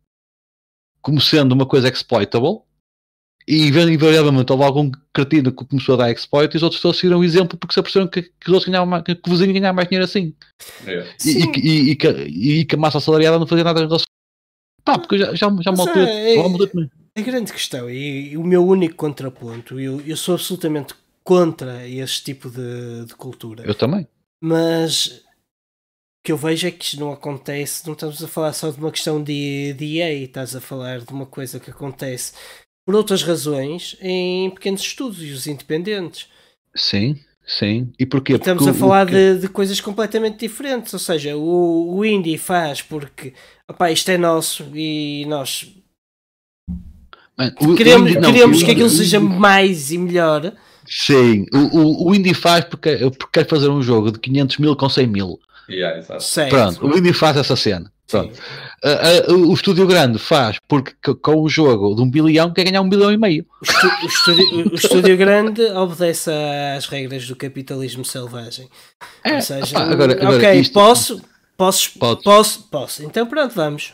como 1.02 1.20
sendo 1.20 1.52
uma 1.52 1.66
coisa 1.66 1.88
exploitable 1.88 2.62
e 3.46 3.68
invariavelmente 3.68 4.51
houve 4.51 4.64
algum 4.64 4.90
cretino 5.12 5.52
que 5.52 5.66
começou 5.66 5.96
a 5.96 5.98
dar 5.98 6.10
exploit 6.10 6.52
e 6.55 6.56
os 6.56 6.62
outros 6.62 6.80
todos 6.80 6.98
seguiram 6.98 7.20
o 7.20 7.24
exemplo 7.24 7.59
porque 7.59 7.74
se 7.74 7.80
aperceberam 7.80 8.10
que, 8.10 8.22
que 8.22 8.48
os 8.48 8.55
outros 8.55 8.64
ganhavam 8.64 8.86
mais, 8.86 9.05
que 9.05 9.12
o 9.12 9.30
vizinho 9.30 9.52
ganhava 9.52 9.76
mais 9.76 9.88
dinheiro 9.88 10.05
assim. 10.05 10.34
É. 10.86 11.14
e, 11.22 11.59
e, 11.59 11.90
e, 11.90 11.96
que, 11.96 12.09
e, 12.09 12.64
que 12.64 12.74
a 12.74 12.78
massa 12.78 13.01
salariada 13.01 13.38
não 13.38 13.46
fazia 13.46 13.64
nada 13.64 13.80
em 13.80 13.86
relação 13.86 14.06
Pá, 14.85 14.98
porque 14.98 15.19
já, 15.19 15.35
já, 15.35 15.48
já. 15.61 15.73
É, 15.97 16.36
é, 16.36 16.40
a 17.16 17.20
grande 17.20 17.52
questão, 17.52 17.89
e, 17.89 18.32
e, 18.32 18.36
o 18.36 18.44
meu 18.44 18.66
único 18.66 18.97
contraponto, 18.97 19.78
eu, 19.78 20.01
eu 20.01 20.16
sou 20.16 20.35
absolutamente 20.35 20.94
contra 21.23 21.89
este 21.89 22.24
tipo 22.24 22.51
de, 22.51 23.06
de 23.06 23.15
cultura. 23.15 23.65
Eu 23.65 23.74
também. 23.74 24.06
Mas 24.43 25.06
o 25.06 25.23
que 26.24 26.32
eu 26.32 26.36
vejo 26.36 26.66
é 26.66 26.70
que 26.70 26.85
isto 26.85 27.01
não 27.01 27.12
acontece, 27.12 27.86
não 27.86 27.94
estamos 27.94 28.23
a 28.23 28.28
falar 28.28 28.52
só 28.52 28.70
de 28.70 28.78
uma 28.78 28.90
questão 28.90 29.23
de, 29.23 29.73
de 29.74 29.98
EA, 29.98 30.12
estás 30.24 30.55
a 30.55 30.61
falar 30.61 31.01
de 31.01 31.12
uma 31.12 31.24
coisa 31.24 31.61
que 31.61 31.70
acontece 31.70 32.32
por 32.85 32.94
outras 32.94 33.23
razões 33.23 33.97
em 34.01 34.51
pequenos 34.51 34.82
estúdios 34.82 35.47
independentes. 35.47 36.28
Sim. 36.74 37.19
Sim, 37.46 37.92
e 37.98 38.06
porquê? 38.06 38.34
Estamos 38.34 38.64
porque, 38.64 38.76
a 38.76 38.80
falar 38.80 39.04
de, 39.04 39.38
de, 39.38 39.48
coisas 39.48 39.78
completamente 39.80 40.38
diferentes, 40.38 40.92
ou 40.94 40.98
seja, 40.98 41.36
o, 41.36 41.96
o 41.96 42.04
indie 42.04 42.38
faz 42.38 42.80
porque 42.80 43.34
opá, 43.68 43.90
isto 43.90 44.10
é 44.10 44.16
nosso 44.16 44.64
e 44.74 45.26
nós 45.26 45.70
o, 47.60 47.74
queremos, 47.74 48.06
o 48.06 48.08
indie, 48.08 48.20
não, 48.20 48.32
queremos 48.32 48.62
que 48.62 48.70
aquilo 48.70 48.88
seja 48.88 49.20
mais 49.20 49.90
e 49.90 49.98
melhor. 49.98 50.52
Sim, 50.86 51.44
o, 51.52 51.78
o, 51.78 52.08
o 52.08 52.14
indie 52.14 52.34
faz 52.34 52.64
porque, 52.64 52.96
porque 53.10 53.40
quer 53.40 53.46
fazer 53.46 53.68
um 53.68 53.82
jogo 53.82 54.10
de 54.10 54.18
500 54.20 54.58
mil 54.58 54.76
com 54.76 54.88
100 54.88 55.06
mil. 55.06 55.38
Yeah, 55.68 56.02
Pronto, 56.48 56.86
o 56.86 56.98
indie 56.98 57.12
faz 57.12 57.36
essa 57.36 57.56
cena. 57.56 57.92
Pronto. 58.09 58.39
Uh, 58.85 59.32
uh, 59.32 59.51
o 59.51 59.55
estúdio 59.55 59.86
grande 59.86 60.18
faz 60.18 60.59
porque 60.68 60.93
com 61.14 61.40
o 61.40 61.48
jogo 61.48 61.94
de 61.94 62.02
um 62.02 62.10
bilhão 62.10 62.52
quer 62.52 62.64
ganhar 62.64 62.82
um 62.82 62.89
bilhão 62.89 63.10
e 63.10 63.16
meio. 63.16 63.47
O, 63.62 64.06
estúdio, 64.06 64.72
o 64.72 64.74
estúdio, 64.74 65.16
grande 65.16 65.62
obedece 65.62 66.31
às 66.76 66.86
regras 66.86 67.26
do 67.26 67.35
capitalismo 67.35 68.05
selvagem. 68.05 68.68
É, 69.24 69.36
Ou 69.36 69.40
seja, 69.40 69.78
opa, 69.78 69.90
agora, 69.90 70.12
agora 70.12 70.36
ok, 70.36 70.60
isto... 70.60 70.74
posso, 70.74 71.22
posso, 71.56 71.98
posso, 71.98 72.62
posso. 72.64 73.05
Então 73.05 73.26
pronto, 73.26 73.55
vamos. 73.55 73.93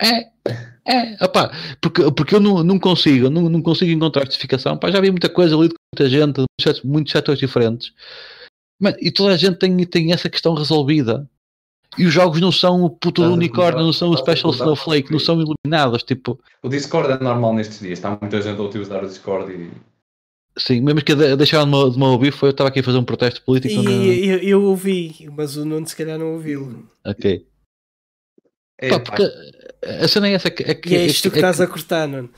É, 0.00 0.30
é, 0.86 1.24
opa, 1.24 1.52
porque, 1.80 2.10
porque 2.12 2.34
eu 2.36 2.40
não, 2.40 2.62
não 2.62 2.78
consigo, 2.78 3.28
não, 3.28 3.50
não 3.50 3.60
consigo 3.60 3.90
encontrar 3.90 4.24
justificação. 4.26 4.78
Pá, 4.78 4.90
já 4.90 5.00
vi 5.00 5.10
muita 5.10 5.28
coisa, 5.28 5.56
lido 5.56 5.74
com 5.74 5.98
muita 5.98 6.08
gente, 6.08 6.44
muitos 6.84 7.12
setores 7.12 7.40
diferentes. 7.40 7.92
Mas, 8.80 8.94
e 9.00 9.10
toda 9.10 9.34
a 9.34 9.36
gente 9.36 9.58
tem, 9.58 9.76
tem 9.84 10.12
essa 10.12 10.30
questão 10.30 10.54
resolvida. 10.54 11.28
E 11.98 12.06
os 12.06 12.12
jogos 12.12 12.40
não 12.40 12.52
são 12.52 12.84
o 12.84 12.90
puto 12.90 13.22
do 13.22 13.32
unicórnio, 13.32 13.84
não 13.84 13.92
são 13.92 14.10
o 14.10 14.16
Special 14.16 14.52
Snowflake, 14.52 15.10
não 15.10 15.18
são 15.18 15.40
iluminados. 15.40 16.02
Tipo... 16.02 16.38
O 16.62 16.68
Discord 16.68 17.12
é 17.12 17.18
normal 17.18 17.54
nestes 17.54 17.80
dias, 17.80 17.98
está 17.98 18.16
muita 18.20 18.40
gente 18.40 18.60
a 18.60 18.62
utilizar 18.62 19.02
o 19.02 19.08
Discord 19.08 19.52
e. 19.52 19.70
Sim, 20.58 20.80
mesmo 20.80 21.02
que 21.02 21.14
deixaram 21.14 21.90
de 21.90 21.98
me 21.98 22.04
ouvir, 22.04 22.32
foi 22.32 22.48
eu 22.48 22.50
estava 22.50 22.68
aqui 22.68 22.80
a 22.80 22.82
fazer 22.82 22.98
um 22.98 23.04
protesto 23.04 23.42
político. 23.42 23.74
E, 23.74 23.84
na... 23.84 23.90
eu, 23.90 24.38
eu, 24.38 24.62
ouvi, 24.64 25.28
mas 25.32 25.56
o 25.56 25.64
Nuno 25.64 25.86
se 25.86 25.96
calhar 25.96 26.18
não 26.18 26.34
ouviu. 26.34 26.86
Ok. 27.06 27.46
É, 28.78 28.88
Pá, 28.90 29.00
porque 29.00 29.22
a 29.82 30.08
cena 30.08 30.28
é 30.28 30.32
essa 30.32 30.48
é 30.48 30.74
que. 30.74 30.90
E 30.90 30.96
é 30.96 31.06
isto 31.06 31.28
é, 31.28 31.30
que 31.30 31.36
é, 31.36 31.40
estás 31.40 31.60
é, 31.60 31.64
a 31.64 31.66
cortar, 31.66 32.08
Nuno. 32.08 32.30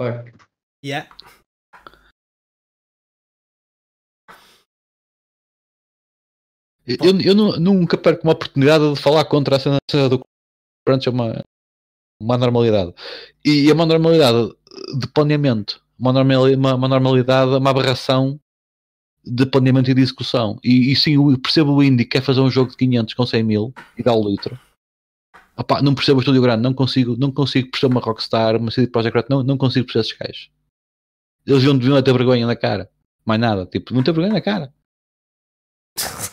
Fuck. 0.00 0.32
Yeah. 0.84 1.08
Eu, 6.86 7.20
eu 7.20 7.34
nunca 7.60 7.96
perco 7.96 8.24
uma 8.24 8.32
oportunidade 8.32 8.92
de 8.92 9.00
falar 9.00 9.24
contra 9.24 9.56
a 9.56 9.60
cena 9.60 9.78
do 10.08 10.20
crunch, 10.84 11.08
é 11.08 11.10
uma, 11.10 11.44
uma 12.20 12.36
normalidade. 12.36 12.92
E 13.44 13.70
é 13.70 13.72
uma 13.72 13.86
normalidade 13.86 14.52
de 14.98 15.06
planeamento, 15.08 15.82
uma 15.98 16.12
normalidade, 16.12 16.56
uma, 16.56 16.74
uma, 16.74 16.88
normalidade, 16.88 17.50
uma 17.52 17.70
aberração 17.70 18.40
de 19.24 19.46
planeamento 19.46 19.90
e 19.90 19.94
de 19.94 20.02
execução. 20.02 20.58
E, 20.64 20.90
e 20.92 20.96
sim, 20.96 21.14
eu 21.14 21.38
percebo 21.38 21.72
o 21.72 21.82
Indy 21.82 22.04
quer 22.04 22.22
fazer 22.22 22.40
um 22.40 22.50
jogo 22.50 22.70
de 22.72 22.76
500 22.76 23.14
com 23.14 23.26
100 23.26 23.42
mil 23.42 23.74
e 23.96 24.02
dá 24.02 24.12
o 24.12 24.28
litro. 24.28 24.58
Opa, 25.56 25.82
não 25.82 25.94
percebo 25.94 26.18
o 26.18 26.22
estúdio 26.22 26.42
grande, 26.42 26.62
não 26.62 26.74
consigo, 26.74 27.16
não 27.16 27.30
consigo 27.30 27.70
perceber 27.70 27.94
uma 27.94 28.00
Rockstar, 28.00 28.56
uma 28.56 28.70
CD 28.70 28.88
Projekt 28.88 29.16
Red, 29.16 29.26
não, 29.28 29.42
não 29.42 29.56
consigo 29.56 29.86
perceber 29.86 30.06
esses 30.06 30.18
gajos. 30.18 30.50
Eles 31.46 31.60
deviam, 31.60 31.78
deviam 31.78 32.02
ter 32.02 32.12
vergonha 32.12 32.46
na 32.46 32.56
cara. 32.56 32.90
Mais 33.24 33.40
nada, 33.40 33.66
tipo, 33.66 33.94
não 33.94 34.02
ter 34.02 34.12
vergonha 34.12 34.32
na 34.32 34.40
cara. 34.40 34.72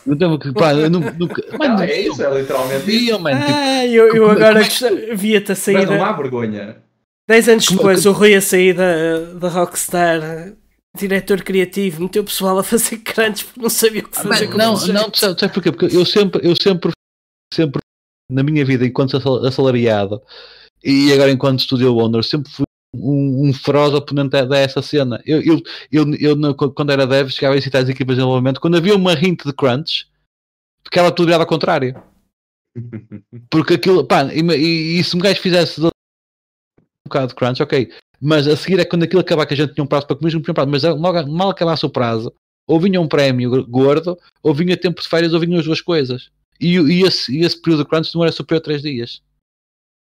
Não, 0.05 0.39
pá, 0.53 0.73
eu 0.73 0.89
nunca, 0.89 1.11
nunca, 1.11 1.43
não, 1.57 1.81
é 1.81 2.01
isso, 2.01 2.23
é 2.23 2.39
literalmente 2.39 2.89
isso. 2.89 3.11
Eu, 3.11 3.19
mano, 3.19 3.39
tipo, 3.39 3.51
ah, 3.53 3.85
eu, 3.85 4.15
eu 4.15 4.31
agora 4.31 4.61
é 4.61 5.15
via-te 5.15 5.51
a 5.51 5.55
sair. 5.55 5.75
Mas 5.75 5.89
não 5.89 6.03
há 6.03 6.13
vergonha. 6.13 6.77
10 7.27 7.49
anos 7.49 7.67
como, 7.67 7.77
depois, 7.79 8.01
que... 8.01 8.07
o 8.07 8.11
Rui 8.11 8.35
a 8.35 8.41
sair 8.41 8.73
da, 8.73 9.33
da 9.35 9.49
Rockstar, 9.49 10.53
diretor 10.97 11.43
criativo, 11.43 12.01
meteu 12.01 12.23
o 12.23 12.25
pessoal 12.25 12.57
a 12.57 12.63
fazer 12.63 12.97
crunch 12.99 13.45
porque 13.45 13.61
não 13.61 13.69
sabia 13.69 14.01
o 14.01 14.07
que 14.07 14.15
fazer. 14.15 14.27
Mas, 14.29 14.49
não, 14.49 14.73
não, 14.73 15.07
não, 15.07 15.13
sabe 15.13 15.53
porquê? 15.53 15.71
Porque 15.71 15.95
eu 15.95 16.05
sempre, 16.05 16.47
eu 16.47 16.55
sempre, 16.55 16.91
sempre, 17.53 17.81
na 18.31 18.41
minha 18.41 18.65
vida, 18.65 18.85
enquanto 18.85 19.17
assalariado 19.45 20.21
e 20.83 21.11
agora 21.11 21.31
enquanto 21.31 21.61
studio 21.61 21.97
owner, 21.97 22.23
sempre 22.23 22.49
fui 22.51 22.65
um, 22.93 23.49
um 23.49 23.53
feroz 23.53 23.93
oponente 23.93 24.41
dessa 24.45 24.81
cena. 24.81 25.21
Eu, 25.25 25.41
eu, 25.41 25.61
eu, 25.91 26.13
eu, 26.15 26.55
quando 26.55 26.91
era 26.91 27.05
dev, 27.05 27.29
chegava 27.29 27.55
a 27.55 27.61
citar 27.61 27.83
as 27.83 27.89
equipas 27.89 28.15
de 28.15 28.21
desenvolvimento, 28.21 28.59
quando 28.59 28.77
havia 28.77 28.95
uma 28.95 29.13
hint 29.13 29.43
de 29.45 29.53
crunch, 29.53 30.07
ficava 30.83 31.11
tudo 31.11 31.27
virado 31.27 31.41
ao 31.41 31.47
contrário. 31.47 32.01
Porque 33.49 33.75
aquilo, 33.75 34.05
pá, 34.05 34.25
e, 34.33 34.41
e, 34.41 34.99
e 34.99 35.03
se 35.03 35.15
um 35.15 35.19
gajo 35.19 35.39
fizesse 35.39 35.81
um 35.81 35.89
bocado 37.05 37.27
de 37.27 37.35
crunch, 37.35 37.61
ok, 37.61 37.91
mas 38.21 38.47
a 38.47 38.55
seguir 38.55 38.79
é 38.79 38.85
quando 38.85 39.03
aquilo 39.03 39.21
acabar 39.21 39.45
que 39.45 39.53
a 39.53 39.57
gente 39.57 39.73
tinha 39.73 39.83
um 39.83 39.87
prazo 39.87 40.07
para 40.07 40.15
comer, 40.15 40.33
não 40.33 40.41
tinha 40.41 40.51
um 40.51 40.55
prazo, 40.55 40.69
mas 40.69 40.83
logo, 40.83 41.31
mal 41.31 41.49
acabasse 41.49 41.85
o 41.85 41.89
prazo, 41.89 42.33
Ou 42.67 42.79
vinha 42.79 42.99
um 42.99 43.07
prémio 43.07 43.65
gordo, 43.67 44.17
ou 44.43 44.53
vinha 44.53 44.77
tempo 44.77 45.01
de 45.01 45.07
férias, 45.07 45.33
ou 45.33 45.39
vinham 45.39 45.59
as 45.59 45.65
duas 45.65 45.81
coisas. 45.81 46.29
E, 46.59 46.75
e, 46.75 47.03
esse, 47.03 47.35
e 47.35 47.45
esse 47.45 47.59
período 47.61 47.83
de 47.83 47.89
crunch 47.89 48.13
não 48.13 48.23
era 48.23 48.31
superior 48.31 48.59
a 48.59 48.63
3 48.63 48.81
dias. 48.81 49.21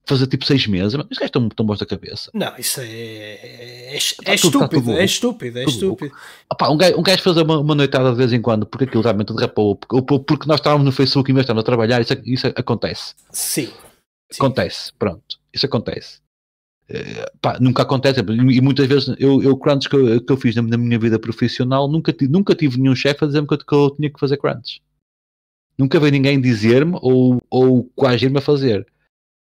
Fazer 0.10 0.26
tipo 0.26 0.44
6 0.44 0.66
meses, 0.66 0.96
mas 0.96 1.06
os 1.06 1.18
gajos 1.20 1.28
estão 1.28 1.48
tão 1.50 1.64
bons 1.64 1.78
da 1.78 1.86
cabeça. 1.86 2.32
Não, 2.34 2.52
isso 2.58 2.82
é, 2.82 2.84
é, 2.84 3.94
é, 3.94 3.96
é 4.26 4.34
estúpido, 4.34 4.92
é 4.92 5.06
estúpido, 5.06 5.60
é 5.60 5.64
estúpido. 5.66 6.16
Opa, 6.52 6.68
um, 6.68 6.78
gajo, 6.78 6.98
um 6.98 7.04
gajo 7.04 7.22
fazer 7.22 7.44
uma, 7.44 7.60
uma, 7.60 7.76
noitada 7.76 8.10
de 8.10 8.18
vez 8.18 8.34
em 8.34 8.42
quando 8.42 8.66
porque 8.66 8.86
aquilo 8.86 9.04
realmente 9.04 9.32
derrapou, 9.32 9.76
porque, 9.76 10.02
porque 10.02 10.48
nós 10.48 10.60
estávamos 10.60 10.84
no 10.84 10.92
Facebook 10.92 11.30
e 11.30 11.34
mesmo 11.34 11.44
estamos 11.44 11.62
a 11.62 11.64
trabalhar, 11.64 12.02
isso, 12.02 12.14
isso 12.26 12.48
acontece. 12.48 13.14
Sim. 13.30 13.70
Acontece, 14.34 14.92
pronto, 14.98 15.38
isso 15.54 15.68
acontece. 15.68 16.22
Uh, 16.90 17.38
pá, 17.40 17.60
nunca 17.62 17.84
acontece, 17.84 18.20
e 18.20 18.62
muitas 18.62 18.88
vezes 18.88 19.16
eu, 19.20 19.44
eu 19.44 19.56
crunch 19.58 19.88
que 19.88 19.96
eu, 19.96 20.26
que 20.26 20.34
eu 20.34 20.38
fiz 20.38 20.56
na, 20.56 20.64
na, 20.64 20.78
minha 20.78 20.98
vida 20.98 21.20
profissional, 21.20 21.88
nunca, 21.88 22.12
nunca 22.22 22.56
tive 22.56 22.80
nenhum 22.80 22.96
chefe 22.96 23.24
a 23.24 23.28
dizer-me 23.28 23.48
que, 23.48 23.58
que 23.58 23.76
eu 23.76 23.92
tinha 23.92 24.10
que 24.10 24.20
fazer 24.20 24.38
crunch. 24.38 24.82
Nunca 25.78 26.00
veio 26.00 26.12
ninguém 26.12 26.42
dizer-me 26.42 26.98
ou, 27.00 27.40
ou 27.48 27.84
coagir-me 27.96 28.40
a 28.40 28.42
fazer. 28.42 28.88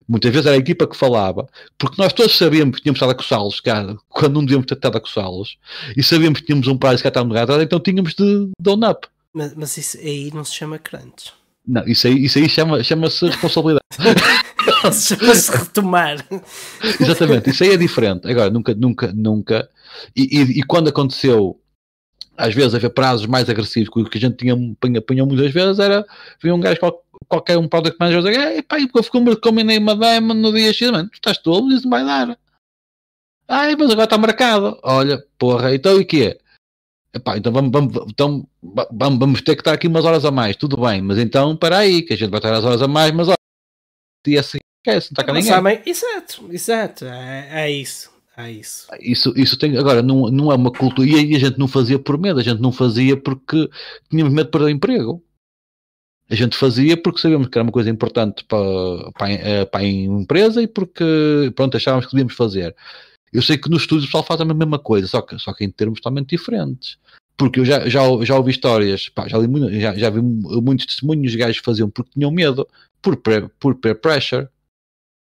Muitas 0.09 0.31
vezes 0.31 0.47
era 0.47 0.57
a 0.57 0.59
equipa 0.59 0.87
que 0.87 0.97
falava, 0.97 1.47
porque 1.77 2.01
nós 2.01 2.13
todos 2.15 2.37
sabíamos 2.37 2.77
que 2.77 2.83
tínhamos 2.83 2.97
estado 2.97 3.11
a 3.11 3.15
coçá-los, 3.15 3.61
quando 4.09 4.35
não 4.35 4.45
devíamos 4.45 4.67
ter 4.67 4.75
estado 4.75 4.97
a 4.97 5.01
coçá-los, 5.01 5.59
e 5.95 6.03
sabíamos 6.03 6.41
que 6.41 6.47
tínhamos 6.47 6.67
um 6.67 6.79
prazo 6.79 7.03
que 7.03 7.09
estava 7.09 7.29
gato, 7.35 7.61
então 7.61 7.79
tínhamos 7.79 8.15
de 8.15 8.49
down 8.59 8.91
up. 8.91 9.07
Mas, 9.35 9.55
mas 9.55 9.77
isso 9.77 9.99
aí 9.99 10.31
não 10.33 10.45
se 10.45 10.55
chama 10.55 10.79
crunch. 10.79 11.33
Não, 11.67 11.87
isso 11.87 12.07
aí, 12.07 12.25
isso 12.25 12.39
aí 12.39 12.49
chama, 12.49 12.83
chama-se 12.83 13.27
responsabilidade. 13.27 13.85
chama-se 14.91 15.53
retomar. 15.53 16.27
Exatamente, 16.99 17.51
isso 17.51 17.63
aí 17.63 17.73
é 17.73 17.77
diferente. 17.77 18.27
Agora, 18.27 18.49
nunca, 18.49 18.75
nunca, 18.75 19.13
nunca. 19.15 19.69
E, 20.17 20.39
e, 20.39 20.61
e 20.61 20.63
quando 20.63 20.89
aconteceu 20.89 21.61
às 22.39 22.55
vezes 22.55 22.73
haver 22.73 22.91
prazos 22.91 23.27
mais 23.27 23.51
agressivos, 23.51 24.09
que 24.09 24.17
a 24.17 24.21
gente 24.21 24.37
tinha 24.37 24.57
apanhou 24.97 25.27
muitas 25.27 25.53
vezes 25.53 25.81
era, 25.81 26.07
vinha 26.41 26.55
um 26.55 26.61
gajo 26.61 26.79
qualquer 26.79 27.03
um 27.59 27.69
product 27.69 27.97
manager 27.99 28.23
dizer, 28.23 28.63
pá, 28.63 28.79
eu 28.81 29.37
combinei 29.41 29.79
uma 29.79 29.97
demo 29.97 30.35
no 30.35 30.53
dia 30.53 30.73
X, 30.73 30.91
mano, 30.91 31.09
tu 31.11 31.15
estás 31.15 31.39
tolo, 31.39 31.73
isso 31.73 31.85
não 31.85 31.91
vai 31.91 32.05
dar. 32.05 32.39
Ai, 33.47 33.77
mas 33.77 33.91
agora 33.91 34.05
está 34.05 34.19
marcado. 34.19 34.79
Olha, 34.83 35.25
porra, 35.39 35.75
então 35.75 36.01
e 36.01 36.05
quê? 36.05 36.39
Epá, 37.15 37.39
então 37.39 37.51
vamos, 37.51 37.73
vamos, 37.73 37.97
então 38.11 38.47
vamos, 38.93 39.19
vamos 39.19 39.43
ter 39.43 39.55
que 39.55 39.63
estar 39.63 39.73
aqui 39.73 39.89
umas 39.89 40.05
horas 40.05 40.25
a 40.25 40.31
mais, 40.31 40.57
tudo 40.57 40.77
bem, 40.77 41.01
mas 41.01 41.19
então 41.19 41.57
para 41.57 41.79
aí, 41.79 42.03
que 42.03 42.13
a 42.13 42.17
gente 42.17 42.31
vai 42.31 42.39
estar 42.39 42.53
as 42.53 42.65
horas 42.65 42.83
a 42.83 42.89
mais, 42.89 43.13
mas 43.13 43.29
olha, 43.29 43.37
e 44.27 44.37
assim, 44.37 44.59
esquece, 44.87 45.09
não 45.11 45.15
está 45.15 45.25
cá 45.25 45.33
ninguém. 45.33 45.51
Sabem, 45.51 45.83
exato, 45.87 46.49
exato, 46.51 47.05
é, 47.07 47.49
é 47.51 47.71
isso. 47.71 48.19
É 48.37 48.53
isso. 48.53 48.87
Isso, 49.01 49.33
isso 49.37 49.59
tem, 49.59 49.77
agora, 49.77 50.01
não, 50.01 50.31
não 50.31 50.53
é 50.53 50.55
uma 50.55 50.71
cultura. 50.71 51.09
E 51.09 51.35
a 51.35 51.39
gente 51.41 51.59
não 51.59 51.67
fazia 51.67 51.99
por 51.99 52.17
medo, 52.17 52.39
a 52.39 52.43
gente 52.43 52.63
não 52.63 52.71
fazia 52.71 53.17
porque 53.17 53.69
tínhamos 54.09 54.33
medo 54.33 54.47
de 54.47 54.53
perder 54.53 54.67
o 54.67 54.71
emprego. 54.71 55.25
A 56.31 56.35
gente 56.35 56.57
fazia 56.57 57.01
porque 57.01 57.21
sabíamos 57.21 57.49
que 57.49 57.57
era 57.57 57.63
uma 57.63 57.73
coisa 57.73 57.89
importante 57.89 58.45
para, 58.45 59.13
para, 59.13 59.33
eh, 59.33 59.65
para 59.65 59.81
a 59.81 59.85
empresa 59.85 60.63
e 60.63 60.67
porque, 60.67 61.05
pronto, 61.57 61.77
achávamos 61.77 62.07
que 62.07 62.13
devíamos 62.13 62.35
fazer. 62.35 62.77
Eu 63.33 63.43
sei 63.43 63.57
que 63.57 63.71
no 63.71 63.77
estúdio 63.77 64.05
o 64.05 64.07
pessoal 64.07 64.25
faz 64.25 64.41
a 64.41 64.45
mesma 64.45 64.79
coisa, 64.79 65.07
só 65.07 65.23
que, 65.23 65.39
só 65.39 65.53
que 65.55 65.65
em 65.65 65.71
termos 65.71 66.01
totalmente 66.01 66.31
diferentes. 66.31 66.99
Porque 67.37 67.61
eu 67.61 67.65
já, 67.65 67.89
já, 67.89 68.03
já 68.23 68.37
ouvi 68.37 68.51
histórias, 68.51 69.09
pá, 69.09 69.29
já, 69.29 69.39
li, 69.39 69.81
já, 69.81 69.95
já 69.95 70.11
vi 70.11 70.21
muitos 70.21 70.87
testemunhos 70.87 71.33
de 71.33 71.39
gajos 71.39 71.61
que 71.61 71.65
faziam 71.65 71.89
porque 71.89 72.11
tinham 72.13 72.31
medo, 72.31 72.67
por, 73.01 73.17
por 73.59 73.75
peer 73.77 74.01
pressure. 74.01 74.49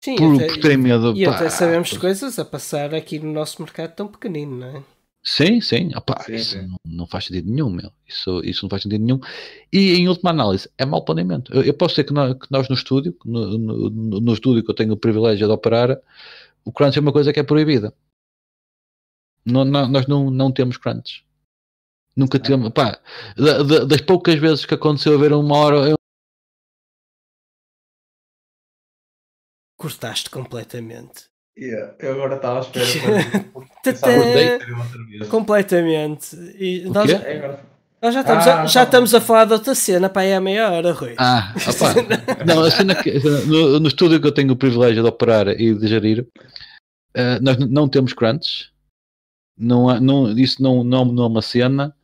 Sim, 0.02 0.16
por, 0.16 0.34
até, 0.34 0.46
por 0.48 0.58
terem 0.58 0.76
medo. 0.76 1.16
E 1.16 1.24
pá, 1.24 1.36
até 1.36 1.48
sabemos 1.50 1.96
coisas 1.96 2.38
a 2.38 2.44
passar 2.44 2.94
aqui 2.94 3.18
no 3.18 3.32
nosso 3.32 3.62
mercado 3.62 3.94
tão 3.94 4.08
pequenino, 4.08 4.56
não 4.56 4.66
é? 4.66 4.82
Sim, 5.22 5.60
sim, 5.60 5.90
Opa, 5.94 6.22
sim, 6.22 6.34
isso 6.34 6.58
sim. 6.58 6.66
Não, 6.66 6.78
não, 6.84 7.06
faz 7.06 7.26
sentido 7.26 7.50
nenhum, 7.50 7.68
meu. 7.70 7.92
Isso, 8.06 8.40
isso 8.42 8.64
não 8.64 8.70
faz 8.70 8.82
sentido 8.82 9.04
nenhum. 9.04 9.20
E 9.72 9.92
em 9.94 10.08
última 10.08 10.30
análise, 10.30 10.70
é 10.78 10.86
mau 10.86 11.04
planeamento. 11.04 11.52
Eu, 11.52 11.62
eu 11.62 11.74
posso 11.74 11.94
dizer 11.94 12.04
que 12.04 12.12
nós, 12.14 12.34
que 12.34 12.50
nós 12.50 12.68
no 12.68 12.74
estúdio, 12.74 13.14
no, 13.24 13.58
no, 13.58 13.90
no, 14.20 14.32
estúdio 14.32 14.64
que 14.64 14.70
eu 14.70 14.74
tenho 14.74 14.92
o 14.92 14.96
privilégio 14.96 15.46
de 15.46 15.52
operar, 15.52 16.00
o 16.64 16.72
crunch 16.72 16.98
é 16.98 17.02
uma 17.02 17.12
coisa 17.12 17.32
que 17.32 17.40
é 17.40 17.42
proibida. 17.42 17.94
Não, 19.44 19.64
não, 19.64 19.88
nós 19.88 20.06
não, 20.06 20.30
não 20.30 20.50
temos 20.50 20.78
crunch. 20.78 21.24
Nunca 22.16 22.38
ah. 22.38 22.40
tivemos. 22.40 22.70
Pá, 22.70 22.98
das 23.86 24.00
poucas 24.00 24.36
vezes 24.36 24.64
que 24.64 24.74
aconteceu 24.74 25.14
haver 25.14 25.32
uma 25.34 25.56
hora, 25.56 25.94
cortaste 29.80 30.28
completamente. 30.28 31.30
Yeah, 31.58 31.94
eu 31.98 32.12
agora 32.12 32.36
estava 32.36 32.58
à 32.58 32.62
espera 32.62 32.86
para 35.18 35.26
completamente. 35.28 36.36
E 36.58 36.84
nós, 36.84 37.10
nós 38.00 38.14
já, 38.14 38.20
estamos, 38.20 38.46
ah, 38.46 38.62
a, 38.62 38.66
já 38.66 38.82
estamos 38.84 39.14
a 39.14 39.20
falar 39.20 39.44
de 39.44 39.52
outra 39.52 39.74
cena 39.74 40.08
para 40.08 40.22
aí 40.22 40.32
há 40.32 40.40
meia 40.40 40.70
hora, 40.70 40.92
Rui. 40.92 41.14
Ah, 41.18 41.52
opa. 41.68 42.44
não, 42.46 42.62
a 42.62 42.70
cena 42.70 42.94
que, 42.94 43.18
no, 43.46 43.80
no 43.80 43.88
estúdio 43.88 44.20
que 44.20 44.26
eu 44.26 44.32
tenho 44.32 44.52
o 44.52 44.56
privilégio 44.56 45.02
de 45.02 45.08
operar 45.08 45.48
e 45.48 45.74
de 45.74 45.86
gerir, 45.86 46.26
uh, 47.16 47.42
nós 47.42 47.58
não 47.58 47.88
temos 47.88 48.12
crunch, 48.12 48.72
não, 49.58 50.00
não, 50.00 50.30
isso 50.30 50.62
não, 50.62 50.82
não, 50.82 51.04
não 51.04 51.24
é 51.24 51.26
uma 51.26 51.42
cena, 51.42 51.94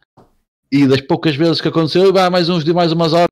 e 0.70 0.86
das 0.86 1.00
poucas 1.00 1.34
vezes 1.34 1.60
que 1.60 1.68
aconteceu, 1.68 2.12
vai 2.12 2.28
mais 2.28 2.48
uns 2.48 2.64
de 2.64 2.74
mais 2.74 2.92
umas 2.92 3.12
horas, 3.14 3.28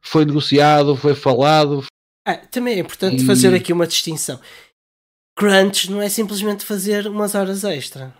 foi 0.00 0.24
negociado, 0.24 0.96
foi 0.96 1.14
falado, 1.14 1.84
ah, 2.26 2.36
também 2.36 2.74
é 2.74 2.78
importante 2.80 3.22
e... 3.22 3.26
fazer 3.26 3.54
aqui 3.54 3.72
uma 3.72 3.86
distinção. 3.86 4.40
Crunch 5.36 5.90
não 5.90 6.02
é 6.02 6.08
simplesmente 6.08 6.64
fazer 6.64 7.06
umas 7.06 7.34
horas 7.34 7.64
extra. 7.64 8.14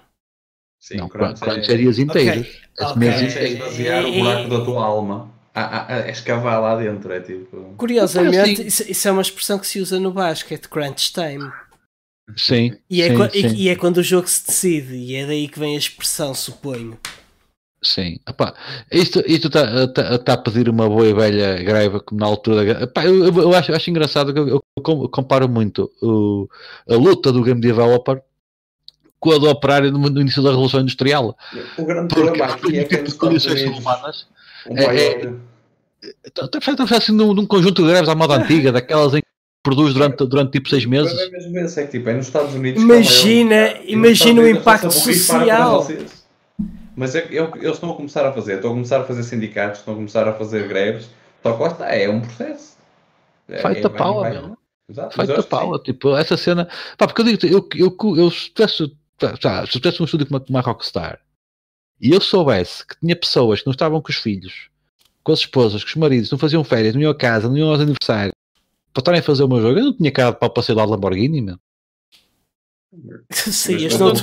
Sim, 0.80 0.96
não, 0.96 1.08
crunch, 1.08 1.40
crunch 1.40 1.70
é... 1.70 1.74
é 1.74 1.76
dias 1.76 1.98
inteiros. 1.98 2.46
Okay. 2.46 2.60
É 2.78 2.86
okay. 2.86 3.08
É 3.08 3.48
esvaziar 3.48 4.04
o 4.06 4.12
buraco 4.12 4.48
da 4.48 4.64
tua 4.64 4.84
alma. 4.84 5.40
A, 5.52 5.62
a, 5.62 5.94
a, 6.04 6.10
escavar 6.10 6.60
lá 6.60 6.76
dentro, 6.76 7.12
é 7.12 7.20
tipo. 7.20 7.74
Curiosamente, 7.76 8.66
isso, 8.66 8.88
isso, 8.88 9.08
é 9.08 9.10
uma 9.10 9.20
expressão 9.20 9.58
que 9.58 9.66
se 9.66 9.80
usa 9.80 9.98
no 9.98 10.12
basquete, 10.12 10.68
crunch 10.68 11.12
time. 11.12 11.50
Sim. 12.36 12.78
E 12.88 13.02
é, 13.02 13.08
sim, 13.08 13.30
sim. 13.32 13.56
E, 13.56 13.64
e, 13.64 13.68
é 13.68 13.74
quando 13.74 13.98
o 13.98 14.02
jogo 14.02 14.28
se 14.28 14.46
decide, 14.46 14.94
e 14.94 15.16
é 15.16 15.26
daí 15.26 15.48
que 15.48 15.58
vem 15.58 15.74
a 15.74 15.78
expressão, 15.78 16.32
suponho. 16.34 16.96
Sim, 17.82 18.18
Epá, 18.28 18.54
isto 18.92 19.20
está 19.26 19.88
tá, 19.88 20.18
tá 20.18 20.32
a 20.34 20.36
pedir 20.36 20.68
uma 20.68 20.86
boa 20.86 21.06
e 21.06 21.14
velha 21.14 21.62
greve 21.62 22.00
como 22.00 22.20
na 22.20 22.26
altura. 22.26 22.82
Epá, 22.82 23.06
eu, 23.06 23.24
eu, 23.24 23.54
acho, 23.54 23.72
acho 23.72 23.88
engraçado 23.88 24.34
que 24.34 24.38
eu, 24.38 24.48
eu 24.48 25.08
comparo 25.08 25.48
muito 25.48 25.90
o, 26.02 26.46
a 26.88 26.94
luta 26.94 27.32
do 27.32 27.42
game 27.42 27.60
developer 27.60 28.20
com 29.18 29.32
a 29.32 29.38
do 29.38 29.48
operário 29.48 29.90
no, 29.92 29.98
no 29.98 30.20
início 30.20 30.42
da 30.42 30.50
Revolução 30.50 30.80
Industrial. 30.80 31.36
O 31.78 31.84
grande 31.84 32.14
Porque, 32.14 32.22
problema 32.22 32.54
aqui 32.54 32.78
é 32.78 32.84
que 32.84 32.96
as 32.96 33.12
condições 33.14 33.78
humanas 33.78 34.26
um 34.68 34.76
é, 34.76 34.84
é, 34.84 35.32
está 36.24 36.96
assim 36.96 37.12
num, 37.12 37.32
num 37.32 37.46
conjunto 37.46 37.82
de 37.82 37.88
greves 37.88 38.08
à 38.08 38.14
moda 38.14 38.34
antiga, 38.34 38.72
daquelas 38.72 39.14
em 39.14 39.20
que 39.20 39.26
produz 39.62 39.94
durante, 39.94 40.26
durante 40.26 40.52
tipo 40.52 40.68
seis 40.68 40.84
meses. 40.84 41.18
É 41.18 41.30
mesmo 41.30 41.58
esse, 41.58 41.80
é 41.80 41.84
que 41.84 41.92
tipo, 41.92 42.08
é 42.08 42.14
nos 42.14 42.26
Estados 42.26 42.54
Unidos. 42.54 42.82
Imagina, 42.82 43.74
imagina 43.84 44.42
o 44.42 44.48
impacto 44.48 44.90
social. 44.90 45.86
Mas 47.00 47.14
é, 47.14 47.26
eu, 47.30 47.50
eles 47.56 47.76
estão 47.76 47.90
a 47.90 47.96
começar 47.96 48.26
a 48.26 48.30
fazer, 48.30 48.56
estão 48.56 48.72
a 48.72 48.74
começar 48.74 49.00
a 49.00 49.04
fazer 49.04 49.22
sindicatos, 49.22 49.78
estão 49.78 49.94
a 49.94 49.96
começar 49.96 50.28
a 50.28 50.34
fazer 50.34 50.68
greves, 50.68 51.08
só 51.42 51.56
que 51.56 51.64
está, 51.64 51.94
é 51.94 52.06
um 52.10 52.20
processo. 52.20 52.76
É, 53.48 53.56
Feita 53.56 53.86
é, 53.86 53.90
pau, 53.90 54.22
meu. 54.22 54.58
Feita 55.10 55.42
pau, 55.42 55.78
tipo, 55.78 56.14
essa 56.14 56.36
cena. 56.36 56.68
Pá, 56.98 57.06
porque 57.06 57.22
eu 57.22 57.24
digo, 57.24 57.46
eu, 57.46 57.66
eu, 57.74 57.96
eu, 57.98 58.16
eu 58.18 58.30
se 58.30 58.50
tivesse, 58.50 58.94
tá, 59.16 59.64
se 59.64 59.80
tivesse 59.80 60.02
um 60.02 60.04
estúdio 60.04 60.26
como 60.26 60.44
uma 60.50 60.60
Rockstar 60.60 61.18
e 61.98 62.12
eu 62.12 62.20
soubesse 62.20 62.86
que 62.86 63.00
tinha 63.00 63.16
pessoas 63.16 63.60
que 63.60 63.66
não 63.66 63.72
estavam 63.72 64.02
com 64.02 64.10
os 64.10 64.16
filhos, 64.16 64.68
com 65.24 65.32
as 65.32 65.38
esposas, 65.38 65.82
com 65.82 65.88
os 65.88 65.96
maridos, 65.96 66.30
não 66.30 66.36
faziam 66.36 66.62
férias, 66.62 66.94
não 66.94 67.00
iam 67.00 67.12
a 67.12 67.16
casa, 67.16 67.48
não 67.48 67.56
iam 67.56 67.70
aos 67.70 67.80
aniversários, 67.80 68.34
para 68.92 69.00
estarem 69.00 69.20
a 69.20 69.22
fazer 69.22 69.42
o 69.42 69.48
meu 69.48 69.62
jogo, 69.62 69.78
eu 69.78 69.84
não 69.86 69.96
tinha 69.96 70.12
cara 70.12 70.32
de 70.32 70.38
pau 70.38 70.50
para 70.50 70.62
ser 70.62 70.74
lá 70.74 70.84
de 70.84 70.90
Lamborghini, 70.90 71.40
meu. 71.40 71.58
Saías 73.30 73.96
de 73.96 74.02
outro 74.02 74.22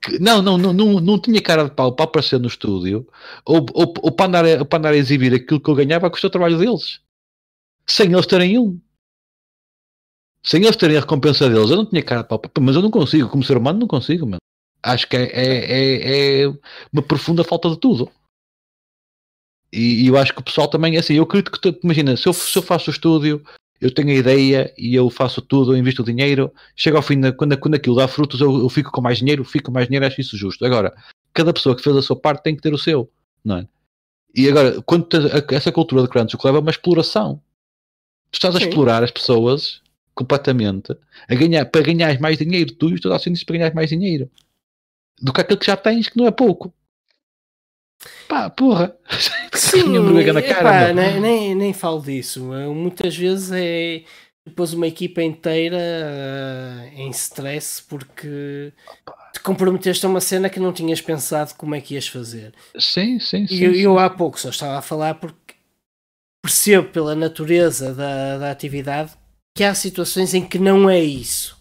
carro 0.00 0.18
não, 0.20 0.42
não, 0.42 0.58
não, 0.58 0.72
não, 0.72 1.00
não 1.00 1.18
tinha 1.20 1.40
cara 1.42 1.64
de 1.64 1.70
pau 1.70 1.92
para 1.92 2.04
aparecer 2.04 2.38
no 2.38 2.48
estúdio 2.48 3.06
ou, 3.44 3.66
ou, 3.74 3.94
ou 4.02 4.12
para, 4.12 4.26
andar, 4.26 4.64
para 4.64 4.78
andar 4.78 4.92
a 4.92 4.96
exibir 4.96 5.34
aquilo 5.34 5.60
que 5.60 5.70
eu 5.70 5.74
ganhava 5.74 6.10
com 6.10 6.16
o 6.16 6.30
trabalho 6.30 6.58
deles. 6.58 7.00
Sem 7.86 8.12
eles 8.12 8.26
terem 8.26 8.58
um. 8.58 8.80
Sem 10.42 10.62
eles 10.62 10.76
terem 10.76 10.96
a 10.96 11.00
recompensa 11.00 11.48
deles, 11.48 11.70
eu 11.70 11.76
não 11.76 11.86
tinha 11.86 12.02
cara 12.02 12.22
de 12.22 12.28
pau. 12.28 12.40
Mas 12.60 12.76
eu 12.76 12.82
não 12.82 12.90
consigo, 12.90 13.28
como 13.28 13.44
ser 13.44 13.56
humano, 13.56 13.80
não 13.80 13.86
consigo, 13.86 14.26
mano. 14.26 14.38
Acho 14.82 15.08
que 15.08 15.16
é, 15.16 15.24
é, 15.24 16.42
é, 16.42 16.42
é 16.44 16.48
uma 16.92 17.02
profunda 17.02 17.42
falta 17.42 17.68
de 17.70 17.78
tudo. 17.78 18.10
E, 19.72 20.04
e, 20.04 20.06
eu 20.06 20.16
acho 20.16 20.32
que 20.32 20.40
o 20.40 20.44
pessoal 20.44 20.68
também, 20.68 20.96
assim, 20.96 21.14
eu 21.14 21.24
acredito 21.24 21.50
que, 21.50 21.80
imagina, 21.82 22.16
se 22.16 22.28
eu, 22.28 22.32
se 22.32 22.56
eu 22.56 22.62
faço 22.62 22.90
o 22.90 22.92
estúdio, 22.92 23.44
eu 23.80 23.92
tenho 23.92 24.10
a 24.10 24.14
ideia 24.14 24.74
e 24.76 24.94
eu 24.94 25.10
faço 25.10 25.42
tudo, 25.42 25.72
eu 25.72 25.76
invisto 25.76 26.02
o 26.02 26.04
dinheiro, 26.04 26.52
chega 26.74 26.96
ao 26.96 27.02
fim, 27.02 27.20
quando, 27.32 27.58
quando 27.58 27.74
aquilo 27.74 27.96
dá 27.96 28.08
frutos, 28.08 28.40
eu, 28.40 28.58
eu, 28.58 28.68
fico 28.68 28.90
com 28.90 29.00
mais 29.00 29.18
dinheiro, 29.18 29.44
fico 29.44 29.66
com 29.66 29.72
mais 29.72 29.86
dinheiro, 29.86 30.06
acho 30.06 30.20
isso 30.20 30.36
justo. 30.36 30.64
Agora, 30.64 30.94
cada 31.34 31.52
pessoa 31.52 31.76
que 31.76 31.82
fez 31.82 31.96
a 31.96 32.02
sua 32.02 32.16
parte 32.16 32.42
tem 32.42 32.56
que 32.56 32.62
ter 32.62 32.72
o 32.72 32.78
seu, 32.78 33.10
não 33.44 33.58
é? 33.58 33.68
E 34.34 34.48
agora, 34.48 34.82
quando 34.82 35.08
essa 35.50 35.72
cultura 35.72 36.02
de 36.02 36.08
crunch, 36.08 36.34
o 36.34 36.38
que 36.38 36.46
leva 36.46 36.58
a 36.58 36.60
uma 36.60 36.70
exploração. 36.70 37.40
Tu 38.30 38.36
estás 38.36 38.54
a 38.54 38.58
Sim. 38.58 38.66
explorar 38.66 39.02
as 39.02 39.10
pessoas 39.10 39.80
completamente 40.14 40.96
a 41.28 41.34
ganhar, 41.34 41.64
para 41.66 41.82
ganhar 41.82 42.20
mais 42.20 42.36
dinheiro, 42.36 42.74
tu 42.74 42.90
e 42.90 42.94
os 42.94 43.00
teus 43.00 43.14
acionistas 43.14 43.44
para 43.44 43.56
ganhar 43.56 43.74
mais 43.74 43.88
dinheiro 43.88 44.30
do 45.20 45.32
que 45.32 45.40
aquilo 45.40 45.58
que 45.58 45.66
já 45.66 45.76
tens, 45.76 46.08
que 46.08 46.16
não 46.16 46.26
é 46.26 46.30
pouco. 46.30 46.72
Pá, 48.28 48.50
porra! 48.50 48.96
Sim, 49.52 49.98
na 50.32 50.42
cara, 50.42 50.92
nem, 50.92 51.20
nem, 51.20 51.54
nem 51.54 51.72
falo 51.72 52.00
disso. 52.00 52.44
Muitas 52.74 53.16
vezes 53.16 53.50
é 53.52 54.02
depois 54.46 54.72
uma 54.72 54.86
equipa 54.86 55.22
inteira 55.22 55.76
uh, 55.76 57.00
em 57.00 57.10
stress 57.10 57.82
porque 57.82 58.72
te 59.32 59.40
comprometeste 59.40 60.06
a 60.06 60.08
uma 60.08 60.20
cena 60.20 60.48
que 60.48 60.60
não 60.60 60.72
tinhas 60.72 61.00
pensado 61.00 61.54
como 61.56 61.74
é 61.74 61.80
que 61.80 61.94
ias 61.94 62.06
fazer. 62.06 62.54
Sim, 62.78 63.18
sim, 63.18 63.46
sim. 63.46 63.54
E 63.54 63.64
eu, 63.64 63.74
eu 63.74 63.98
há 63.98 64.08
pouco 64.08 64.38
só 64.38 64.50
estava 64.50 64.78
a 64.78 64.82
falar 64.82 65.14
porque 65.14 65.56
percebo 66.42 66.88
pela 66.90 67.16
natureza 67.16 67.92
da, 67.92 68.38
da 68.38 68.50
atividade 68.52 69.12
que 69.54 69.64
há 69.64 69.74
situações 69.74 70.32
em 70.32 70.46
que 70.46 70.58
não 70.58 70.88
é 70.88 71.02
isso. 71.02 71.56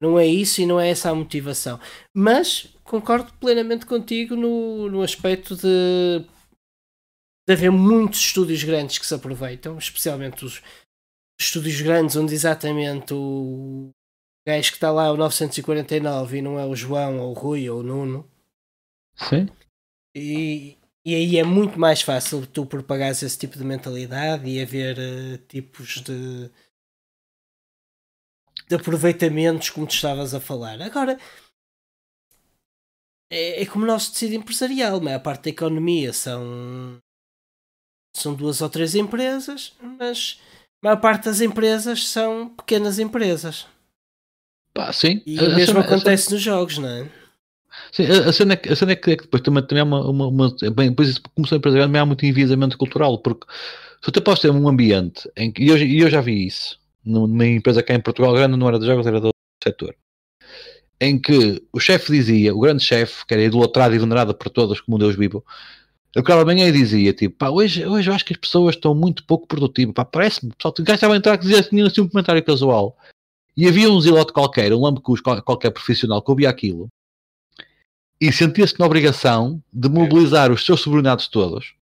Não 0.00 0.18
é 0.18 0.26
isso 0.26 0.60
e 0.60 0.66
não 0.66 0.80
é 0.80 0.90
essa 0.90 1.10
a 1.10 1.14
motivação. 1.14 1.80
Mas 2.14 2.68
concordo 2.92 3.32
plenamente 3.40 3.86
contigo 3.86 4.36
no, 4.36 4.90
no 4.90 5.00
aspecto 5.00 5.56
de, 5.56 6.26
de 7.48 7.52
haver 7.54 7.70
muitos 7.70 8.20
estúdios 8.20 8.62
grandes 8.62 8.98
que 8.98 9.06
se 9.06 9.14
aproveitam, 9.14 9.78
especialmente 9.78 10.44
os 10.44 10.62
estúdios 11.40 11.80
grandes, 11.80 12.16
onde 12.16 12.34
exatamente 12.34 13.14
o 13.14 13.88
gajo 14.46 14.68
que 14.68 14.76
está 14.76 14.90
lá, 14.90 15.10
o 15.10 15.16
949, 15.16 16.36
e 16.36 16.42
não 16.42 16.58
é 16.58 16.66
o 16.66 16.76
João, 16.76 17.18
ou 17.18 17.30
o 17.30 17.32
Rui, 17.32 17.70
ou 17.70 17.80
o 17.80 17.82
Nuno. 17.82 18.30
Sim. 19.16 19.48
E, 20.14 20.76
e 21.02 21.14
aí 21.14 21.38
é 21.38 21.44
muito 21.44 21.80
mais 21.80 22.02
fácil 22.02 22.46
tu 22.46 22.66
propagares 22.66 23.22
esse 23.22 23.38
tipo 23.38 23.56
de 23.56 23.64
mentalidade 23.64 24.46
e 24.46 24.60
haver 24.60 24.98
uh, 24.98 25.38
tipos 25.48 26.02
de, 26.02 26.50
de 28.68 28.74
aproveitamentos 28.74 29.70
como 29.70 29.86
tu 29.86 29.94
estavas 29.94 30.34
a 30.34 30.40
falar. 30.40 30.82
Agora, 30.82 31.18
é, 33.32 33.62
é 33.62 33.66
como 33.66 33.84
o 33.84 33.88
nosso 33.88 34.12
tecido 34.12 34.34
empresarial, 34.34 34.96
a 34.96 35.00
maior 35.00 35.20
parte 35.20 35.44
da 35.44 35.50
economia 35.50 36.12
são, 36.12 36.98
são 38.14 38.34
duas 38.34 38.60
ou 38.60 38.68
três 38.68 38.94
empresas, 38.94 39.72
mas 39.80 40.38
a 40.82 40.88
maior 40.88 41.00
parte 41.00 41.24
das 41.24 41.40
empresas 41.40 42.06
são 42.08 42.50
pequenas 42.50 42.98
empresas. 42.98 43.66
Pá, 44.74 44.92
sim. 44.92 45.22
E 45.24 45.38
o 45.38 45.54
mesmo 45.54 45.78
acontece 45.78 46.30
nos 46.30 46.42
jogos, 46.42 46.76
não 46.76 46.88
é? 46.88 47.08
Sim, 47.90 48.04
a 48.04 48.32
cena, 48.32 48.52
é 48.52 48.72
a 48.72 48.76
cena 48.76 48.92
é 48.92 48.96
que, 48.96 49.12
é 49.12 49.16
que 49.16 49.22
depois 49.22 49.42
também, 49.42 49.66
também 49.66 49.80
há 49.80 49.84
uma, 49.84 50.10
uma, 50.10 50.28
uma 50.28 50.56
bem, 50.74 50.90
depois 50.90 51.08
isso 51.08 51.22
começou 51.34 51.56
a 51.56 51.58
empresarial, 51.58 51.88
também 51.88 52.02
há 52.02 52.06
muito 52.06 52.26
enviesamento 52.26 52.76
cultural, 52.76 53.18
porque 53.18 53.46
se 54.04 54.12
tu 54.12 54.20
podes 54.20 54.42
ter 54.42 54.50
um 54.50 54.68
ambiente 54.68 55.30
em 55.36 55.50
que, 55.50 55.62
e 55.62 55.68
eu, 55.68 55.78
eu 55.78 56.10
já 56.10 56.20
vi 56.20 56.46
isso, 56.46 56.78
numa 57.02 57.46
empresa 57.46 57.82
cá 57.82 57.94
em 57.94 58.00
Portugal, 58.00 58.34
grande 58.34 58.58
não 58.58 58.68
era 58.68 58.78
de 58.78 58.84
jogos, 58.84 59.06
era 59.06 59.20
do 59.20 59.30
setor, 59.62 59.94
em 61.02 61.18
que 61.18 61.60
o 61.72 61.80
chefe 61.80 62.12
dizia, 62.12 62.54
o 62.54 62.60
grande 62.60 62.84
chefe, 62.84 63.26
que 63.26 63.34
era 63.34 63.42
idolatrado 63.42 63.92
e 63.92 63.98
venerado 63.98 64.32
por 64.32 64.48
todos 64.48 64.80
como 64.80 64.96
um 64.96 65.00
Deus 65.00 65.16
vivo, 65.16 65.44
eu 66.14 66.22
cada 66.22 66.44
manhã 66.44 66.70
dizia, 66.70 67.12
tipo, 67.12 67.36
pá, 67.36 67.50
hoje, 67.50 67.84
hoje 67.84 68.08
eu 68.08 68.14
acho 68.14 68.24
que 68.24 68.32
as 68.32 68.38
pessoas 68.38 68.76
estão 68.76 68.94
muito 68.94 69.24
pouco 69.24 69.48
produtivas, 69.48 69.92
pá, 69.92 70.04
parece-me, 70.04 70.52
pessoal, 70.54 70.72
o 70.78 70.82
gajo 70.84 70.94
estava 70.94 71.14
a 71.14 71.16
entrar 71.16 71.36
que 71.36 71.42
dizia 71.42 71.58
assim, 71.58 71.82
assim 71.82 72.02
um 72.02 72.08
comentário 72.08 72.44
casual, 72.44 72.96
e 73.56 73.66
havia 73.66 73.90
um 73.90 74.00
zilote 74.00 74.32
qualquer, 74.32 74.72
um 74.72 74.80
lambucus 74.80 75.20
qualquer 75.20 75.72
profissional 75.72 76.22
que 76.22 76.30
ouvia 76.30 76.48
aquilo, 76.48 76.86
e 78.20 78.30
sentia-se 78.30 78.78
na 78.78 78.86
obrigação 78.86 79.60
de 79.72 79.88
mobilizar 79.88 80.52
os 80.52 80.64
seus 80.64 80.82
subordinados 80.82 81.26
todos 81.26 81.74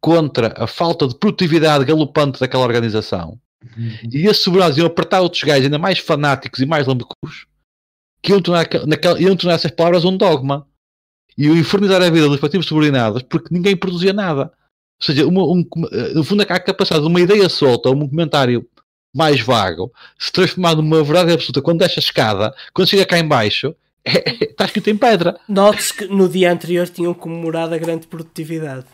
contra 0.00 0.54
a 0.56 0.68
falta 0.68 1.08
de 1.08 1.16
produtividade 1.16 1.84
galopante 1.84 2.38
daquela 2.38 2.62
organização, 2.62 3.36
uhum. 3.76 3.90
e 4.12 4.28
esses 4.28 4.44
subordinados 4.44 4.78
iam 4.78 4.86
apertar 4.86 5.22
outros 5.22 5.42
gajos 5.42 5.64
ainda 5.64 5.76
mais 5.76 5.98
fanáticos 5.98 6.60
e 6.60 6.66
mais 6.66 6.86
lambucus, 6.86 7.47
que 8.22 8.32
iam 8.32 8.40
tornar, 8.40 8.68
naquela, 8.86 9.20
iam 9.20 9.36
tornar 9.36 9.54
essas 9.54 9.70
palavras 9.70 10.04
um 10.04 10.16
dogma. 10.16 10.66
E 11.36 11.46
infernizar 11.46 12.02
a 12.02 12.10
vida 12.10 12.28
dos 12.28 12.40
partidos 12.40 12.66
subordinados 12.66 13.22
porque 13.22 13.54
ninguém 13.54 13.76
produzia 13.76 14.12
nada. 14.12 14.52
Ou 15.00 15.06
seja, 15.06 15.26
uma, 15.26 15.42
um, 15.44 15.64
no 16.14 16.24
fundo, 16.24 16.42
a 16.42 16.46
capacidade 16.46 17.02
de 17.02 17.08
uma 17.08 17.20
ideia 17.20 17.48
solta, 17.48 17.90
um 17.90 18.08
comentário 18.08 18.66
mais 19.14 19.40
vago, 19.40 19.92
se 20.18 20.32
transformar 20.32 20.74
numa 20.74 21.02
verdade 21.02 21.32
absoluta 21.32 21.62
quando 21.62 21.78
deixa 21.78 22.00
a 22.00 22.02
escada, 22.02 22.54
quando 22.74 22.88
chega 22.88 23.06
cá 23.06 23.18
em 23.18 23.26
baixo, 23.26 23.74
é, 24.04 24.30
é, 24.30 24.44
está 24.44 24.64
escrito 24.64 24.90
em 24.90 24.96
pedra. 24.96 25.38
Note-se 25.48 25.94
que 25.94 26.06
no 26.06 26.28
dia 26.28 26.52
anterior 26.52 26.88
tinham 26.88 27.14
comemorado 27.14 27.74
a 27.74 27.78
grande 27.78 28.06
produtividade. 28.06 28.86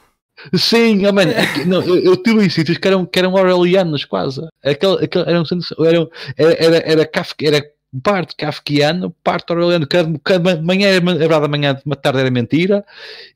Sim, 0.55 1.07
oh 1.07 1.13
man, 1.13 1.31
é 1.31 1.65
não, 1.65 1.81
eu, 1.83 1.97
eu 1.97 2.17
tive 2.17 2.45
em 2.45 2.51
sítios 2.51 2.77
que 2.77 2.89
eram, 2.89 3.07
que 3.07 3.19
eram 3.19 3.33
orwellianos 3.33 4.05
quase. 4.05 4.41
Aquele, 4.65 5.05
aquele, 5.05 5.31
eram, 5.31 5.45
eram, 5.87 6.11
era, 6.37 6.53
era, 6.65 6.77
era, 6.79 7.07
Kafka, 7.07 7.47
era 7.47 7.65
parte 8.03 8.35
kafkiano, 8.37 9.11
parte 9.23 9.53
orwelliano, 9.53 9.87
cada, 9.87 10.19
cada 10.25 10.63
manhã 10.63 10.89
era 10.89 11.01
verdade, 11.01 11.45
amanhã 11.45 11.81
uma 11.85 11.97
tarde 11.97 12.21
era 12.21 12.31
mentira, 12.31 12.85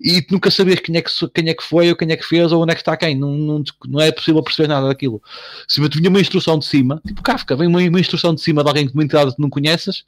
e 0.00 0.24
nunca 0.30 0.50
sabias 0.50 0.80
quem 0.80 0.96
é, 0.96 1.02
que, 1.02 1.10
quem 1.34 1.48
é 1.48 1.54
que 1.54 1.62
foi, 1.62 1.90
ou 1.90 1.96
quem 1.96 2.10
é 2.10 2.16
que 2.16 2.24
fez, 2.24 2.50
ou 2.52 2.62
onde 2.62 2.72
é 2.72 2.74
que 2.74 2.80
está 2.80 2.96
quem, 2.96 3.14
não, 3.14 3.32
não, 3.32 3.62
não 3.86 4.00
é 4.00 4.10
possível 4.10 4.42
perceber 4.42 4.68
nada 4.68 4.88
daquilo. 4.88 5.22
Se 5.66 5.80
vinha 5.80 6.10
uma 6.10 6.20
instrução 6.20 6.58
de 6.58 6.66
cima, 6.66 7.00
tipo 7.06 7.22
Kafka, 7.22 7.56
vem 7.56 7.68
uma, 7.68 7.80
uma 7.80 8.00
instrução 8.00 8.34
de 8.34 8.40
cima 8.40 8.62
de 8.62 8.68
alguém 8.68 8.86
que 8.86 8.94
uma 8.94 9.04
entidade 9.04 9.34
que 9.34 9.42
não 9.42 9.50
conheces, 9.50 10.04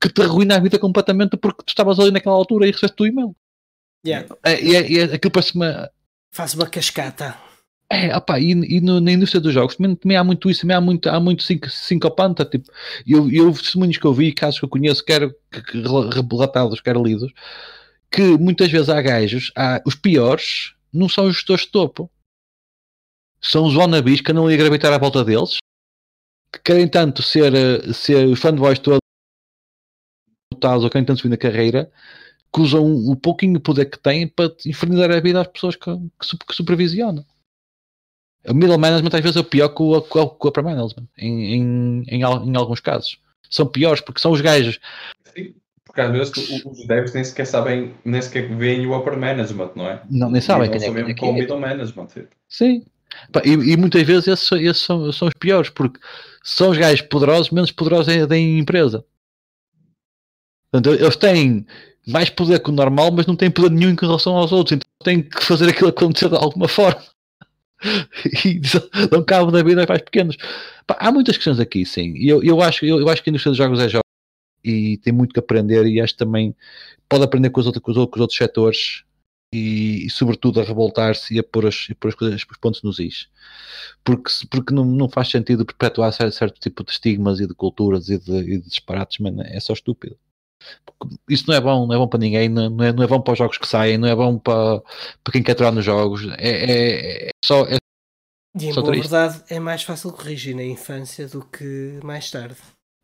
que 0.00 0.08
te 0.08 0.22
arruina 0.22 0.56
a 0.56 0.60
vida 0.60 0.78
completamente 0.78 1.36
porque 1.36 1.62
tu 1.64 1.68
estavas 1.68 1.98
ali 2.00 2.10
naquela 2.10 2.34
altura 2.34 2.66
e 2.66 2.72
recebeste 2.72 3.02
o 3.02 3.06
e-mail. 3.06 3.36
Yeah. 4.04 4.28
É, 4.42 4.52
é, 4.52 4.94
é, 4.94 5.02
aquilo 5.14 5.30
parece 5.30 5.54
uma. 5.54 5.90
Faz 6.32 6.54
uma 6.54 6.66
cascata. 6.66 7.36
É, 7.92 8.16
opa, 8.16 8.40
e, 8.40 8.52
e 8.52 8.80
no, 8.80 9.00
na 9.02 9.12
indústria 9.12 9.38
dos 9.38 9.52
jogos 9.52 9.76
também, 9.76 9.94
também, 9.94 10.16
há 10.16 10.24
muito 10.24 10.48
isso, 10.48 10.62
também 10.62 10.74
há 10.74 10.80
muito, 10.80 11.10
há 11.10 11.20
muito 11.20 11.44
sincopanta, 11.68 12.42
tipo, 12.42 12.72
eu, 13.06 13.30
eu 13.30 13.52
testemunhos 13.52 13.98
que 13.98 14.06
eu 14.06 14.14
vi, 14.14 14.32
casos 14.32 14.58
que 14.58 14.64
eu 14.64 14.68
conheço, 14.70 15.04
quer 15.04 15.28
que, 15.50 15.60
que, 15.60 15.82
relatados, 15.82 16.80
quer 16.80 16.96
lidos, 16.96 17.30
que 18.10 18.22
muitas 18.38 18.72
vezes 18.72 18.88
há 18.88 19.02
gajos, 19.02 19.52
há, 19.54 19.82
os 19.84 19.94
piores 19.94 20.74
não 20.90 21.06
são 21.06 21.26
os 21.26 21.34
gestores 21.34 21.66
de 21.66 21.70
topo, 21.70 22.10
são 23.42 23.66
os 23.66 23.76
wannabes 23.76 24.22
que 24.22 24.32
andam 24.32 24.46
ali 24.46 24.54
a 24.54 24.58
gravitar 24.58 24.90
à 24.90 24.96
volta 24.96 25.22
deles, 25.22 25.58
que 26.50 26.60
querem 26.64 26.88
tanto 26.88 27.22
ser, 27.22 27.52
ser 27.92 28.26
os 28.26 28.40
fanboys 28.40 28.78
todos 28.78 29.00
ou 30.64 30.88
querem 30.88 31.04
tanto 31.04 31.18
subir 31.18 31.28
na 31.28 31.36
carreira, 31.36 31.92
que 32.54 32.60
usam 32.62 32.82
o 32.86 33.14
pouquinho 33.14 33.60
poder 33.60 33.84
que 33.84 33.98
têm 33.98 34.26
para 34.26 34.50
infernizar 34.64 35.10
a 35.10 35.20
vida 35.20 35.42
às 35.42 35.48
pessoas 35.48 35.76
que, 35.76 35.90
que, 35.94 36.38
que 36.46 36.54
supervisionam. 36.54 37.26
O 38.48 38.54
middle 38.54 38.78
management 38.78 39.10
às 39.14 39.20
vezes 39.20 39.36
é 39.36 39.40
o 39.40 39.44
pior 39.44 39.68
que 39.68 39.82
o, 39.82 40.00
que 40.00 40.18
o, 40.18 40.28
que 40.28 40.46
o 40.46 40.48
upper 40.48 40.64
management, 40.64 41.06
em, 41.16 41.54
em, 41.54 42.04
em, 42.08 42.20
em, 42.20 42.56
alguns 42.56 42.80
casos. 42.80 43.18
São 43.48 43.66
piores 43.66 44.00
porque 44.00 44.20
são 44.20 44.32
os 44.32 44.40
gajos. 44.40 44.80
Sim, 45.34 45.54
porque 45.84 46.00
às 46.00 46.10
vezes 46.10 46.64
os 46.64 46.86
devs 46.86 47.14
nem 47.14 47.22
sequer 47.22 47.46
sabem, 47.46 47.94
nem 48.04 48.20
sequer 48.20 48.48
veem 48.56 48.86
o 48.86 48.96
upper 48.96 49.16
management, 49.16 49.72
não 49.76 49.86
é? 49.86 50.02
Não, 50.10 50.30
nem 50.30 50.40
sabem 50.40 50.70
quem 50.70 50.82
é, 50.82 51.14
que 51.14 51.24
é. 51.24 51.28
o 51.28 51.32
middle 51.32 51.60
management. 51.60 52.08
Sim. 52.48 52.84
E, 53.44 53.50
e, 53.50 53.76
muitas 53.76 54.02
vezes 54.02 54.26
esses, 54.26 54.52
esses 54.52 54.82
são, 54.82 55.12
são, 55.12 55.28
os 55.28 55.34
piores, 55.34 55.68
porque 55.70 56.00
são 56.42 56.70
os 56.70 56.78
gajos 56.78 57.02
poderosos, 57.02 57.50
menos 57.50 57.70
poderosos 57.70 58.26
da 58.26 58.38
empresa. 58.38 59.04
Portanto, 60.70 60.94
eles 60.98 61.16
têm 61.16 61.66
mais 62.06 62.30
poder 62.30 62.60
que 62.60 62.70
o 62.70 62.72
normal, 62.72 63.12
mas 63.12 63.26
não 63.26 63.36
têm 63.36 63.50
poder 63.50 63.70
nenhum 63.70 63.90
em 63.90 63.96
relação 64.00 64.34
aos 64.34 64.50
outros, 64.50 64.76
então 64.76 64.88
têm 65.04 65.22
que 65.22 65.44
fazer 65.44 65.68
aquilo 65.68 65.90
acontecer 65.90 66.30
de 66.30 66.36
alguma 66.36 66.66
forma. 66.68 67.02
e 68.44 68.60
dão 69.08 69.24
cabo 69.24 69.50
da 69.50 69.62
vida 69.62 69.84
mais 69.88 70.02
pequenos. 70.02 70.36
Pá, 70.86 70.96
há 70.98 71.12
muitas 71.12 71.36
questões 71.36 71.60
aqui, 71.60 71.84
sim. 71.84 72.14
E 72.16 72.28
eu, 72.28 72.42
eu, 72.42 72.60
acho, 72.60 72.84
eu, 72.84 73.00
eu 73.00 73.08
acho 73.08 73.22
que 73.22 73.30
a 73.30 73.32
indústria 73.32 73.50
dos 73.50 73.58
jogos 73.58 73.80
é 73.80 73.88
jovem 73.88 74.02
e 74.64 74.98
tem 74.98 75.12
muito 75.12 75.32
que 75.32 75.40
aprender 75.40 75.86
e 75.86 76.00
acho 76.00 76.16
também 76.16 76.54
pode 77.08 77.24
aprender 77.24 77.50
com 77.50 77.60
os 77.60 77.66
outros, 77.66 77.82
com 77.82 77.90
os 77.90 77.96
com 77.96 78.16
os 78.16 78.20
outros 78.20 78.36
setores 78.36 79.04
e, 79.52 80.06
e, 80.06 80.10
sobretudo 80.10 80.60
a 80.60 80.64
revoltar-se 80.64 81.34
e 81.34 81.38
a 81.38 81.44
pôr, 81.44 81.66
as, 81.66 81.88
a 81.90 81.94
pôr 81.94 82.08
as 82.08 82.14
coisas, 82.14 82.42
os 82.48 82.58
pontos 82.58 82.82
nos 82.82 82.98
is. 82.98 83.28
Porque, 84.02 84.30
porque 84.50 84.72
não, 84.72 84.84
não 84.84 85.08
faz 85.08 85.28
sentido 85.28 85.66
perpetuar 85.66 86.12
certo, 86.12 86.34
certo 86.34 86.60
tipo 86.60 86.82
de 86.84 86.92
estigmas 86.92 87.40
e 87.40 87.46
de 87.46 87.54
culturas 87.54 88.08
e 88.08 88.18
de, 88.18 88.32
e 88.32 88.58
de 88.58 88.68
disparates, 88.68 89.18
mas 89.18 89.34
é 89.40 89.60
só 89.60 89.72
estúpido. 89.72 90.16
Isso 91.28 91.44
não 91.48 91.54
é 91.54 91.60
bom, 91.60 91.86
não 91.86 91.94
é 91.94 91.98
bom 91.98 92.08
para 92.08 92.20
ninguém, 92.20 92.48
não 92.48 92.84
é, 92.84 92.92
não 92.92 93.02
é 93.02 93.06
bom 93.06 93.20
para 93.20 93.32
os 93.32 93.38
jogos 93.38 93.58
que 93.58 93.66
saem, 93.66 93.98
não 93.98 94.08
é 94.08 94.14
bom 94.14 94.38
para, 94.38 94.80
para 95.22 95.32
quem 95.32 95.42
quer 95.42 95.52
entrar 95.52 95.72
nos 95.72 95.84
jogos. 95.84 96.26
É, 96.38 96.48
é, 96.48 97.28
é 97.28 97.30
só. 97.44 97.64
É 97.66 97.76
e 98.58 98.66
em 98.66 98.74
boa 98.74 98.90
verdade 98.92 99.42
é 99.48 99.58
mais 99.58 99.82
fácil 99.82 100.12
corrigir 100.12 100.54
na 100.54 100.64
infância 100.64 101.26
do 101.26 101.42
que 101.42 101.98
mais 102.04 102.30
tarde. 102.30 102.56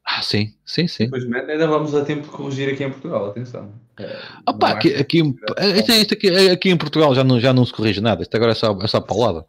Ah, 0.04 0.22
sim, 0.22 0.54
sim, 0.64 0.86
sim. 0.86 1.04
Infelizmente 1.04 1.50
ainda 1.50 1.66
vamos 1.66 1.94
a 1.94 2.04
tempo 2.04 2.22
de 2.22 2.28
corrigir 2.28 2.72
aqui 2.72 2.84
em 2.84 2.90
Portugal, 2.90 3.26
atenção. 3.26 3.70
É, 3.98 4.16
Opa, 4.46 4.70
aqui, 4.70 4.94
aqui, 4.94 5.18
isto 5.20 6.14
aqui, 6.14 6.48
aqui, 6.50 6.70
em 6.70 6.76
Portugal 6.76 7.14
já 7.14 7.24
não, 7.24 7.40
já 7.40 7.52
não 7.52 7.64
se 7.64 7.72
corrige 7.72 8.00
nada, 8.00 8.22
isto 8.22 8.34
agora 8.34 8.52
é 8.52 8.54
só, 8.54 8.78
é 8.80 8.86
só 8.86 9.00
paulada. 9.00 9.44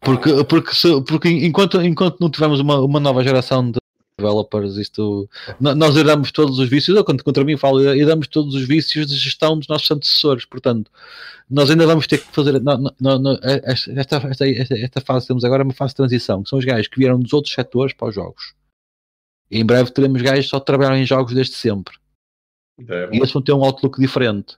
Porque, 0.00 0.42
porque, 0.44 0.74
se, 0.74 1.00
porque 1.02 1.28
enquanto, 1.28 1.80
enquanto 1.80 2.18
não 2.20 2.30
tivermos 2.30 2.60
uma, 2.60 2.80
uma 2.80 2.98
nova 2.98 3.22
geração 3.22 3.70
de 3.70 3.79
developers, 4.20 4.76
isto 4.76 5.28
nós 5.58 5.96
herdamos 5.96 6.30
todos 6.30 6.58
os 6.58 6.68
vícios, 6.68 6.96
eu 6.96 7.04
contra, 7.04 7.24
contra 7.24 7.44
mim 7.44 7.56
falo, 7.56 7.80
herdamos 7.82 8.28
todos 8.28 8.54
os 8.54 8.66
vícios 8.66 9.06
de 9.06 9.16
gestão 9.16 9.58
dos 9.58 9.68
nossos 9.68 9.90
antecessores, 9.90 10.44
portanto, 10.44 10.90
nós 11.48 11.70
ainda 11.70 11.86
vamos 11.86 12.06
ter 12.06 12.18
que 12.18 12.32
fazer 12.32 12.60
não, 12.60 12.92
não, 13.00 13.18
não, 13.18 13.38
esta, 13.42 14.16
esta, 14.16 14.48
esta, 14.48 14.78
esta, 14.78 15.00
fase 15.00 15.24
que 15.24 15.28
temos 15.28 15.44
agora 15.44 15.62
é 15.62 15.64
uma 15.64 15.74
fase 15.74 15.92
de 15.92 15.96
transição, 15.96 16.42
que 16.42 16.48
são 16.48 16.58
os 16.58 16.64
gajos 16.64 16.86
que 16.86 16.98
vieram 16.98 17.18
dos 17.18 17.32
outros 17.32 17.52
setores 17.52 17.92
para 17.92 18.08
os 18.08 18.14
jogos. 18.14 18.54
E 19.50 19.58
em 19.58 19.66
breve 19.66 19.90
teremos 19.90 20.22
gajos 20.22 20.48
só 20.48 20.60
que 20.60 20.66
trabalham 20.66 20.96
em 20.96 21.04
jogos 21.04 21.34
desde 21.34 21.54
sempre. 21.54 21.94
É 22.88 23.08
e 23.12 23.16
eles 23.16 23.32
vão 23.32 23.42
ter 23.42 23.52
um 23.52 23.64
outlook 23.64 24.00
diferente. 24.00 24.56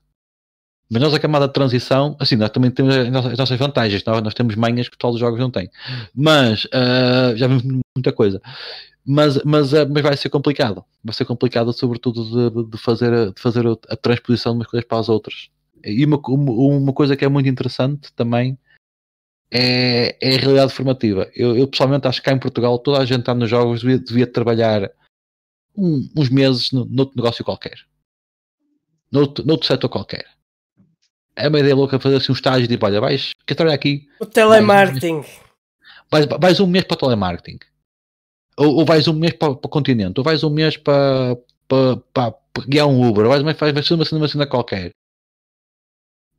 Mas 0.93 1.01
nós, 1.01 1.15
a 1.15 1.19
camada 1.19 1.47
de 1.47 1.55
transição, 1.55 2.15
assim, 2.21 2.37
nós 2.37 2.51
também 2.51 2.71
temos 2.71 2.95
as 2.95 3.39
nossas 3.39 3.59
vantagens. 3.59 4.05
Nós, 4.05 4.23
nós 4.23 4.35
temos 4.35 4.55
manhas 4.57 4.91
que 4.91 4.99
todos 4.99 5.15
os 5.15 5.21
jogos 5.21 5.41
não 5.41 5.51
têm. 5.51 5.71
Mas 6.15 6.67
uh, 6.67 7.35
já 7.35 7.47
vimos 7.47 7.63
muita 7.97 8.13
coisa. 8.13 8.43
Mas, 9.05 9.43
mas, 9.45 9.73
uh, 9.73 9.89
mas 9.91 10.03
vai 10.03 10.16
ser 10.16 10.31
complicado. 10.31 10.85
Vai 11.03 11.15
ser 11.15 11.24
complicado, 11.24 11.73
sobretudo, 11.73 12.24
de, 12.24 12.70
de 12.70 12.79
fazer, 12.79 13.33
de 13.33 13.41
fazer 13.41 13.66
a 13.66 13.97
transposição 13.97 14.53
de 14.53 14.59
umas 14.59 14.69
coisas 14.69 14.87
para 14.87 14.99
as 14.99 15.09
outras. 15.09 15.51
E 15.85 16.05
uma, 16.05 16.20
uma 16.27 16.93
coisa 16.93 17.16
que 17.16 17.24
é 17.24 17.29
muito 17.29 17.49
interessante 17.49 18.12
também 18.12 18.57
é, 19.51 20.16
é 20.20 20.37
a 20.37 20.39
realidade 20.39 20.73
formativa. 20.73 21.31
Eu, 21.35 21.57
eu, 21.57 21.69
pessoalmente 21.69 22.07
acho 22.07 22.23
que 22.23 22.31
cá 22.31 22.35
em 22.35 22.39
Portugal 22.39 22.79
toda 22.79 23.01
a 23.01 23.05
gente 23.05 23.20
está 23.20 23.35
nos 23.35 23.51
jogos 23.51 23.83
devia, 23.83 23.99
devia 23.99 24.27
trabalhar 24.27 24.91
um, 25.77 26.09
uns 26.16 26.31
meses 26.31 26.73
no, 26.73 26.85
noutro 26.87 27.16
negócio 27.16 27.45
qualquer. 27.45 27.79
Noutro, 29.11 29.45
noutro 29.45 29.66
setor 29.66 29.89
qualquer. 29.89 30.27
É 31.37 31.49
uma 31.49 31.61
ideia 31.61 31.74
louca 31.74 31.99
fazer 31.99 32.16
assim 32.16 32.33
um 32.33 32.35
estágio 32.35 32.69
tipo, 32.69 32.87
olha, 32.87 33.01
vais, 33.01 33.33
quer 33.47 33.55
trabalhar 33.55 33.74
aqui? 33.74 34.09
O 34.20 34.27
telemarketing. 34.27 35.24
Vais, 36.11 36.27
vais 36.27 36.61
um 36.61 36.66
mês 36.66 36.85
para 36.85 36.95
o 36.95 36.99
telemarketing. 36.99 37.59
Ou, 38.57 38.77
ou 38.77 38.85
vais 38.85 39.09
um 39.09 39.15
mês 39.15 39.33
para, 39.35 39.55
para 39.55 39.66
o 39.66 39.70
continente, 39.70 40.19
ou 40.19 40.24
vais 40.24 40.43
um 40.45 40.51
mês 40.51 40.77
para, 40.77 41.37
para, 41.66 41.97
para, 42.12 42.33
para 42.33 42.65
guiar 42.66 42.87
um 42.87 43.09
Uber, 43.09 43.24
ou 43.24 43.31
vais, 43.31 43.43
vais, 43.43 43.59
vais 43.59 43.89
fazer 43.89 43.95
uma 43.95 44.05
cena, 44.05 44.20
uma 44.20 44.29
cena 44.29 44.47
qualquer. 44.47 44.91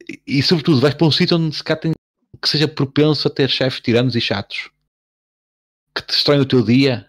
E, 0.07 0.21
e, 0.39 0.43
sobretudo 0.43 0.81
vais 0.81 0.93
para 0.93 1.07
um 1.07 1.11
sítio 1.11 1.37
onde 1.37 1.55
se 1.55 1.63
tem, 1.63 1.93
que 2.41 2.49
seja 2.49 2.67
propenso 2.67 3.27
a 3.27 3.31
ter 3.31 3.49
chefes 3.49 3.79
tiranos 3.79 4.15
e 4.15 4.21
chatos 4.21 4.69
que 5.95 6.01
te 6.01 6.07
destroem 6.07 6.41
o 6.41 6.45
teu 6.45 6.63
dia 6.63 7.07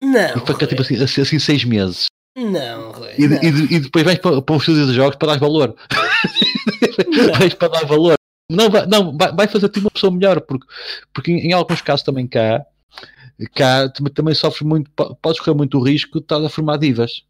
não. 0.00 0.36
E 0.36 0.46
fica 0.46 0.66
tipo 0.66 0.82
assim, 0.82 1.02
assim, 1.02 1.20
assim, 1.22 1.38
seis 1.38 1.64
meses. 1.64 2.06
Não, 2.36 2.92
Rui, 2.92 3.14
e, 3.18 3.26
não. 3.26 3.42
E, 3.42 3.74
e, 3.74 3.80
depois 3.80 4.04
vais 4.04 4.18
para, 4.18 4.40
para 4.40 4.54
o 4.54 4.58
estúdio 4.58 4.86
de 4.86 4.94
jogos 4.94 5.16
para 5.16 5.32
dar 5.32 5.40
valor. 5.40 5.74
vais 7.38 7.54
para 7.54 7.68
dar 7.68 7.84
valor. 7.84 8.14
Não, 8.50 8.70
vai, 8.70 8.86
não, 8.86 9.16
vai 9.16 9.48
fazer-te 9.48 9.80
uma 9.80 9.90
pessoa 9.90 10.12
melhor, 10.12 10.40
porque, 10.40 10.66
porque 11.12 11.32
em, 11.32 11.48
em 11.48 11.52
alguns 11.52 11.82
casos 11.82 12.04
também 12.04 12.26
cá, 12.26 12.64
cá 13.54 13.88
também, 13.88 14.34
sofres 14.34 14.62
muito, 14.62 14.90
podes 14.90 15.40
correr 15.40 15.56
muito 15.56 15.78
o 15.78 15.82
risco 15.82 16.18
de 16.18 16.24
estar 16.24 16.44
a 16.44 16.48
formar 16.48 16.76
divas. 16.78 17.24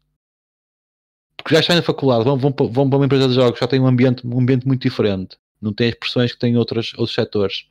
Porque 1.37 1.55
já 1.55 1.61
estão 1.61 1.75
na 1.75 1.81
faculdade, 1.81 2.23
vão, 2.23 2.37
vão, 2.37 2.51
vão 2.51 2.89
para 2.89 2.97
uma 2.97 3.05
empresa 3.05 3.27
de 3.27 3.35
jogos, 3.35 3.59
já 3.59 3.67
tem 3.67 3.79
um 3.79 3.87
ambiente, 3.87 4.25
um 4.27 4.39
ambiente 4.39 4.67
muito 4.67 4.81
diferente. 4.81 5.37
Não 5.61 5.73
tem 5.73 5.89
as 5.89 5.95
pressões 5.95 6.31
que 6.31 6.39
têm 6.39 6.57
outros, 6.57 6.93
outros 6.93 7.13
setores. 7.13 7.67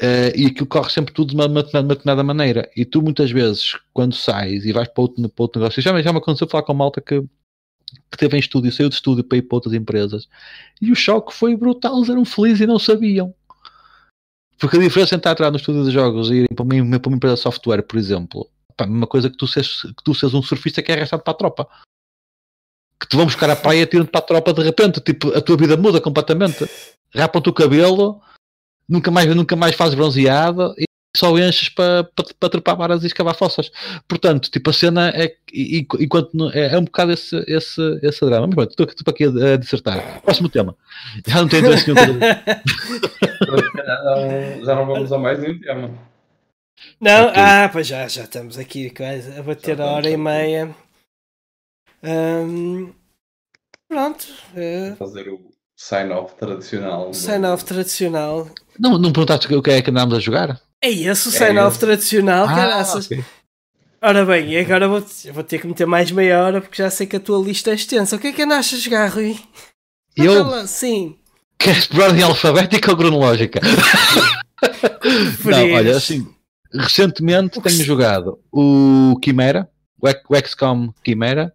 Uh, 0.00 0.28
e 0.36 0.46
aquilo 0.46 0.66
corre 0.66 0.90
sempre 0.90 1.14
tudo 1.14 1.30
de 1.30 1.34
uma, 1.34 1.46
uma, 1.46 1.62
uma 1.62 1.82
determinada 1.82 2.22
maneira. 2.22 2.70
E 2.76 2.84
tu, 2.84 3.02
muitas 3.02 3.30
vezes, 3.30 3.78
quando 3.92 4.14
sais 4.14 4.64
e 4.64 4.72
vais 4.72 4.88
para 4.88 5.02
outro, 5.02 5.28
para 5.28 5.42
outro 5.42 5.60
negócio, 5.60 5.80
já, 5.80 6.02
já 6.02 6.12
me 6.12 6.18
aconteceu 6.18 6.46
falar 6.48 6.64
com 6.64 6.74
malta 6.74 7.00
que, 7.00 7.22
que 8.10 8.18
teve 8.18 8.36
em 8.36 8.40
estúdio, 8.40 8.72
saiu 8.72 8.88
de 8.88 8.94
estúdio 8.96 9.24
para 9.24 9.38
ir 9.38 9.42
para 9.42 9.56
outras 9.56 9.74
empresas, 9.74 10.28
e 10.82 10.92
o 10.92 10.94
choque 10.94 11.32
foi 11.32 11.56
brutal. 11.56 11.96
Eles 11.96 12.10
eram 12.10 12.24
felizes 12.24 12.60
e 12.60 12.66
não 12.66 12.78
sabiam. 12.78 13.34
Porque 14.58 14.76
a 14.76 14.80
diferença 14.80 15.14
entre 15.14 15.30
estar 15.30 15.50
no 15.50 15.56
estúdio 15.56 15.84
de 15.84 15.90
jogos 15.90 16.30
e 16.30 16.44
ir 16.44 16.54
para 16.54 16.64
uma, 16.64 17.00
para 17.00 17.08
uma 17.08 17.16
empresa 17.16 17.34
de 17.36 17.40
software, 17.40 17.82
por 17.82 17.98
exemplo, 17.98 18.48
pá, 18.76 18.86
uma 18.86 19.06
coisa 19.06 19.28
que 19.28 19.36
tu 19.36 19.46
sejas, 19.46 19.82
que 19.82 20.02
tu 20.02 20.14
sejas 20.14 20.34
um 20.34 20.42
surfista 20.42 20.82
que 20.82 20.90
é 20.90 20.96
arrastado 20.96 21.22
para 21.22 21.32
a 21.32 21.36
tropa. 21.36 21.68
Que 22.98 23.06
te 23.06 23.16
vão 23.16 23.26
buscar 23.26 23.50
a 23.50 23.56
praia 23.56 23.82
e 23.82 23.86
tiram-te 23.86 24.10
para 24.10 24.20
a 24.20 24.26
tropa 24.26 24.52
de 24.54 24.62
repente. 24.62 25.00
Tipo, 25.00 25.36
a 25.36 25.42
tua 25.42 25.56
vida 25.56 25.76
muda 25.76 26.00
completamente. 26.00 26.64
Rapam-te 27.14 27.50
o 27.50 27.52
cabelo 27.52 28.20
nunca 28.88 29.10
mais, 29.10 29.34
nunca 29.34 29.56
mais 29.56 29.74
fazes 29.74 29.94
bronzeado 29.94 30.74
e 30.78 30.84
só 31.16 31.36
enches 31.38 31.68
para 31.68 32.04
pa, 32.04 32.24
pa 32.38 32.48
trepar 32.48 32.76
varas 32.76 33.02
e 33.02 33.06
escavar 33.06 33.34
fossas. 33.34 33.70
Portanto, 34.08 34.50
tipo, 34.50 34.70
a 34.70 34.72
cena 34.72 35.10
é 35.10 35.34
enquanto 35.52 36.50
é, 36.52 36.74
é 36.74 36.78
um 36.78 36.84
bocado 36.84 37.12
esse, 37.12 37.36
esse, 37.46 37.80
esse 38.02 38.24
drama. 38.24 38.46
Mas 38.46 38.54
pronto, 38.54 38.70
estou, 38.70 38.86
estou 38.86 39.12
aqui 39.12 39.24
a, 39.24 39.54
a 39.54 39.56
dissertar. 39.56 40.22
Próximo 40.22 40.48
tema. 40.48 40.76
Já 41.26 41.40
não 41.40 41.48
tenho 41.48 41.66
interesse 41.66 41.92
nenhum. 41.92 42.18
já 44.64 44.74
não 44.74 44.86
vamos 44.86 45.12
a 45.12 45.18
mais 45.18 45.38
nenhum 45.38 45.60
tema. 45.60 45.90
Não, 47.00 47.28
okay. 47.28 47.42
ah, 47.42 47.68
pois 47.72 47.86
já, 47.86 48.06
já 48.08 48.24
estamos 48.24 48.58
aqui 48.58 48.90
quase 48.90 49.38
a 49.38 49.42
bater 49.42 49.80
a 49.80 49.86
hora 49.86 50.10
e 50.10 50.16
meia. 50.16 50.74
Um, 52.02 52.92
pronto. 53.88 54.26
Uh... 54.54 54.96
Fazer 54.96 55.28
o 55.28 55.40
sign-off 55.74 56.34
tradicional. 56.36 57.12
Sign-off 57.12 57.64
tradicional. 57.64 58.48
Não, 58.78 58.98
não 58.98 59.12
perguntaste 59.12 59.52
o 59.54 59.62
que 59.62 59.70
é 59.70 59.82
que 59.82 59.90
andámos 59.90 60.14
a 60.14 60.20
jogar? 60.20 60.60
É 60.86 60.90
esse 60.90 61.28
o 61.28 61.34
é 61.34 61.38
sign-off 61.38 61.78
tradicional, 61.80 62.46
ah, 62.46 62.54
caraças. 62.54 63.06
Okay. 63.06 63.24
Ora 64.00 64.24
bem, 64.24 64.52
e 64.52 64.58
agora 64.58 64.86
vou, 64.86 65.04
vou 65.32 65.42
ter 65.42 65.58
que 65.58 65.66
meter 65.66 65.84
mais 65.84 66.12
meia 66.12 66.40
hora 66.40 66.60
porque 66.60 66.80
já 66.80 66.88
sei 66.88 67.08
que 67.08 67.16
a 67.16 67.20
tua 67.20 67.44
lista 67.44 67.72
é 67.72 67.74
extensa. 67.74 68.14
O 68.14 68.18
que 68.20 68.28
é 68.28 68.32
que 68.32 68.42
andaste 68.42 68.76
a 68.76 68.78
jogar, 68.78 69.08
Rui? 69.08 69.36
Eu? 70.16 70.64
Sim. 70.68 71.16
Queres 71.58 71.86
por 71.86 72.02
ordem 72.02 72.22
alfabética 72.22 72.92
ou 72.92 72.96
cronológica? 72.96 73.60
não, 75.44 75.72
olha, 75.72 75.96
assim, 75.96 76.24
recentemente 76.72 77.60
tenho 77.60 77.84
jogado 77.84 78.38
o 78.52 79.18
Quimera, 79.20 79.68
o 80.00 80.36
XCOM 80.36 80.92
Quimera. 81.02 81.52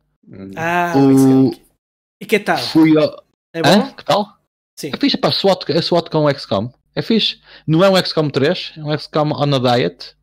Ah, 0.58 0.94
o... 0.98 1.54
E 2.20 2.26
que 2.26 2.38
tal? 2.38 2.58
Fui 2.58 2.98
ao... 2.98 3.24
É 3.54 3.62
bom? 3.62 3.70
Hã? 3.70 3.92
Que 3.94 4.04
tal? 4.04 4.28
Sim. 4.78 4.92
É 4.94 4.98
fixe, 4.98 5.16
pá, 5.16 5.32
SWAT, 5.32 5.64
é 5.70 5.82
SWAT 5.82 6.10
com 6.10 6.26
o 6.26 6.34
XCOM. 6.38 6.70
É 6.96 7.02
fixe. 7.02 7.40
Não 7.66 7.84
é 7.84 7.90
um 7.90 7.98
XCOM 7.98 8.30
3, 8.30 8.74
é 8.78 8.84
um 8.84 8.98
XCOM 8.98 9.32
on 9.32 9.56
a 9.56 9.78
diet. 9.78 10.16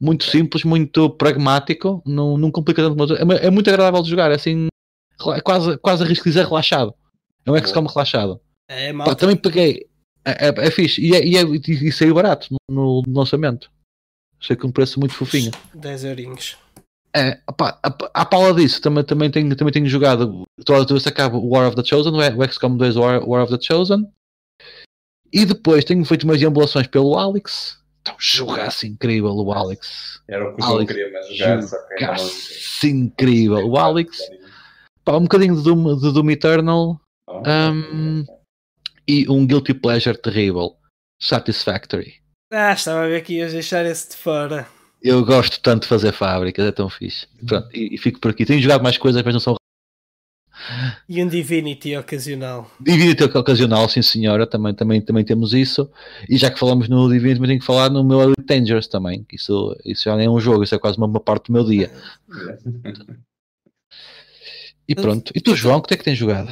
Muito 0.00 0.24
simples, 0.24 0.64
muito 0.64 1.08
pragmático, 1.10 2.02
não, 2.04 2.36
não 2.36 2.50
complica 2.50 2.82
tanto. 2.82 3.14
É, 3.14 3.46
é 3.46 3.50
muito 3.50 3.70
agradável 3.70 4.02
de 4.02 4.10
jogar, 4.10 4.30
é 4.30 4.34
assim, 4.34 4.66
é 5.34 5.40
quase, 5.40 5.78
quase 5.78 6.02
arrisco 6.02 6.24
dizer 6.24 6.44
relaxado. 6.44 6.94
É 7.46 7.50
um 7.50 7.56
XCOM 7.56 7.86
relaxado. 7.86 8.40
É, 8.68 8.92
mal. 8.92 9.14
Também 9.14 9.36
peguei. 9.36 9.86
É, 10.24 10.48
é, 10.48 10.66
é 10.66 10.70
fixe. 10.70 11.00
E, 11.00 11.14
é, 11.14 11.24
e, 11.24 11.36
é, 11.36 11.42
e, 11.42 11.92
saiu 11.92 12.14
barato 12.14 12.48
no, 12.70 13.02
no 13.06 13.18
lançamento. 13.18 13.70
Achei 14.40 14.56
que 14.56 14.66
um 14.66 14.72
preço 14.72 14.98
muito 14.98 15.14
fofinho. 15.14 15.52
10 15.74 16.04
eurinhos. 16.04 16.56
É, 17.16 17.40
opa, 17.46 17.78
à 18.12 18.26
pala 18.26 18.52
disso, 18.54 18.80
também, 18.80 19.04
também, 19.04 19.30
tenho, 19.30 19.54
também 19.54 19.72
tenho 19.72 19.86
jogado. 19.86 20.42
Toda 20.64 20.82
a 20.82 20.86
vez 20.86 21.06
acaba 21.06 21.36
o 21.36 21.50
War 21.50 21.68
of 21.68 21.76
the 21.76 21.84
Chosen, 21.84 22.12
o 22.12 22.52
XCOM 22.52 22.76
2 22.76 22.96
War, 22.96 23.28
War 23.28 23.44
of 23.44 23.56
the 23.56 23.62
Chosen. 23.62 24.10
E 25.34 25.44
depois 25.44 25.84
tenho 25.84 26.04
feito 26.04 26.22
umas 26.22 26.38
deambulações 26.38 26.86
pelo 26.86 27.18
Alex. 27.18 27.82
Então, 28.02 28.14
jogasse 28.18 28.86
incrível 28.86 29.34
o 29.34 29.52
Alex. 29.52 30.22
Era 30.28 30.48
o 30.48 30.54
que 30.54 30.62
Alex, 30.62 30.80
eu 30.80 30.86
queria 30.86 31.12
mais 31.12 31.36
jogar. 31.36 31.62
Jogasse 31.98 32.88
incrível. 32.88 33.68
O 33.68 33.76
Alex. 33.76 34.18
Pá, 35.04 35.16
um 35.16 35.22
bocadinho 35.22 35.56
de 35.56 35.62
Doom, 35.64 35.98
de 35.98 36.12
Doom 36.12 36.30
Eternal. 36.30 37.00
Oh, 37.26 37.42
um, 37.48 38.24
e 39.08 39.28
um 39.28 39.44
Guilty 39.44 39.74
Pleasure 39.74 40.16
terrível. 40.16 40.76
Satisfactory. 41.20 42.14
Ah, 42.52 42.72
estava 42.72 43.04
a 43.04 43.08
ver 43.08 43.22
que 43.22 43.34
ias 43.34 43.52
deixar 43.52 43.84
esse 43.84 44.10
de 44.10 44.16
fora. 44.16 44.68
Eu 45.02 45.24
gosto 45.24 45.60
tanto 45.60 45.82
de 45.82 45.88
fazer 45.88 46.12
fábricas, 46.12 46.64
é 46.64 46.72
tão 46.72 46.88
fixe. 46.88 47.26
Pronto, 47.44 47.68
e, 47.74 47.94
e, 47.94 47.98
fico 47.98 48.20
por 48.20 48.30
aqui. 48.30 48.46
Tenho 48.46 48.62
jogado 48.62 48.82
mais 48.82 48.96
coisas, 48.96 49.20
mas 49.22 49.34
não 49.34 49.40
são. 49.40 49.56
E 51.08 51.22
um 51.22 51.28
Divinity 51.28 51.96
ocasional. 51.96 52.70
Divinity 52.80 53.24
ocasional, 53.24 53.88
sim 53.88 54.02
senhora, 54.02 54.46
também, 54.46 54.74
também, 54.74 55.00
também 55.00 55.24
temos 55.24 55.52
isso. 55.52 55.90
E 56.28 56.36
já 56.36 56.50
que 56.50 56.58
falamos 56.58 56.88
no 56.88 57.08
Divinity, 57.08 57.36
também 57.36 57.48
tenho 57.48 57.60
que 57.60 57.66
falar 57.66 57.90
no 57.90 58.04
meu 58.04 58.22
Elite 58.22 58.42
Dangerous 58.44 58.86
também. 58.86 59.26
Isso, 59.32 59.76
isso 59.84 60.04
já 60.04 60.16
nem 60.16 60.26
é 60.26 60.30
um 60.30 60.40
jogo, 60.40 60.64
isso 60.64 60.74
é 60.74 60.78
quase 60.78 60.98
uma, 60.98 61.06
uma 61.06 61.20
parte 61.20 61.46
do 61.46 61.52
meu 61.52 61.64
dia. 61.64 61.90
E 64.86 64.94
pronto. 64.94 65.32
E 65.34 65.40
tu, 65.40 65.56
João, 65.56 65.78
o 65.78 65.82
que 65.82 65.94
é 65.94 65.96
que 65.96 66.04
tens 66.04 66.18
jogado? 66.18 66.50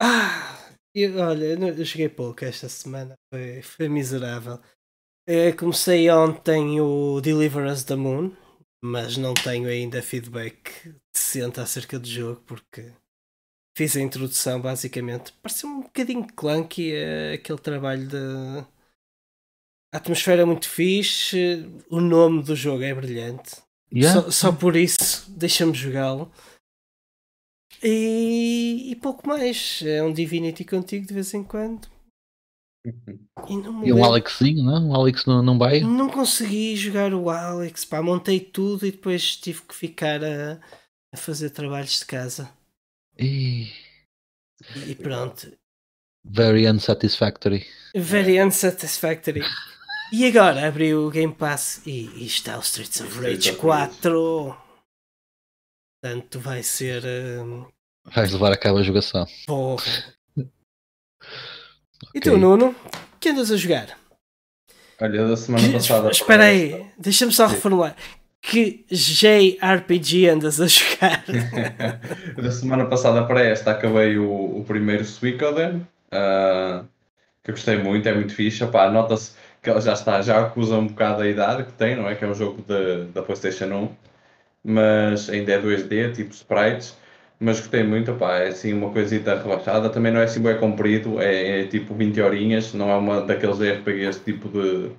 Ah, 0.00 0.58
eu, 0.94 1.18
olha, 1.18 1.44
eu 1.44 1.84
joguei 1.84 2.08
pouco 2.08 2.44
esta 2.44 2.68
semana, 2.68 3.14
foi, 3.32 3.62
foi 3.62 3.88
miserável. 3.88 4.60
Eh, 5.26 5.52
comecei 5.52 6.08
ontem 6.10 6.80
o 6.80 7.20
Deliver 7.20 7.66
Us 7.66 7.82
the 7.82 7.96
Moon, 7.96 8.30
mas 8.82 9.16
não 9.16 9.34
tenho 9.34 9.68
ainda 9.68 10.02
feedback 10.02 10.94
decente 11.12 11.58
acerca 11.58 11.98
do 11.98 12.06
jogo 12.06 12.42
porque 12.46 12.92
fiz 13.76 13.96
a 13.96 14.00
introdução 14.00 14.60
basicamente. 14.60 15.32
Pareceu 15.42 15.68
um 15.68 15.82
bocadinho 15.82 16.26
clunky 16.34 16.92
uh, 16.92 17.34
aquele 17.34 17.58
trabalho 17.58 18.06
de. 18.06 18.64
A 19.92 19.98
atmosfera 19.98 20.42
é 20.42 20.44
muito 20.44 20.68
fixe, 20.68 21.68
o 21.88 22.00
nome 22.00 22.42
do 22.42 22.56
jogo 22.56 22.82
é 22.82 22.92
brilhante. 22.92 23.62
Yeah. 23.92 24.22
Só, 24.22 24.30
só, 24.30 24.52
por 24.52 24.74
isso 24.74 25.30
deixa-me 25.30 25.72
jogá-lo. 25.72 26.32
E, 27.80 28.90
e 28.90 28.96
pouco 28.96 29.28
mais. 29.28 29.82
É 29.84 30.02
um 30.02 30.12
Divinity 30.12 30.64
contigo 30.64 31.06
de 31.06 31.14
vez 31.14 31.32
em 31.32 31.44
quando. 31.44 31.86
E, 32.86 33.88
e 33.88 33.92
um 33.92 34.04
Alexinho, 34.04 34.64
não? 34.64 34.88
Um 34.88 34.94
Alex 34.94 35.24
não, 35.26 35.42
não 35.42 35.58
vai? 35.58 35.80
Não 35.80 36.10
consegui 36.10 36.76
jogar 36.76 37.14
o 37.14 37.30
Alex, 37.30 37.84
pá, 37.84 38.02
montei 38.02 38.40
tudo 38.40 38.86
e 38.86 38.90
depois 38.90 39.36
tive 39.36 39.62
que 39.62 39.74
ficar 39.74 40.22
a, 40.22 40.60
a 41.12 41.16
fazer 41.16 41.50
trabalhos 41.50 42.00
de 42.00 42.04
casa. 42.04 42.50
E... 43.18 43.72
e 44.86 44.94
pronto. 44.94 45.52
Very 46.24 46.66
unsatisfactory. 46.66 47.66
Very 47.94 48.40
unsatisfactory. 48.40 49.42
E 50.12 50.26
agora 50.26 50.66
abri 50.66 50.94
o 50.94 51.10
Game 51.10 51.34
Pass 51.34 51.82
e, 51.86 52.06
e 52.16 52.26
está 52.26 52.56
o 52.56 52.60
Streets 52.60 53.00
of 53.00 53.20
Rage 53.20 53.56
4. 53.56 54.56
Portanto, 56.00 56.40
vai 56.40 56.62
ser. 56.62 57.04
Um... 57.04 57.66
Vais 58.14 58.32
levar 58.32 58.52
a 58.52 58.56
cabo 58.56 58.78
a 58.78 58.82
jogação. 58.82 59.26
Porra. 59.46 60.14
E 62.14 62.20
tu, 62.20 62.36
Nuno? 62.36 62.76
que 63.18 63.30
andas 63.30 63.50
a 63.50 63.56
jogar? 63.56 63.98
Olha, 65.00 65.26
da 65.26 65.36
semana 65.36 65.72
passada. 65.72 66.10
Espera 66.10 66.44
aí, 66.44 66.90
deixa-me 66.98 67.32
só 67.32 67.46
reformular. 67.46 67.96
Que 68.46 68.84
JRPG 68.90 70.28
andas 70.28 70.60
a 70.60 70.66
jogar? 70.66 71.24
da 72.36 72.50
semana 72.50 72.84
passada 72.86 73.24
para 73.24 73.42
esta 73.42 73.70
acabei 73.70 74.18
o, 74.18 74.58
o 74.58 74.64
primeiro 74.66 75.04
Suicoden, 75.04 75.86
uh, 76.12 76.84
que 77.42 77.50
eu 77.50 77.54
gostei 77.54 77.78
muito, 77.78 78.08
é 78.08 78.14
muito 78.14 78.34
fixe. 78.34 78.62
Nota-se 78.92 79.32
que 79.62 79.70
ela 79.70 79.80
já 79.80 79.94
está, 79.94 80.20
já 80.20 80.40
acusa 80.40 80.76
um 80.76 80.86
bocado 80.86 81.22
a 81.22 81.28
idade 81.28 81.64
que 81.64 81.72
tem, 81.72 81.96
não 81.96 82.08
é? 82.08 82.14
Que 82.14 82.24
é 82.24 82.28
um 82.28 82.34
jogo 82.34 82.62
de, 82.62 83.06
da 83.12 83.22
PlayStation 83.22 83.66
1, 83.66 83.88
mas 84.62 85.30
ainda 85.30 85.52
é 85.52 85.60
2D, 85.60 86.14
tipo 86.14 86.34
sprites 86.34 86.96
mas 87.38 87.60
gostei 87.60 87.82
muito, 87.82 88.14
pá, 88.14 88.38
é 88.38 88.48
assim 88.48 88.72
uma 88.72 88.90
coisita 88.90 89.36
relaxada, 89.36 89.90
também 89.90 90.12
não 90.12 90.20
é 90.20 90.24
assim 90.24 90.40
bem 90.40 90.58
comprido, 90.58 91.20
é, 91.20 91.60
é, 91.62 91.66
tipo 91.66 91.94
20 91.94 92.20
horinhas, 92.20 92.72
não 92.72 92.90
é 92.90 92.96
uma 92.96 93.20
daqueles 93.22 93.58
RPGs 93.60 94.20
tipo 94.24 94.48
de 94.48 94.92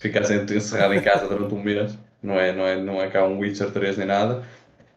ficar 0.00 0.22
encerrado 0.22 0.94
em 0.94 1.00
casa 1.00 1.28
durante 1.28 1.54
um 1.54 1.62
mês, 1.62 1.96
não 2.26 2.38
é, 2.38 2.52
não 2.52 2.66
é, 2.66 2.76
não 2.76 3.00
é 3.00 3.08
cá 3.08 3.24
um 3.24 3.38
Witcher 3.38 3.70
3 3.70 3.98
nem 3.98 4.06
nada. 4.06 4.42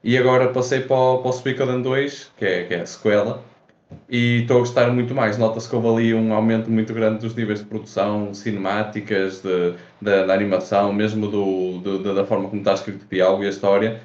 E 0.03 0.17
agora 0.17 0.49
passei 0.49 0.81
para 0.81 0.95
o, 0.95 1.19
para 1.19 1.29
o 1.29 1.33
Suicoden 1.33 1.81
2, 1.81 2.31
que 2.37 2.45
é, 2.45 2.63
que 2.63 2.73
é 2.73 2.81
a 2.81 2.85
sequela, 2.85 3.43
e 4.09 4.41
estou 4.41 4.57
a 4.57 4.59
gostar 4.61 4.91
muito 4.91 5.13
mais. 5.13 5.37
Nota-se 5.37 5.69
que 5.69 5.75
houve 5.75 5.87
ali 5.87 6.13
um 6.13 6.33
aumento 6.33 6.69
muito 6.71 6.93
grande 6.93 7.19
dos 7.19 7.35
níveis 7.35 7.59
de 7.59 7.65
produção, 7.65 8.33
cinemáticas, 8.33 9.41
de, 9.41 9.73
de 10.01 10.25
da 10.25 10.33
animação, 10.33 10.93
mesmo 10.93 11.27
do, 11.27 12.13
da 12.15 12.25
forma 12.25 12.49
como 12.49 12.61
está 12.61 12.73
escrito 12.73 13.03
o 13.03 13.07
diálogo 13.09 13.43
e 13.43 13.47
a 13.47 13.49
história. 13.49 14.01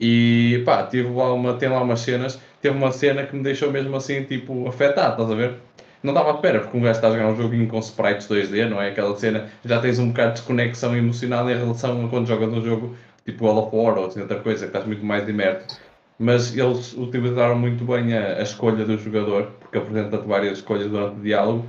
E 0.00 0.62
pá, 0.64 0.84
tive 0.84 1.08
lá 1.10 1.32
uma, 1.32 1.54
tem 1.54 1.68
lá 1.68 1.82
umas 1.82 2.00
cenas, 2.00 2.38
teve 2.62 2.76
uma 2.76 2.92
cena 2.92 3.26
que 3.26 3.34
me 3.34 3.42
deixou 3.42 3.70
mesmo 3.72 3.96
assim, 3.96 4.22
tipo, 4.24 4.68
afetado, 4.68 5.22
estás 5.22 5.30
a 5.30 5.34
ver? 5.34 5.54
Não 6.02 6.12
estava 6.12 6.32
à 6.32 6.34
espera, 6.34 6.60
porque 6.60 6.76
um 6.76 6.80
gajo 6.80 6.96
está 6.96 7.08
a 7.08 7.10
jogar 7.12 7.28
um 7.28 7.36
joguinho 7.36 7.68
com 7.68 7.78
sprites 7.80 8.28
2D, 8.28 8.68
não 8.68 8.80
é? 8.80 8.90
Aquela 8.90 9.16
cena, 9.16 9.48
já 9.64 9.80
tens 9.80 9.98
um 9.98 10.08
bocado 10.08 10.28
de 10.28 10.34
desconexão 10.38 10.96
emocional 10.96 11.50
em 11.50 11.56
relação 11.56 12.04
a 12.04 12.08
quando 12.08 12.26
jogas 12.26 12.48
um 12.50 12.62
jogo 12.64 12.96
tipo 13.24 13.44
World 13.44 13.66
of 13.66 13.76
War 13.76 13.98
ou 13.98 14.06
assim, 14.06 14.20
outra 14.20 14.40
coisa, 14.40 14.60
que 14.60 14.66
estás 14.66 14.86
muito 14.86 15.04
mais 15.04 15.28
imerso. 15.28 15.78
Mas 16.18 16.56
eles 16.56 16.94
utilizaram 16.94 17.58
muito 17.58 17.84
bem 17.84 18.14
a, 18.14 18.38
a 18.38 18.42
escolha 18.42 18.84
do 18.84 18.98
jogador, 18.98 19.52
porque 19.60 19.78
apresenta-te 19.78 20.26
várias 20.26 20.58
escolhas 20.58 20.90
durante 20.90 21.18
o 21.18 21.22
diálogo 21.22 21.66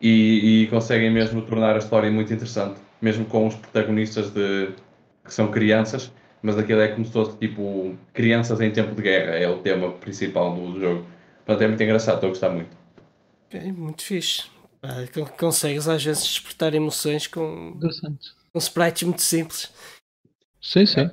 e, 0.00 0.64
e, 0.64 0.66
conseguem 0.68 1.10
mesmo 1.10 1.42
tornar 1.42 1.74
a 1.74 1.78
história 1.78 2.10
muito 2.10 2.32
interessante, 2.32 2.80
mesmo 3.00 3.24
com 3.26 3.46
os 3.46 3.54
protagonistas 3.54 4.30
de, 4.30 4.70
que 5.24 5.32
são 5.32 5.48
crianças 5.48 6.12
mas 6.42 6.58
aquilo 6.58 6.80
é 6.80 6.88
como 6.88 7.06
se 7.06 7.12
fosse 7.12 7.36
tipo 7.38 7.96
crianças 8.12 8.60
em 8.60 8.70
tempo 8.70 8.94
de 8.94 9.02
guerra, 9.02 9.36
é 9.36 9.48
o 9.48 9.58
tema 9.58 9.92
principal 9.92 10.54
do, 10.54 10.78
jogo. 10.80 11.06
Portanto, 11.46 11.62
é 11.62 11.68
muito 11.68 11.82
engraçado, 11.82 12.16
estou 12.16 12.28
a 12.28 12.30
gostar 12.30 12.50
muito. 12.50 12.81
É 13.54 13.72
muito 13.72 14.02
fixe. 14.02 14.44
Ah, 14.82 15.04
consegues 15.38 15.86
às 15.88 16.02
vezes 16.02 16.24
despertar 16.24 16.74
emoções 16.74 17.26
com, 17.26 17.78
com 18.52 18.58
sprites 18.58 19.04
muito 19.04 19.22
simples. 19.22 19.72
Sim, 20.60 20.86
sim. 20.86 21.00
É. 21.00 21.10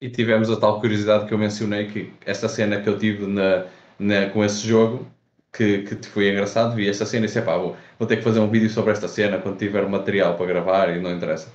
E 0.00 0.10
tivemos 0.10 0.50
a 0.50 0.56
tal 0.56 0.80
curiosidade 0.80 1.26
que 1.26 1.32
eu 1.32 1.38
mencionei, 1.38 1.86
que 1.86 2.12
esta 2.26 2.48
cena 2.48 2.80
que 2.80 2.88
eu 2.88 2.98
tive 2.98 3.26
na, 3.26 3.66
na, 3.98 4.28
com 4.28 4.44
esse 4.44 4.66
jogo, 4.66 5.06
que, 5.50 5.82
que 5.82 6.06
foi 6.08 6.30
engraçado, 6.30 6.74
vi 6.74 6.88
esta 6.88 7.06
cena 7.06 7.24
e 7.24 7.28
disse, 7.28 7.40
pá, 7.40 7.56
vou, 7.56 7.74
vou 7.98 8.06
ter 8.06 8.18
que 8.18 8.22
fazer 8.22 8.40
um 8.40 8.50
vídeo 8.50 8.68
sobre 8.68 8.92
esta 8.92 9.08
cena 9.08 9.38
quando 9.38 9.56
tiver 9.56 9.88
material 9.88 10.36
para 10.36 10.46
gravar 10.46 10.94
e 10.94 11.00
não 11.00 11.10
interessa. 11.10 11.50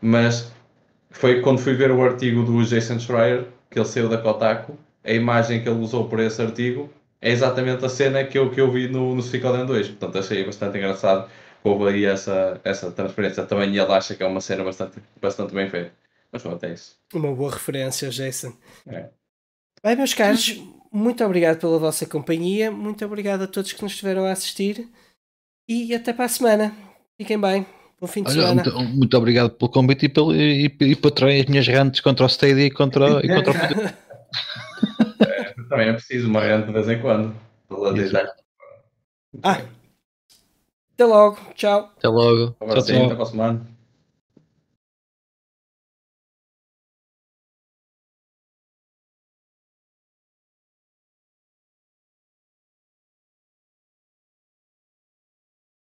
Mas 0.00 0.50
foi 1.10 1.42
quando 1.42 1.58
fui 1.58 1.74
ver 1.74 1.90
o 1.90 2.02
artigo 2.02 2.42
do 2.42 2.64
Jason 2.64 2.98
Schreier, 2.98 3.46
que 3.70 3.78
ele 3.78 3.86
saiu 3.86 4.08
da 4.08 4.16
Kotaku, 4.16 4.78
a 5.04 5.12
imagem 5.12 5.62
que 5.62 5.68
ele 5.68 5.80
usou 5.80 6.08
por 6.08 6.20
esse 6.20 6.40
artigo 6.40 6.90
é 7.24 7.30
exatamente 7.30 7.82
a 7.82 7.88
cena 7.88 8.22
que 8.22 8.38
eu, 8.38 8.50
que 8.50 8.60
eu 8.60 8.70
vi 8.70 8.86
no, 8.86 9.14
no 9.14 9.22
Suicoden 9.22 9.64
2. 9.64 9.88
Portanto, 9.88 10.18
achei 10.18 10.44
bastante 10.44 10.76
engraçado 10.76 11.26
que 11.26 11.68
houve 11.68 11.88
aí 11.88 12.04
essa, 12.04 12.60
essa 12.62 12.90
transferência. 12.92 13.44
Também 13.44 13.70
ele 13.70 13.80
acha 13.80 14.14
que 14.14 14.22
é 14.22 14.26
uma 14.26 14.42
cena 14.42 14.62
bastante, 14.62 15.00
bastante 15.22 15.54
bem 15.54 15.70
feita. 15.70 15.90
Mas 16.30 16.42
pronto, 16.42 16.62
é 16.64 16.74
isso. 16.74 16.96
Uma 17.14 17.34
boa 17.34 17.50
referência, 17.50 18.10
Jason. 18.10 18.52
É. 18.86 19.08
Bem, 19.82 19.96
meus 19.96 20.12
caros, 20.12 20.62
muito 20.92 21.24
obrigado 21.24 21.58
pela 21.58 21.78
vossa 21.78 22.04
companhia. 22.04 22.70
Muito 22.70 23.02
obrigado 23.06 23.44
a 23.44 23.46
todos 23.46 23.72
que 23.72 23.82
nos 23.82 23.92
estiveram 23.92 24.26
a 24.26 24.32
assistir. 24.32 24.86
E 25.66 25.94
até 25.94 26.12
para 26.12 26.26
a 26.26 26.28
semana. 26.28 26.74
Fiquem 27.16 27.40
bem. 27.40 27.64
Bom 27.98 28.06
fim 28.06 28.22
de 28.22 28.32
Olha, 28.32 28.48
semana. 28.48 28.62
Muito, 28.62 28.96
muito, 28.96 29.16
obrigado 29.16 29.50
pelo 29.50 29.70
convite 29.70 30.04
e, 30.04 30.08
pelo, 30.10 30.34
e, 30.34 30.66
e 30.66 30.94
por 30.94 31.10
trair 31.10 31.40
as 31.40 31.46
minhas 31.46 31.66
rentes 31.66 32.02
contra 32.02 32.26
o 32.26 32.28
Stadia 32.28 32.66
e 32.66 32.70
contra, 32.70 33.24
e 33.24 33.28
contra 33.28 33.52
o 33.52 33.54
Também 35.74 35.88
é 35.88 35.92
preciso 35.92 36.28
uma 36.28 36.40
rente 36.40 36.68
de 36.68 36.72
vez 36.72 36.88
em 36.88 37.00
quando. 37.00 37.34
Ah, 39.42 39.60
até 40.92 41.04
logo. 41.04 41.36
Tchau. 41.54 41.92
Até 41.96 42.06
logo. 42.06 42.52
Tchau, 42.52 42.82
tchau. 42.84 43.06
Até 43.06 43.14
para 43.14 43.22
a 43.24 43.26
semana. 43.26 43.66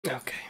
Okay. 0.05 0.42